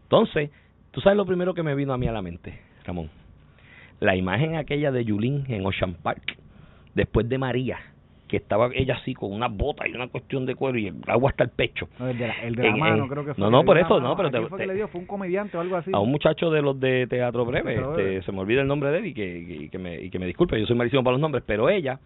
Entonces, 0.05 0.49
tú 0.91 1.01
sabes 1.01 1.17
lo 1.17 1.25
primero 1.25 1.53
que 1.53 1.63
me 1.63 1.75
vino 1.75 1.93
a 1.93 1.97
mí 1.97 2.07
a 2.07 2.11
la 2.11 2.21
mente, 2.21 2.59
Ramón. 2.85 3.09
La 3.99 4.15
imagen 4.15 4.55
aquella 4.55 4.91
de 4.91 5.03
Yulín 5.05 5.45
en 5.49 5.65
Ocean 5.65 5.95
Park, 5.95 6.37
después 6.93 7.27
de 7.27 7.37
María, 7.37 7.77
que 8.27 8.37
estaba 8.37 8.69
ella 8.73 8.95
así 8.95 9.13
con 9.13 9.31
una 9.31 9.47
bota 9.47 9.87
y 9.87 9.93
una 9.93 10.07
cuestión 10.07 10.45
de 10.45 10.55
cuero 10.55 10.77
y 10.77 10.87
el 10.87 10.95
agua 11.07 11.29
hasta 11.31 11.43
el 11.43 11.49
pecho. 11.51 11.87
No, 11.99 12.07
el 12.09 12.17
de 12.17 12.27
la, 12.27 12.33
el 12.43 12.55
de 12.55 12.63
la 12.63 12.69
En- 12.69 12.79
mano, 12.79 13.03
en- 13.03 13.09
creo 13.09 13.25
que 13.25 13.33
fue. 13.33 13.43
no, 13.43 13.49
no, 13.49 13.63
por 13.63 13.77
eso, 13.77 13.97
la 13.97 14.03
no, 14.03 14.15
mano. 14.15 14.17
pero 14.17 14.27
¿A 14.27 14.31
quién 14.31 14.43
te- 14.43 14.49
fue 14.49 14.57
que 14.59 14.67
le 14.67 14.73
dio? 14.75 14.87
¿Fue 14.87 15.01
un 15.01 15.07
comediante 15.07 15.57
o 15.57 15.61
algo 15.61 15.75
así? 15.75 15.91
A 15.93 15.99
un 15.99 16.11
muchacho 16.11 16.49
de 16.49 16.61
los 16.61 16.79
de 16.79 17.07
Teatro 17.07 17.45
Breve, 17.45 17.75
este, 17.79 18.21
se 18.23 18.31
me 18.31 18.39
olvida 18.39 18.61
el 18.61 18.67
nombre 18.67 18.91
de 18.91 18.97
él 18.99 19.05
y 19.07 19.13
que, 19.13 19.37
y 19.37 19.69
que 19.69 19.77
me, 19.79 20.01
y 20.01 20.09
que 20.09 20.19
me 20.19 20.25
disculpe, 20.27 20.59
yo 20.59 20.65
soy 20.67 20.75
malísimo 20.75 21.03
para 21.03 21.13
los 21.13 21.21
nombres, 21.21 21.43
pero 21.47 21.69
ella, 21.69 21.99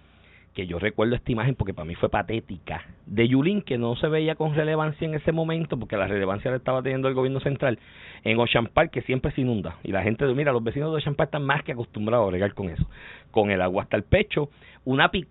que 0.54 0.68
yo 0.68 0.80
recuerdo 0.80 1.16
esta 1.16 1.32
imagen 1.32 1.56
porque 1.56 1.74
para 1.74 1.86
mí 1.86 1.96
fue 1.96 2.10
patética, 2.10 2.86
de 3.06 3.28
Yulín 3.28 3.62
que 3.62 3.78
no 3.78 3.96
se 3.96 4.08
veía 4.08 4.36
con 4.36 4.56
relevancia 4.56 5.06
en 5.08 5.14
ese 5.14 5.32
momento 5.32 5.78
porque 5.78 5.98
la 5.98 6.08
relevancia 6.08 6.52
la 6.52 6.58
estaba 6.58 6.82
teniendo 6.82 7.08
el 7.08 7.14
gobierno 7.14 7.40
central 7.40 7.80
en 8.24 8.40
Ocean 8.40 8.68
Park 8.68 8.92
que 8.92 9.02
siempre 9.02 9.32
se 9.32 9.42
inunda. 9.42 9.78
Y 9.84 9.92
la 9.92 10.04
gente, 10.04 10.26
mira, 10.34 10.52
los 10.52 10.64
vecinos 10.64 10.92
de 10.92 10.98
Ocean 10.98 11.16
Park 11.16 11.30
están 11.30 11.44
más 11.44 11.64
que 11.64 11.72
acostumbrados 11.72 12.28
a 12.28 12.30
bregar 12.30 12.54
con 12.54 12.70
eso, 12.70 12.86
con 13.32 13.52
el 13.52 13.62
agua 13.62 13.84
hasta 13.84 13.98
el 13.98 14.04
pecho, 14.04 14.50
una 14.86 15.12
pick 15.12 15.28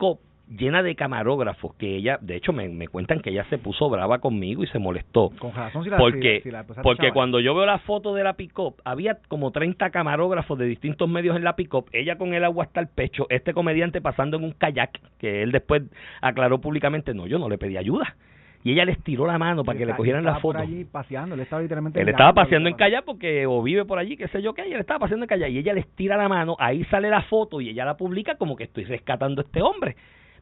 llena 0.50 0.82
de 0.82 0.94
camarógrafos 0.94 1.74
que 1.74 1.96
ella, 1.96 2.18
de 2.22 2.36
hecho 2.36 2.52
me, 2.52 2.68
me 2.68 2.88
cuentan 2.88 3.20
que 3.20 3.30
ella 3.30 3.44
se 3.50 3.58
puso 3.58 3.90
brava 3.90 4.18
conmigo 4.18 4.62
y 4.64 4.66
se 4.68 4.78
molestó 4.78 5.30
Con 5.38 5.52
razón 5.54 5.84
si 5.84 5.90
la 5.90 5.98
porque 5.98 6.38
si- 6.38 6.44
si 6.44 6.50
la 6.50 6.60
empezaste 6.60 6.80
a 6.80 6.82
porque 6.82 7.02
chaval. 7.02 7.12
cuando 7.14 7.40
yo 7.40 7.54
veo 7.54 7.66
la 7.66 7.78
foto 7.80 8.14
de 8.14 8.24
la 8.24 8.32
pick-up, 8.34 8.76
había 8.84 9.18
como 9.28 9.50
30 9.50 9.90
camarógrafos 9.90 10.58
de 10.58 10.66
distintos 10.66 11.08
medios 11.08 11.36
en 11.36 11.44
la 11.44 11.54
pick-up, 11.56 11.86
ella 11.92 12.16
con 12.16 12.32
el 12.34 12.44
agua 12.44 12.64
hasta 12.64 12.80
el 12.80 12.88
pecho, 12.88 13.26
este 13.28 13.52
comediante 13.52 14.00
pasando 14.00 14.38
en 14.38 14.44
un 14.44 14.52
kayak, 14.52 14.98
que 15.18 15.42
él 15.42 15.52
después 15.52 15.82
aclaró 16.22 16.60
públicamente, 16.60 17.12
no, 17.14 17.26
yo 17.26 17.38
no 17.38 17.48
le 17.48 17.58
pedí 17.58 17.76
ayuda. 17.76 18.16
Y 18.64 18.72
ella 18.72 18.84
les 18.84 18.98
tiró 19.04 19.24
la 19.24 19.38
mano 19.38 19.62
para 19.64 19.78
que 19.78 19.86
le 19.86 19.94
cogieran 19.94 20.24
la 20.24 20.30
estaba 20.30 20.42
por 20.42 20.56
foto. 20.56 20.64
allí 20.64 20.84
paseando, 20.84 21.36
él 21.36 21.42
estaba 21.42 21.62
literalmente. 21.62 22.00
Él 22.00 22.08
estaba 22.08 22.32
paseando 22.32 22.68
en 22.68 22.74
kayak 22.74 23.04
porque 23.04 23.46
o 23.46 23.62
vive 23.62 23.84
por 23.84 23.98
allí, 24.00 24.16
qué 24.16 24.26
sé 24.28 24.42
yo 24.42 24.52
qué, 24.52 24.66
y 24.68 24.72
él 24.72 24.80
estaba 24.80 24.98
paseando 24.98 25.24
en 25.24 25.28
kayak 25.28 25.50
y 25.50 25.58
ella 25.58 25.74
les 25.74 25.86
tira 25.94 26.16
la 26.16 26.28
mano, 26.28 26.56
ahí 26.58 26.84
sale 26.86 27.08
la 27.08 27.22
foto 27.22 27.60
y 27.60 27.68
ella 27.68 27.84
la 27.84 27.96
publica 27.96 28.34
como 28.36 28.56
que 28.56 28.64
estoy 28.64 28.84
rescatando 28.84 29.42
a 29.42 29.44
este 29.44 29.62
hombre. 29.62 29.94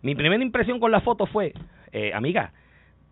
Mi 0.07 0.15
primera 0.15 0.41
impresión 0.41 0.79
con 0.79 0.93
la 0.93 1.01
foto 1.01 1.27
fue, 1.27 1.53
eh, 1.91 2.13
amiga, 2.15 2.53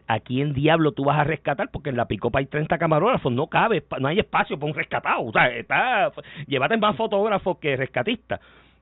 ¿a 0.07 0.21
quién 0.21 0.53
diablo 0.53 0.93
tú 0.93 1.03
vas 1.05 1.19
a 1.19 1.25
rescatar? 1.25 1.69
Porque 1.73 1.91
en 1.91 1.97
la 1.97 2.07
picopa 2.07 2.39
hay 2.39 2.47
30 2.47 2.79
camarógrafos, 2.79 3.33
no 3.33 3.49
cabe, 3.49 3.83
no 3.99 4.07
hay 4.07 4.21
espacio 4.21 4.57
para 4.57 4.71
un 4.71 4.79
rescatado. 4.79 5.23
O 5.25 5.33
sea, 5.33 5.49
está, 5.49 6.13
llévate 6.47 6.77
más 6.77 6.95
fotógrafos 6.97 7.59
que 7.59 7.75
rescatistas. 7.75 8.39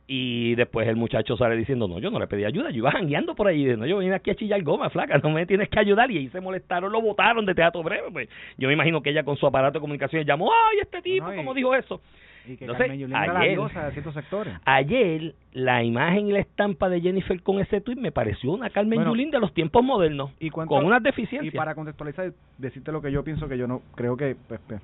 Y 0.06 0.54
después 0.56 0.86
el 0.88 0.96
muchacho 0.96 1.38
sale 1.38 1.56
diciendo, 1.56 1.88
no, 1.88 2.00
yo 2.00 2.10
no 2.10 2.18
le 2.18 2.26
pedí 2.26 2.44
ayuda, 2.44 2.68
yo 2.68 2.76
iba 2.78 2.90
jangueando 2.90 3.34
por 3.34 3.46
ahí, 3.48 3.64
no, 3.78 3.86
yo 3.86 3.96
vine 3.96 4.14
aquí 4.16 4.30
a 4.30 4.34
chillar 4.34 4.62
goma, 4.62 4.90
flaca, 4.90 5.16
no 5.16 5.30
me 5.30 5.46
tienes 5.46 5.70
que 5.70 5.78
ayudar, 5.78 6.10
y 6.10 6.18
ahí 6.18 6.28
se 6.28 6.40
molestaron, 6.42 6.92
lo 6.92 7.00
votaron 7.00 7.46
de 7.46 7.54
teatro 7.54 7.82
breve, 7.82 8.10
pues 8.12 8.28
yo 8.58 8.68
me 8.68 8.74
imagino 8.74 9.00
que 9.00 9.08
ella 9.08 9.22
con 9.22 9.38
su 9.38 9.46
aparato 9.46 9.78
de 9.78 9.80
comunicación 9.80 10.24
llamó, 10.24 10.52
ay, 10.52 10.80
este 10.82 11.00
tipo, 11.00 11.28
No, 11.28 11.32
y- 11.32 11.36
¿cómo 11.38 11.54
dijo 11.54 11.74
eso? 11.74 12.02
Y 12.46 12.56
que 12.56 12.64
era 12.64 12.78
la 12.78 13.40
ayer- 13.40 13.52
diosa 13.52 13.86
de 13.86 13.92
ciertos 13.92 14.14
sectores. 14.14 14.54
Ayer, 14.64 15.34
la 15.52 15.82
imagen 15.84 16.26
y 16.28 16.32
la 16.32 16.40
estampa 16.40 16.88
de 16.88 17.00
Jennifer 17.00 17.40
con 17.42 17.60
ese 17.60 17.80
tuit 17.80 17.98
me 17.98 18.10
pareció 18.12 18.52
una 18.52 18.70
Carmen 18.70 18.96
Bueno, 18.96 19.10
Yulín 19.12 19.30
de 19.30 19.38
los 19.40 19.52
tiempos 19.54 19.84
modernos, 19.84 20.30
y 20.40 20.50
cuánto- 20.50 20.74
con 20.74 20.84
unas 20.84 21.00
Y 21.00 21.04
deficiencias. 21.04 21.54
para 21.54 21.74
contextualizar, 21.74 22.32
decirte 22.58 22.90
lo 22.92 23.00
que 23.02 23.12
yo 23.12 23.22
pienso 23.24 23.48
que 23.48 23.56
yo 23.58 23.66
no 23.68 23.82
creo 23.94 24.16
que 24.16 24.36
pues, 24.48 24.60
pues, 24.66 24.80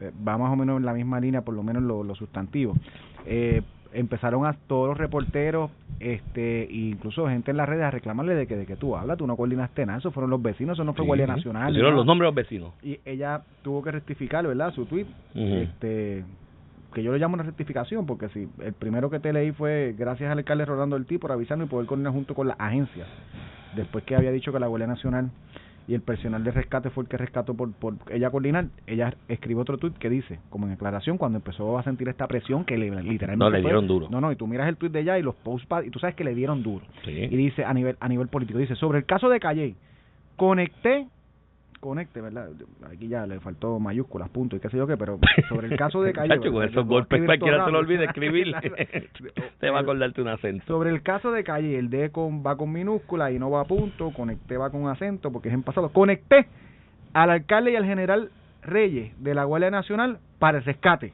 eh, 0.00 0.10
va 0.26 0.36
más 0.38 0.52
o 0.52 0.56
menos 0.56 0.78
en 0.78 0.84
la 0.86 0.92
misma 0.92 1.18
línea, 1.20 1.40
por 1.42 1.54
lo 1.54 1.62
menos 1.62 1.82
lo, 1.82 2.02
lo 2.04 2.14
sustantivo. 2.14 2.74
Eh, 3.26 3.62
empezaron 3.94 4.44
a 4.44 4.52
todos 4.52 4.86
los 4.88 4.98
reporteros, 4.98 5.70
este, 5.98 6.68
incluso 6.70 7.26
gente 7.26 7.50
en 7.52 7.56
las 7.56 7.66
redes 7.66 7.84
a 7.84 7.90
reclamarle 7.90 8.34
de 8.34 8.46
que 8.46 8.54
de 8.54 8.66
que 8.66 8.76
tú 8.76 8.94
hablas, 8.94 9.16
tú 9.16 9.26
no 9.26 9.34
coordinaste 9.34 9.86
nada, 9.86 9.98
eso 9.98 10.10
fueron 10.10 10.28
los 10.30 10.42
vecinos, 10.42 10.76
eso 10.76 10.84
no 10.84 10.92
fue 10.92 11.04
Sí, 11.04 11.06
Guardia. 11.06 11.26
Nacional. 11.26 11.68
Pusieron 11.68 11.96
los 11.96 12.04
nombres 12.04 12.26
de 12.26 12.28
los 12.28 12.34
vecinos. 12.34 12.74
Y 12.82 13.00
ella 13.06 13.40
tuvo 13.62 13.82
que 13.82 13.90
rectificar, 13.90 14.46
¿verdad? 14.46 14.72
Su 14.74 14.84
tweet, 14.84 15.06
este 15.34 16.22
que 16.92 17.02
yo 17.02 17.12
le 17.12 17.18
llamo 17.18 17.34
una 17.34 17.42
rectificación 17.44 18.06
porque 18.06 18.28
si 18.30 18.48
el 18.60 18.72
primero 18.72 19.10
que 19.10 19.20
te 19.20 19.32
leí 19.32 19.52
fue 19.52 19.94
gracias 19.98 20.30
al 20.30 20.38
alcalde 20.38 20.64
Rolando 20.64 20.96
Ortiz 20.96 21.18
por 21.18 21.32
avisarme 21.32 21.64
y 21.64 21.68
poder 21.68 21.86
coordinar 21.86 22.12
junto 22.12 22.34
con 22.34 22.48
las 22.48 22.58
agencias 22.58 23.06
después 23.76 24.04
que 24.04 24.16
había 24.16 24.30
dicho 24.32 24.52
que 24.52 24.58
la 24.58 24.66
Guardia 24.68 24.86
Nacional 24.86 25.30
y 25.86 25.94
el 25.94 26.02
personal 26.02 26.44
de 26.44 26.50
rescate 26.50 26.90
fue 26.90 27.04
el 27.04 27.08
que 27.08 27.16
rescató 27.16 27.54
por, 27.54 27.72
por 27.72 27.94
ella 28.10 28.28
coordinar, 28.30 28.66
ella 28.86 29.14
escribió 29.26 29.62
otro 29.62 29.78
tuit 29.78 29.96
que 29.96 30.10
dice, 30.10 30.38
como 30.50 30.66
en 30.66 30.72
declaración, 30.72 31.16
cuando 31.16 31.38
empezó 31.38 31.78
a 31.78 31.82
sentir 31.82 32.08
esta 32.10 32.26
presión 32.26 32.66
que 32.66 32.76
le, 32.76 32.90
literalmente 33.02 33.36
No, 33.44 33.48
le 33.50 33.62
fue- 33.62 33.70
dieron 33.70 33.86
duro. 33.86 34.06
No, 34.10 34.20
no, 34.20 34.30
y 34.30 34.36
tú 34.36 34.46
miras 34.46 34.68
el 34.68 34.76
tuit 34.76 34.92
de 34.92 35.00
ella 35.00 35.18
y 35.18 35.22
los 35.22 35.34
posts 35.36 35.66
pa- 35.66 35.82
y 35.82 35.88
tú 35.88 35.98
sabes 35.98 36.14
que 36.14 36.24
le 36.24 36.34
dieron 36.34 36.62
duro. 36.62 36.84
Sí. 37.06 37.12
Y 37.12 37.34
dice 37.36 37.64
a 37.64 37.72
nivel 37.72 37.96
a 38.00 38.08
nivel 38.08 38.28
político, 38.28 38.58
dice, 38.58 38.74
sobre 38.76 38.98
el 38.98 39.06
caso 39.06 39.30
de 39.30 39.40
Calle, 39.40 39.76
conecté 40.36 41.06
conecte, 41.80 42.20
¿verdad? 42.20 42.50
Aquí 42.90 43.08
ya 43.08 43.26
le 43.26 43.40
faltó 43.40 43.78
mayúsculas, 43.78 44.28
punto 44.28 44.56
y 44.56 44.60
qué 44.60 44.68
sé 44.68 44.76
yo 44.76 44.86
qué, 44.86 44.96
pero 44.96 45.18
sobre 45.48 45.68
el 45.68 45.76
caso 45.76 46.02
de 46.02 46.12
Calle. 46.14 46.36
Chacho, 46.36 46.52
con 46.52 46.64
esos 46.64 46.86
golpes 46.86 47.24
cualquiera 47.24 47.64
se 47.64 47.70
lo 47.70 47.78
olvida 47.78 48.04
escribir. 48.04 48.54
Te 49.60 49.70
va 49.70 49.78
a 49.78 49.82
acordarte 49.82 50.20
un 50.22 50.28
acento. 50.28 50.64
Sobre 50.66 50.90
el 50.90 51.02
caso 51.02 51.32
de 51.32 51.44
Calle, 51.44 51.78
el 51.78 51.90
D 51.90 52.10
con, 52.10 52.44
va 52.44 52.56
con 52.56 52.72
minúscula 52.72 53.30
y 53.30 53.38
no 53.38 53.50
va 53.50 53.62
a 53.62 53.64
punto, 53.64 54.12
conecté 54.12 54.56
va 54.56 54.70
con 54.70 54.88
acento 54.88 55.32
porque 55.32 55.48
es 55.48 55.54
en 55.54 55.62
pasado. 55.62 55.90
Conecté 55.90 56.46
al 57.12 57.30
alcalde 57.30 57.72
y 57.72 57.76
al 57.76 57.84
general 57.84 58.30
Reyes 58.62 59.12
de 59.22 59.34
la 59.34 59.44
Guardia 59.44 59.70
Nacional 59.70 60.18
para 60.38 60.58
el 60.58 60.64
rescate. 60.64 61.12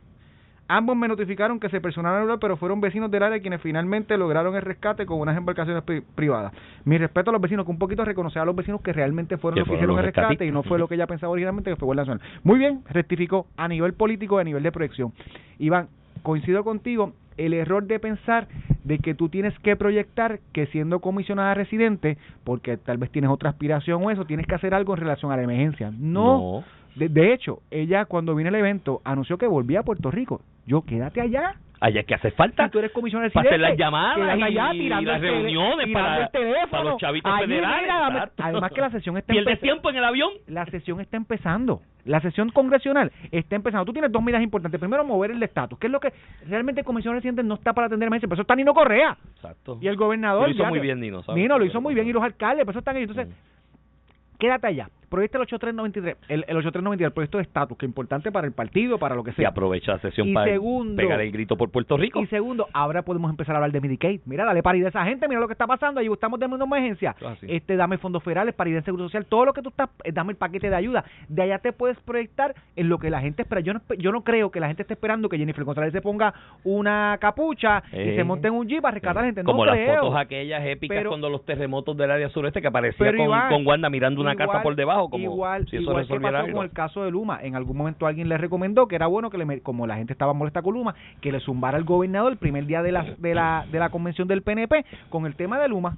Ambos 0.67 0.97
me 0.97 1.09
notificaron 1.09 1.61
que 1.61 1.69
se 1.69 1.81
personaron 1.81 2.39
pero 2.41 2.57
fueron 2.57 2.81
vecinos 2.81 3.11
del 3.11 3.23
área 3.23 3.39
quienes 3.41 3.61
finalmente 3.61 4.17
lograron 4.17 4.57
el 4.57 4.63
rescate 4.63 5.05
con 5.05 5.21
unas 5.21 5.37
embarcaciones 5.37 5.83
pri- 5.83 6.01
privadas. 6.15 6.53
Mi 6.85 6.97
respeto 6.97 7.31
a 7.31 7.33
los 7.33 7.43
vecinos, 7.43 7.67
que 7.67 7.71
un 7.71 7.79
poquito 7.79 8.05
reconocer 8.05 8.41
a 8.41 8.45
los 8.45 8.57
vecinos 8.57 8.81
que 8.81 8.93
realmente 8.93 9.37
fueron 9.37 9.57
Que 9.57 9.61
los 9.61 9.69
que 9.69 9.75
hicieron 9.75 9.99
el 9.99 10.05
rescate 10.05 10.47
y 10.47 10.51
no 10.51 10.63
fue 10.63 10.79
lo 10.79 10.89
que 10.89 10.95
ella 10.95 11.07
pensaba 11.07 11.31
originalmente 11.33 11.71
que 11.71 11.77
fue 11.77 11.87
Guardia 11.87 12.03
Nacional. 12.15 12.41
Muy 12.45 12.59
bien, 12.59 12.81
rectificó 12.89 13.47
a 13.57 13.69
nivel 13.69 13.93
político 13.93 14.39
y 14.39 14.41
a 14.41 14.45
nivel 14.45 14.63
de 14.63 14.73
proyección. 14.73 15.13
Iván, 15.59 15.89
coincido 16.23 16.65
contigo, 16.65 17.13
el 17.37 17.53
error 17.53 17.85
de 17.85 17.99
pensar 17.99 18.47
de 18.85 18.99
que 18.99 19.15
tú 19.15 19.29
tienes 19.29 19.59
que 19.59 19.77
proyectar 19.77 20.39
que 20.53 20.67
siendo 20.67 21.01
comisionada 21.01 21.53
residente, 21.55 22.17
porque 22.45 22.77
tal 22.77 22.97
vez 22.99 23.11
tienes 23.11 23.31
otra 23.31 23.51
aspiración 23.51 24.03
o 24.05 24.11
eso, 24.11 24.25
tienes 24.25 24.47
que 24.47 24.55
hacer 24.55 24.73
algo 24.73 24.95
en 24.95 25.01
relación 25.01 25.33
a 25.33 25.37
la 25.37 25.43
emergencia. 25.43 25.91
No. 25.99 26.65
De, 26.97 27.09
de 27.09 27.33
hecho, 27.33 27.59
ella 27.71 28.05
cuando 28.05 28.35
vino 28.35 28.49
el 28.49 28.55
evento 28.55 29.01
anunció 29.05 29.37
que 29.39 29.47
volvía 29.47 29.81
a 29.81 29.83
Puerto 29.83 30.11
Rico. 30.11 30.41
Yo, 30.67 30.83
quédate 30.83 31.21
allá. 31.21 31.55
Allá 31.81 32.01
es 32.01 32.07
que 32.07 32.15
hace 32.15 32.31
falta. 32.31 32.65
Si 32.67 32.71
tú 32.71 32.79
eres 32.79 32.93
comisionada 32.93 33.31
para 33.31 33.47
hacer 33.51 33.61
las 33.61 33.77
llamadas 33.77 34.39
y, 34.39 34.43
allá 34.43 34.73
y 34.75 34.89
las 34.89 35.21
reuniones 35.21 35.89
para, 35.93 36.23
el 36.25 36.31
teléfono. 36.31 36.71
para 36.71 36.85
los 36.85 36.97
chavitos 36.99 37.31
Allí, 37.31 37.47
federales. 37.47 37.83
mira, 38.11 38.31
además 38.39 38.73
que 38.73 38.81
la 38.81 38.91
sesión 38.91 39.19
está 39.19 39.33
¿Pierdes 39.33 39.53
empezando. 39.55 39.73
tiempo 39.75 39.91
en 39.91 39.97
el 39.97 40.05
avión? 40.05 40.31
La 40.47 40.65
sesión 40.67 41.01
está 41.01 41.19
empezando. 41.19 41.83
La 42.07 42.21
sesión 42.21 42.49
congresional 42.51 43.13
está 43.31 43.57
empezando. 43.57 43.85
Tú 43.85 43.93
tienes 43.93 44.11
dos 44.13 44.23
medidas 44.23 44.43
importantes. 44.43 44.79
Primero, 44.81 45.05
mover 45.05 45.33
el 45.33 45.43
estatus, 45.43 45.79
que 45.79 45.89
es 45.89 45.93
lo 45.93 46.01
que 46.01 46.13
realmente 46.49 46.81
el 46.81 46.87
comisionado 46.87 47.17
residente 47.19 47.43
no 47.43 47.55
está 47.57 47.75
para 47.75 47.89
atender 47.89 48.07
emergencias. 48.07 48.29
Pero 48.31 48.37
eso 48.37 48.43
está 48.43 48.55
Nino 48.57 48.73
Correa. 48.73 49.19
Exacto. 49.35 49.77
Y 49.83 49.89
el 49.89 49.97
gobernador. 49.97 50.49
Lo 50.49 50.55
hizo 50.55 50.63
ya 50.63 50.69
muy 50.71 50.79
bien 50.81 51.01
Nino, 51.01 51.23
¿sabes? 51.23 51.43
Nino 51.43 51.59
lo 51.59 51.67
hizo 51.67 51.83
muy 51.83 51.95
bien 51.95 52.07
y 52.09 52.13
los 52.15 52.23
alcaldes, 52.23 52.65
por 52.65 52.73
eso 52.73 52.79
están 52.79 52.97
ahí. 52.97 53.03
Entonces, 53.03 53.29
Mm. 53.29 54.39
quédate 54.39 54.67
allá. 54.69 54.89
Proyecta 55.15 55.39
el 55.39 55.43
8393, 55.43 56.17
el, 56.29 56.45
el 56.49 56.57
8393, 56.57 57.07
el 57.07 57.13
proyecto 57.13 57.39
de 57.39 57.43
estatus, 57.45 57.79
que 57.79 57.87
es 57.87 57.89
importante 57.89 58.33
para 58.33 58.49
el 58.49 58.53
partido, 58.53 58.99
para 58.99 59.15
lo 59.15 59.23
que 59.23 59.31
Y 59.31 59.35
sea. 59.35 59.51
aprovecha 59.51 59.93
la 59.93 59.99
sesión 60.01 60.27
Y 60.29 60.35
para 60.35 60.51
segundo- 60.51 60.97
pegar 60.97 61.21
el 61.21 61.31
grito 61.31 61.57
por 61.57 61.71
Puerto 61.71 61.97
Rico. 61.97 62.21
Y 62.21 62.27
segundo, 62.27 62.67
ahora 62.73 63.03
podemos 63.03 63.31
empezar 63.31 63.55
a 63.55 63.59
hablar 63.59 63.71
de 63.71 63.81
Medicaid. 63.81 64.23
Mira, 64.27 64.45
dale 64.45 64.61
paridad 64.63 64.87
a 64.87 64.89
esa 64.89 65.05
gente, 65.05 65.29
mira 65.29 65.41
lo 65.41 65.47
que 65.47 65.53
está 65.53 65.69
pasando, 65.69 66.01
ahí 66.01 66.09
estamos 66.13 66.41
dando 66.41 66.57
una 66.57 66.65
emergencia. 66.65 67.15
Ah, 67.25 67.37
sí. 67.41 67.47
Este, 67.49 67.77
dame 67.77 67.97
fondos 67.99 68.25
federales, 68.25 68.55
paridad 68.57 68.79
en 68.79 68.85
seguro 68.87 69.05
social, 69.05 69.25
todo 69.27 69.45
lo 69.45 69.53
que 69.53 69.63
tú 69.63 69.69
estás, 69.69 69.89
eh, 70.03 70.11
dame 70.13 70.33
el 70.33 70.37
paquete 70.37 70.69
de 70.69 70.75
ayuda. 70.75 71.05
De 71.29 71.43
allá 71.43 71.59
te 71.61 71.73
puedes 71.73 71.97
proyectar 72.01 72.53
en 72.75 72.89
lo 72.89 72.99
que 72.99 73.09
la 73.09 73.21
gente 73.21 73.43
espera. 73.43 73.61
Yo 73.61 73.73
no, 73.75 73.81
yo 73.97 74.11
no 74.11 74.25
creo 74.25 74.51
que 74.51 74.59
la 74.59 74.67
gente 74.67 74.83
esté 74.83 74.95
esperando 74.95 75.29
que 75.29 75.39
Jennifer 75.39 75.63
González 75.63 75.93
se 75.93 76.01
ponga 76.03 76.35
una 76.65 77.19
capucha 77.21 77.85
y 77.93 77.97
Eh. 78.01 78.17
se 78.17 78.25
monte 78.25 78.49
en 78.49 78.55
un 78.55 78.67
jeep 78.67 78.85
a 78.85 78.91
rescatar 78.91 79.17
la 79.23 79.27
gente. 79.27 79.43
No 79.45 79.53
Como 79.53 79.65
las 79.65 79.79
fotos 79.79 80.17
aquellas 80.17 80.65
épicas 80.67 80.97
Pero- 80.99 81.11
cuando 81.11 81.31
los 81.31 81.45
terremotos 81.45 81.97
del 81.97 82.11
área 82.11 82.29
sureste 82.31 82.61
que 82.61 82.67
aparecía 82.67 83.13
con, 83.13 83.21
Iván, 83.21 83.49
con 83.49 83.65
Wanda 83.67 83.89
mirando 83.91 84.21
una 84.21 84.35
casa 84.35 84.45
igual- 84.45 84.63
por 84.63 84.75
debajo 84.77 85.04
como 85.09 85.25
igual, 85.25 85.67
si 85.69 85.77
eso 85.77 85.91
igual 85.91 86.07
que 86.07 86.21
pasó 86.21 86.37
algo. 86.37 86.57
con 86.57 86.65
el 86.65 86.73
caso 86.73 87.05
de 87.05 87.11
Luma. 87.11 87.41
En 87.43 87.57
algún 87.57 87.77
momento 87.77 88.07
alguien 88.07 88.29
le 88.29 88.39
recomendó 88.39 88.89
que 88.89 88.97
era 88.97 89.07
bueno 89.07 89.31
que 89.31 89.39
le 89.39 89.61
como 89.61 89.87
la 89.87 89.97
gente 89.97 90.13
estaba 90.13 90.33
molesta 90.33 90.63
con 90.63 90.75
Luma 90.75 90.95
que 91.21 91.33
le 91.33 91.41
zumbara 91.41 91.77
al 91.77 91.85
gobernador 91.85 92.33
el 92.33 92.39
primer 92.39 92.67
día 92.67 92.83
de 92.83 92.93
la 92.93 93.15
de 93.19 93.35
la 93.35 93.67
de 93.71 93.79
la 93.79 93.91
convención 93.91 94.29
del 94.29 94.43
PNP 94.43 94.85
con 95.11 95.27
el 95.27 95.35
tema 95.37 95.59
de 95.59 95.69
Luma. 95.69 95.97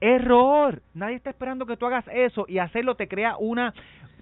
Error. 0.00 0.80
Nadie 0.94 1.16
está 1.16 1.30
esperando 1.30 1.66
que 1.66 1.76
tú 1.76 1.86
hagas 1.86 2.04
eso 2.12 2.46
y 2.48 2.58
hacerlo 2.58 2.94
te 2.94 3.06
crea 3.06 3.36
una 3.38 3.74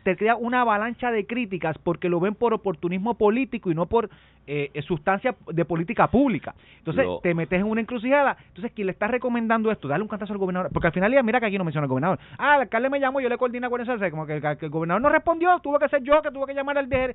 te 0.08 0.16
crea 0.16 0.36
una 0.36 0.62
avalancha 0.62 1.10
de 1.10 1.26
críticas 1.26 1.76
porque 1.78 2.08
lo 2.08 2.18
ven 2.18 2.34
por 2.34 2.54
oportunismo 2.54 3.12
político 3.14 3.70
y 3.70 3.74
no 3.74 3.84
por 3.84 4.08
eh, 4.46 4.70
sustancia 4.86 5.34
de 5.52 5.64
política 5.66 6.06
pública. 6.08 6.54
Entonces 6.78 7.04
Lo- 7.04 7.18
te 7.20 7.34
metes 7.34 7.60
en 7.60 7.66
una 7.66 7.82
encrucijada. 7.82 8.38
Entonces, 8.48 8.72
quien 8.72 8.86
le 8.86 8.92
está 8.92 9.06
recomendando 9.06 9.70
esto, 9.70 9.86
dale 9.88 10.02
un 10.02 10.08
cantazo 10.08 10.32
al 10.32 10.38
gobernador. 10.38 10.70
Porque 10.72 10.86
al 10.86 10.94
final, 10.94 11.12
ya 11.12 11.22
mira 11.22 11.38
que 11.40 11.44
aquí 11.46 11.58
no 11.58 11.64
menciona 11.64 11.84
al 11.84 11.88
gobernador. 11.90 12.18
Ah, 12.38 12.54
el 12.54 12.62
alcalde 12.62 12.88
me 12.88 12.98
llamó, 13.00 13.20
yo 13.20 13.28
le 13.28 13.36
coordina 13.36 13.68
con 13.68 13.82
sea, 13.98 14.10
Como 14.10 14.24
que, 14.26 14.36
el- 14.36 14.56
que 14.56 14.64
el 14.64 14.70
gobernador 14.70 15.02
no 15.02 15.10
respondió, 15.10 15.58
tuvo 15.60 15.78
que 15.78 15.88
ser 15.90 16.02
yo 16.02 16.22
que 16.22 16.30
tuve 16.30 16.46
que 16.46 16.54
llamar 16.54 16.78
al 16.78 16.88
de. 16.88 17.14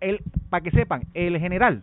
Él, 0.00 0.20
para 0.50 0.62
que 0.62 0.70
sepan, 0.72 1.04
el 1.14 1.38
general 1.38 1.82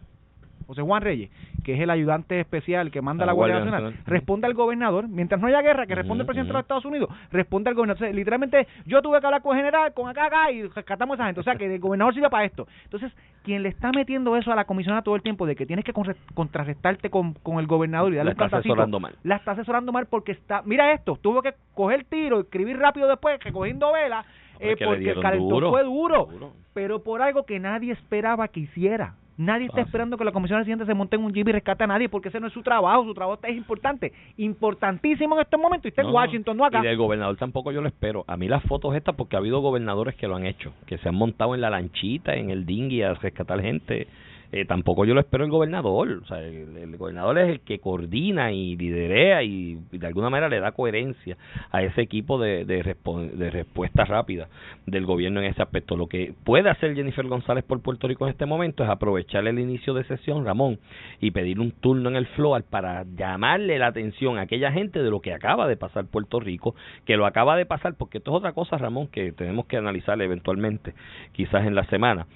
José 0.71 0.81
Juan 0.83 1.01
Reyes, 1.01 1.29
que 1.65 1.73
es 1.73 1.81
el 1.81 1.89
ayudante 1.89 2.39
especial 2.39 2.91
que 2.91 3.01
manda 3.01 3.23
A 3.23 3.27
la 3.27 3.33
Guardia 3.33 3.55
Guardia 3.57 3.71
Nacional, 3.71 3.91
Nacional. 3.93 4.13
responde 4.13 4.47
al 4.47 4.53
gobernador, 4.53 5.07
mientras 5.09 5.41
no 5.41 5.47
haya 5.47 5.61
guerra, 5.61 5.85
que 5.85 5.95
responde 5.95 6.21
el 6.21 6.25
presidente 6.25 6.47
de 6.47 6.53
los 6.53 6.61
Estados 6.61 6.85
Unidos, 6.85 7.09
responde 7.29 7.69
al 7.69 7.75
gobernador. 7.75 8.15
Literalmente, 8.15 8.67
yo 8.85 9.01
tuve 9.01 9.19
que 9.19 9.25
hablar 9.25 9.41
con 9.41 9.57
el 9.57 9.63
general, 9.65 9.93
con 9.93 10.07
acá, 10.09 10.27
acá, 10.27 10.49
y 10.51 10.63
rescatamos 10.63 11.15
a 11.15 11.15
esa 11.15 11.25
gente. 11.25 11.41
O 11.41 11.43
sea, 11.43 11.55
que 11.57 11.75
el 11.75 11.79
gobernador 11.81 12.13
sirve 12.13 12.29
para 12.29 12.45
esto. 12.45 12.67
Entonces, 12.85 13.11
quien 13.43 13.63
le 13.63 13.69
está 13.69 13.91
metiendo 13.91 14.37
eso 14.37 14.51
a 14.51 14.55
la 14.55 14.63
comisionada 14.63 15.01
todo 15.01 15.15
el 15.17 15.21
tiempo 15.23 15.45
de 15.45 15.55
que 15.57 15.65
tienes 15.65 15.83
que 15.83 15.91
contrarrestarte 16.33 17.09
con, 17.09 17.33
con 17.33 17.59
el 17.59 17.67
gobernador 17.67 18.13
y 18.13 18.15
darle 18.15 18.29
La 18.29 18.31
un 18.31 18.37
está 18.37 18.49
cantacito, 18.49 18.73
asesorando 18.73 18.99
mal. 18.99 19.15
la 19.23 19.35
está 19.35 19.51
asesorando 19.51 19.91
mal 19.91 20.05
porque 20.05 20.31
está, 20.31 20.61
mira 20.63 20.93
esto, 20.93 21.17
tuvo 21.21 21.41
que 21.41 21.53
coger 21.73 22.05
tiro, 22.05 22.39
escribir 22.39 22.77
rápido 22.77 23.07
después, 23.09 23.39
que 23.39 23.51
cogiendo 23.51 23.91
vela, 23.91 24.23
eh, 24.59 24.75
porque 24.83 25.09
el 25.09 25.19
calentón 25.19 25.49
duro, 25.49 25.69
fue 25.71 25.83
duro, 25.83 26.25
duro. 26.31 26.53
pero 26.73 27.03
por 27.03 27.21
algo 27.21 27.45
que 27.45 27.59
nadie 27.59 27.91
esperaba 27.91 28.47
que 28.47 28.61
hiciera. 28.61 29.15
Nadie 29.41 29.65
está 29.65 29.79
Ah, 29.81 29.83
esperando 29.83 30.17
que 30.17 30.23
la 30.23 30.31
comisión 30.31 30.59
residente 30.59 30.85
se 30.85 30.93
monte 30.93 31.15
en 31.15 31.23
un 31.23 31.33
jeep 31.33 31.47
y 31.47 31.51
rescate 31.51 31.83
a 31.83 31.87
nadie 31.87 32.09
porque 32.09 32.29
ese 32.29 32.39
no 32.39 32.47
es 32.47 32.53
su 32.53 32.61
trabajo, 32.61 33.03
su 33.05 33.13
trabajo 33.13 33.39
es 33.43 33.55
importante, 33.55 34.11
importantísimo 34.37 35.35
en 35.35 35.41
estos 35.41 35.59
momentos 35.59 35.85
y 35.85 35.89
está 35.89 36.01
en 36.01 36.09
No, 36.09 36.13
Washington, 36.13 36.57
no 36.57 36.65
acá. 36.65 36.79
Y 36.79 36.83
del 36.87 36.97
gobernador 36.97 37.35
tampoco 37.37 37.71
yo 37.71 37.81
lo 37.81 37.87
espero. 37.87 38.23
A 38.27 38.37
mí 38.37 38.47
las 38.47 38.63
fotos 38.63 38.95
estas, 38.95 39.15
porque 39.15 39.35
ha 39.35 39.39
habido 39.39 39.59
gobernadores 39.59 40.15
que 40.15 40.27
lo 40.27 40.35
han 40.35 40.45
hecho, 40.45 40.73
que 40.85 40.97
se 40.99 41.09
han 41.09 41.15
montado 41.15 41.55
en 41.55 41.61
la 41.61 41.69
lanchita, 41.69 42.35
en 42.35 42.49
el 42.51 42.65
dinghy 42.65 43.01
a 43.01 43.13
rescatar 43.15 43.61
gente. 43.61 44.07
Eh, 44.51 44.65
tampoco 44.65 45.05
yo 45.05 45.13
lo 45.13 45.21
espero 45.21 45.45
el 45.45 45.51
gobernador. 45.51 46.21
O 46.23 46.25
sea, 46.25 46.39
el, 46.39 46.75
el 46.77 46.97
gobernador 46.97 47.37
es 47.39 47.49
el 47.49 47.59
que 47.61 47.79
coordina 47.79 48.51
y 48.51 48.75
liderea 48.75 49.43
y, 49.43 49.79
de 49.91 50.07
alguna 50.07 50.29
manera 50.29 50.49
le 50.49 50.59
da 50.59 50.71
coherencia 50.73 51.37
a 51.71 51.83
ese 51.83 52.01
equipo 52.01 52.39
de, 52.39 52.65
de, 52.65 52.95
de 53.33 53.49
respuesta 53.49 54.05
rápida 54.05 54.49
del 54.85 55.05
gobierno 55.05 55.39
en 55.39 55.47
ese 55.47 55.61
aspecto. 55.61 55.95
Lo 55.95 56.07
que 56.07 56.33
puede 56.43 56.69
hacer 56.69 56.95
Jennifer 56.95 57.25
González 57.27 57.63
por 57.63 57.81
Puerto 57.81 58.07
Rico 58.07 58.25
en 58.25 58.31
este 58.31 58.45
momento 58.45 58.83
es 58.83 58.89
aprovechar 58.89 59.47
el 59.47 59.59
inicio 59.59 59.93
de 59.93 60.03
sesión, 60.03 60.45
Ramón, 60.45 60.79
y 61.19 61.31
pedir 61.31 61.59
un 61.59 61.71
turno 61.71 62.09
en 62.09 62.15
el 62.15 62.27
floor 62.27 62.63
para 62.63 63.05
llamarle 63.15 63.79
la 63.79 63.87
atención 63.87 64.37
a 64.37 64.41
aquella 64.41 64.71
gente 64.71 65.01
de 65.01 65.09
lo 65.09 65.21
que 65.21 65.33
acaba 65.33 65.67
de 65.67 65.77
pasar 65.77 66.05
Puerto 66.05 66.39
Rico, 66.39 66.75
que 67.05 67.17
lo 67.17 67.25
acaba 67.25 67.55
de 67.55 67.65
pasar, 67.65 67.95
porque 67.95 68.17
esto 68.17 68.31
es 68.31 68.37
otra 68.37 68.53
cosa, 68.53 68.77
Ramón, 68.77 69.07
que 69.07 69.31
tenemos 69.31 69.65
que 69.65 69.77
analizar 69.77 70.21
eventualmente, 70.21 70.93
quizás 71.31 71.65
en 71.65 71.75
la 71.75 71.85
semana. 71.85 72.27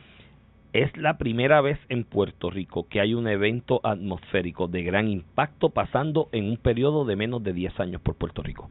Es 0.76 0.95
la 0.97 1.17
primera 1.17 1.61
vez 1.61 1.80
en 1.89 2.03
Puerto 2.03 2.49
Rico 2.49 2.88
que 2.89 2.99
hay 2.99 3.13
un 3.13 3.28
evento 3.30 3.80
atmosférico 3.84 4.67
de 4.67 4.84
gran 4.84 5.07
impacto 5.07 5.69
pasando 5.69 6.28
en 6.34 6.49
un 6.49 6.57
periodo 6.57 7.05
de 7.05 7.15
menos 7.15 7.41
de 7.43 7.53
10 7.53 7.80
años 7.80 8.01
por 8.01 8.15
Puerto 8.15 8.43
Rico. 8.43 8.69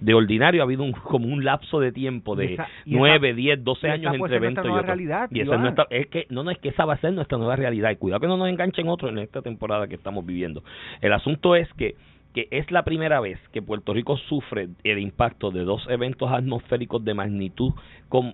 De 0.00 0.12
ordinario 0.14 0.60
ha 0.62 0.64
habido 0.64 0.82
un, 0.82 0.90
como 0.92 1.28
un 1.28 1.44
lapso 1.44 1.78
de 1.78 1.92
tiempo 1.92 2.34
de 2.34 2.54
esa- 2.54 2.66
y 2.84 2.90
esa- 2.90 2.98
9, 2.98 3.34
10, 3.34 3.62
12 3.62 3.86
y 3.86 3.90
esa 3.90 3.94
años 3.94 4.14
entre 4.14 4.28
ser 4.30 4.40
nuestra 4.40 4.62
evento 4.62 4.62
y 4.68 4.70
otro. 4.72 4.82
realidad, 4.86 5.28
y 5.30 5.40
esa 5.40 5.54
es 5.54 5.60
nuestra, 5.60 5.86
es 5.90 6.06
que 6.08 6.26
no, 6.28 6.42
no 6.42 6.50
es 6.50 6.58
que 6.58 6.70
esa 6.70 6.84
va 6.84 6.94
a 6.94 6.98
ser 6.98 7.12
nuestra 7.12 7.38
nueva 7.38 7.54
realidad. 7.56 7.90
Y 7.92 7.96
cuidado 7.96 8.20
que 8.20 8.26
no 8.26 8.36
nos 8.36 8.48
enganchen 8.48 8.88
otros 8.88 9.12
en 9.12 9.18
esta 9.18 9.40
temporada 9.40 9.86
que 9.86 9.94
estamos 9.94 10.26
viviendo. 10.26 10.64
El 11.00 11.12
asunto 11.12 11.54
es 11.54 11.72
que 11.74 11.94
que 12.34 12.48
es 12.50 12.70
la 12.72 12.82
primera 12.82 13.20
vez 13.20 13.38
que 13.52 13.62
Puerto 13.62 13.94
Rico 13.94 14.16
sufre 14.16 14.68
el 14.82 14.98
impacto 14.98 15.52
de 15.52 15.64
dos 15.64 15.86
eventos 15.88 16.30
atmosféricos 16.32 17.04
de 17.04 17.14
magnitud 17.14 17.72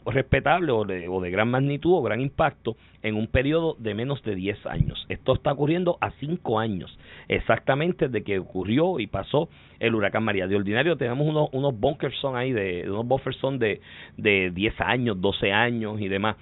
respetable 0.07 0.73
o 0.73 0.85
de, 0.85 1.07
o 1.07 1.21
de 1.21 1.31
gran 1.31 1.51
magnitud 1.51 1.93
o 1.93 2.03
gran 2.03 2.21
impacto 2.21 2.77
en 3.03 3.15
un 3.15 3.27
periodo 3.27 3.77
de 3.79 3.95
menos 3.95 4.23
de 4.23 4.35
10 4.35 4.67
años. 4.67 5.05
Esto 5.11 5.35
está 5.35 5.53
ocurriendo 5.53 5.99
a 6.01 6.11
5 6.13 6.59
años, 6.59 6.99
exactamente 7.29 8.09
de 8.09 8.23
que 8.25 8.39
ocurrió 8.39 8.99
y 9.01 9.07
pasó 9.07 9.51
el 9.79 9.95
huracán 9.95 10.25
María. 10.25 10.47
De 10.47 10.57
ordinario 10.57 10.97
tenemos 10.97 11.27
unos, 11.27 11.51
unos 11.53 11.79
bunkers 11.79 12.17
son 12.21 12.37
ahí, 12.37 12.53
de, 12.53 12.91
unos 12.91 13.07
buffers 13.07 13.37
son 13.37 13.59
de, 13.59 13.83
de 14.17 14.51
10 14.51 14.81
años, 14.81 15.21
12 15.21 15.53
años 15.53 16.01
y 16.01 16.09
demás. 16.09 16.37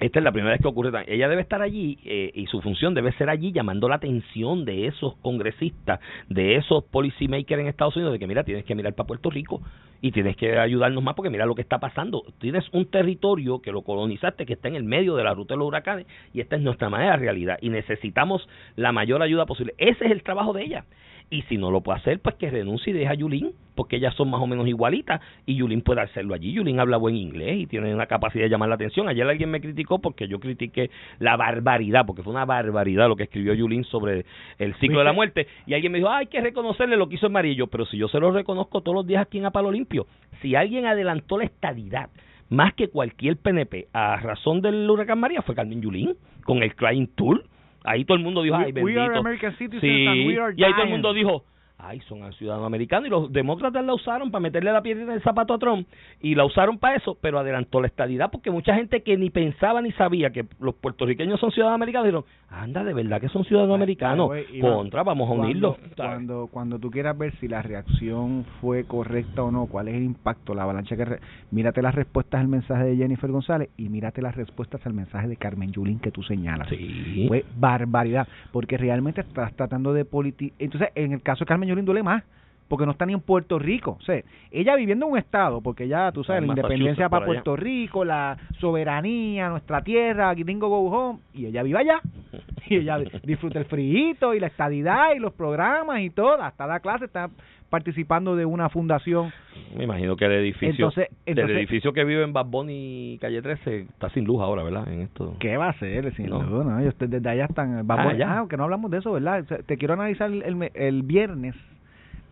Esta 0.00 0.18
es 0.18 0.24
la 0.24 0.32
primera 0.32 0.52
vez 0.52 0.62
que 0.62 0.68
ocurre. 0.68 1.04
Ella 1.06 1.28
debe 1.28 1.42
estar 1.42 1.60
allí 1.60 1.98
eh, 2.06 2.30
y 2.34 2.46
su 2.46 2.62
función 2.62 2.94
debe 2.94 3.12
ser 3.12 3.28
allí 3.28 3.52
llamando 3.52 3.86
la 3.86 3.96
atención 3.96 4.64
de 4.64 4.86
esos 4.86 5.14
congresistas, 5.16 6.00
de 6.30 6.56
esos 6.56 6.84
policymakers 6.84 7.60
en 7.60 7.66
Estados 7.66 7.96
Unidos, 7.96 8.14
de 8.14 8.18
que 8.18 8.26
mira, 8.26 8.42
tienes 8.42 8.64
que 8.64 8.74
mirar 8.74 8.94
para 8.94 9.06
Puerto 9.06 9.28
Rico 9.28 9.60
y 10.00 10.12
tienes 10.12 10.38
que 10.38 10.58
ayudarnos 10.58 11.04
más 11.04 11.14
porque 11.14 11.28
mira 11.28 11.44
lo 11.44 11.54
que 11.54 11.60
está 11.60 11.78
pasando. 11.80 12.22
Tienes 12.38 12.64
un 12.72 12.86
territorio 12.86 13.60
que 13.60 13.72
lo 13.72 13.82
colonizaste, 13.82 14.46
que 14.46 14.54
está 14.54 14.68
en 14.68 14.76
el 14.76 14.84
medio 14.84 15.16
de 15.16 15.24
la 15.24 15.34
ruta 15.34 15.52
de 15.52 15.58
los 15.58 15.68
huracanes 15.68 16.06
y 16.32 16.40
esta 16.40 16.56
es 16.56 16.62
nuestra 16.62 16.88
manera 16.88 17.12
de 17.12 17.18
realidad 17.18 17.58
y 17.60 17.68
necesitamos 17.68 18.48
la 18.76 18.92
mayor 18.92 19.20
ayuda 19.20 19.44
posible. 19.44 19.74
Ese 19.76 20.06
es 20.06 20.12
el 20.12 20.22
trabajo 20.22 20.54
de 20.54 20.62
ella. 20.62 20.84
Y 21.32 21.42
si 21.42 21.56
no 21.58 21.70
lo 21.70 21.80
puede 21.80 22.00
hacer, 22.00 22.18
pues 22.18 22.34
que 22.34 22.50
renuncie 22.50 22.90
y 22.90 22.92
deje 22.92 23.06
a 23.06 23.14
Yulín, 23.14 23.52
porque 23.76 23.96
ellas 23.96 24.12
son 24.14 24.30
más 24.30 24.40
o 24.40 24.48
menos 24.48 24.66
igualitas 24.66 25.20
y 25.46 25.54
Yulín 25.54 25.80
puede 25.80 26.00
hacerlo 26.00 26.34
allí. 26.34 26.52
Yulín 26.52 26.80
habla 26.80 26.96
buen 26.96 27.14
inglés 27.14 27.60
y 27.60 27.66
tiene 27.66 27.94
una 27.94 28.06
capacidad 28.06 28.42
de 28.42 28.50
llamar 28.50 28.68
la 28.68 28.74
atención. 28.74 29.08
Ayer 29.08 29.24
alguien 29.24 29.48
me 29.48 29.60
criticó 29.60 30.00
porque 30.00 30.26
yo 30.26 30.40
critiqué 30.40 30.90
la 31.20 31.36
barbaridad, 31.36 32.04
porque 32.04 32.24
fue 32.24 32.32
una 32.32 32.44
barbaridad 32.44 33.06
lo 33.06 33.14
que 33.14 33.22
escribió 33.22 33.54
Yulín 33.54 33.84
sobre 33.84 34.24
el 34.58 34.74
ciclo 34.80 34.98
de 34.98 35.04
la 35.04 35.12
muerte. 35.12 35.46
Y 35.66 35.74
alguien 35.74 35.92
me 35.92 35.98
dijo, 35.98 36.10
"Ah, 36.10 36.18
hay 36.18 36.26
que 36.26 36.40
reconocerle 36.40 36.96
lo 36.96 37.08
que 37.08 37.14
hizo 37.14 37.26
Amarillo, 37.26 37.68
pero 37.68 37.86
si 37.86 37.96
yo 37.96 38.08
se 38.08 38.18
lo 38.18 38.32
reconozco 38.32 38.80
todos 38.80 38.96
los 38.96 39.06
días 39.06 39.22
aquí 39.22 39.38
en 39.38 39.46
Apalo 39.46 39.70
Limpio, 39.70 40.08
si 40.42 40.56
alguien 40.56 40.86
adelantó 40.86 41.38
la 41.38 41.44
estadidad 41.44 42.10
más 42.48 42.74
que 42.74 42.88
cualquier 42.88 43.36
PNP 43.36 43.86
a 43.92 44.16
razón 44.16 44.60
del 44.60 44.90
huracán 44.90 45.20
María 45.20 45.42
fue 45.42 45.54
Carmen 45.54 45.80
Yulín 45.80 46.16
con 46.42 46.64
el 46.64 46.74
Crying 46.74 47.06
Tour. 47.14 47.44
Ahí 47.84 48.04
todo 48.04 48.16
el 48.18 48.22
mundo 48.22 48.42
dijo, 48.42 48.56
ay, 48.56 48.66
we 48.66 48.72
bendito. 48.72 49.00
are 49.02 49.18
American 49.18 49.52
citizens 49.56 49.80
Sí, 49.82 50.06
and 50.06 50.26
we 50.26 50.38
are 50.38 50.54
y 50.56 50.64
ahí 50.64 50.72
todo 50.72 50.82
el 50.84 50.90
mundo 50.90 51.12
dijo, 51.14 51.44
ay, 51.82 52.00
son 52.08 52.30
ciudadanos 52.34 52.66
americanos. 52.66 53.06
Y 53.06 53.10
los 53.10 53.32
demócratas 53.32 53.84
la 53.84 53.94
usaron 53.94 54.30
para 54.30 54.42
meterle 54.42 54.72
la 54.72 54.82
piedra 54.82 55.02
en 55.04 55.10
el 55.10 55.22
zapato 55.22 55.54
a 55.54 55.58
Trump. 55.58 55.86
Y 56.20 56.34
la 56.34 56.44
usaron 56.44 56.78
para 56.78 56.96
eso, 56.96 57.16
pero 57.20 57.38
adelantó 57.38 57.80
la 57.80 57.86
estadidad 57.86 58.30
porque 58.30 58.50
mucha 58.50 58.74
gente 58.74 59.02
que 59.02 59.16
ni 59.16 59.30
pensaba 59.30 59.80
ni 59.82 59.92
sabía 59.92 60.30
que 60.30 60.46
los 60.60 60.74
puertorriqueños 60.74 61.40
son 61.40 61.50
ciudadanos 61.50 61.76
americanos 61.76 62.06
dijeron, 62.06 62.24
anda, 62.50 62.84
de 62.84 62.94
verdad 62.94 63.20
que 63.20 63.28
son 63.28 63.44
ciudadanos 63.44 63.74
americanos. 63.74 64.30
Ay, 64.32 64.44
güey, 64.44 64.58
Iván, 64.58 64.74
Contra, 64.74 65.02
vamos 65.02 65.28
a 65.30 65.32
unirlos. 65.32 65.76
Cuando, 65.96 66.48
cuando, 66.50 66.78
tú 66.78 66.90
quieras 66.90 67.16
ver 67.16 67.34
si 67.38 67.48
la 67.48 67.62
reacción 67.62 68.44
fue 68.60 68.84
correcta 68.84 69.42
o 69.42 69.50
no, 69.50 69.66
cuál 69.66 69.88
es 69.88 69.94
el 69.94 70.02
impacto, 70.02 70.54
la 70.54 70.64
avalancha 70.64 70.96
que... 70.96 71.04
re- 71.04 71.20
mírate 71.50 71.82
las 71.82 71.94
respuestas 71.94 72.40
al 72.40 72.48
mensaje 72.48 72.84
de 72.84 72.96
Jennifer 72.96 73.30
González 73.30 73.70
y 73.76 73.88
mírate 73.88 74.22
las 74.22 74.34
respuestas 74.36 74.84
al 74.86 74.94
mensaje 74.94 75.28
de 75.28 75.36
Carmen 75.36 75.72
Yulín 75.72 75.98
que 75.98 76.10
tú 76.10 76.22
señalas. 76.22 76.68
Sí. 76.68 77.26
Fue 77.28 77.44
barbaridad, 77.58 78.26
porque 78.52 78.76
realmente 78.76 79.20
estás 79.20 79.54
tratando 79.54 79.92
de 79.92 80.04
politi... 80.04 80.52
Entonces, 80.58 80.90
en 80.94 81.12
el 81.12 81.22
caso 81.22 81.44
de 81.44 81.48
Carmen 81.48 81.68
Yulín 81.70 81.84
duele 81.84 82.02
más, 82.02 82.22
porque 82.68 82.86
no 82.86 82.92
está 82.92 83.04
ni 83.04 83.12
en 83.12 83.20
Puerto 83.20 83.58
Rico. 83.58 83.96
O 83.98 84.02
sea, 84.02 84.22
ella 84.50 84.76
viviendo 84.76 85.06
en 85.06 85.12
un 85.12 85.18
estado, 85.18 85.60
porque 85.60 85.88
ya, 85.88 86.12
tú 86.12 86.22
sabes, 86.22 86.42
En 86.42 86.48
la 86.48 86.52
independencia 86.54 87.08
para 87.08 87.24
allá. 87.24 87.32
Puerto 87.32 87.56
Rico, 87.56 88.04
la 88.04 88.36
soberanía, 88.60 89.48
nuestra 89.48 89.82
tierra, 89.82 90.32
gringo 90.34 90.68
go 90.68 90.88
home, 90.88 91.18
y 91.34 91.46
ella 91.46 91.62
vive 91.62 91.78
allá. 91.78 92.00
Y 92.66 92.76
ella 92.76 92.98
disfruta 93.24 93.58
el 93.58 93.64
frío 93.64 94.34
y 94.34 94.38
la 94.38 94.46
estadidad 94.46 95.14
y 95.16 95.18
los 95.18 95.32
programas 95.32 96.00
y 96.02 96.10
todo. 96.10 96.40
Hasta 96.40 96.68
da 96.68 96.78
clase, 96.78 97.06
está 97.06 97.28
participando 97.70 98.36
de 98.36 98.44
una 98.44 98.68
fundación. 98.68 99.32
Me 99.76 99.84
imagino 99.84 100.16
que 100.16 100.26
el 100.26 100.32
edificio, 100.32 100.70
Entonces- 100.88 101.08
entonces- 101.24 101.50
el 101.52 101.56
edificio 101.58 101.92
que 101.92 102.04
vive 102.04 102.22
en 102.24 102.32
Bad 102.32 102.46
Bunny 102.46 103.14
y 103.14 103.18
Calle 103.18 103.40
13 103.40 103.82
está 103.82 104.10
sin 104.10 104.24
luz 104.24 104.40
ahora, 104.42 104.62
¿verdad? 104.62 104.92
En 104.92 105.00
esto. 105.02 105.36
¿Qué 105.38 105.56
va 105.56 105.66
a 105.66 105.70
hacer? 105.70 106.12
Sin 106.16 106.26
No. 106.26 106.40
duda, 106.40 106.64
¿no? 106.64 106.78
Ellos 106.80 106.94
desde 106.98 107.28
allá 107.28 107.44
están... 107.46 107.78
Ah, 107.78 107.82
Vamos, 107.84 108.18
ya. 108.18 108.40
ah, 108.40 108.46
que 108.50 108.56
no 108.56 108.64
hablamos 108.64 108.90
de 108.90 108.98
eso, 108.98 109.12
¿verdad? 109.12 109.44
Te 109.64 109.76
quiero 109.78 109.94
analizar 109.94 110.30
el, 110.30 110.42
el, 110.42 110.70
el 110.74 111.02
viernes. 111.04 111.54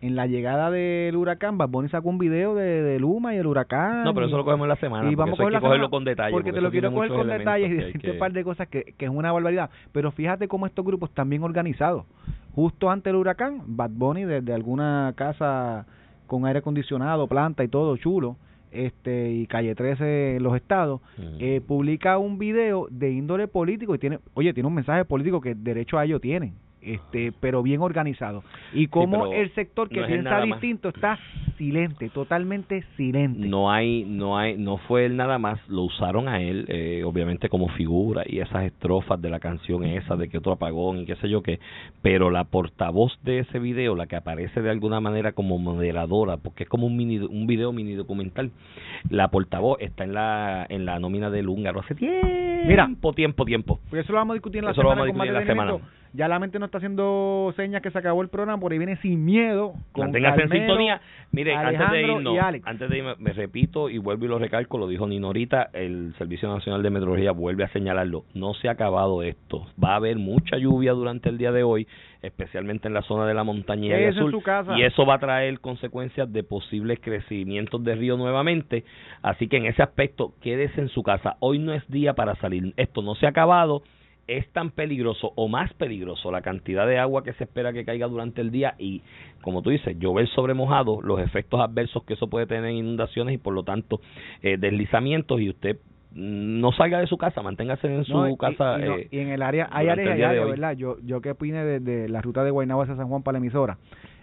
En 0.01 0.15
la 0.15 0.27
llegada 0.27 0.71
del 0.71 1.13
huracán, 1.17 1.57
Bad 1.57 1.67
Bunny 1.67 1.89
sacó 1.89 2.07
un 2.07 2.17
video 2.19 2.55
de, 2.55 2.63
de 2.83 2.99
Luma 3.01 3.35
y 3.35 3.37
el 3.37 3.45
huracán. 3.45 4.05
No, 4.05 4.13
pero 4.13 4.27
eso 4.27 4.37
lo 4.37 4.45
cogemos 4.45 4.63
en 4.63 4.69
la 4.69 4.75
semana. 4.77 5.11
y 5.11 5.15
vamos 5.15 5.37
hay 5.41 5.47
a 5.47 5.49
que 5.49 5.59
cogerlo 5.59 5.89
con 5.89 6.05
detalle. 6.05 6.31
Porque 6.31 6.53
te 6.53 6.61
lo 6.61 6.71
quiero 6.71 6.93
coger 6.93 7.09
con 7.11 7.27
detalles 7.27 7.69
y 7.69 7.73
decirte 7.73 7.99
que- 7.99 8.11
un 8.11 8.17
par 8.17 8.31
de 8.31 8.43
cosas 8.45 8.69
que, 8.69 8.93
que 8.97 9.05
es 9.05 9.11
una 9.11 9.33
barbaridad. 9.33 9.69
Pero 9.91 10.11
fíjate 10.11 10.47
cómo 10.47 10.65
estos 10.67 10.85
grupos 10.85 11.09
están 11.09 11.29
bien 11.29 11.43
organizados. 11.43 12.05
Justo 12.59 12.89
antes 12.89 13.05
del 13.05 13.15
huracán, 13.15 13.61
Bad 13.67 13.91
Bunny 13.91 14.25
desde 14.25 14.53
alguna 14.53 15.13
casa 15.15 15.85
con 16.27 16.45
aire 16.45 16.59
acondicionado, 16.59 17.25
planta 17.25 17.63
y 17.63 17.69
todo 17.69 17.95
chulo, 17.95 18.35
este 18.69 19.31
y 19.31 19.47
calle 19.47 19.75
13 19.75 20.35
en 20.35 20.43
los 20.43 20.57
estados, 20.57 20.99
eh, 21.39 21.61
publica 21.65 22.17
un 22.17 22.37
video 22.37 22.87
de 22.91 23.11
índole 23.11 23.47
político 23.47 23.95
y 23.95 23.97
tiene, 23.97 24.19
oye, 24.33 24.53
tiene 24.53 24.67
un 24.67 24.73
mensaje 24.73 25.05
político 25.05 25.39
que 25.39 25.55
derecho 25.55 25.97
a 25.97 26.03
ello 26.03 26.19
tienen. 26.19 26.53
Este, 26.81 27.33
pero 27.39 27.61
bien 27.61 27.81
organizado. 27.81 28.43
Y 28.73 28.87
como 28.87 29.33
el 29.33 29.53
sector 29.53 29.89
que 29.89 30.01
no 30.01 30.07
piensa 30.07 30.41
distinto 30.41 30.89
está 30.89 31.19
silente, 31.57 32.09
totalmente 32.09 32.83
silente. 32.95 33.45
no 33.47 33.69
hay 33.69 34.05
no 34.05 34.37
hay 34.37 34.57
no 34.57 34.77
fue 34.77 35.05
él 35.05 35.17
nada 35.17 35.37
más 35.37 35.59
lo 35.67 35.83
usaron 35.83 36.29
a 36.29 36.41
él 36.41 36.65
eh, 36.69 37.03
obviamente 37.03 37.49
como 37.49 37.67
figura 37.67 38.23
y 38.25 38.39
esas 38.39 38.63
estrofas 38.63 39.21
de 39.21 39.29
la 39.29 39.41
canción 39.41 39.83
esa 39.83 40.15
de 40.15 40.29
que 40.29 40.37
otro 40.37 40.53
apagón 40.53 40.99
y 40.99 41.05
qué 41.05 41.17
sé 41.17 41.27
yo 41.27 41.43
qué 41.43 41.59
pero 42.01 42.29
la 42.29 42.45
portavoz 42.45 43.11
de 43.23 43.39
ese 43.39 43.59
video 43.59 43.95
la 43.95 44.07
que 44.07 44.15
aparece 44.15 44.61
de 44.61 44.69
alguna 44.69 45.01
manera 45.01 45.33
como 45.33 45.57
moderadora 45.57 46.37
porque 46.37 46.63
es 46.63 46.69
como 46.69 46.87
un 46.87 46.95
mini 46.95 47.17
un 47.17 47.45
video 47.45 47.73
mini 47.73 47.93
documental 47.93 48.51
la 49.09 49.27
portavoz 49.27 49.81
está 49.81 50.05
en 50.05 50.13
la 50.13 50.65
en 50.69 50.85
la 50.85 50.97
nómina 50.99 51.29
del 51.29 51.49
húngaro 51.49 51.81
hace 51.81 51.93
tiempo 51.93 52.25
Mira. 52.65 52.89
tiempo 53.15 53.45
tiempo 53.45 53.79
Porque 53.89 54.01
eso 54.01 54.13
lo 54.13 54.19
vamos 54.19 54.33
a 54.33 54.35
discutir 54.35 54.59
en 54.59 54.65
la 54.65 54.71
Eso 54.71 54.81
lo 54.81 54.89
semana 54.89 55.01
vamos 55.01 55.09
a 55.09 55.11
con 55.11 55.17
más 55.17 55.27
discutir 55.27 55.51
en 55.51 55.57
la 55.57 55.63
detenimiento. 55.65 55.98
Ya 56.13 56.27
la 56.27 56.39
mente 56.39 56.57
no 56.57 56.65
está 56.65 56.79
haciendo 56.79 57.53
señas 57.55 57.81
que 57.81 57.91
se 57.91 57.97
acabó 57.97 58.21
el 58.21 58.29
programa, 58.29 58.59
por 58.59 58.71
ahí 58.71 58.77
viene 58.77 58.97
sin 58.97 59.23
miedo. 59.23 59.73
Con 59.91 60.05
Manténgase 60.05 60.43
en 60.43 60.49
sintonía. 60.49 61.01
Mire, 61.31 61.53
antes 61.53 61.71
de 61.71 61.85
Alejandro 61.85 62.17
irnos, 62.17 62.33
y 62.33 62.37
Alex. 62.39 62.67
antes 62.67 62.89
de 62.89 62.97
irme, 62.97 63.15
me 63.19 63.33
repito 63.33 63.89
y 63.89 63.99
vuelvo 63.99 64.25
y 64.25 64.27
lo 64.27 64.39
recalco, 64.39 64.77
lo 64.79 64.87
dijo 64.87 65.07
Nino 65.07 65.27
ahorita, 65.27 65.69
el 65.73 66.15
Servicio 66.17 66.49
Nacional 66.49 66.81
de 66.81 66.89
Meteorología 66.89 67.31
vuelve 67.31 67.63
a 67.63 67.67
señalarlo. 67.69 68.23
No 68.33 68.55
se 68.55 68.69
ha 68.69 68.71
acabado 68.71 69.21
esto. 69.21 69.67
Va 69.81 69.93
a 69.93 69.95
haber 69.97 70.17
mucha 70.17 70.57
lluvia 70.57 70.93
durante 70.93 71.29
el 71.29 71.37
día 71.37 71.51
de 71.51 71.61
hoy, 71.61 71.87
especialmente 72.23 72.87
en 72.87 72.95
la 72.95 73.03
zona 73.03 73.27
de 73.27 73.35
la 73.35 73.43
montaña 73.43 73.99
y 73.99 74.05
azul. 74.05 74.31
su 74.31 74.41
casa. 74.41 74.77
Y 74.77 74.83
eso 74.83 75.05
va 75.05 75.15
a 75.15 75.19
traer 75.19 75.59
consecuencias 75.59 76.31
de 76.31 76.43
posibles 76.43 76.99
crecimientos 77.01 77.83
de 77.83 77.95
río 77.95 78.17
nuevamente. 78.17 78.83
Así 79.21 79.47
que 79.47 79.57
en 79.57 79.67
ese 79.67 79.83
aspecto, 79.83 80.33
quédese 80.41 80.81
en 80.81 80.89
su 80.89 81.03
casa. 81.03 81.37
Hoy 81.39 81.59
no 81.59 81.73
es 81.73 81.87
día 81.87 82.13
para 82.13 82.35
salir. 82.35 82.73
Esto 82.77 83.03
no 83.03 83.13
se 83.15 83.27
ha 83.27 83.29
acabado 83.29 83.83
es 84.37 84.47
tan 84.53 84.71
peligroso 84.71 85.33
o 85.35 85.47
más 85.47 85.73
peligroso 85.73 86.31
la 86.31 86.41
cantidad 86.41 86.85
de 86.87 86.97
agua 86.99 87.23
que 87.23 87.33
se 87.33 87.43
espera 87.45 87.73
que 87.73 87.83
caiga 87.85 88.07
durante 88.07 88.41
el 88.41 88.51
día 88.51 88.75
y, 88.77 89.01
como 89.41 89.61
tú 89.61 89.69
dices, 89.71 89.97
llover 89.99 90.27
sobre 90.29 90.53
mojado, 90.53 91.01
los 91.01 91.19
efectos 91.19 91.59
adversos 91.59 92.03
que 92.03 92.13
eso 92.13 92.29
puede 92.29 92.45
tener 92.45 92.65
en 92.65 92.77
inundaciones 92.77 93.33
y 93.35 93.37
por 93.37 93.53
lo 93.53 93.63
tanto 93.63 94.01
eh, 94.41 94.57
deslizamientos 94.57 95.41
y 95.41 95.49
usted 95.49 95.77
no 96.11 96.71
salga 96.71 96.99
de 96.99 97.07
su 97.07 97.17
casa, 97.17 97.43
manténgase 97.43 97.87
en 97.87 98.03
su 98.03 98.13
No, 98.13 98.35
casa. 98.35 98.79
y, 98.79 98.83
no, 98.83 98.95
eh, 98.97 99.07
y 99.11 99.19
en 99.19 99.29
el 99.29 99.41
área, 99.43 99.69
hay 99.71 99.89
áreas. 99.89 100.17
¿verdad? 100.47 100.75
Yo, 100.75 100.97
yo 101.03 101.21
que 101.21 101.31
opine 101.31 101.63
de, 101.63 101.79
de 101.79 102.09
la 102.09 102.21
ruta 102.21 102.43
de 102.43 102.49
Guaynabo 102.51 102.81
hacia 102.81 102.95
San 102.95 103.07
Juan 103.09 103.21
para 103.21 103.33
la 103.33 103.39
emisora, 103.39 103.77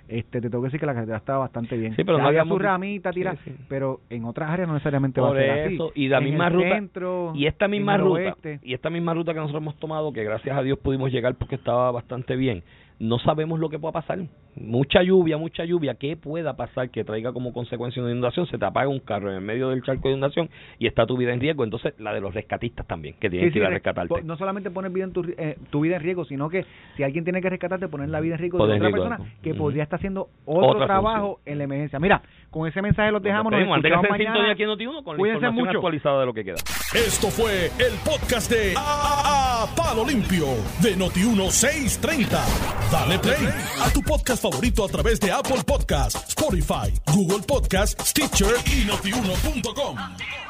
este, 0.08 0.40
te 0.40 0.48
tengo 0.50 0.62
que 0.62 0.66
decir 0.68 0.80
que 0.80 0.86
la 0.86 0.94
carretera 0.94 1.18
estaba 1.18 1.38
bastante 1.40 1.76
bien. 1.76 1.94
Sí, 1.96 2.04
pero 2.04 2.18
no 2.18 2.28
había 2.28 2.44
su 2.44 2.58
ramita 2.58 3.10
tira, 3.12 3.32
Sí, 3.44 3.50
sí. 3.50 3.56
pero 3.68 4.00
en 4.10 4.24
otras 4.24 4.50
áreas 4.50 4.68
no 4.68 4.74
necesariamente 4.74 5.20
va 5.20 5.30
a 5.30 5.34
ser 5.34 5.72
eso, 5.72 5.88
así. 5.90 6.00
y 6.02 6.08
la 6.08 6.18
En 6.18 6.24
misma 6.24 6.48
ruta 6.48 6.68
centro, 6.74 7.32
y 7.34 7.46
esta 7.46 7.68
misma 7.68 7.96
ruta 7.96 8.12
oeste. 8.20 8.60
y 8.62 8.74
esta 8.74 8.90
misma 8.90 9.14
ruta 9.14 9.32
que 9.34 9.40
nosotros 9.40 9.62
hemos 9.62 9.76
tomado 9.76 10.12
que 10.12 10.22
gracias 10.24 10.56
a 10.56 10.62
Dios 10.62 10.78
pudimos 10.78 11.10
llegar 11.12 11.34
porque 11.34 11.54
estaba 11.56 11.90
bastante 11.90 12.36
bien 12.36 12.62
no 12.98 13.18
sabemos 13.18 13.60
lo 13.60 13.68
que 13.68 13.78
pueda 13.78 13.92
pasar. 13.92 14.18
Mucha 14.58 15.02
lluvia 15.02 15.36
mucha 15.36 15.66
lluvia 15.66 15.96
qué 15.96 16.16
pueda 16.16 16.56
pasar 16.56 16.88
que 16.88 17.04
traiga 17.04 17.30
como 17.34 17.52
consecuencia 17.52 18.00
una 18.00 18.10
inundación 18.10 18.46
se 18.46 18.56
te 18.56 18.64
apaga 18.64 18.88
un 18.88 19.00
carro 19.00 19.28
en 19.28 19.36
el 19.36 19.42
medio 19.42 19.68
del 19.68 19.82
charco 19.82 20.08
de 20.08 20.12
inundación 20.14 20.48
y 20.78 20.86
está 20.86 21.04
tu 21.04 21.14
vida 21.18 21.34
en 21.34 21.40
riesgo. 21.40 21.62
Entonces 21.62 21.92
la 21.98 22.14
de 22.14 22.22
los 22.22 22.32
rescatistas 22.32 22.86
también 22.86 23.14
que 23.20 23.28
tienen 23.28 23.50
Sí, 23.50 23.52
que 23.52 23.58
ir 23.58 23.62
sí, 23.64 23.66
a 23.66 23.68
re- 23.68 23.74
rescatarte. 23.74 24.22
No 24.22 24.38
solamente 24.38 24.70
poner 24.70 24.90
vida 24.92 25.04
en 25.04 25.12
tu, 25.12 25.22
eh, 25.36 25.58
tu 25.68 25.80
vida 25.80 25.96
en 25.96 26.02
riesgo, 26.02 26.24
sino 26.24 26.48
que 26.48 26.64
si 26.96 27.02
alguien 27.02 27.24
tiene 27.24 27.42
que 27.42 27.50
rescatarte, 27.50 27.86
poner 27.88 28.08
la 28.08 28.20
vida 28.20 28.36
en 28.36 28.40
riesgo 28.40 28.56
de 28.58 28.64
otra 28.64 28.88
riesgo, 28.88 29.04
persona 29.08 29.30
que 29.42 29.54
podría 29.54 29.82
estar 29.82 29.98
haciendo 29.98 30.28
otro 30.46 30.68
Otra 30.70 30.86
trabajo 30.86 31.34
función. 31.34 31.52
en 31.52 31.58
la 31.58 31.64
emergencia. 31.64 31.98
Mira, 31.98 32.22
con 32.56 32.66
ese 32.66 32.80
mensaje 32.80 33.10
los 33.12 33.22
dejamos. 33.22 33.52
Nos. 33.52 33.68
Manténgase 33.68 34.06
escuchamos 34.06 34.10
en 34.10 34.16
sintonía 34.16 34.30
mañana. 34.32 34.52
aquí 34.54 34.62
en 34.62 34.68
Noti1 34.70 35.04
con 35.04 35.14
la 35.16 35.18
Cuídense 35.18 35.46
información 35.46 35.54
mucho. 35.66 35.78
actualizada 35.78 36.20
de 36.20 36.26
lo 36.26 36.32
que 36.34 36.44
queda 36.44 36.56
Esto 36.94 37.28
fue 37.28 37.66
el 37.78 37.92
podcast 38.04 38.50
de 38.50 38.74
A, 38.76 39.66
Palo 39.76 40.06
Limpio 40.06 40.46
de 40.80 40.96
Noti1630. 40.96 42.38
Dale 42.90 43.18
play 43.18 43.48
a 43.84 43.90
tu 43.92 44.00
podcast 44.02 44.42
favorito 44.42 44.84
a 44.84 44.88
través 44.88 45.20
de 45.20 45.30
Apple 45.30 45.62
Podcasts, 45.66 46.28
Spotify, 46.30 46.92
Google 47.12 47.44
Podcasts, 47.46 48.10
Stitcher 48.10 48.54
y 48.66 48.86
notiuno.com. 48.86 50.45